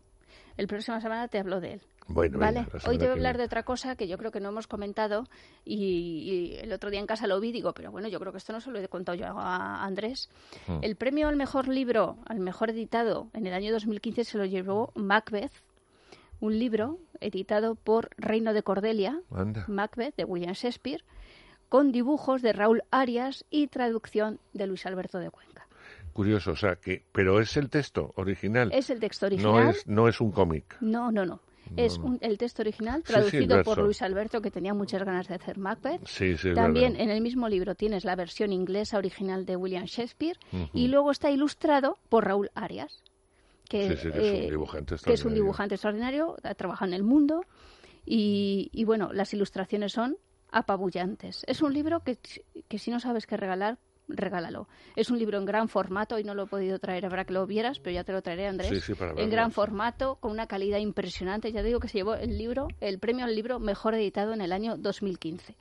El 0.59 0.67
próxima 0.67 1.01
semana 1.01 1.29
te 1.29 1.39
hablo 1.39 1.59
de 1.61 1.75
él. 1.75 1.81
Bueno, 2.13 2.39
vale. 2.39 2.61
venga, 2.61 2.89
Hoy 2.89 2.99
te 2.99 3.05
voy 3.05 3.09
a 3.11 3.13
hablar 3.13 3.39
de 3.39 3.45
otra 3.45 3.63
cosa 3.63 3.97
que 3.97 4.09
yo 4.09 4.19
creo 4.19 4.31
que 4.31 4.41
no 4.41 4.49
hemos 4.51 4.67
comentado 4.67 5.25
y, 5.65 6.55
y 6.55 6.57
el 6.59 6.73
otro 6.73 6.91
día 6.91 7.01
en 7.01 7.07
casa 7.07 7.27
lo 7.27 7.41
vi 7.41 7.53
digo, 7.53 7.73
pero 7.73 7.91
bueno, 7.91 8.09
yo 8.09 8.19
creo 8.19 8.33
que 8.33 8.39
esto 8.39 8.53
no 8.53 8.61
se 8.61 8.71
lo 8.71 8.79
he 8.79 8.89
contado 8.89 9.17
yo 9.17 9.27
a 9.27 9.85
Andrés. 9.85 10.29
Mm. 10.67 10.79
El 10.83 10.97
premio 10.97 11.29
al 11.29 11.37
mejor 11.37 11.69
libro, 11.69 12.19
al 12.27 12.41
mejor 12.41 12.71
editado 12.71 13.29
en 13.33 13.47
el 13.47 13.55
año 13.55 13.73
2015 13.73 14.25
se 14.25 14.39
lo 14.39 14.45
llevó 14.45 14.93
Macbeth, 14.95 15.53
un 16.41 16.59
libro 16.59 16.99
editado 17.21 17.75
por 17.75 18.11
Reino 18.17 18.53
de 18.55 18.63
Cordelia, 18.63 19.21
Anda. 19.31 19.65
Macbeth 19.69 20.17
de 20.17 20.25
William 20.25 20.55
Shakespeare, 20.55 21.05
con 21.69 21.93
dibujos 21.93 22.43
de 22.43 22.53
Raúl 22.53 22.83
Arias 22.91 23.45
y 23.51 23.69
traducción 23.69 24.41
de 24.53 24.67
Luis 24.67 24.87
Alberto 24.87 25.19
de 25.19 25.31
Cuenca. 25.31 25.67
Curioso, 26.13 26.53
o 26.53 26.57
sea, 26.57 26.77
que, 26.77 27.05
pero 27.13 27.41
es 27.41 27.57
el 27.57 27.71
texto 27.71 28.13
original. 28.17 28.71
Es 28.73 28.91
el 28.91 28.99
texto 28.99 29.27
No 29.27 29.35
original. 29.53 29.69
es, 29.69 29.87
no 29.87 30.09
es 30.09 30.21
un 30.21 30.33
cómic. 30.33 30.77
No, 30.81 31.13
no, 31.13 31.25
no. 31.25 31.41
Es 31.77 31.99
un- 31.99 32.19
el 32.21 32.37
texto 32.39 32.63
original 32.63 33.03
Sí, 33.07 33.07
sí, 33.07 33.13
el 33.13 33.21
traducido 33.49 33.63
por. 33.65 33.79
Luis 33.85 34.03
Alberto, 34.03 34.41
que 34.43 34.51
tenía 34.51 34.75
muchas 34.75 35.03
ganas 35.05 35.29
de 35.29 35.35
hacer 35.37 35.59
Macbeth. 35.59 36.05
Sí, 36.07 36.35
También 36.55 36.93
verdad. 36.93 37.05
en 37.05 37.11
el 37.11 37.21
mismo 37.21 37.49
libro 37.49 37.75
tienes 37.75 38.05
la 38.05 38.17
versión 38.17 38.53
inglesa 38.53 38.99
original 38.99 39.47
de 39.47 39.57
William 39.57 39.85
Shakespeare 39.85 40.39
y 40.75 40.89
luego 40.89 41.11
está 41.11 41.31
ilustrado 41.31 41.99
por 42.09 42.25
Raúl 42.25 42.51
Arias, 42.55 43.03
que, 43.69 43.89
Sí, 43.91 43.97
sí, 43.97 44.11
que 44.13 44.19
es 44.19 44.33
un 44.33 44.41
eh, 44.41 44.51
dibujante 44.51 44.87
que 44.89 44.95
es 44.95 44.99
un 44.99 45.11
extraordinario. 45.13 45.43
dibujante 45.43 45.75
extraordinario, 45.77 46.37
ha 46.43 46.55
trabajado 46.55 46.89
en 46.91 46.95
el 46.95 47.03
mundo 47.05 47.43
y, 48.05 48.69
y, 48.73 48.85
bueno, 48.85 49.13
las 49.13 49.33
ilustraciones 49.35 49.93
son 49.93 50.17
apabullantes. 50.51 51.45
Es 51.47 51.63
un 51.63 51.73
libro 51.73 52.01
que, 52.01 52.19
que 52.69 52.79
si 52.79 52.91
no 52.91 52.99
sabes 53.01 53.27
qué 53.27 53.37
regalar, 53.37 53.79
regálalo. 54.11 54.69
Es 54.97 55.11
un 55.11 55.19
libro 55.19 55.39
en 55.39 55.45
gran 55.45 55.69
formato, 55.69 56.19
y 56.19 56.25
no 56.25 56.35
lo 56.35 56.45
he 56.45 56.47
podido 56.47 56.79
traer 56.79 57.09
para 57.09 57.25
que 57.25 57.33
lo 57.33 57.47
vieras, 57.47 57.79
pero 57.81 57.95
ya 57.95 58.05
te 58.05 58.13
lo 58.13 58.23
traeré, 58.23 58.47
Andrés. 58.47 58.69
Sí, 58.69 58.81
sí, 58.81 58.95
para 58.95 59.13
en 59.13 59.31
gran 59.31 59.53
formato, 59.53 60.17
con 60.17 60.31
una 60.31 60.47
calidad 60.47 60.79
impresionante. 60.79 61.53
Ya 61.53 61.63
digo 61.63 61.81
que 61.81 61.89
se 61.89 61.99
llevó 61.99 62.15
el 62.15 62.37
libro, 62.39 62.69
el 62.81 62.99
premio 62.99 63.25
al 63.25 63.35
libro 63.35 63.59
mejor 63.59 63.95
editado 63.95 64.33
en 64.33 64.41
el 64.41 64.53
año 64.53 64.77
2015. 64.77 65.55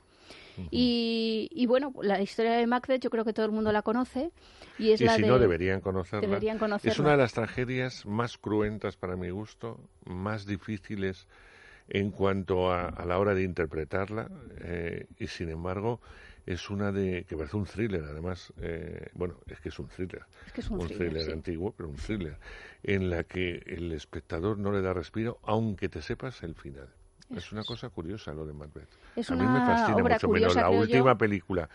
y, 0.70 1.48
y 1.52 1.66
bueno, 1.66 1.92
la 2.02 2.20
historia 2.20 2.52
de 2.52 2.66
Macbeth 2.66 3.02
yo 3.02 3.10
creo 3.10 3.24
que 3.24 3.32
todo 3.32 3.46
el 3.46 3.52
mundo 3.52 3.72
la 3.72 3.82
conoce 3.82 4.30
y 4.78 4.92
es 4.92 5.00
y 5.00 5.04
la 5.04 5.16
si 5.16 5.22
de 5.22 5.28
no, 5.28 5.38
deberían 5.38 5.80
conocerla. 5.80 6.26
deberían 6.28 6.58
Es 6.82 6.98
una 6.98 7.12
de 7.12 7.16
las 7.16 7.32
tragedias 7.32 8.04
más 8.04 8.36
cruentas 8.36 8.96
para 8.96 9.16
mi 9.16 9.30
gusto, 9.30 9.80
más 10.04 10.46
difíciles 10.46 11.26
en 11.88 12.10
cuanto 12.10 12.70
a, 12.70 12.86
a 12.86 13.04
la 13.04 13.18
hora 13.18 13.34
de 13.34 13.42
interpretarla 13.42 14.30
eh, 14.62 15.06
y 15.18 15.26
sin 15.26 15.50
embargo 15.50 16.00
es 16.46 16.70
una 16.70 16.92
de 16.92 17.24
que 17.28 17.36
parece 17.36 17.56
un 17.56 17.66
thriller 17.66 18.04
además 18.04 18.52
eh, 18.60 19.08
bueno 19.14 19.34
es 19.46 19.60
que 19.60 19.68
es 19.68 19.78
un 19.78 19.88
thriller 19.88 20.22
Es 20.46 20.52
que 20.52 20.60
es 20.60 20.70
un 20.70 20.78
thriller, 20.86 21.24
sí. 21.24 21.32
antiguo 21.32 21.72
pero 21.76 21.88
un 21.88 21.96
thriller 21.96 22.36
en 22.82 23.10
la 23.10 23.24
que 23.24 23.62
el 23.66 23.92
espectador 23.92 24.58
no 24.58 24.72
le 24.72 24.80
da 24.82 24.92
respiro 24.92 25.38
aunque 25.42 25.88
te 25.88 26.02
sepas 26.02 26.42
el 26.42 26.54
final 26.54 26.88
es 27.34 27.52
una 27.52 27.62
cosa 27.62 27.88
curiosa 27.90 28.32
lo 28.34 28.44
de 28.46 28.52
Macbeth 28.52 28.88
Es 29.16 29.30
a 29.30 29.36
mí 29.36 29.46
me 29.46 29.60
fascina 29.60 30.02
mucho 30.02 30.28
menos 30.28 30.54
la 30.56 30.62
yo. 30.62 30.70
última 30.80 31.16
película 31.16 31.68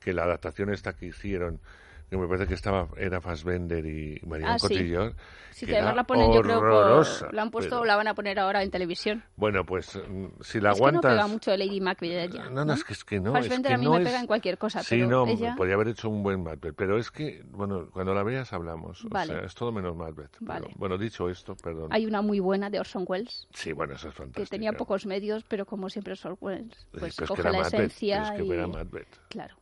que 0.00 0.12
la 0.12 0.24
adaptación 0.24 0.70
esta 0.72 0.94
que 0.94 1.06
hicieron 1.06 1.60
que 2.10 2.16
me 2.16 2.26
parece 2.26 2.46
que 2.46 2.54
estaba 2.54 2.88
era 2.96 3.20
Fassbender 3.20 3.84
y 3.84 4.20
Marion 4.26 4.50
Ah, 4.50 4.58
sí. 4.58 4.68
Cotillard. 4.68 5.12
Sí, 5.50 5.66
que 5.66 5.72
que 5.72 5.78
además 5.78 5.96
la 5.96 6.04
ponen, 6.04 6.32
yo 6.32 6.40
creo, 6.40 6.60
por, 6.60 7.34
la 7.34 7.42
han 7.42 7.50
puesto 7.50 7.70
pero- 7.70 7.80
o 7.82 7.84
la 7.84 7.96
van 7.96 8.06
a 8.06 8.14
poner 8.14 8.38
ahora 8.38 8.62
en 8.62 8.70
televisión. 8.70 9.24
Bueno, 9.34 9.64
pues 9.66 9.96
mm, 9.96 10.26
si 10.40 10.60
la 10.60 10.70
es 10.70 10.76
que 10.76 10.80
no 10.82 10.86
aguantas... 10.88 11.12
pega 11.12 11.26
mucho 11.26 11.56
Lady 11.56 11.80
Macbeth 11.80 12.30
ella. 12.32 12.48
No, 12.50 12.64
no, 12.64 12.74
es 12.74 12.84
que, 12.84 12.92
es 12.92 13.04
que 13.04 13.18
no. 13.18 13.30
es 13.36 13.44
Fassbender 13.46 13.70
que 13.70 13.74
a 13.74 13.78
mí 13.78 13.84
no 13.86 13.92
me 13.92 13.98
es- 13.98 14.04
pega 14.04 14.20
en 14.20 14.26
cualquier 14.28 14.56
cosa, 14.56 14.82
Sí, 14.84 14.96
pero 14.98 15.08
no, 15.08 15.26
ella... 15.26 15.56
podría 15.56 15.74
haber 15.74 15.88
hecho 15.88 16.08
un 16.08 16.22
buen 16.22 16.44
Macbeth. 16.44 16.76
Pero 16.76 16.96
es 16.96 17.10
que, 17.10 17.42
bueno, 17.50 17.88
cuando 17.92 18.14
la 18.14 18.22
veas 18.22 18.52
hablamos. 18.52 19.02
Vale. 19.08 19.32
O 19.34 19.36
sea, 19.38 19.46
es 19.46 19.54
todo 19.56 19.72
menos 19.72 19.96
Macbeth. 19.96 20.30
Pero, 20.38 20.46
Vale. 20.46 20.68
bueno, 20.76 20.96
dicho 20.96 21.28
esto, 21.28 21.56
perdón. 21.56 21.88
Hay 21.90 22.06
una 22.06 22.22
muy 22.22 22.38
buena 22.38 22.70
de 22.70 22.78
Orson 22.78 23.04
Welles, 23.08 23.48
Sí, 23.52 23.72
bueno, 23.72 23.94
eso 23.94 24.08
es 24.08 24.14
que 24.14 24.18
fantástico. 24.22 24.48
tenía 24.50 24.72
pocos 24.74 25.06
medios, 25.06 25.42
pero 25.48 25.66
como 25.66 25.90
siempre 25.90 26.12
Orson 26.12 26.36
Welles, 26.40 26.86
pues 26.92 27.16
pero 27.16 27.24
es 27.24 27.28
coge 27.30 27.42
que 27.42 27.50
la 27.50 27.58
Macbeth, 27.58 27.74
esencia 27.74 28.22
pero 28.22 28.34
es 28.34 28.40
que 28.42 28.46
y... 28.46 28.52
era 28.52 28.66
Macbeth. 28.68 29.08
Claro. 29.28 29.56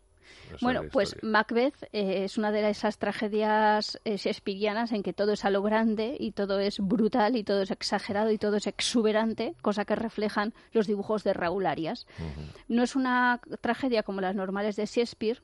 Bueno, 0.61 0.83
pues 0.93 1.11
historia. 1.11 1.31
Macbeth 1.31 1.83
eh, 1.93 2.25
es 2.25 2.39
una 2.39 2.53
de 2.53 2.69
esas 2.69 2.99
tragedias 2.99 4.01
eh, 4.05 4.17
shakespearianas 4.17 4.93
en 4.93 5.03
que 5.03 5.13
todo 5.13 5.33
es 5.33 5.45
a 5.45 5.51
lo 5.51 5.63
grande 5.63 6.17
y 6.19 6.33
todo 6.33 6.59
es 6.61 6.79
brutal 6.81 7.37
y 7.37 7.45
todo 7.45 7.63
es 7.63 7.71
exagerado 7.71 8.31
y 8.31 8.39
todo 8.39 8.57
es 8.57 8.67
exuberante, 8.67 9.55
cosa 9.63 9.85
que 9.85 9.95
reflejan 9.95 10.55
los 10.73 10.87
dibujos 10.87 11.25
de 11.25 11.33
Raúl 11.33 11.67
Arias. 11.67 12.07
No 12.69 12.83
es 12.83 12.97
una 12.97 13.41
tragedia 13.61 14.03
como 14.03 14.21
las 14.21 14.35
normales 14.35 14.77
de 14.77 14.87
Shakespeare, 14.87 15.43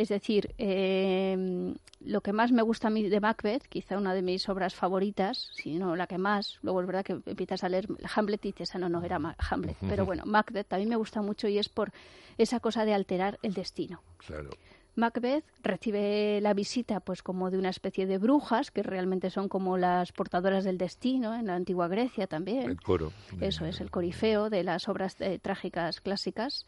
es 0.00 0.08
decir, 0.08 0.54
eh, 0.56 1.74
lo 2.00 2.22
que 2.22 2.32
más 2.32 2.52
me 2.52 2.62
gusta 2.62 2.88
a 2.88 2.90
mí 2.90 3.06
de 3.06 3.20
Macbeth, 3.20 3.66
quizá 3.68 3.98
una 3.98 4.14
de 4.14 4.22
mis 4.22 4.48
obras 4.48 4.74
favoritas, 4.74 5.50
si 5.52 5.78
no 5.78 5.94
la 5.94 6.06
que 6.06 6.16
más, 6.16 6.58
luego 6.62 6.80
es 6.80 6.86
verdad 6.86 7.04
que 7.04 7.20
empiezas 7.26 7.64
a 7.64 7.68
leer 7.68 7.86
Hamlet 8.14 8.46
y 8.46 8.52
dices, 8.52 8.74
ah, 8.74 8.78
no, 8.78 8.88
no, 8.88 9.02
era 9.04 9.20
Hamlet. 9.50 9.76
Pero 9.86 10.06
bueno, 10.06 10.24
Macbeth 10.24 10.68
también 10.68 10.88
me 10.88 10.96
gusta 10.96 11.20
mucho 11.20 11.48
y 11.48 11.58
es 11.58 11.68
por 11.68 11.92
esa 12.38 12.60
cosa 12.60 12.86
de 12.86 12.94
alterar 12.94 13.38
el 13.42 13.52
destino. 13.52 14.02
Claro. 14.26 14.50
Macbeth 14.96 15.44
recibe 15.62 16.40
la 16.40 16.54
visita 16.54 17.00
pues 17.00 17.22
como 17.22 17.50
de 17.50 17.58
una 17.58 17.68
especie 17.68 18.06
de 18.06 18.16
brujas 18.16 18.70
que 18.70 18.82
realmente 18.82 19.30
son 19.30 19.48
como 19.48 19.76
las 19.76 20.12
portadoras 20.12 20.64
del 20.64 20.78
destino 20.78 21.34
en 21.34 21.46
la 21.46 21.54
antigua 21.54 21.88
Grecia 21.88 22.26
también. 22.26 22.70
El 22.70 22.80
coro. 22.80 23.12
Eso 23.40 23.66
es 23.66 23.80
el 23.80 23.90
corifeo 23.90 24.48
de 24.48 24.64
las 24.64 24.88
obras 24.88 25.20
eh, 25.20 25.38
trágicas 25.38 26.00
clásicas. 26.00 26.66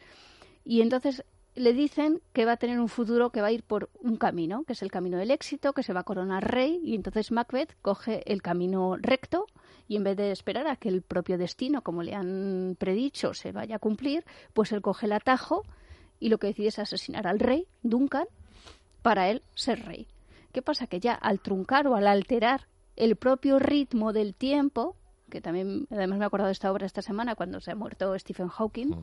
Y 0.65 0.81
entonces 0.81 1.25
le 1.55 1.73
dicen 1.73 2.21
que 2.33 2.45
va 2.45 2.53
a 2.53 2.57
tener 2.57 2.79
un 2.79 2.89
futuro 2.89 3.31
que 3.31 3.41
va 3.41 3.47
a 3.47 3.51
ir 3.51 3.63
por 3.63 3.89
un 4.01 4.17
camino, 4.17 4.63
que 4.63 4.73
es 4.73 4.81
el 4.81 4.91
camino 4.91 5.17
del 5.17 5.31
éxito, 5.31 5.73
que 5.73 5.83
se 5.83 5.93
va 5.93 6.01
a 6.01 6.03
coronar 6.03 6.51
rey, 6.51 6.81
y 6.83 6.95
entonces 6.95 7.31
Macbeth 7.31 7.75
coge 7.81 8.23
el 8.31 8.41
camino 8.41 8.97
recto 8.97 9.45
y 9.87 9.97
en 9.97 10.03
vez 10.03 10.17
de 10.17 10.31
esperar 10.31 10.67
a 10.67 10.75
que 10.75 10.89
el 10.89 11.01
propio 11.01 11.37
destino, 11.37 11.81
como 11.81 12.03
le 12.03 12.15
han 12.15 12.75
predicho, 12.79 13.33
se 13.33 13.51
vaya 13.51 13.75
a 13.75 13.79
cumplir, 13.79 14.23
pues 14.53 14.71
él 14.71 14.81
coge 14.81 15.05
el 15.05 15.13
atajo 15.13 15.63
y 16.19 16.29
lo 16.29 16.37
que 16.37 16.47
decide 16.47 16.67
es 16.67 16.79
asesinar 16.79 17.27
al 17.27 17.39
rey, 17.39 17.67
Duncan, 17.81 18.25
para 19.01 19.29
él 19.29 19.43
ser 19.55 19.85
rey. 19.85 20.07
¿Qué 20.51 20.61
pasa? 20.61 20.87
Que 20.87 20.99
ya 20.99 21.13
al 21.13 21.39
truncar 21.39 21.87
o 21.87 21.95
al 21.95 22.07
alterar 22.07 22.67
el 22.95 23.15
propio 23.15 23.59
ritmo 23.59 24.13
del 24.13 24.33
tiempo, 24.33 24.95
que 25.29 25.41
también 25.41 25.87
además 25.91 26.19
me 26.19 26.25
he 26.25 26.27
acordado 26.27 26.47
de 26.47 26.53
esta 26.53 26.71
obra 26.71 26.85
esta 26.85 27.01
semana 27.01 27.35
cuando 27.35 27.59
se 27.59 27.71
ha 27.71 27.75
muerto 27.75 28.17
Stephen 28.17 28.47
Hawking, 28.47 28.95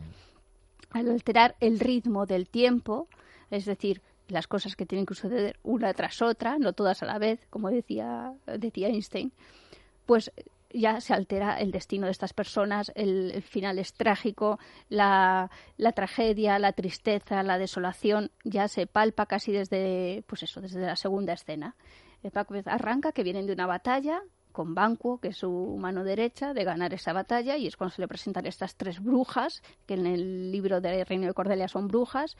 al 0.91 1.11
alterar 1.11 1.57
el 1.61 1.81
ritmo 1.81 2.27
del 2.27 2.49
tiempo, 2.49 3.09
es 3.51 3.65
decir, 3.65 4.03
las 4.29 4.47
cosas 4.47 4.77
que 4.77 4.87
tienen 4.87 5.07
que 5.07 5.15
suceder 5.15 5.59
una 5.63 5.93
tras 5.95 6.23
otra, 6.23 6.59
no 6.59 6.73
todas 6.73 7.03
a 7.03 7.07
la 7.07 7.19
vez, 7.19 7.47
como 7.51 7.71
decía, 7.71 8.33
Einstein, 8.47 9.33
pues 10.07 10.33
ya 10.73 11.01
se 11.01 11.15
altera 11.15 11.59
el 11.59 11.73
destino 11.73 12.07
de 12.07 12.13
estas 12.13 12.33
personas, 12.33 12.93
el, 12.95 13.43
final 13.43 13.79
es 13.79 13.93
trágico, 13.93 14.59
la, 14.89 15.51
tragedia, 15.95 16.59
la 16.59 16.73
tristeza, 16.73 17.43
la 17.43 17.59
desolación 17.59 18.31
ya 18.45 18.69
se 18.69 18.87
palpa 18.87 19.27
casi 19.27 19.53
desde, 19.53 20.23
pues 20.27 20.45
eso, 20.45 20.61
desde 20.61 20.81
la 20.81 20.97
segunda 20.97 21.33
escena. 21.33 21.77
El 22.23 22.33
arranca 22.67 23.13
que 23.13 23.25
vienen 23.25 23.47
de 23.47 23.53
una 23.53 23.67
batalla 23.67 24.23
con 24.51 24.75
Banquo, 24.75 25.19
que 25.19 25.29
es 25.29 25.39
su 25.39 25.77
mano 25.79 26.05
derecha, 26.05 26.55
de 26.55 26.65
ganar 26.65 26.93
esa 26.95 27.13
batalla, 27.13 27.57
y 27.57 27.67
es 27.67 27.77
cuando 27.77 27.95
se 27.95 28.03
le 28.03 28.09
presentan 28.09 28.47
estas 28.47 28.77
tres 28.77 29.03
brujas, 29.03 29.63
que 29.87 29.95
en 29.95 30.07
el 30.07 30.53
libro 30.53 30.81
de 30.81 31.05
Reino 31.05 31.27
de 31.27 31.35
Cordelia 31.35 31.69
son 31.69 31.89
brujas, 31.89 32.37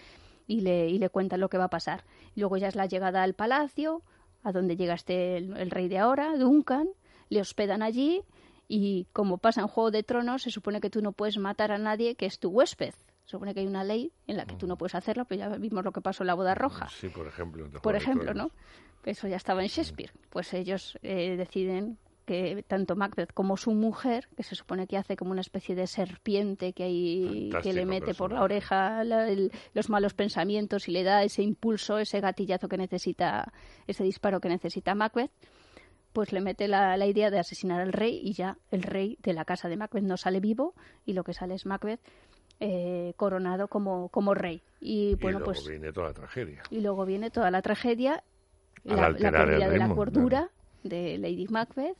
y 0.47 0.61
le, 0.63 0.89
y 0.89 0.99
le 0.99 1.11
cuentan 1.11 1.41
lo 1.41 1.49
que 1.49 1.59
va 1.59 1.65
a 1.65 1.71
pasar. 1.71 2.05
Luego 2.35 2.57
ya 2.57 2.69
es 2.69 2.75
la 2.75 2.87
llegada 2.87 3.23
al 3.23 3.35
palacio, 3.35 4.03
a 4.43 4.53
donde 4.53 4.77
llega 4.77 4.95
este 4.95 5.37
el, 5.37 5.57
el 5.57 5.71
rey 5.71 5.89
de 5.89 5.99
ahora, 5.99 6.37
Duncan, 6.37 6.89
le 7.29 7.41
hospedan 7.41 7.83
allí, 7.83 8.23
y 8.67 9.07
como 9.13 9.39
pasa 9.39 9.61
en 9.61 9.67
Juego 9.67 9.91
de 9.91 10.03
Tronos, 10.03 10.43
se 10.43 10.51
supone 10.51 10.81
que 10.81 10.91
tú 10.91 11.03
no 11.03 11.13
puedes 11.13 11.39
matar 11.39 11.73
a 11.73 11.79
nadie 11.79 12.15
que 12.15 12.27
es 12.27 12.39
tu 12.39 12.51
huésped. 12.51 12.95
Se 13.25 13.33
supone 13.37 13.55
que 13.55 13.61
hay 13.61 13.67
una 13.67 13.85
ley 13.85 14.13
en 14.27 14.37
la 14.37 14.45
que 14.45 14.57
tú 14.57 14.67
no 14.67 14.77
puedes 14.77 14.95
hacerlo, 14.97 15.25
pero 15.25 15.39
ya 15.39 15.49
vimos 15.57 15.85
lo 15.85 15.93
que 15.93 16.01
pasó 16.01 16.25
en 16.25 16.29
la 16.29 16.35
boda 16.35 16.55
roja 16.55 16.89
Sí, 16.89 17.09
por 17.09 17.29
ejemplo. 17.29 17.69
por 17.81 17.95
ejemplo. 17.95 18.35
¿no? 18.35 18.51
Eso 19.05 19.29
ya 19.29 19.37
estaba 19.37 19.63
en 19.63 19.69
Shakespeare. 19.69 20.13
Pues 20.31 20.53
ellos 20.55 20.99
eh, 21.03 21.37
deciden 21.37 21.99
que 22.27 22.65
tanto 22.69 22.95
Macbeth 22.95 23.33
como 23.33 23.57
su 23.57 23.73
mujer, 23.73 24.29
que 24.37 24.43
se 24.45 24.55
supone 24.55 24.87
que 24.87 24.97
hace 24.97 25.17
como 25.17 25.33
una 25.33 25.41
especie 25.41 25.75
de 25.75 25.87
serpiente 25.89 26.73
que, 26.73 26.85
hay, 26.85 27.49
que 27.63 27.73
le 27.73 27.81
mete 27.87 28.15
por 28.19 28.33
la 28.33 28.43
oreja 28.45 29.03
la- 29.05 29.29
el- 29.29 29.51
los 29.75 29.89
malos 29.91 30.15
pensamientos 30.15 30.89
y 30.89 30.93
le 30.93 31.03
da 31.03 31.25
ese 31.25 31.43
impulso, 31.43 31.99
ese 31.99 32.21
gatillazo 32.21 32.69
que 32.69 32.77
necesita, 32.77 33.53
ese 33.89 34.05
disparo 34.05 34.41
que 34.41 34.49
necesita 34.49 34.95
Macbeth, 34.95 35.33
pues 36.13 36.33
le 36.33 36.41
mete 36.41 36.69
la, 36.69 36.97
la 36.97 37.07
idea 37.07 37.31
de 37.31 37.39
asesinar 37.39 37.81
al 37.81 37.93
rey 37.93 38.21
y 38.23 38.33
ya 38.35 38.59
el 38.71 38.83
rey 38.83 39.17
de 39.23 39.33
la 39.33 39.45
casa 39.45 39.69
de 39.69 39.77
Macbeth 39.77 40.05
no 40.05 40.17
sale 40.17 40.39
vivo 40.41 40.75
y 41.07 41.15
lo 41.15 41.25
que 41.25 41.33
sale 41.35 41.55
es 41.55 41.67
Macbeth 41.67 42.01
eh, 42.61 43.15
coronado 43.17 43.69
como, 43.69 44.09
como 44.11 44.35
rey. 44.35 44.63
Y 44.81 45.15
bueno, 45.17 45.39
y 45.39 45.41
luego 45.41 45.45
pues 45.47 45.67
viene 45.69 45.93
toda 45.93 46.09
la 46.09 46.15
tragedia. 46.15 46.63
y 46.71 46.81
luego 46.81 47.07
viene 47.07 47.31
toda 47.31 47.51
la 47.51 47.63
tragedia, 47.63 48.23
la, 48.85 49.11
la 49.11 49.31
pérdida 49.31 49.69
de 49.69 49.79
la 49.79 49.89
cordura 49.89 50.51
de 50.83 51.19
Lady 51.19 51.47
Macbeth 51.49 51.97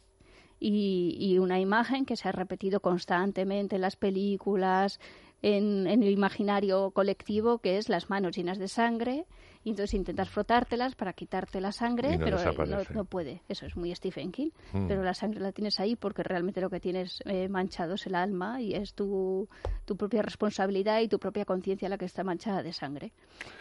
y, 0.59 1.17
y 1.19 1.39
una 1.39 1.59
imagen 1.61 2.05
que 2.05 2.17
se 2.17 2.29
ha 2.29 2.33
repetido 2.33 2.81
constantemente 2.81 3.77
en 3.77 3.83
las 3.83 3.97
películas, 3.97 5.01
en, 5.43 5.87
en 5.87 6.03
el 6.03 6.11
imaginario 6.11 6.91
colectivo, 6.91 7.59
que 7.59 7.79
es 7.79 7.89
las 7.89 8.11
manos 8.11 8.37
llenas 8.37 8.59
de 8.59 8.69
sangre. 8.69 9.27
Y 9.63 9.71
entonces 9.71 9.93
intentas 9.93 10.31
frotártelas 10.31 10.95
para 10.95 11.13
quitarte 11.13 11.61
la 11.61 11.71
sangre, 11.71 12.17
no 12.17 12.25
pero 12.25 12.39
eh, 12.39 12.87
no, 12.95 13.05
puede. 13.05 13.43
Eso 13.47 13.67
es 13.67 13.77
muy 13.77 13.95
Stephen 13.95 14.33
King. 14.33 14.51
Mm. 14.73 14.87
Pero 14.89 15.03
la 15.03 15.13
sangre 15.13 15.41
la 15.41 15.53
tienes 15.53 15.79
ahí 15.81 15.97
porque 15.97 16.23
realmente 16.23 16.63
lo 16.63 16.71
que 16.71 16.81
tienes 16.81 17.23
eh, 17.27 17.47
manchado 17.51 17.95
es 17.95 18.07
el 18.07 18.15
alma 18.15 18.63
y 18.63 18.75
es 18.75 18.95
tu, 18.95 19.49
tu 19.85 19.97
propia 19.97 20.23
responsabilidad 20.23 21.01
y 21.01 21.09
tu 21.09 21.19
propia 21.19 21.45
conciencia 21.45 21.91
la 21.91 21.99
que 21.99 22.07
está 22.07 22.25
manchada 22.25 22.63
de 22.63 22.73
sangre. 22.73 23.13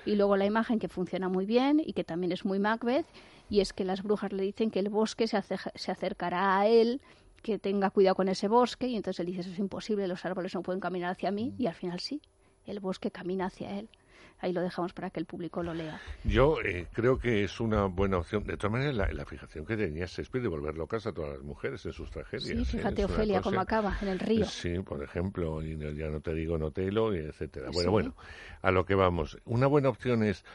Y 0.06 0.16
luego 0.16 0.38
la 0.38 0.46
imagen 0.46 0.80
que 0.80 0.88
funciona 0.88 1.28
muy 1.28 1.46
bien 1.46 1.82
y 1.86 1.92
que 1.92 2.06
también 2.06 2.32
es 2.32 2.46
muy 2.46 2.60
Macbeth, 2.60 3.06
y 3.50 3.60
es 3.60 3.74
que 3.74 3.84
las 3.84 4.02
brujas 4.02 4.32
le 4.32 4.44
dicen 4.44 4.72
que 4.72 4.80
el 4.80 4.90
bosque 4.90 5.28
se, 5.28 5.42
se 5.76 5.92
acercará 5.92 6.60
a 6.60 6.68
él, 6.68 7.02
que 7.42 7.60
tenga 7.60 7.90
cuidado 7.90 8.16
con 8.16 8.28
ese 8.30 8.48
bosque, 8.48 8.88
y 8.88 8.96
entonces 8.96 9.20
él 9.20 9.28
dice, 9.28 9.42
eso 9.42 9.52
es 9.52 9.60
imposible, 9.60 10.08
los 10.08 10.26
árboles 10.26 10.54
no 10.56 10.62
pueden 10.62 10.80
caminar 10.80 11.12
hacia 11.12 11.32
mí, 11.32 11.54
y 11.58 11.68
al 11.68 11.74
final 11.76 12.00
sí, 12.00 12.22
el 12.66 12.80
bosque 12.80 13.12
camina 13.12 13.46
hacia 13.48 13.78
él. 13.80 13.90
Ahí 14.42 14.54
lo 14.54 14.62
dejamos 14.62 14.94
para 14.94 15.10
que 15.10 15.20
el 15.20 15.26
público 15.26 15.64
lo 15.64 15.74
lea. 15.74 16.00
Yo 16.24 16.62
eh, 16.62 16.88
creo 16.94 17.20
que 17.20 17.44
es 17.44 17.60
una 17.60 17.88
buena 17.88 18.18
opción. 18.20 18.46
De 18.46 18.56
todas 18.56 18.72
maneras, 18.72 18.96
la, 18.96 19.12
la 19.12 19.26
fijación 19.26 19.66
que 19.66 19.76
tenía 19.76 20.06
Shakespeare 20.06 20.42
de 20.42 20.48
volver 20.48 20.78
locas 20.78 21.06
a 21.08 21.12
todas 21.12 21.32
las 21.32 21.42
mujeres 21.42 21.86
en 21.86 21.92
sus 21.92 22.10
tragedias. 22.10 22.46
Sí, 22.48 22.54
¿eh? 22.62 22.64
fíjate 22.66 23.04
una 23.04 23.14
Ofelia 23.14 23.42
cosa- 23.42 23.60
acaba 23.60 23.98
en 24.02 24.08
el 24.08 24.20
río. 24.20 24.46
Sí, 24.46 24.80
por 24.80 25.04
ejemplo, 25.04 25.62
y 25.62 25.76
no- 25.76 25.92
ya 25.92 26.08
no 26.08 26.22
te 26.22 26.34
digo 26.34 26.58
Notelo, 26.58 27.14
y 27.14 27.20
etcétera. 27.20 27.66
Bueno, 27.74 27.90
Sí. 27.90 27.92
bueno, 27.92 28.16
a 28.62 28.72
lo 28.72 28.86
que 28.86 28.96
vamos. 28.96 29.38
Una 29.44 29.68
buena 29.68 29.90
opción 29.90 30.24
es, 30.24 30.46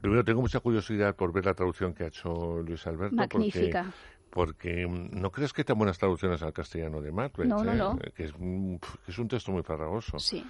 primero 0.00 0.22
tengo 0.22 0.40
mucha 0.40 0.60
curiosidad 0.60 1.16
por 1.16 1.32
ver 1.32 1.44
la 1.44 1.54
traducción 1.54 1.94
que 1.94 2.04
ha 2.04 2.08
hecho 2.08 2.62
Luis 2.62 2.86
Alberto. 2.86 3.16
Magnífica. 3.16 3.82
Porque 3.82 3.96
mm, 4.34 5.20
no 5.20 5.30
crees 5.30 5.52
que 5.52 5.64
tan 5.64 5.78
buenas 5.78 5.98
traducciones 5.98 6.42
al 6.42 6.52
castellano 6.52 7.00
de 7.00 7.12
Macbeth, 7.12 7.46
No, 7.46 7.62
no, 7.62 7.72
¿eh? 7.72 7.76
no. 7.76 7.98
Que, 8.14 8.24
es, 8.24 8.32
mm, 8.38 8.76
que 8.76 9.10
es 9.12 9.18
un 9.18 9.28
texto 9.28 9.52
muy 9.52 9.62
farragoso. 9.62 10.18
Sí. 10.18 10.44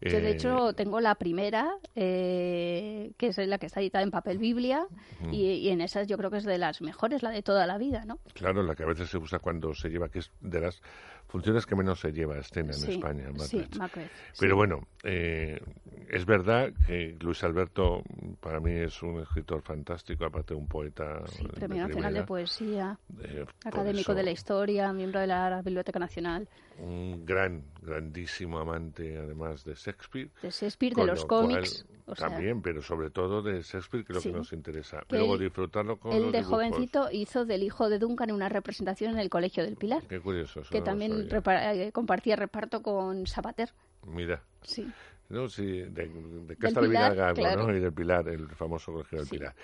Yo, 0.00 0.20
de 0.20 0.28
Eh, 0.28 0.32
hecho, 0.32 0.72
tengo 0.74 1.00
la 1.00 1.14
primera, 1.14 1.70
eh, 1.94 3.12
que 3.16 3.28
es 3.28 3.38
la 3.38 3.58
que 3.58 3.66
está 3.66 3.80
editada 3.80 4.02
en 4.02 4.10
papel 4.10 4.38
Biblia, 4.38 4.86
y, 5.30 5.52
y 5.52 5.68
en 5.70 5.80
esas 5.80 6.06
yo 6.08 6.18
creo 6.18 6.30
que 6.30 6.38
es 6.38 6.44
de 6.44 6.58
las 6.58 6.82
mejores, 6.82 7.22
la 7.22 7.30
de 7.30 7.42
toda 7.42 7.66
la 7.66 7.78
vida, 7.78 8.04
¿no? 8.04 8.18
Claro, 8.34 8.62
la 8.62 8.74
que 8.74 8.82
a 8.82 8.86
veces 8.86 9.08
se 9.08 9.18
usa 9.18 9.38
cuando 9.38 9.72
se 9.72 9.88
lleva, 9.88 10.08
que 10.08 10.18
es 10.18 10.30
de 10.40 10.60
las 10.60 10.82
funciones 11.28 11.66
que 11.66 11.74
menos 11.74 12.00
se 12.00 12.12
lleva 12.12 12.34
a 12.36 12.38
escena 12.38 12.68
en 12.72 12.78
Sí, 12.78 12.92
España. 12.92 13.28
sí, 13.38 13.64
Macbeth. 13.78 14.10
Pero 14.38 14.52
sí. 14.54 14.56
bueno, 14.56 14.86
eh, 15.02 15.60
es 16.08 16.24
verdad 16.26 16.72
que 16.86 17.16
Luis 17.20 17.42
Alberto 17.42 18.02
para 18.40 18.60
mí 18.60 18.70
es 18.72 19.02
un 19.02 19.20
escritor 19.20 19.62
fantástico, 19.62 20.24
aparte 20.24 20.54
de 20.54 20.60
un 20.60 20.68
poeta. 20.68 21.22
Premio 21.54 21.82
Nacional 21.82 21.90
primera. 21.90 22.10
de 22.10 22.22
Poesía, 22.24 22.98
Eh, 23.22 23.44
académico 23.64 24.12
eso, 24.12 24.14
de 24.14 24.22
la 24.22 24.30
historia, 24.30 24.92
miembro 24.92 25.20
de 25.20 25.26
la 25.26 25.60
Biblioteca 25.62 25.98
Nacional. 25.98 26.48
Un 26.78 27.24
gran, 27.24 27.62
grandísimo 27.82 28.58
amante, 28.58 29.16
además 29.18 29.64
de 29.64 29.74
Shakespeare. 29.74 30.30
De 30.42 30.50
Shakespeare, 30.50 30.94
de 30.94 31.06
los 31.06 31.22
lo 31.22 31.28
cual, 31.28 31.64
o 32.06 32.14
sea- 32.14 32.28
también, 32.28 32.60
pero 32.62 32.82
sobre 32.82 33.10
todo 33.10 33.42
de 33.42 33.62
Shakespeare, 33.62 34.04
lo 34.08 34.20
Sí. 34.20 34.30
que 34.30 34.36
nos 34.38 34.52
interesa. 34.52 35.02
Que 35.08 35.16
Luego 35.16 35.38
disfrutarlo 35.38 35.96
con 35.98 36.12
Él 36.12 36.22
los 36.24 36.32
de 36.32 36.38
dibujos. 36.38 36.56
jovencito 36.58 37.08
hizo 37.12 37.44
del 37.46 37.62
hijo 37.62 37.88
de 37.88 37.98
Duncan 37.98 38.30
una 38.32 38.48
representación 38.48 39.12
en 39.12 39.18
el 39.18 39.30
Colegio 39.30 39.64
del 39.64 39.76
Pilar, 39.76 40.02
Qué 40.08 40.20
curioso. 40.20 40.60
eso 40.60 40.70
que 40.70 40.78
no 40.80 40.84
también 40.84 41.12
sabía. 41.12 41.30
repa- 41.40 41.74
eh, 41.74 41.92
compartía 41.92 42.36
reparto 42.36 42.82
con 42.82 43.26
Sabater. 43.26 43.70
Mira. 44.06 44.42
Sí. 44.62 44.86
¿no? 45.30 45.48
Sí, 45.48 45.64
de, 45.64 45.88
de 45.88 46.08
Del 46.46 46.58
Casta 46.58 46.82
Pilar, 46.82 47.14
Gago, 47.16 47.34
claro. 47.34 47.66
¿no? 47.66 47.74
Y 47.74 47.80
del 47.80 47.92
Pilar, 47.94 48.28
el 48.28 48.46
famoso 48.50 48.92
colegio 48.92 49.18
del 49.18 49.26
Sí. 49.26 49.38
Pilar. 49.38 49.54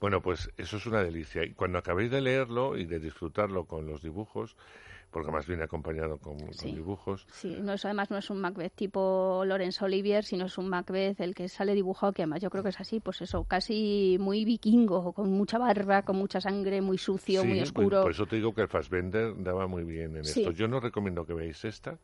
Bueno, 0.00 0.22
pues 0.22 0.48
eso 0.56 0.76
es 0.76 0.86
una 0.86 1.02
delicia. 1.02 1.44
Y 1.44 1.54
cuando 1.54 1.78
acabéis 1.78 2.12
de 2.12 2.20
leerlo 2.20 2.76
y 2.76 2.84
de 2.84 3.00
disfrutarlo 3.00 3.64
con 3.64 3.84
los 3.86 4.00
dibujos, 4.00 4.56
porque 5.10 5.28
además 5.28 5.46
viene 5.46 5.64
acompañado 5.64 6.18
con, 6.18 6.36
dibujos, 6.64 7.26
Sí, 7.30 7.56
no 7.60 7.72
es, 7.72 7.84
además 7.84 8.10
no 8.10 8.18
es 8.18 8.28
un 8.30 8.40
Macbeth 8.40 8.74
tipo 8.74 9.42
Laurence 9.46 9.84
Olivier, 9.84 10.24
sino 10.24 10.46
es 10.46 10.58
un 10.58 10.68
Macbeth 10.68 11.20
el 11.20 11.34
que 11.34 11.48
sale 11.48 11.74
dibujado, 11.74 12.12
que 12.12 12.22
además 12.22 12.42
yo 12.42 12.50
creo 12.50 12.62
que 12.62 12.68
es 12.70 12.80
así, 12.80 13.00
pues 13.00 13.20
eso, 13.22 13.44
casi 13.44 14.16
muy 14.20 14.44
vikingo, 14.44 15.12
con 15.12 15.30
mucha 15.30 15.58
barba, 15.58 16.02
con 16.02 16.16
mucha 16.16 16.40
sangre, 16.40 16.80
muy 16.80 16.98
sucio, 16.98 17.42
Sí, 17.42 17.46
muy 17.48 17.58
pues, 17.58 17.68
oscuro. 17.70 18.02
Por 18.02 18.10
eso 18.10 18.26
te 18.26 18.36
digo 18.36 18.54
que 18.54 18.62
el 18.62 18.68
Fassbender 18.68 19.34
daba 19.42 19.66
muy 19.66 19.84
bien 19.84 20.16
en 20.16 20.24
Sí. 20.24 20.40
esto. 20.40 20.52
Yo 20.52 20.68
no 20.68 20.80
recomiendo 20.80 21.24
que 21.24 21.34
veáis 21.34 21.64
esta, 21.64 21.98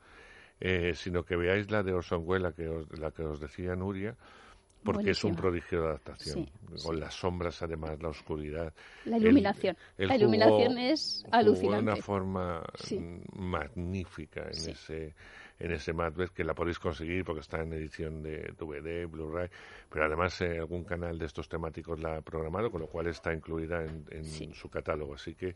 eh, 0.60 0.92
sino 0.94 1.24
que 1.24 1.36
veáis 1.36 1.70
la 1.70 1.82
de 1.82 1.92
Orson 1.92 2.22
Welles, 2.24 2.42
la 2.42 2.52
que 2.52 2.68
os, 2.68 2.98
la 2.98 3.10
que 3.10 3.22
os 3.22 3.40
decía 3.40 3.74
Nuria, 3.76 4.16
porque 4.84 5.10
es 5.10 5.24
un 5.24 5.34
prodigio 5.34 5.80
de 5.82 5.88
adaptación. 5.88 6.46
Sí, 6.46 6.52
Con 6.84 6.98
las 7.00 7.14
sombras, 7.14 7.62
además, 7.62 8.00
la 8.02 8.08
oscuridad. 8.08 8.72
La 9.04 9.16
iluminación. 9.18 9.76
La 9.96 10.06
jugó- 10.08 10.16
iluminación 10.18 10.78
es 10.78 11.24
alucinante. 11.30 11.76
de 11.86 11.92
una 11.92 11.96
forma 12.02 12.62
Sí. 12.74 13.00
magnífica 13.34 14.42
en 14.42 14.70
ese 14.70 15.14
en 15.60 15.70
ese 15.70 15.92
Macbeth 15.92 16.30
que 16.32 16.42
la 16.42 16.52
podéis 16.52 16.80
conseguir 16.80 17.24
porque 17.24 17.40
está 17.42 17.62
en 17.62 17.72
edición 17.74 18.24
de 18.24 18.52
DVD, 18.58 19.06
Blu-ray, 19.06 19.48
pero 19.88 20.04
además 20.06 20.40
eh, 20.40 20.58
algún 20.58 20.82
canal 20.82 21.16
de 21.16 21.26
estos 21.26 21.48
temáticos 21.48 22.00
la 22.00 22.16
ha 22.16 22.20
programado, 22.22 22.72
con 22.72 22.80
lo 22.80 22.88
cual 22.88 23.06
está 23.06 23.32
incluida 23.32 23.84
en, 23.84 24.04
en 24.10 24.52
su 24.52 24.68
catálogo. 24.68 25.14
Así 25.14 25.36
que 25.36 25.54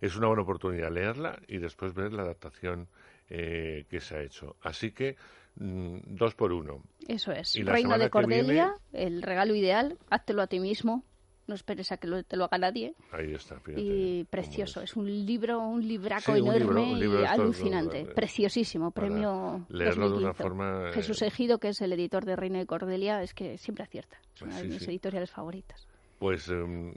es 0.00 0.16
una 0.16 0.28
buena 0.28 0.42
oportunidad 0.42 0.92
leerla 0.92 1.36
y 1.48 1.58
después 1.58 1.92
ver 1.94 2.12
la 2.12 2.22
adaptación 2.22 2.86
eh, 3.28 3.86
que 3.90 4.00
se 4.00 4.16
ha 4.16 4.22
hecho. 4.22 4.54
Así 4.62 4.92
que 4.92 5.16
mm, 5.56 5.96
dos 6.16 6.34
por 6.34 6.52
uno. 6.52 6.82
Eso 7.08 7.32
es. 7.32 7.56
Y 7.56 7.62
Reino 7.62 7.90
de 7.92 7.96
viene- 7.98 8.10
Cordelia, 8.10 8.74
el 8.92 9.22
regalo 9.22 9.54
ideal, 9.54 9.98
háztelo 10.10 10.42
a 10.42 10.46
ti 10.46 10.60
mismo, 10.60 11.04
no 11.46 11.54
esperes 11.56 11.90
a 11.90 11.96
que 11.96 12.06
lo- 12.06 12.22
te 12.22 12.36
lo 12.36 12.44
haga 12.44 12.58
nadie. 12.58 12.94
Ahí 13.10 13.32
está, 13.34 13.58
fíjate. 13.58 13.80
Y 13.82 14.24
precioso, 14.24 14.80
es. 14.82 14.94
un 14.94 15.06
libro, 15.26 15.58
un 15.60 15.86
libraco 15.86 16.32
Sí, 16.34 16.40
un 16.40 16.46
enorme 16.46 16.60
libro- 16.60 16.82
un 16.84 17.00
libro 17.00 17.22
y 17.22 17.24
alucinante, 17.26 18.00
eh, 18.02 18.06
preciosísimo, 18.06 18.92
premio 18.92 19.66
leerlo 19.68 20.10
de 20.10 20.16
una 20.18 20.28
2015. 20.28 20.42
forma, 20.42 20.88
eh, 20.90 20.92
Jesús 20.92 21.22
Ejido, 21.22 21.58
que 21.58 21.68
es 21.70 21.80
el 21.80 21.92
editor 21.92 22.24
de 22.24 22.36
Reino 22.36 22.58
de 22.58 22.66
Cordelia, 22.66 23.20
es 23.22 23.34
que 23.34 23.58
siempre 23.58 23.82
acierta, 23.82 24.20
es 24.34 24.42
una 24.42 24.56
Sí, 24.58 24.62
de 24.62 24.68
mis 24.74 24.82
sí. 24.84 24.90
editoriales 24.90 25.30
favoritas. 25.32 25.88
Pues 26.20 26.48
em, 26.50 26.92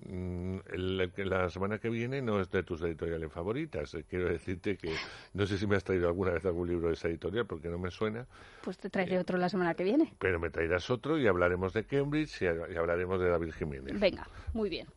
el- 0.73 1.11
la 1.29 1.49
semana 1.49 1.79
que 1.79 1.87
viene 1.89 2.21
no 2.21 2.41
es 2.41 2.51
de 2.51 2.61
tus 2.61 2.81
editoriales 2.81 3.31
favoritas. 3.31 3.93
Eh, 3.93 4.03
Quiero 4.09 4.27
decirte 4.27 4.75
que 4.75 4.93
no 5.33 5.45
sé 5.45 5.57
si 5.57 5.65
me 5.65 5.77
has 5.77 5.83
traído 5.85 6.09
alguna 6.09 6.31
vez 6.31 6.45
algún 6.45 6.67
libro 6.67 6.89
de 6.89 6.95
esa 6.95 7.07
editorial 7.07 7.45
porque 7.47 7.69
no 7.69 7.79
me 7.79 7.89
suena, 7.89 8.27
Pues 8.65 8.77
te 8.77 8.89
traeré 8.89 9.17
otro 9.19 9.37
la 9.37 9.47
semana 9.47 9.75
que 9.75 9.85
viene. 9.85 10.13
pero 10.19 10.41
me 10.41 10.49
traerás 10.49 10.89
otro 10.89 11.17
y 11.17 11.25
hablaremos 11.25 11.71
de 11.71 11.85
Cambridge 11.85 12.41
y, 12.41 12.45
y 12.73 12.75
hablaremos 12.75 13.17
de 13.21 13.29
David 13.29 13.53
Jiménez. 13.53 13.97
Venga, 13.97 14.27
muy 14.51 14.69
bien. 14.69 14.87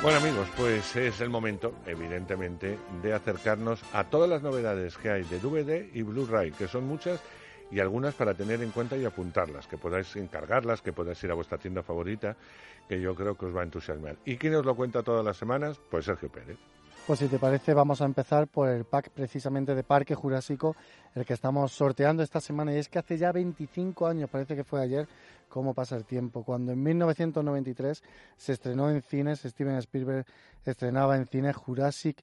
Bueno 0.00 0.18
amigos, 0.18 0.46
pues 0.56 0.94
es 0.94 1.20
el 1.20 1.28
momento, 1.28 1.74
evidentemente, 1.84 2.78
de 3.02 3.12
acercarnos 3.12 3.82
a 3.92 4.04
todas 4.04 4.30
las 4.30 4.42
novedades 4.42 4.96
que 4.96 5.10
hay 5.10 5.24
de 5.24 5.40
DVD 5.40 5.92
y 5.92 6.02
Blu-ray, 6.02 6.52
que 6.52 6.68
son 6.68 6.86
muchas 6.86 7.20
y 7.72 7.80
algunas 7.80 8.14
para 8.14 8.34
tener 8.34 8.62
en 8.62 8.70
cuenta 8.70 8.96
y 8.96 9.04
apuntarlas, 9.04 9.66
que 9.66 9.76
podáis 9.76 10.14
encargarlas, 10.14 10.82
que 10.82 10.92
podáis 10.92 11.22
ir 11.24 11.32
a 11.32 11.34
vuestra 11.34 11.58
tienda 11.58 11.82
favorita, 11.82 12.36
que 12.88 13.00
yo 13.00 13.16
creo 13.16 13.36
que 13.36 13.46
os 13.46 13.56
va 13.56 13.62
a 13.62 13.64
entusiasmar. 13.64 14.16
¿Y 14.24 14.36
quién 14.36 14.54
os 14.54 14.64
lo 14.64 14.76
cuenta 14.76 15.02
todas 15.02 15.24
las 15.24 15.36
semanas? 15.36 15.80
Pues 15.90 16.04
Sergio 16.04 16.30
Pérez. 16.30 16.58
Pues 17.08 17.20
si 17.20 17.28
te 17.28 17.38
parece, 17.38 17.72
vamos 17.72 18.02
a 18.02 18.04
empezar 18.04 18.48
por 18.48 18.68
el 18.68 18.84
pack 18.84 19.08
precisamente 19.08 19.74
de 19.74 19.82
Parque 19.82 20.14
Jurásico, 20.14 20.76
el 21.14 21.24
que 21.24 21.32
estamos 21.32 21.72
sorteando 21.72 22.22
esta 22.22 22.38
semana. 22.38 22.74
Y 22.74 22.76
es 22.76 22.90
que 22.90 22.98
hace 22.98 23.16
ya 23.16 23.32
25 23.32 24.06
años, 24.06 24.28
parece 24.28 24.54
que 24.54 24.62
fue 24.62 24.82
ayer, 24.82 25.08
cómo 25.48 25.72
pasa 25.72 25.96
el 25.96 26.04
tiempo, 26.04 26.44
cuando 26.44 26.70
en 26.70 26.82
1993 26.82 28.02
se 28.36 28.52
estrenó 28.52 28.90
en 28.90 29.00
cines, 29.00 29.40
Steven 29.40 29.76
Spielberg 29.76 30.26
estrenaba 30.66 31.16
en 31.16 31.24
cines 31.24 31.56
Jurassic 31.56 32.22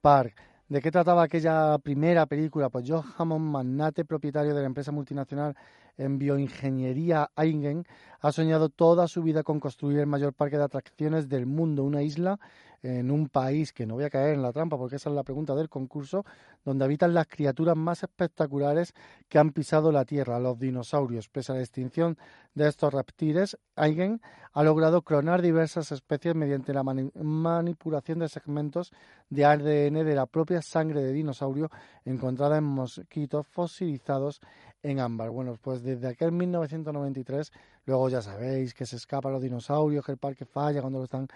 Park. 0.00 0.34
¿De 0.66 0.80
qué 0.80 0.90
trataba 0.90 1.24
aquella 1.24 1.76
primera 1.76 2.24
película? 2.24 2.70
Pues 2.70 2.86
John 2.88 3.04
Hammond, 3.18 3.44
magnate 3.44 4.06
propietario 4.06 4.54
de 4.54 4.62
la 4.62 4.66
empresa 4.66 4.92
multinacional 4.92 5.54
en 5.98 6.18
bioingeniería 6.18 7.30
Eigen, 7.36 7.84
ha 8.20 8.32
soñado 8.32 8.70
toda 8.70 9.08
su 9.08 9.22
vida 9.22 9.42
con 9.42 9.60
construir 9.60 9.98
el 9.98 10.06
mayor 10.06 10.32
parque 10.32 10.56
de 10.56 10.64
atracciones 10.64 11.28
del 11.28 11.44
mundo, 11.44 11.84
una 11.84 12.00
isla 12.00 12.40
en 12.82 13.10
un 13.10 13.28
país 13.28 13.72
que 13.72 13.86
no 13.86 13.94
voy 13.94 14.04
a 14.04 14.10
caer 14.10 14.34
en 14.34 14.42
la 14.42 14.52
trampa 14.52 14.76
porque 14.76 14.96
esa 14.96 15.08
es 15.08 15.14
la 15.14 15.22
pregunta 15.22 15.54
del 15.54 15.68
concurso, 15.68 16.24
donde 16.64 16.84
habitan 16.84 17.14
las 17.14 17.26
criaturas 17.26 17.76
más 17.76 18.02
espectaculares 18.02 18.92
que 19.28 19.38
han 19.38 19.52
pisado 19.52 19.92
la 19.92 20.04
Tierra, 20.04 20.38
los 20.40 20.58
dinosaurios. 20.58 21.28
Pese 21.28 21.52
a 21.52 21.54
la 21.54 21.60
extinción 21.60 22.18
de 22.54 22.68
estos 22.68 22.92
reptiles, 22.92 23.56
Eigen 23.76 24.20
ha 24.52 24.62
logrado 24.62 25.02
clonar 25.02 25.40
diversas 25.42 25.92
especies 25.92 26.34
mediante 26.34 26.74
la 26.74 26.82
mani- 26.82 27.10
manipulación 27.14 28.18
de 28.18 28.28
segmentos 28.28 28.92
de 29.30 29.44
ADN 29.44 30.04
de 30.04 30.14
la 30.14 30.26
propia 30.26 30.60
sangre 30.60 31.02
de 31.02 31.12
dinosaurio 31.12 31.70
encontrada 32.04 32.58
en 32.58 32.64
mosquitos 32.64 33.46
fosilizados 33.46 34.40
en 34.82 35.00
ámbar. 35.00 35.30
Bueno, 35.30 35.56
pues 35.62 35.82
desde 35.82 36.08
aquel 36.08 36.32
1993, 36.32 37.52
luego 37.86 38.08
ya 38.08 38.20
sabéis 38.20 38.74
que 38.74 38.84
se 38.84 38.96
escapan 38.96 39.32
los 39.32 39.42
dinosaurios, 39.42 40.04
que 40.04 40.12
el 40.12 40.18
parque 40.18 40.44
falla 40.44 40.80
cuando 40.80 40.98
lo 40.98 41.04
están 41.04 41.28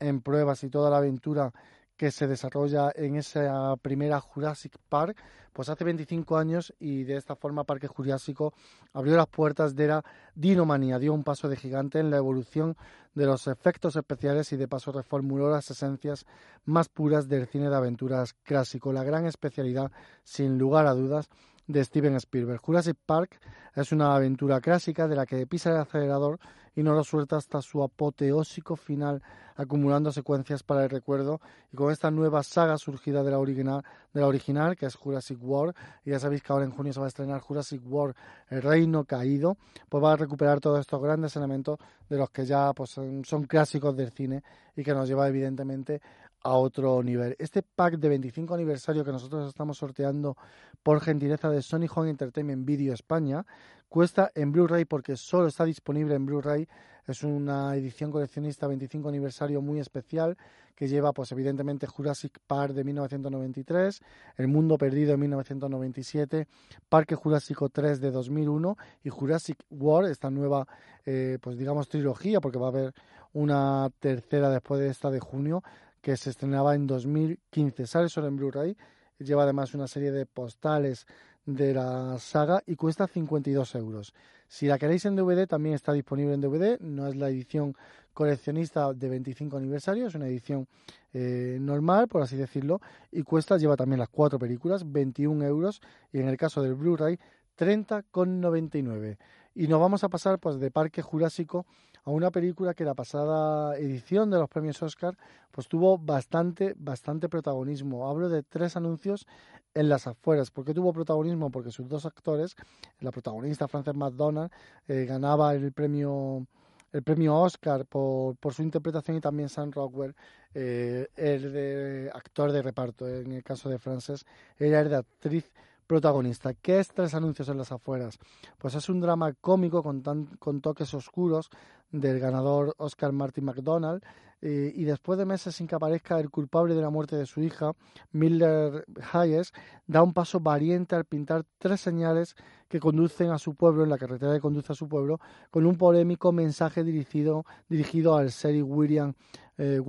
en 0.00 0.20
pruebas 0.20 0.62
y 0.64 0.70
toda 0.70 0.90
la 0.90 0.98
aventura 0.98 1.52
que 1.98 2.12
se 2.12 2.28
desarrolla 2.28 2.92
en 2.94 3.16
esa 3.16 3.76
primera 3.82 4.20
Jurassic 4.20 4.78
Park, 4.88 5.20
pues 5.52 5.68
hace 5.68 5.82
25 5.82 6.38
años 6.38 6.72
y 6.78 7.02
de 7.02 7.16
esta 7.16 7.34
forma 7.34 7.64
Parque 7.64 7.88
Jurásico 7.88 8.54
abrió 8.92 9.16
las 9.16 9.26
puertas 9.26 9.74
de 9.74 9.88
la 9.88 10.04
dinomanía, 10.36 11.00
dio 11.00 11.12
un 11.12 11.24
paso 11.24 11.48
de 11.48 11.56
gigante 11.56 11.98
en 11.98 12.10
la 12.10 12.18
evolución 12.18 12.76
de 13.14 13.26
los 13.26 13.48
efectos 13.48 13.96
especiales 13.96 14.52
y 14.52 14.56
de 14.56 14.68
paso 14.68 14.92
reformuló 14.92 15.50
las 15.50 15.68
esencias 15.72 16.24
más 16.64 16.88
puras 16.88 17.28
del 17.28 17.48
cine 17.48 17.68
de 17.68 17.74
aventuras 17.74 18.32
clásico, 18.44 18.92
la 18.92 19.02
gran 19.02 19.26
especialidad, 19.26 19.90
sin 20.22 20.56
lugar 20.56 20.86
a 20.86 20.94
dudas, 20.94 21.28
de 21.66 21.84
Steven 21.84 22.14
Spielberg. 22.14 22.60
Jurassic 22.60 22.96
Park 23.04 23.40
es 23.74 23.92
una 23.92 24.14
aventura 24.14 24.60
clásica 24.60 25.06
de 25.06 25.16
la 25.16 25.26
que 25.26 25.46
pisa 25.46 25.70
el 25.70 25.76
acelerador 25.76 26.38
y 26.78 26.84
no 26.84 26.94
lo 26.94 27.02
suelta 27.02 27.36
hasta 27.36 27.60
su 27.60 27.82
apoteósico 27.82 28.76
final, 28.76 29.20
acumulando 29.56 30.12
secuencias 30.12 30.62
para 30.62 30.84
el 30.84 30.90
recuerdo. 30.90 31.40
Y 31.72 31.76
con 31.76 31.90
esta 31.90 32.08
nueva 32.12 32.44
saga 32.44 32.78
surgida 32.78 33.24
de 33.24 33.32
la 33.32 33.40
original, 33.40 33.82
de 34.14 34.20
la 34.20 34.28
original 34.28 34.76
que 34.76 34.86
es 34.86 34.94
Jurassic 34.94 35.42
World, 35.42 35.74
y 36.04 36.10
ya 36.10 36.20
sabéis 36.20 36.40
que 36.40 36.52
ahora 36.52 36.66
en 36.66 36.70
junio 36.70 36.92
se 36.92 37.00
va 37.00 37.06
a 37.06 37.08
estrenar 37.08 37.40
Jurassic 37.40 37.82
World, 37.84 38.14
El 38.48 38.62
Reino 38.62 39.04
Caído, 39.04 39.56
pues 39.88 40.04
va 40.04 40.12
a 40.12 40.16
recuperar 40.16 40.60
todos 40.60 40.78
estos 40.78 41.02
grandes 41.02 41.34
elementos 41.34 41.80
de 42.08 42.16
los 42.16 42.30
que 42.30 42.46
ya 42.46 42.72
pues, 42.72 42.90
son, 42.90 43.24
son 43.24 43.46
clásicos 43.46 43.96
del 43.96 44.12
cine 44.12 44.44
y 44.76 44.84
que 44.84 44.94
nos 44.94 45.08
lleva 45.08 45.26
evidentemente 45.26 46.00
a 46.42 46.54
otro 46.54 47.02
nivel. 47.02 47.36
Este 47.38 47.62
pack 47.62 47.98
de 47.98 48.08
25 48.08 48.54
aniversario 48.54 49.04
que 49.04 49.12
nosotros 49.12 49.48
estamos 49.48 49.78
sorteando 49.78 50.36
por 50.82 51.00
gentileza 51.00 51.50
de 51.50 51.62
Sony 51.62 51.86
Home 51.94 52.10
Entertainment 52.10 52.64
Video 52.64 52.94
España 52.94 53.44
cuesta 53.88 54.30
en 54.34 54.52
Blu-ray 54.52 54.84
porque 54.84 55.16
solo 55.16 55.48
está 55.48 55.64
disponible 55.64 56.14
en 56.14 56.26
Blu-ray. 56.26 56.68
Es 57.06 57.22
una 57.22 57.74
edición 57.74 58.10
coleccionista 58.10 58.66
25 58.66 59.08
aniversario 59.08 59.62
muy 59.62 59.80
especial 59.80 60.36
que 60.78 60.86
lleva 60.86 61.12
pues 61.12 61.32
evidentemente 61.32 61.88
Jurassic 61.88 62.38
Park 62.46 62.72
de 62.72 62.84
1993, 62.84 64.00
El 64.36 64.46
Mundo 64.46 64.78
Perdido 64.78 65.10
de 65.10 65.16
1997, 65.16 66.46
Parque 66.88 67.16
Jurásico 67.16 67.68
3 67.68 68.00
de 68.00 68.12
2001 68.12 68.76
y 69.02 69.08
Jurassic 69.08 69.58
World, 69.70 70.10
esta 70.10 70.30
nueva 70.30 70.68
eh, 71.04 71.38
pues 71.40 71.58
digamos 71.58 71.88
trilogía 71.88 72.40
porque 72.40 72.58
va 72.58 72.66
a 72.66 72.68
haber 72.68 72.94
una 73.32 73.90
tercera 73.98 74.50
después 74.50 74.80
de 74.80 74.88
esta 74.88 75.10
de 75.10 75.18
junio 75.18 75.64
que 76.00 76.16
se 76.16 76.30
estrenaba 76.30 76.74
en 76.74 76.86
2015. 76.86 77.86
Sale 77.86 78.08
solo 78.08 78.28
en 78.28 78.36
Blu-ray, 78.36 78.76
lleva 79.18 79.42
además 79.42 79.74
una 79.74 79.88
serie 79.88 80.12
de 80.12 80.26
postales 80.26 81.06
de 81.44 81.72
la 81.74 82.18
saga 82.18 82.62
y 82.66 82.76
cuesta 82.76 83.06
52 83.06 83.74
euros. 83.74 84.14
Si 84.48 84.66
la 84.66 84.78
queréis 84.78 85.04
en 85.04 85.16
DVD, 85.16 85.46
también 85.46 85.74
está 85.74 85.92
disponible 85.92 86.34
en 86.34 86.40
DVD. 86.40 86.78
No 86.80 87.06
es 87.06 87.16
la 87.16 87.28
edición 87.28 87.74
coleccionista 88.12 88.92
de 88.92 89.08
25 89.08 89.56
aniversario, 89.56 90.08
es 90.08 90.14
una 90.14 90.26
edición 90.26 90.66
eh, 91.12 91.56
normal, 91.60 92.08
por 92.08 92.22
así 92.22 92.36
decirlo, 92.36 92.80
y 93.12 93.22
cuesta, 93.22 93.56
lleva 93.56 93.76
también 93.76 94.00
las 94.00 94.08
cuatro 94.08 94.38
películas, 94.38 94.90
21 94.90 95.44
euros, 95.44 95.80
y 96.12 96.18
en 96.18 96.28
el 96.28 96.36
caso 96.36 96.60
del 96.60 96.74
Blu-ray, 96.74 97.18
30,99. 97.56 99.18
Y 99.54 99.68
nos 99.68 99.80
vamos 99.80 100.04
a 100.04 100.08
pasar 100.08 100.38
pues 100.38 100.58
de 100.58 100.70
Parque 100.70 101.02
Jurásico 101.02 101.66
a 102.04 102.10
una 102.10 102.30
película 102.30 102.74
que 102.74 102.84
la 102.84 102.94
pasada 102.94 103.76
edición 103.76 104.30
de 104.30 104.38
los 104.38 104.48
premios 104.48 104.82
Oscar 104.82 105.16
pues 105.50 105.68
tuvo 105.68 105.98
bastante 105.98 106.74
bastante 106.78 107.28
protagonismo. 107.28 108.08
Hablo 108.08 108.28
de 108.28 108.42
tres 108.42 108.76
anuncios 108.76 109.26
en 109.74 109.88
las 109.88 110.06
afueras. 110.06 110.50
¿Por 110.50 110.64
qué 110.64 110.74
tuvo 110.74 110.92
protagonismo? 110.92 111.50
Porque 111.50 111.70
sus 111.70 111.88
dos 111.88 112.06
actores, 112.06 112.56
la 113.00 113.10
protagonista 113.10 113.68
Frances 113.68 113.94
McDonald 113.94 114.50
eh, 114.86 115.04
ganaba 115.04 115.54
el 115.54 115.72
premio 115.72 116.46
el 116.92 117.02
premio 117.02 117.36
Oscar 117.36 117.84
por, 117.84 118.36
por 118.36 118.54
su 118.54 118.62
interpretación 118.62 119.18
y 119.18 119.20
también 119.20 119.48
Sam 119.48 119.70
Rockwell 119.70 120.14
eh, 120.54 121.08
el 121.16 121.52
de 121.52 122.10
actor 122.14 122.52
de 122.52 122.62
reparto. 122.62 123.08
En 123.08 123.32
el 123.32 123.42
caso 123.42 123.68
de 123.68 123.78
Frances, 123.78 124.24
era 124.58 124.82
de 124.84 124.96
actriz 124.96 125.52
protagonista. 125.88 126.54
¿Qué 126.54 126.78
es 126.78 126.88
Tres 126.88 127.14
Anuncios 127.14 127.48
en 127.48 127.58
las 127.58 127.72
Afueras? 127.72 128.18
Pues 128.58 128.76
es 128.76 128.88
un 128.88 129.00
drama 129.00 129.32
cómico 129.32 129.82
con, 129.82 130.02
con 130.38 130.60
toques 130.60 130.94
oscuros 130.94 131.50
del 131.90 132.20
ganador 132.20 132.74
Oscar 132.78 133.10
Martin 133.10 133.46
McDonald. 133.46 134.04
Eh, 134.40 134.72
y 134.72 134.84
después 134.84 135.18
de 135.18 135.24
meses 135.24 135.56
sin 135.56 135.66
que 135.66 135.74
aparezca 135.74 136.20
el 136.20 136.30
culpable 136.30 136.76
de 136.76 136.82
la 136.82 136.90
muerte 136.90 137.16
de 137.16 137.26
su 137.26 137.42
hija, 137.42 137.72
Miller 138.12 138.84
Hayes 139.12 139.52
da 139.88 140.00
un 140.00 140.12
paso 140.12 140.38
valiente 140.38 140.94
al 140.94 141.06
pintar 141.06 141.44
tres 141.58 141.80
señales 141.80 142.36
que 142.68 142.78
conducen 142.78 143.30
a 143.30 143.38
su 143.38 143.56
pueblo, 143.56 143.82
en 143.82 143.90
la 143.90 143.98
carretera 143.98 144.34
que 144.34 144.40
conduce 144.40 144.72
a 144.72 144.76
su 144.76 144.88
pueblo, 144.88 145.18
con 145.50 145.66
un 145.66 145.76
polémico 145.76 146.30
mensaje 146.30 146.84
dirigido, 146.84 147.46
dirigido 147.68 148.16
al 148.16 148.30
serie 148.30 148.62
William 148.62 149.14
eh, 149.56 149.80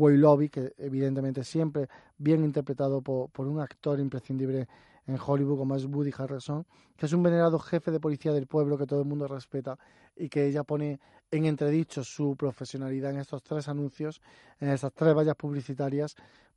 que 0.51 0.73
evidentemente 0.79 1.43
siempre 1.43 1.87
bien 2.17 2.43
interpretado 2.43 3.01
por 3.01 3.47
un 3.47 3.59
actor 3.59 3.99
imprescindible 3.99 4.67
en 5.09 5.17
Hollywood 5.23 5.57
como 5.57 5.75
es 5.75 5.85
Woody 5.85 6.11
Harrelson, 6.15 6.65
que 6.95 7.07
es 7.07 7.13
un 7.13 7.23
venerado 7.23 7.57
jefe 7.57 7.91
de 7.91 7.99
policía 7.99 8.31
del 8.31 8.45
pueblo 8.45 8.77
que 8.77 8.85
todo 8.85 9.01
el 9.01 9.07
mundo 9.07 9.27
respeta 9.27 9.77
y 10.15 10.29
que 10.29 10.45
ella 10.45 10.63
pone 10.63 10.99
en 11.31 11.45
entredicho 11.45 12.03
su 12.03 12.35
profesionalidad 12.35 13.11
en 13.11 13.19
estos 13.19 13.41
tres 13.41 13.67
anuncios, 13.67 14.21
en 14.59 14.69
estas 14.69 14.93
tres 14.93 15.15
vallas 15.15 15.35
publicitarias, 15.35 16.15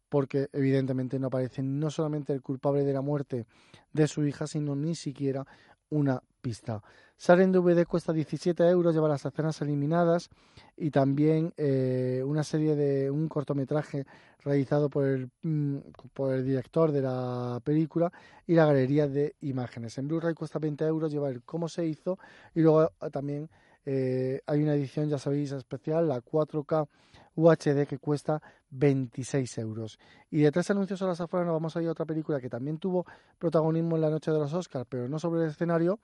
porque 0.09 0.49
evidentemente 0.53 1.19
no 1.19 1.29
aparece 1.29 1.63
no 1.63 1.91
solamente 1.91 2.35
el 2.35 2.43
culpable 2.43 2.85
de 2.85 2.93
la 2.93 3.01
muerte 3.01 3.47
de 3.93 4.07
su 4.07 4.27
hija, 4.27 4.47
sino 4.47 4.77
ni 4.77 4.95
siquiera 4.95 5.47
una 5.89 6.23
pista. 6.43 6.83
Sale 7.23 7.45
en 7.45 7.53
DVD, 7.53 7.87
cuesta 7.87 8.13
17 8.13 8.69
euros, 8.69 8.93
lleva 8.93 9.09
las 9.09 9.25
escenas 9.25 9.61
eliminadas 9.63 10.29
y 10.77 10.91
también 10.91 11.55
eh, 11.57 12.21
una 12.27 12.43
serie 12.43 12.75
de 12.75 13.13
un 13.13 13.29
cortometraje 13.29 14.07
realizado 14.41 14.91
por 14.91 15.05
el, 15.05 15.31
mm, 15.43 15.77
por 16.15 16.35
el 16.35 16.45
director 16.45 16.91
de 16.91 17.01
la 17.01 17.61
película 17.63 18.13
y 18.45 18.55
la 18.55 18.67
galería 18.67 19.07
de 19.07 19.37
imágenes. 19.41 19.99
En 19.99 20.09
Blu-ray 20.09 20.35
cuesta 20.35 20.59
20 20.59 20.85
euros, 20.85 21.13
lleva 21.13 21.29
el 21.29 21.45
cómo 21.45 21.69
se 21.69 21.87
hizo 21.87 22.19
y 22.57 22.61
luego 22.63 22.91
eh, 23.01 23.11
también 23.13 23.49
eh, 23.87 24.41
hay 24.45 24.61
una 24.61 24.75
edición, 24.75 25.09
ya 25.09 25.19
sabéis, 25.19 25.53
especial, 25.53 26.09
la 26.09 26.21
4K 26.21 26.89
UHD, 27.37 27.87
que 27.87 27.99
cuesta 27.99 28.43
26 28.71 29.59
euros. 29.59 30.01
Y 30.29 30.41
de 30.41 30.51
tres 30.51 30.71
anuncios 30.73 31.01
a 31.03 31.07
las 31.07 31.21
afueras 31.21 31.47
nos 31.47 31.55
vamos 31.55 31.77
a 31.77 31.83
ir 31.83 31.89
a 31.89 31.93
otra 31.93 32.05
película 32.05 32.41
que 32.41 32.49
también 32.49 32.79
tuvo 32.79 33.07
protagonismo 33.39 33.95
en 33.95 34.03
la 34.03 34.11
noche 34.11 34.33
de 34.33 34.39
los 34.41 34.53
Oscars, 34.53 34.87
pero 34.89 35.09
no 35.09 35.21
sobre 35.21 35.45
el 35.45 35.51
escenario, 35.51 36.01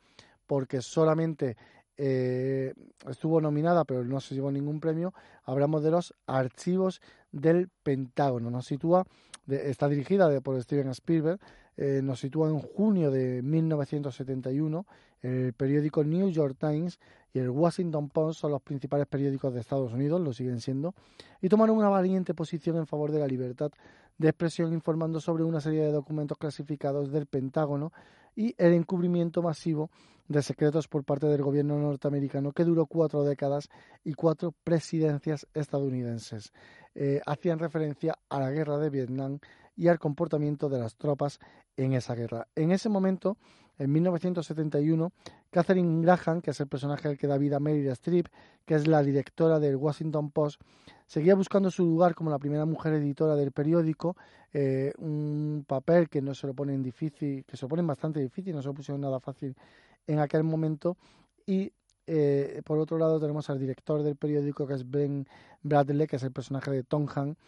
porque 0.48 0.82
solamente 0.82 1.56
eh, 1.98 2.74
estuvo 3.08 3.40
nominada, 3.40 3.84
pero 3.84 4.02
no 4.04 4.18
se 4.20 4.34
llevó 4.34 4.50
ningún 4.50 4.80
premio. 4.80 5.12
Hablamos 5.44 5.82
de 5.84 5.90
los 5.92 6.14
archivos 6.26 7.00
del 7.30 7.68
Pentágono. 7.82 8.50
Nos 8.50 8.66
sitúa, 8.66 9.04
está 9.46 9.88
dirigida 9.88 10.40
por 10.40 10.60
Steven 10.60 10.88
Spielberg, 10.88 11.38
eh, 11.76 12.00
nos 12.02 12.20
sitúa 12.20 12.48
en 12.48 12.58
junio 12.58 13.10
de 13.10 13.42
1971. 13.42 14.86
El 15.20 15.52
periódico 15.52 16.02
New 16.02 16.30
York 16.30 16.56
Times 16.58 16.98
y 17.32 17.40
el 17.40 17.50
Washington 17.50 18.08
Post 18.08 18.40
son 18.40 18.52
los 18.52 18.62
principales 18.62 19.06
periódicos 19.06 19.52
de 19.52 19.60
Estados 19.60 19.92
Unidos, 19.92 20.20
lo 20.20 20.32
siguen 20.32 20.60
siendo, 20.60 20.94
y 21.42 21.48
tomaron 21.48 21.76
una 21.76 21.88
valiente 21.88 22.32
posición 22.34 22.76
en 22.76 22.86
favor 22.86 23.10
de 23.10 23.18
la 23.18 23.26
libertad 23.26 23.70
de 24.16 24.28
expresión 24.28 24.72
informando 24.72 25.20
sobre 25.20 25.44
una 25.44 25.60
serie 25.60 25.82
de 25.82 25.92
documentos 25.92 26.38
clasificados 26.38 27.10
del 27.10 27.26
Pentágono 27.26 27.92
y 28.39 28.55
el 28.56 28.73
encubrimiento 28.73 29.43
masivo 29.43 29.90
de 30.28 30.43
secretos 30.43 30.86
por 30.86 31.02
parte 31.02 31.27
del 31.27 31.43
gobierno 31.43 31.77
norteamericano 31.77 32.52
que 32.52 32.62
duró 32.62 32.86
cuatro 32.86 33.24
décadas 33.24 33.69
y 34.05 34.15
cuatro 34.15 34.55
presidencias 34.62 35.48
estadounidenses. 35.55 36.52
Eh, 36.94 37.20
hacían 37.27 37.59
referencia 37.59 38.16
a 38.28 38.39
la 38.39 38.52
guerra 38.52 38.78
de 38.78 38.90
Vietnam 38.90 39.40
y 39.74 39.89
al 39.89 39.98
comportamiento 39.98 40.69
de 40.69 40.78
las 40.78 40.94
tropas 40.94 41.40
en 41.77 41.94
esa 41.94 42.15
guerra. 42.15 42.47
En 42.55 42.70
ese 42.70 42.89
momento, 42.89 43.39
en 43.77 43.90
1971, 43.90 45.10
Catherine 45.50 46.02
Graham, 46.02 46.40
que 46.42 46.50
es 46.50 46.60
el 46.60 46.68
personaje 46.68 47.08
al 47.08 47.16
que 47.16 47.26
da 47.26 47.38
vida 47.38 47.58
Meryl 47.58 47.88
Streep, 47.88 48.26
que 48.66 48.74
es 48.74 48.86
la 48.86 49.02
directora 49.02 49.58
del 49.58 49.76
Washington 49.76 50.30
Post, 50.30 50.60
seguía 51.06 51.34
buscando 51.34 51.70
su 51.70 51.84
lugar 51.84 52.14
como 52.14 52.30
la 52.30 52.38
primera 52.38 52.66
mujer 52.66 52.92
editora 52.94 53.34
del 53.34 53.52
periódico, 53.52 54.16
eh, 54.52 54.92
un 54.98 55.64
papel 55.66 56.08
que 56.08 56.20
no 56.20 56.34
se 56.34 56.46
lo 56.46 56.54
ponen 56.54 56.82
difícil, 56.82 57.44
que 57.46 57.56
se 57.56 57.64
lo 57.64 57.68
ponen 57.68 57.86
bastante 57.86 58.20
difícil, 58.20 58.54
no 58.54 58.62
se 58.62 58.68
lo 58.68 58.74
pusieron 58.74 59.00
nada 59.00 59.20
fácil 59.20 59.56
en 60.06 60.18
aquel 60.18 60.44
momento. 60.44 60.96
Y 61.46 61.72
eh, 62.06 62.62
por 62.64 62.78
otro 62.78 62.98
lado 62.98 63.20
tenemos 63.20 63.48
al 63.50 63.58
director 63.58 64.02
del 64.02 64.16
periódico 64.16 64.66
que 64.66 64.74
es 64.74 64.90
Ben 64.90 65.26
Bradley, 65.62 66.06
que 66.06 66.16
es 66.16 66.22
el 66.22 66.32
personaje 66.32 66.70
de 66.70 66.82
Tom 66.82 67.06
Hanks, 67.14 67.38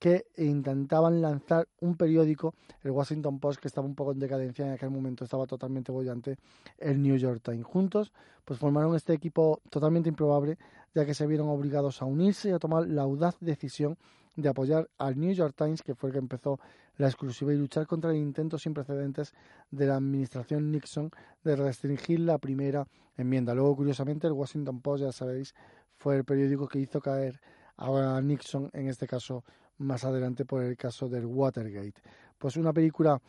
que 0.00 0.26
intentaban 0.38 1.20
lanzar 1.20 1.68
un 1.80 1.94
periódico, 1.94 2.54
el 2.82 2.90
Washington 2.90 3.38
Post, 3.38 3.60
que 3.60 3.68
estaba 3.68 3.86
un 3.86 3.94
poco 3.94 4.12
en 4.12 4.18
decadencia 4.18 4.66
en 4.66 4.72
aquel 4.72 4.90
momento, 4.90 5.24
estaba 5.24 5.46
totalmente 5.46 5.92
bollante, 5.92 6.38
el 6.78 7.00
New 7.02 7.16
York 7.18 7.42
Times. 7.44 7.66
Juntos, 7.66 8.10
pues 8.46 8.58
formaron 8.58 8.96
este 8.96 9.12
equipo 9.12 9.60
totalmente 9.68 10.08
improbable, 10.08 10.56
ya 10.94 11.04
que 11.04 11.12
se 11.12 11.26
vieron 11.26 11.50
obligados 11.50 12.00
a 12.00 12.06
unirse 12.06 12.48
y 12.48 12.52
a 12.52 12.58
tomar 12.58 12.88
la 12.88 13.02
audaz 13.02 13.36
decisión 13.40 13.98
de 14.36 14.48
apoyar 14.48 14.88
al 14.96 15.20
New 15.20 15.34
York 15.34 15.54
Times, 15.54 15.82
que 15.82 15.94
fue 15.94 16.08
el 16.08 16.14
que 16.14 16.18
empezó 16.18 16.58
la 16.96 17.06
exclusiva, 17.06 17.52
y 17.52 17.58
luchar 17.58 17.86
contra 17.86 18.10
el 18.10 18.16
intento 18.16 18.58
sin 18.58 18.72
precedentes 18.72 19.34
de 19.70 19.86
la 19.86 19.96
administración 19.96 20.70
Nixon 20.72 21.10
de 21.44 21.56
restringir 21.56 22.20
la 22.20 22.38
primera 22.38 22.86
enmienda. 23.18 23.54
Luego, 23.54 23.76
curiosamente, 23.76 24.26
el 24.26 24.32
Washington 24.32 24.80
Post, 24.80 25.04
ya 25.04 25.12
sabéis, 25.12 25.54
fue 25.98 26.16
el 26.16 26.24
periódico 26.24 26.66
que 26.66 26.78
hizo 26.78 27.02
caer 27.02 27.38
a 27.76 28.20
Nixon, 28.22 28.70
en 28.72 28.88
este 28.88 29.06
caso 29.06 29.44
más 29.80 30.04
adelante 30.04 30.44
por 30.44 30.62
el 30.62 30.76
caso 30.76 31.08
del 31.08 31.26
Watergate. 31.26 32.00
Pues 32.38 32.56
una 32.56 32.72
película 32.72 33.20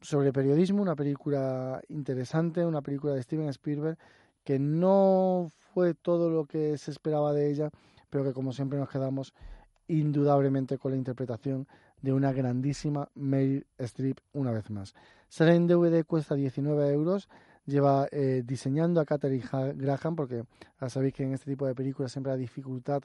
sobre 0.00 0.32
periodismo, 0.32 0.82
una 0.82 0.96
película 0.96 1.80
interesante, 1.88 2.64
una 2.64 2.82
película 2.82 3.14
de 3.14 3.22
Steven 3.22 3.48
Spielberg 3.48 3.98
que 4.44 4.58
no 4.58 5.48
fue 5.72 5.94
todo 5.94 6.28
lo 6.30 6.44
que 6.44 6.76
se 6.76 6.90
esperaba 6.90 7.32
de 7.32 7.50
ella, 7.50 7.70
pero 8.10 8.24
que 8.24 8.32
como 8.32 8.52
siempre 8.52 8.78
nos 8.78 8.90
quedamos 8.90 9.32
indudablemente 9.88 10.78
con 10.78 10.92
la 10.92 10.96
interpretación 10.96 11.66
de 12.00 12.12
una 12.12 12.32
grandísima 12.32 13.08
Meryl 13.14 13.66
Streep 13.78 14.18
una 14.32 14.50
vez 14.50 14.70
más. 14.70 14.94
Sale 15.28 15.54
en 15.54 15.66
DVD, 15.66 16.04
cuesta 16.04 16.34
19 16.34 16.92
euros, 16.92 17.28
lleva 17.64 18.08
eh, 18.10 18.42
diseñando 18.44 19.00
a 19.00 19.04
Catherine 19.04 19.44
Graham, 19.74 20.16
porque 20.16 20.44
ya 20.80 20.88
sabéis 20.88 21.14
que 21.14 21.22
en 21.22 21.34
este 21.34 21.50
tipo 21.50 21.66
de 21.66 21.74
películas 21.74 22.10
siempre 22.10 22.32
la 22.32 22.36
dificultad 22.36 23.02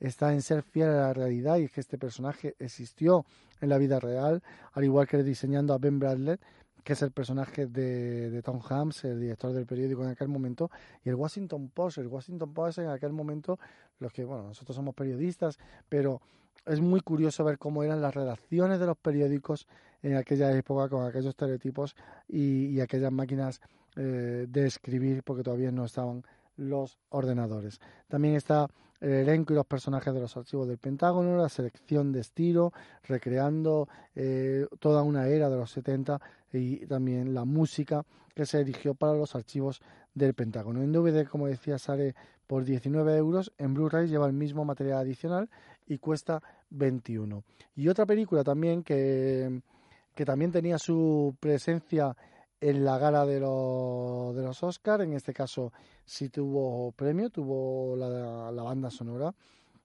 está 0.00 0.32
en 0.32 0.42
ser 0.42 0.62
fiel 0.62 0.88
a 0.88 0.96
la 0.96 1.12
realidad 1.12 1.58
y 1.58 1.64
es 1.64 1.72
que 1.72 1.80
este 1.80 1.98
personaje 1.98 2.54
existió 2.58 3.24
en 3.60 3.68
la 3.68 3.78
vida 3.78 3.98
real, 3.98 4.42
al 4.72 4.84
igual 4.84 5.06
que 5.06 5.22
diseñando 5.22 5.74
a 5.74 5.78
Ben 5.78 5.98
Bradley, 5.98 6.36
que 6.84 6.94
es 6.94 7.02
el 7.02 7.10
personaje 7.10 7.66
de, 7.66 8.40
Tom 8.42 8.60
Hanks, 8.66 9.04
el 9.04 9.20
director 9.20 9.52
del 9.52 9.66
periódico 9.66 10.04
en 10.04 10.10
aquel 10.10 10.28
momento, 10.28 10.70
y 11.04 11.10
el 11.10 11.16
Washington 11.16 11.68
Post. 11.68 11.98
El 11.98 12.06
Washington 12.06 12.54
Post 12.54 12.78
en 12.78 12.88
aquel 12.88 13.12
momento, 13.12 13.58
los 13.98 14.12
que, 14.12 14.24
bueno, 14.24 14.44
nosotros 14.44 14.74
somos 14.74 14.94
periodistas, 14.94 15.58
pero 15.88 16.22
es 16.64 16.80
muy 16.80 17.00
curioso 17.00 17.44
ver 17.44 17.58
cómo 17.58 17.82
eran 17.82 18.00
las 18.00 18.14
relaciones 18.14 18.78
de 18.80 18.86
los 18.86 18.96
periódicos 18.96 19.66
en 20.02 20.16
aquella 20.16 20.50
época 20.56 20.88
con 20.88 21.04
aquellos 21.04 21.30
estereotipos 21.30 21.94
y, 22.26 22.80
aquellas 22.80 23.12
máquinas 23.12 23.60
eh, 23.96 24.46
de 24.48 24.66
escribir, 24.66 25.22
porque 25.24 25.42
todavía 25.42 25.70
no 25.70 25.84
estaban 25.84 26.24
los 26.56 26.98
ordenadores. 27.10 27.80
También 28.08 28.34
está 28.34 28.68
el 29.00 29.12
elenco 29.12 29.52
y 29.52 29.56
los 29.56 29.66
personajes 29.66 30.12
de 30.12 30.20
los 30.20 30.36
archivos 30.36 30.66
del 30.66 30.78
Pentágono, 30.78 31.36
la 31.36 31.48
selección 31.48 32.12
de 32.12 32.20
estilo, 32.20 32.72
recreando 33.04 33.88
eh, 34.14 34.66
toda 34.80 35.02
una 35.02 35.28
era 35.28 35.48
de 35.48 35.56
los 35.56 35.70
70 35.70 36.20
y 36.52 36.86
también 36.86 37.34
la 37.34 37.44
música 37.44 38.04
que 38.34 38.46
se 38.46 38.60
eligió 38.60 38.94
para 38.94 39.14
los 39.14 39.34
archivos 39.34 39.80
del 40.14 40.34
Pentágono. 40.34 40.82
En 40.82 40.92
DVD, 40.92 41.26
como 41.26 41.46
decía, 41.46 41.78
sale 41.78 42.14
por 42.46 42.64
19 42.64 43.16
euros, 43.16 43.52
en 43.58 43.74
Blu-ray 43.74 44.08
lleva 44.08 44.26
el 44.26 44.32
mismo 44.32 44.64
material 44.64 44.98
adicional 44.98 45.48
y 45.86 45.98
cuesta 45.98 46.42
21. 46.70 47.44
Y 47.76 47.88
otra 47.88 48.06
película 48.06 48.42
también 48.42 48.82
que, 48.82 49.60
que 50.14 50.24
también 50.24 50.50
tenía 50.50 50.78
su 50.78 51.36
presencia 51.40 52.16
en 52.60 52.84
la 52.84 52.98
gala 52.98 53.24
de, 53.26 53.40
los, 53.40 54.36
de 54.36 54.42
los 54.42 54.62
Oscars. 54.62 55.02
En 55.04 55.14
este 55.14 55.32
caso 55.32 55.72
sí 56.04 56.28
tuvo 56.28 56.92
premio, 56.92 57.30
tuvo 57.30 57.96
la, 57.96 58.52
la 58.52 58.62
banda 58.62 58.90
sonora. 58.90 59.34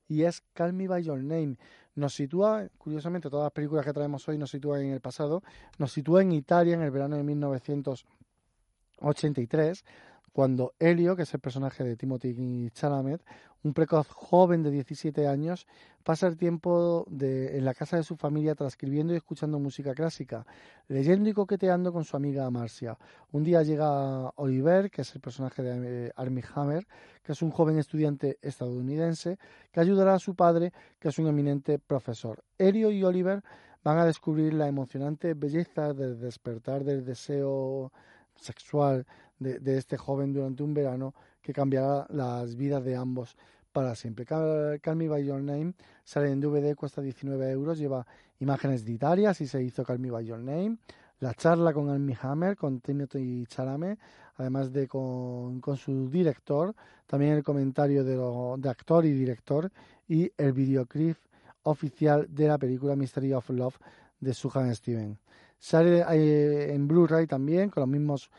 Y 0.08 0.24
es 0.24 0.44
Call 0.54 0.74
Me 0.74 0.88
By 0.88 1.04
Your 1.04 1.24
Name. 1.24 1.58
Nos 1.96 2.16
sitúa, 2.16 2.68
curiosamente, 2.78 3.30
todas 3.30 3.46
las 3.46 3.54
películas 3.54 3.86
que 3.86 3.94
traemos 3.94 4.28
hoy 4.28 4.38
nos 4.38 4.52
sitúan 4.52 4.82
en 4.82 4.92
el 4.92 5.02
pasado. 5.02 5.44
Nos 5.78 5.92
sitúa 5.92 6.22
en 6.22 6.32
Italia 6.32 6.74
en 6.74 6.82
el 6.82 6.92
verano 6.92 7.18
de 7.18 7.24
1983 7.24 9.86
cuando 10.34 10.74
Helio, 10.80 11.16
que 11.16 11.22
es 11.22 11.34
el 11.34 11.40
personaje 11.40 11.84
de 11.84 11.96
Timothy 11.96 12.70
Chalamet, 12.72 13.22
un 13.64 13.74
precoz 13.74 14.08
joven 14.10 14.64
de 14.64 14.72
17 14.72 15.28
años, 15.28 15.68
pasa 16.04 16.28
el 16.28 16.36
tiempo 16.36 17.06
de, 17.08 17.58
en 17.58 17.64
la 17.64 17.74
casa 17.74 17.98
de 17.98 18.04
su 18.04 18.18
familia 18.18 18.56
transcribiendo 18.56 19.14
y 19.14 19.18
escuchando 19.18 19.60
música 19.60 19.94
clásica, 19.94 20.46
leyendo 20.88 21.30
y 21.30 21.34
coqueteando 21.34 21.94
con 21.94 22.04
su 22.04 22.18
amiga 22.18 22.50
Marcia. 22.50 22.98
Un 23.32 23.44
día 23.44 23.62
llega 23.62 24.30
Oliver, 24.36 24.90
que 24.90 25.04
es 25.04 25.16
el 25.16 25.22
personaje 25.22 25.62
de 25.62 26.12
Armie 26.16 26.44
Hammer, 26.56 26.88
que 27.22 27.32
es 27.32 27.42
un 27.42 27.52
joven 27.52 27.78
estudiante 27.78 28.40
estadounidense, 28.42 29.38
que 29.72 29.80
ayudará 29.80 30.16
a 30.16 30.20
su 30.20 30.36
padre, 30.36 30.74
que 31.00 31.10
es 31.10 31.20
un 31.20 31.28
eminente 31.28 31.78
profesor. 31.78 32.44
Helio 32.58 32.92
y 32.92 33.04
Oliver 33.04 33.44
van 33.84 34.00
a 34.00 34.06
descubrir 34.06 34.56
la 34.56 34.68
emocionante 34.68 35.36
belleza 35.36 35.94
del 35.94 36.20
despertar 36.20 36.84
del 36.84 37.06
deseo 37.06 37.94
sexual 38.36 39.06
de, 39.44 39.78
este 39.78 39.98
joven 39.98 40.34
durante 40.34 40.64
un 40.64 40.74
verano 40.74 41.14
que 41.42 41.54
cambiará 41.54 42.08
las 42.10 42.56
vidas 42.56 42.84
de 42.84 42.96
ambos 42.96 43.36
para 43.72 43.96
siempre. 43.96 44.26
Call, 44.26 44.96
Me 44.96 45.08
By 45.08 45.26
Your 45.26 45.42
Name 45.42 45.74
sale 46.04 46.32
en 46.32 46.40
DVD, 46.40 46.76
cuesta 46.76 47.02
19 47.02 47.52
euros, 47.52 47.78
lleva 47.78 48.06
imágenes 48.40 48.84
editarias 48.84 49.42
y 49.42 49.48
se 49.48 49.62
hizo 49.64 49.84
Call 49.84 50.00
Me 50.00 50.12
By 50.12 50.26
Your 50.26 50.40
Name. 50.40 50.78
La 51.20 51.34
charla 51.34 51.74
con 51.74 51.90
Amy 51.90 52.16
Hammer, 52.22 52.58
con 52.58 52.82
Timothy 52.82 53.46
Chalamet, 53.48 53.98
además 54.36 54.74
de 54.74 54.88
con, 54.88 55.62
su 55.78 56.10
director, 56.10 56.76
también 57.08 57.34
el 57.34 57.44
comentario 57.44 58.04
de, 58.04 58.18
de 58.62 58.70
actor 58.70 59.06
y 59.06 59.14
director 59.14 59.72
y 60.08 60.32
el 60.38 60.52
videoclip 60.52 61.18
oficial 61.64 62.28
de 62.30 62.48
la 62.48 62.58
película 62.58 62.96
Mystery 62.96 63.34
of 63.34 63.50
Love 63.50 63.78
de 64.20 64.34
Suhan 64.34 64.74
Steven. 64.76 65.18
Sale 65.60 66.04
eh, 66.12 66.74
en 66.74 66.88
Blu-ray 66.88 67.26
también 67.26 67.70
con 67.70 67.82
los 67.82 67.90
mismos 67.90 68.30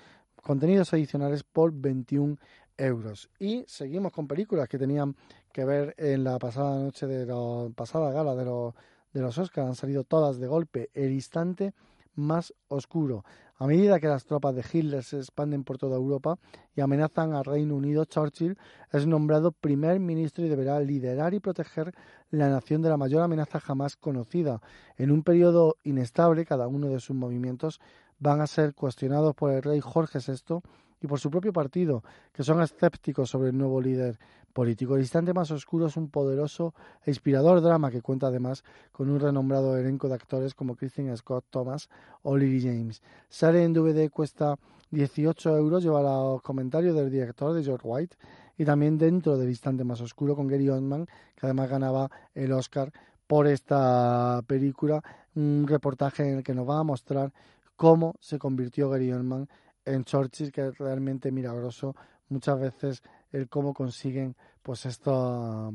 contenidos 0.44 0.92
adicionales 0.92 1.42
por 1.42 1.72
21 1.72 2.36
euros. 2.76 3.30
Y 3.38 3.64
seguimos 3.66 4.12
con 4.12 4.28
películas 4.28 4.68
que 4.68 4.78
tenían 4.78 5.16
que 5.52 5.64
ver 5.64 5.94
en 5.98 6.22
la 6.22 6.38
pasada 6.38 6.78
noche 6.78 7.06
de 7.06 7.26
la 7.26 7.70
pasada 7.74 8.12
gala 8.12 8.34
de 8.34 8.44
los, 8.44 8.74
de 9.12 9.20
los 9.22 9.38
Oscars. 9.38 9.68
Han 9.68 9.74
salido 9.74 10.04
todas 10.04 10.38
de 10.38 10.46
golpe. 10.46 10.90
El 10.92 11.12
instante 11.12 11.72
más 12.14 12.54
oscuro. 12.68 13.24
A 13.56 13.66
medida 13.66 14.00
que 14.00 14.08
las 14.08 14.24
tropas 14.24 14.54
de 14.56 14.64
Hitler 14.70 15.04
se 15.04 15.18
expanden 15.18 15.62
por 15.62 15.78
toda 15.78 15.96
Europa 15.96 16.38
y 16.74 16.80
amenazan 16.80 17.34
al 17.34 17.44
Reino 17.44 17.76
Unido, 17.76 18.04
Churchill 18.04 18.58
es 18.92 19.06
nombrado 19.06 19.52
primer 19.52 20.00
ministro 20.00 20.44
y 20.44 20.48
deberá 20.48 20.80
liderar 20.80 21.34
y 21.34 21.40
proteger 21.40 21.94
la 22.30 22.48
nación 22.48 22.82
de 22.82 22.88
la 22.88 22.96
mayor 22.96 23.22
amenaza 23.22 23.60
jamás 23.60 23.96
conocida. 23.96 24.60
En 24.96 25.12
un 25.12 25.22
periodo 25.22 25.76
inestable, 25.84 26.44
cada 26.44 26.66
uno 26.66 26.88
de 26.88 26.98
sus 26.98 27.14
movimientos 27.14 27.80
van 28.24 28.40
a 28.40 28.46
ser 28.46 28.74
cuestionados 28.74 29.34
por 29.34 29.52
el 29.52 29.62
rey 29.62 29.80
Jorge 29.80 30.18
VI 30.18 30.60
y 31.02 31.06
por 31.06 31.20
su 31.20 31.30
propio 31.30 31.52
partido, 31.52 32.02
que 32.32 32.42
son 32.42 32.62
escépticos 32.62 33.28
sobre 33.28 33.50
el 33.50 33.58
nuevo 33.58 33.82
líder 33.82 34.18
político. 34.54 34.94
El 34.94 35.02
instante 35.02 35.34
más 35.34 35.50
oscuro 35.50 35.88
es 35.88 35.96
un 35.98 36.08
poderoso 36.08 36.72
e 37.04 37.10
inspirador 37.10 37.60
drama 37.60 37.90
que 37.90 38.00
cuenta 38.00 38.28
además 38.28 38.64
con 38.92 39.10
un 39.10 39.20
renombrado 39.20 39.76
elenco 39.76 40.08
de 40.08 40.14
actores 40.14 40.54
como 40.54 40.74
Kristen 40.74 41.14
Scott 41.14 41.44
Thomas 41.50 41.90
o 42.22 42.34
Lily 42.34 42.62
James. 42.62 43.02
Sale 43.28 43.62
en 43.62 43.74
DVD, 43.74 44.08
cuesta 44.08 44.56
18 44.90 45.58
euros, 45.58 45.82
lleva 45.82 46.00
los 46.00 46.40
comentarios 46.40 46.96
del 46.96 47.10
director 47.10 47.52
de 47.52 47.62
George 47.62 47.86
White 47.86 48.16
y 48.56 48.64
también 48.64 48.96
dentro 48.96 49.36
del 49.36 49.50
instante 49.50 49.84
más 49.84 50.00
oscuro 50.00 50.34
con 50.34 50.46
Gary 50.46 50.70
Oldman, 50.70 51.04
que 51.36 51.44
además 51.44 51.68
ganaba 51.68 52.10
el 52.34 52.52
Oscar 52.52 52.90
por 53.26 53.46
esta 53.46 54.40
película, 54.46 55.02
un 55.34 55.66
reportaje 55.68 56.22
en 56.22 56.38
el 56.38 56.42
que 56.42 56.54
nos 56.54 56.66
va 56.66 56.78
a 56.78 56.84
mostrar 56.84 57.30
cómo 57.76 58.14
se 58.20 58.38
convirtió 58.38 58.90
Gary 58.90 59.12
Oldman 59.12 59.48
en 59.84 60.04
Churchill, 60.04 60.52
que 60.52 60.68
es 60.68 60.78
realmente 60.78 61.30
milagroso 61.30 61.94
muchas 62.28 62.58
veces 62.58 63.02
el 63.32 63.48
cómo 63.48 63.74
consiguen 63.74 64.36
pues 64.62 64.86
esto, 64.86 65.72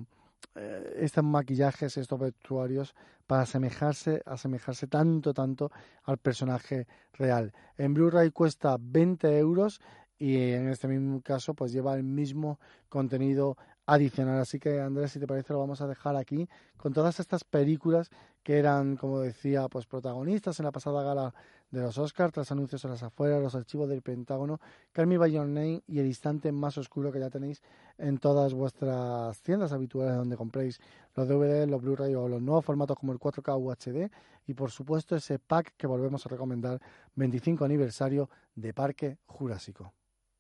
eh, 0.56 0.98
estos 1.00 1.24
maquillajes, 1.24 1.98
estos 1.98 2.20
vestuarios 2.20 2.96
para 3.28 3.44
asemejarse, 3.44 4.22
asemejarse 4.26 4.88
tanto, 4.88 5.34
tanto 5.34 5.72
al 6.04 6.18
personaje 6.18 6.88
real. 7.14 7.54
En 7.78 7.94
Blu-ray 7.94 8.32
cuesta 8.32 8.78
20 8.80 9.38
euros 9.38 9.80
y 10.18 10.52
en 10.52 10.70
este 10.70 10.88
mismo 10.88 11.22
caso 11.22 11.54
pues 11.54 11.72
lleva 11.72 11.96
el 11.96 12.04
mismo 12.04 12.60
contenido 12.90 13.58
adicional. 13.86 14.40
Así 14.40 14.60
que 14.60 14.82
Andrés, 14.82 15.12
si 15.12 15.20
te 15.20 15.28
parece, 15.28 15.54
lo 15.54 15.60
vamos 15.60 15.82
a 15.82 15.88
dejar 15.88 16.16
aquí 16.16 16.48
con 16.78 16.94
todas 16.94 17.20
estas 17.20 17.44
películas 17.44 18.10
que 18.44 18.58
eran, 18.58 18.98
como 18.98 19.20
decía, 19.20 19.68
pues 19.68 19.86
protagonistas 19.86 20.60
en 20.60 20.66
la 20.66 20.72
pasada 20.72 21.04
gala 21.04 21.34
de 21.72 21.82
los 21.82 21.98
Oscars, 21.98 22.34
tras 22.34 22.52
anuncios 22.52 22.84
a 22.86 22.88
las 22.88 23.04
afueras, 23.04 23.42
los 23.42 23.56
archivos 23.56 23.88
del 23.90 24.02
Pentágono, 24.02 24.60
Call 24.92 25.08
Me 25.08 25.18
By 25.18 25.82
y 25.88 26.00
el 26.00 26.06
instante 26.06 26.52
más 26.52 26.78
oscuro 26.78 27.12
que 27.12 27.20
ya 27.20 27.30
tenéis 27.30 27.62
en 27.98 28.18
todas 28.18 28.54
vuestras 28.54 29.42
tiendas 29.42 29.72
habituales 29.72 30.16
donde 30.16 30.38
compréis 30.38 30.80
los 31.16 31.28
DVD, 31.28 31.68
los 31.68 31.82
Blu-ray 31.82 32.16
o 32.16 32.28
los 32.28 32.42
nuevos 32.42 32.66
formatos 32.66 32.98
como 32.98 33.14
el 33.14 33.20
4K 33.20 33.58
UHD 33.58 34.12
y 34.48 34.54
por 34.54 34.72
supuesto 34.72 35.16
ese 35.16 35.38
pack 35.38 35.74
que 35.78 35.86
volvemos 35.86 36.26
a 36.26 36.30
recomendar, 36.30 36.80
25 37.16 37.66
aniversario 37.66 38.30
de 38.56 38.74
Parque 38.74 39.18
Jurásico. 39.26 39.94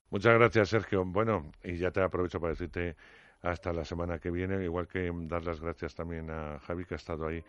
Muchas 0.10 0.34
gracias, 0.34 0.70
Sergio. 0.70 1.06
Bueno, 1.06 1.52
y 1.64 1.78
ya 1.78 1.92
te 1.92 2.02
aprovecho 2.02 2.40
para 2.40 2.54
decirte 2.54 2.96
hasta 3.42 3.72
la 3.72 3.86
semana 3.86 4.20
que 4.20 4.32
viene, 4.32 4.64
igual 4.64 4.88
que 4.88 5.12
dar 5.28 5.46
las 5.46 5.62
gracias 5.62 5.94
también 5.94 6.30
a 6.32 6.60
Javi 6.60 6.86
que 6.86 6.96
ha 6.96 6.98
estado 6.98 7.28
ahí 7.28 7.44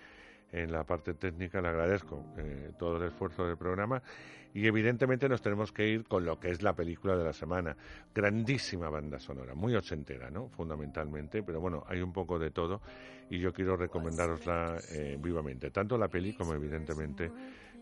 en 0.52 0.72
la 0.72 0.84
parte 0.84 1.14
técnica. 1.14 1.60
Le 1.60 1.68
agradezco 1.68 2.24
eh, 2.38 2.72
todo 2.78 2.96
el 2.96 3.08
esfuerzo 3.08 3.46
del 3.46 3.56
programa 3.56 4.02
y 4.52 4.66
evidentemente 4.66 5.28
nos 5.28 5.42
tenemos 5.42 5.72
que 5.72 5.88
ir 5.88 6.04
con 6.04 6.24
lo 6.24 6.38
que 6.40 6.50
es 6.50 6.62
la 6.62 6.74
película 6.74 7.16
de 7.16 7.24
la 7.24 7.32
semana. 7.32 7.76
Grandísima 8.14 8.88
banda 8.88 9.18
sonora, 9.18 9.54
muy 9.54 9.74
ochentera, 9.74 10.30
¿no? 10.30 10.48
Fundamentalmente, 10.48 11.42
pero 11.42 11.60
bueno, 11.60 11.84
hay 11.86 12.00
un 12.00 12.12
poco 12.12 12.38
de 12.38 12.50
todo 12.50 12.80
y 13.28 13.38
yo 13.38 13.52
quiero 13.52 13.76
recomendarosla 13.76 14.78
eh, 14.92 15.16
vivamente, 15.20 15.70
tanto 15.70 15.96
la 15.96 16.08
peli 16.08 16.32
como 16.32 16.52
evidentemente 16.54 17.30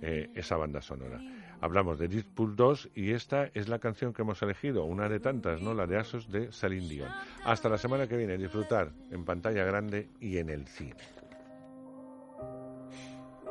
eh, 0.03 0.31
esa 0.35 0.57
banda 0.57 0.83
sonora. 0.83 1.21
Hablamos 1.61 1.99
de 1.99 2.07
Deadpool 2.07 2.55
2 2.55 2.91
y 2.95 3.13
esta 3.13 3.51
es 3.55 3.69
la 3.69 3.81
canción 3.81 4.13
que 4.13 4.23
hemos 4.23 4.41
elegido, 4.43 4.85
una 4.85 5.09
de 5.09 5.19
tantas, 5.19 5.61
¿no? 5.61 5.75
La 5.75 5.87
de 5.87 5.97
Asos 5.97 6.31
de 6.31 6.53
Celine 6.53 6.89
Dion. 6.89 7.09
Hasta 7.45 7.69
la 7.69 7.79
semana 7.79 8.07
que 8.07 8.17
viene, 8.17 8.39
disfrutar 8.39 8.93
en 9.11 9.25
pantalla 9.25 9.65
grande 9.65 10.09
y 10.21 10.37
en 10.37 10.51
el 10.51 10.69
cine. 10.69 11.18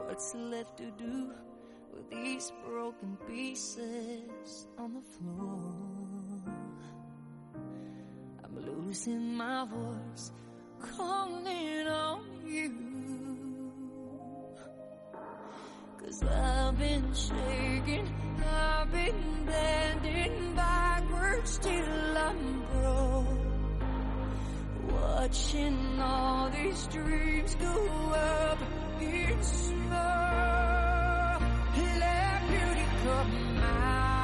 What's 0.08 0.34
left 0.36 0.78
to 0.78 0.90
do 0.92 1.32
with 1.94 2.10
these 2.10 2.54
broken 2.66 3.18
pieces 3.28 4.68
on 4.78 4.94
the 4.94 5.02
floor. 5.02 5.74
I'm 8.42 8.56
losing 8.56 9.36
my 9.36 9.66
voice, 9.66 10.32
calling 10.80 11.88
on 11.88 12.24
you. 12.46 12.72
Cause 16.00 16.24
I've 16.24 16.80
been 16.80 17.14
shaking, 17.14 18.08
I've 18.50 18.90
been 18.90 19.46
bending 19.46 20.56
backwards 20.56 21.58
till 21.58 22.18
I'm. 22.18 22.57
Watching 25.28 26.00
all 26.00 26.50
these 26.52 26.88
dreams 26.88 27.56
go 27.56 28.14
up 28.16 28.58
in 29.02 29.44
smoke. 29.44 29.92
Let 32.00 32.48
beauty 32.48 32.86
come 33.04 33.58
out 33.62 34.17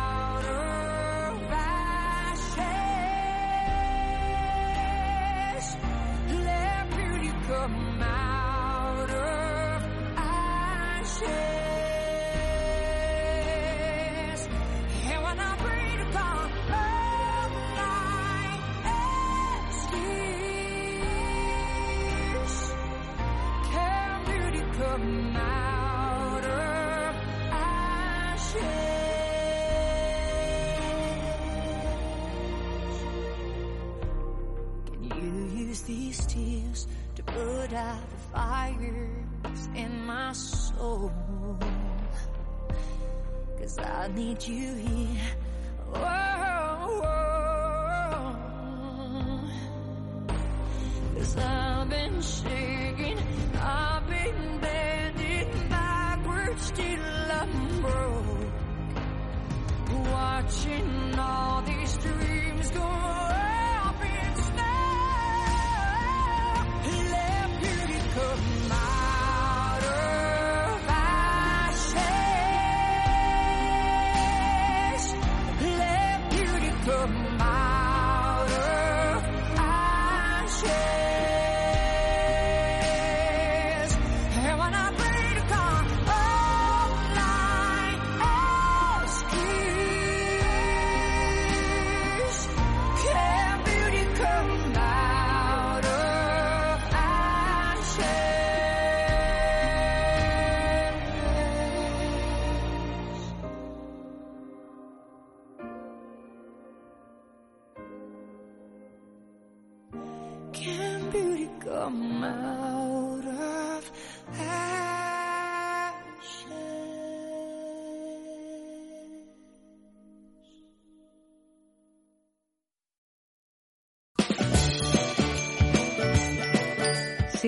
I 44.03 44.09
need 44.09 44.45
you 44.45 44.75
here. 44.75 45.32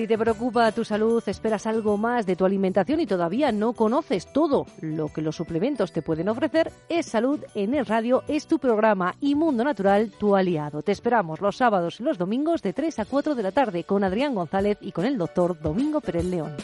Si 0.06 0.10
te 0.10 0.18
preocupa 0.18 0.70
tu 0.70 0.84
salud, 0.84 1.20
esperas 1.26 1.66
algo 1.66 1.96
más 1.96 2.26
de 2.26 2.36
tu 2.36 2.44
alimentación 2.44 3.00
y 3.00 3.06
todavía 3.06 3.50
no 3.50 3.72
conoces 3.72 4.32
todo 4.32 4.64
lo 4.80 5.12
que 5.12 5.20
los 5.20 5.34
suplementos 5.34 5.90
te 5.90 6.00
pueden 6.00 6.28
ofrecer, 6.28 6.70
es 6.88 7.06
Salud 7.06 7.40
en 7.56 7.74
el 7.74 7.86
Radio, 7.86 8.22
es 8.28 8.46
tu 8.46 8.60
programa 8.60 9.16
y 9.20 9.34
Mundo 9.34 9.64
Natural, 9.64 10.12
tu 10.12 10.36
aliado. 10.36 10.82
Te 10.82 10.92
esperamos 10.92 11.40
los 11.40 11.56
sábados 11.56 11.98
y 11.98 12.04
los 12.04 12.18
domingos 12.18 12.62
de 12.62 12.72
3 12.72 13.00
a 13.00 13.04
4 13.04 13.34
de 13.34 13.42
la 13.42 13.50
tarde 13.50 13.82
con 13.82 14.04
Adrián 14.04 14.36
González 14.36 14.78
y 14.80 14.92
con 14.92 15.06
el 15.06 15.18
doctor 15.18 15.58
Domingo 15.60 16.00
Pérez 16.00 16.26
León. 16.26 16.54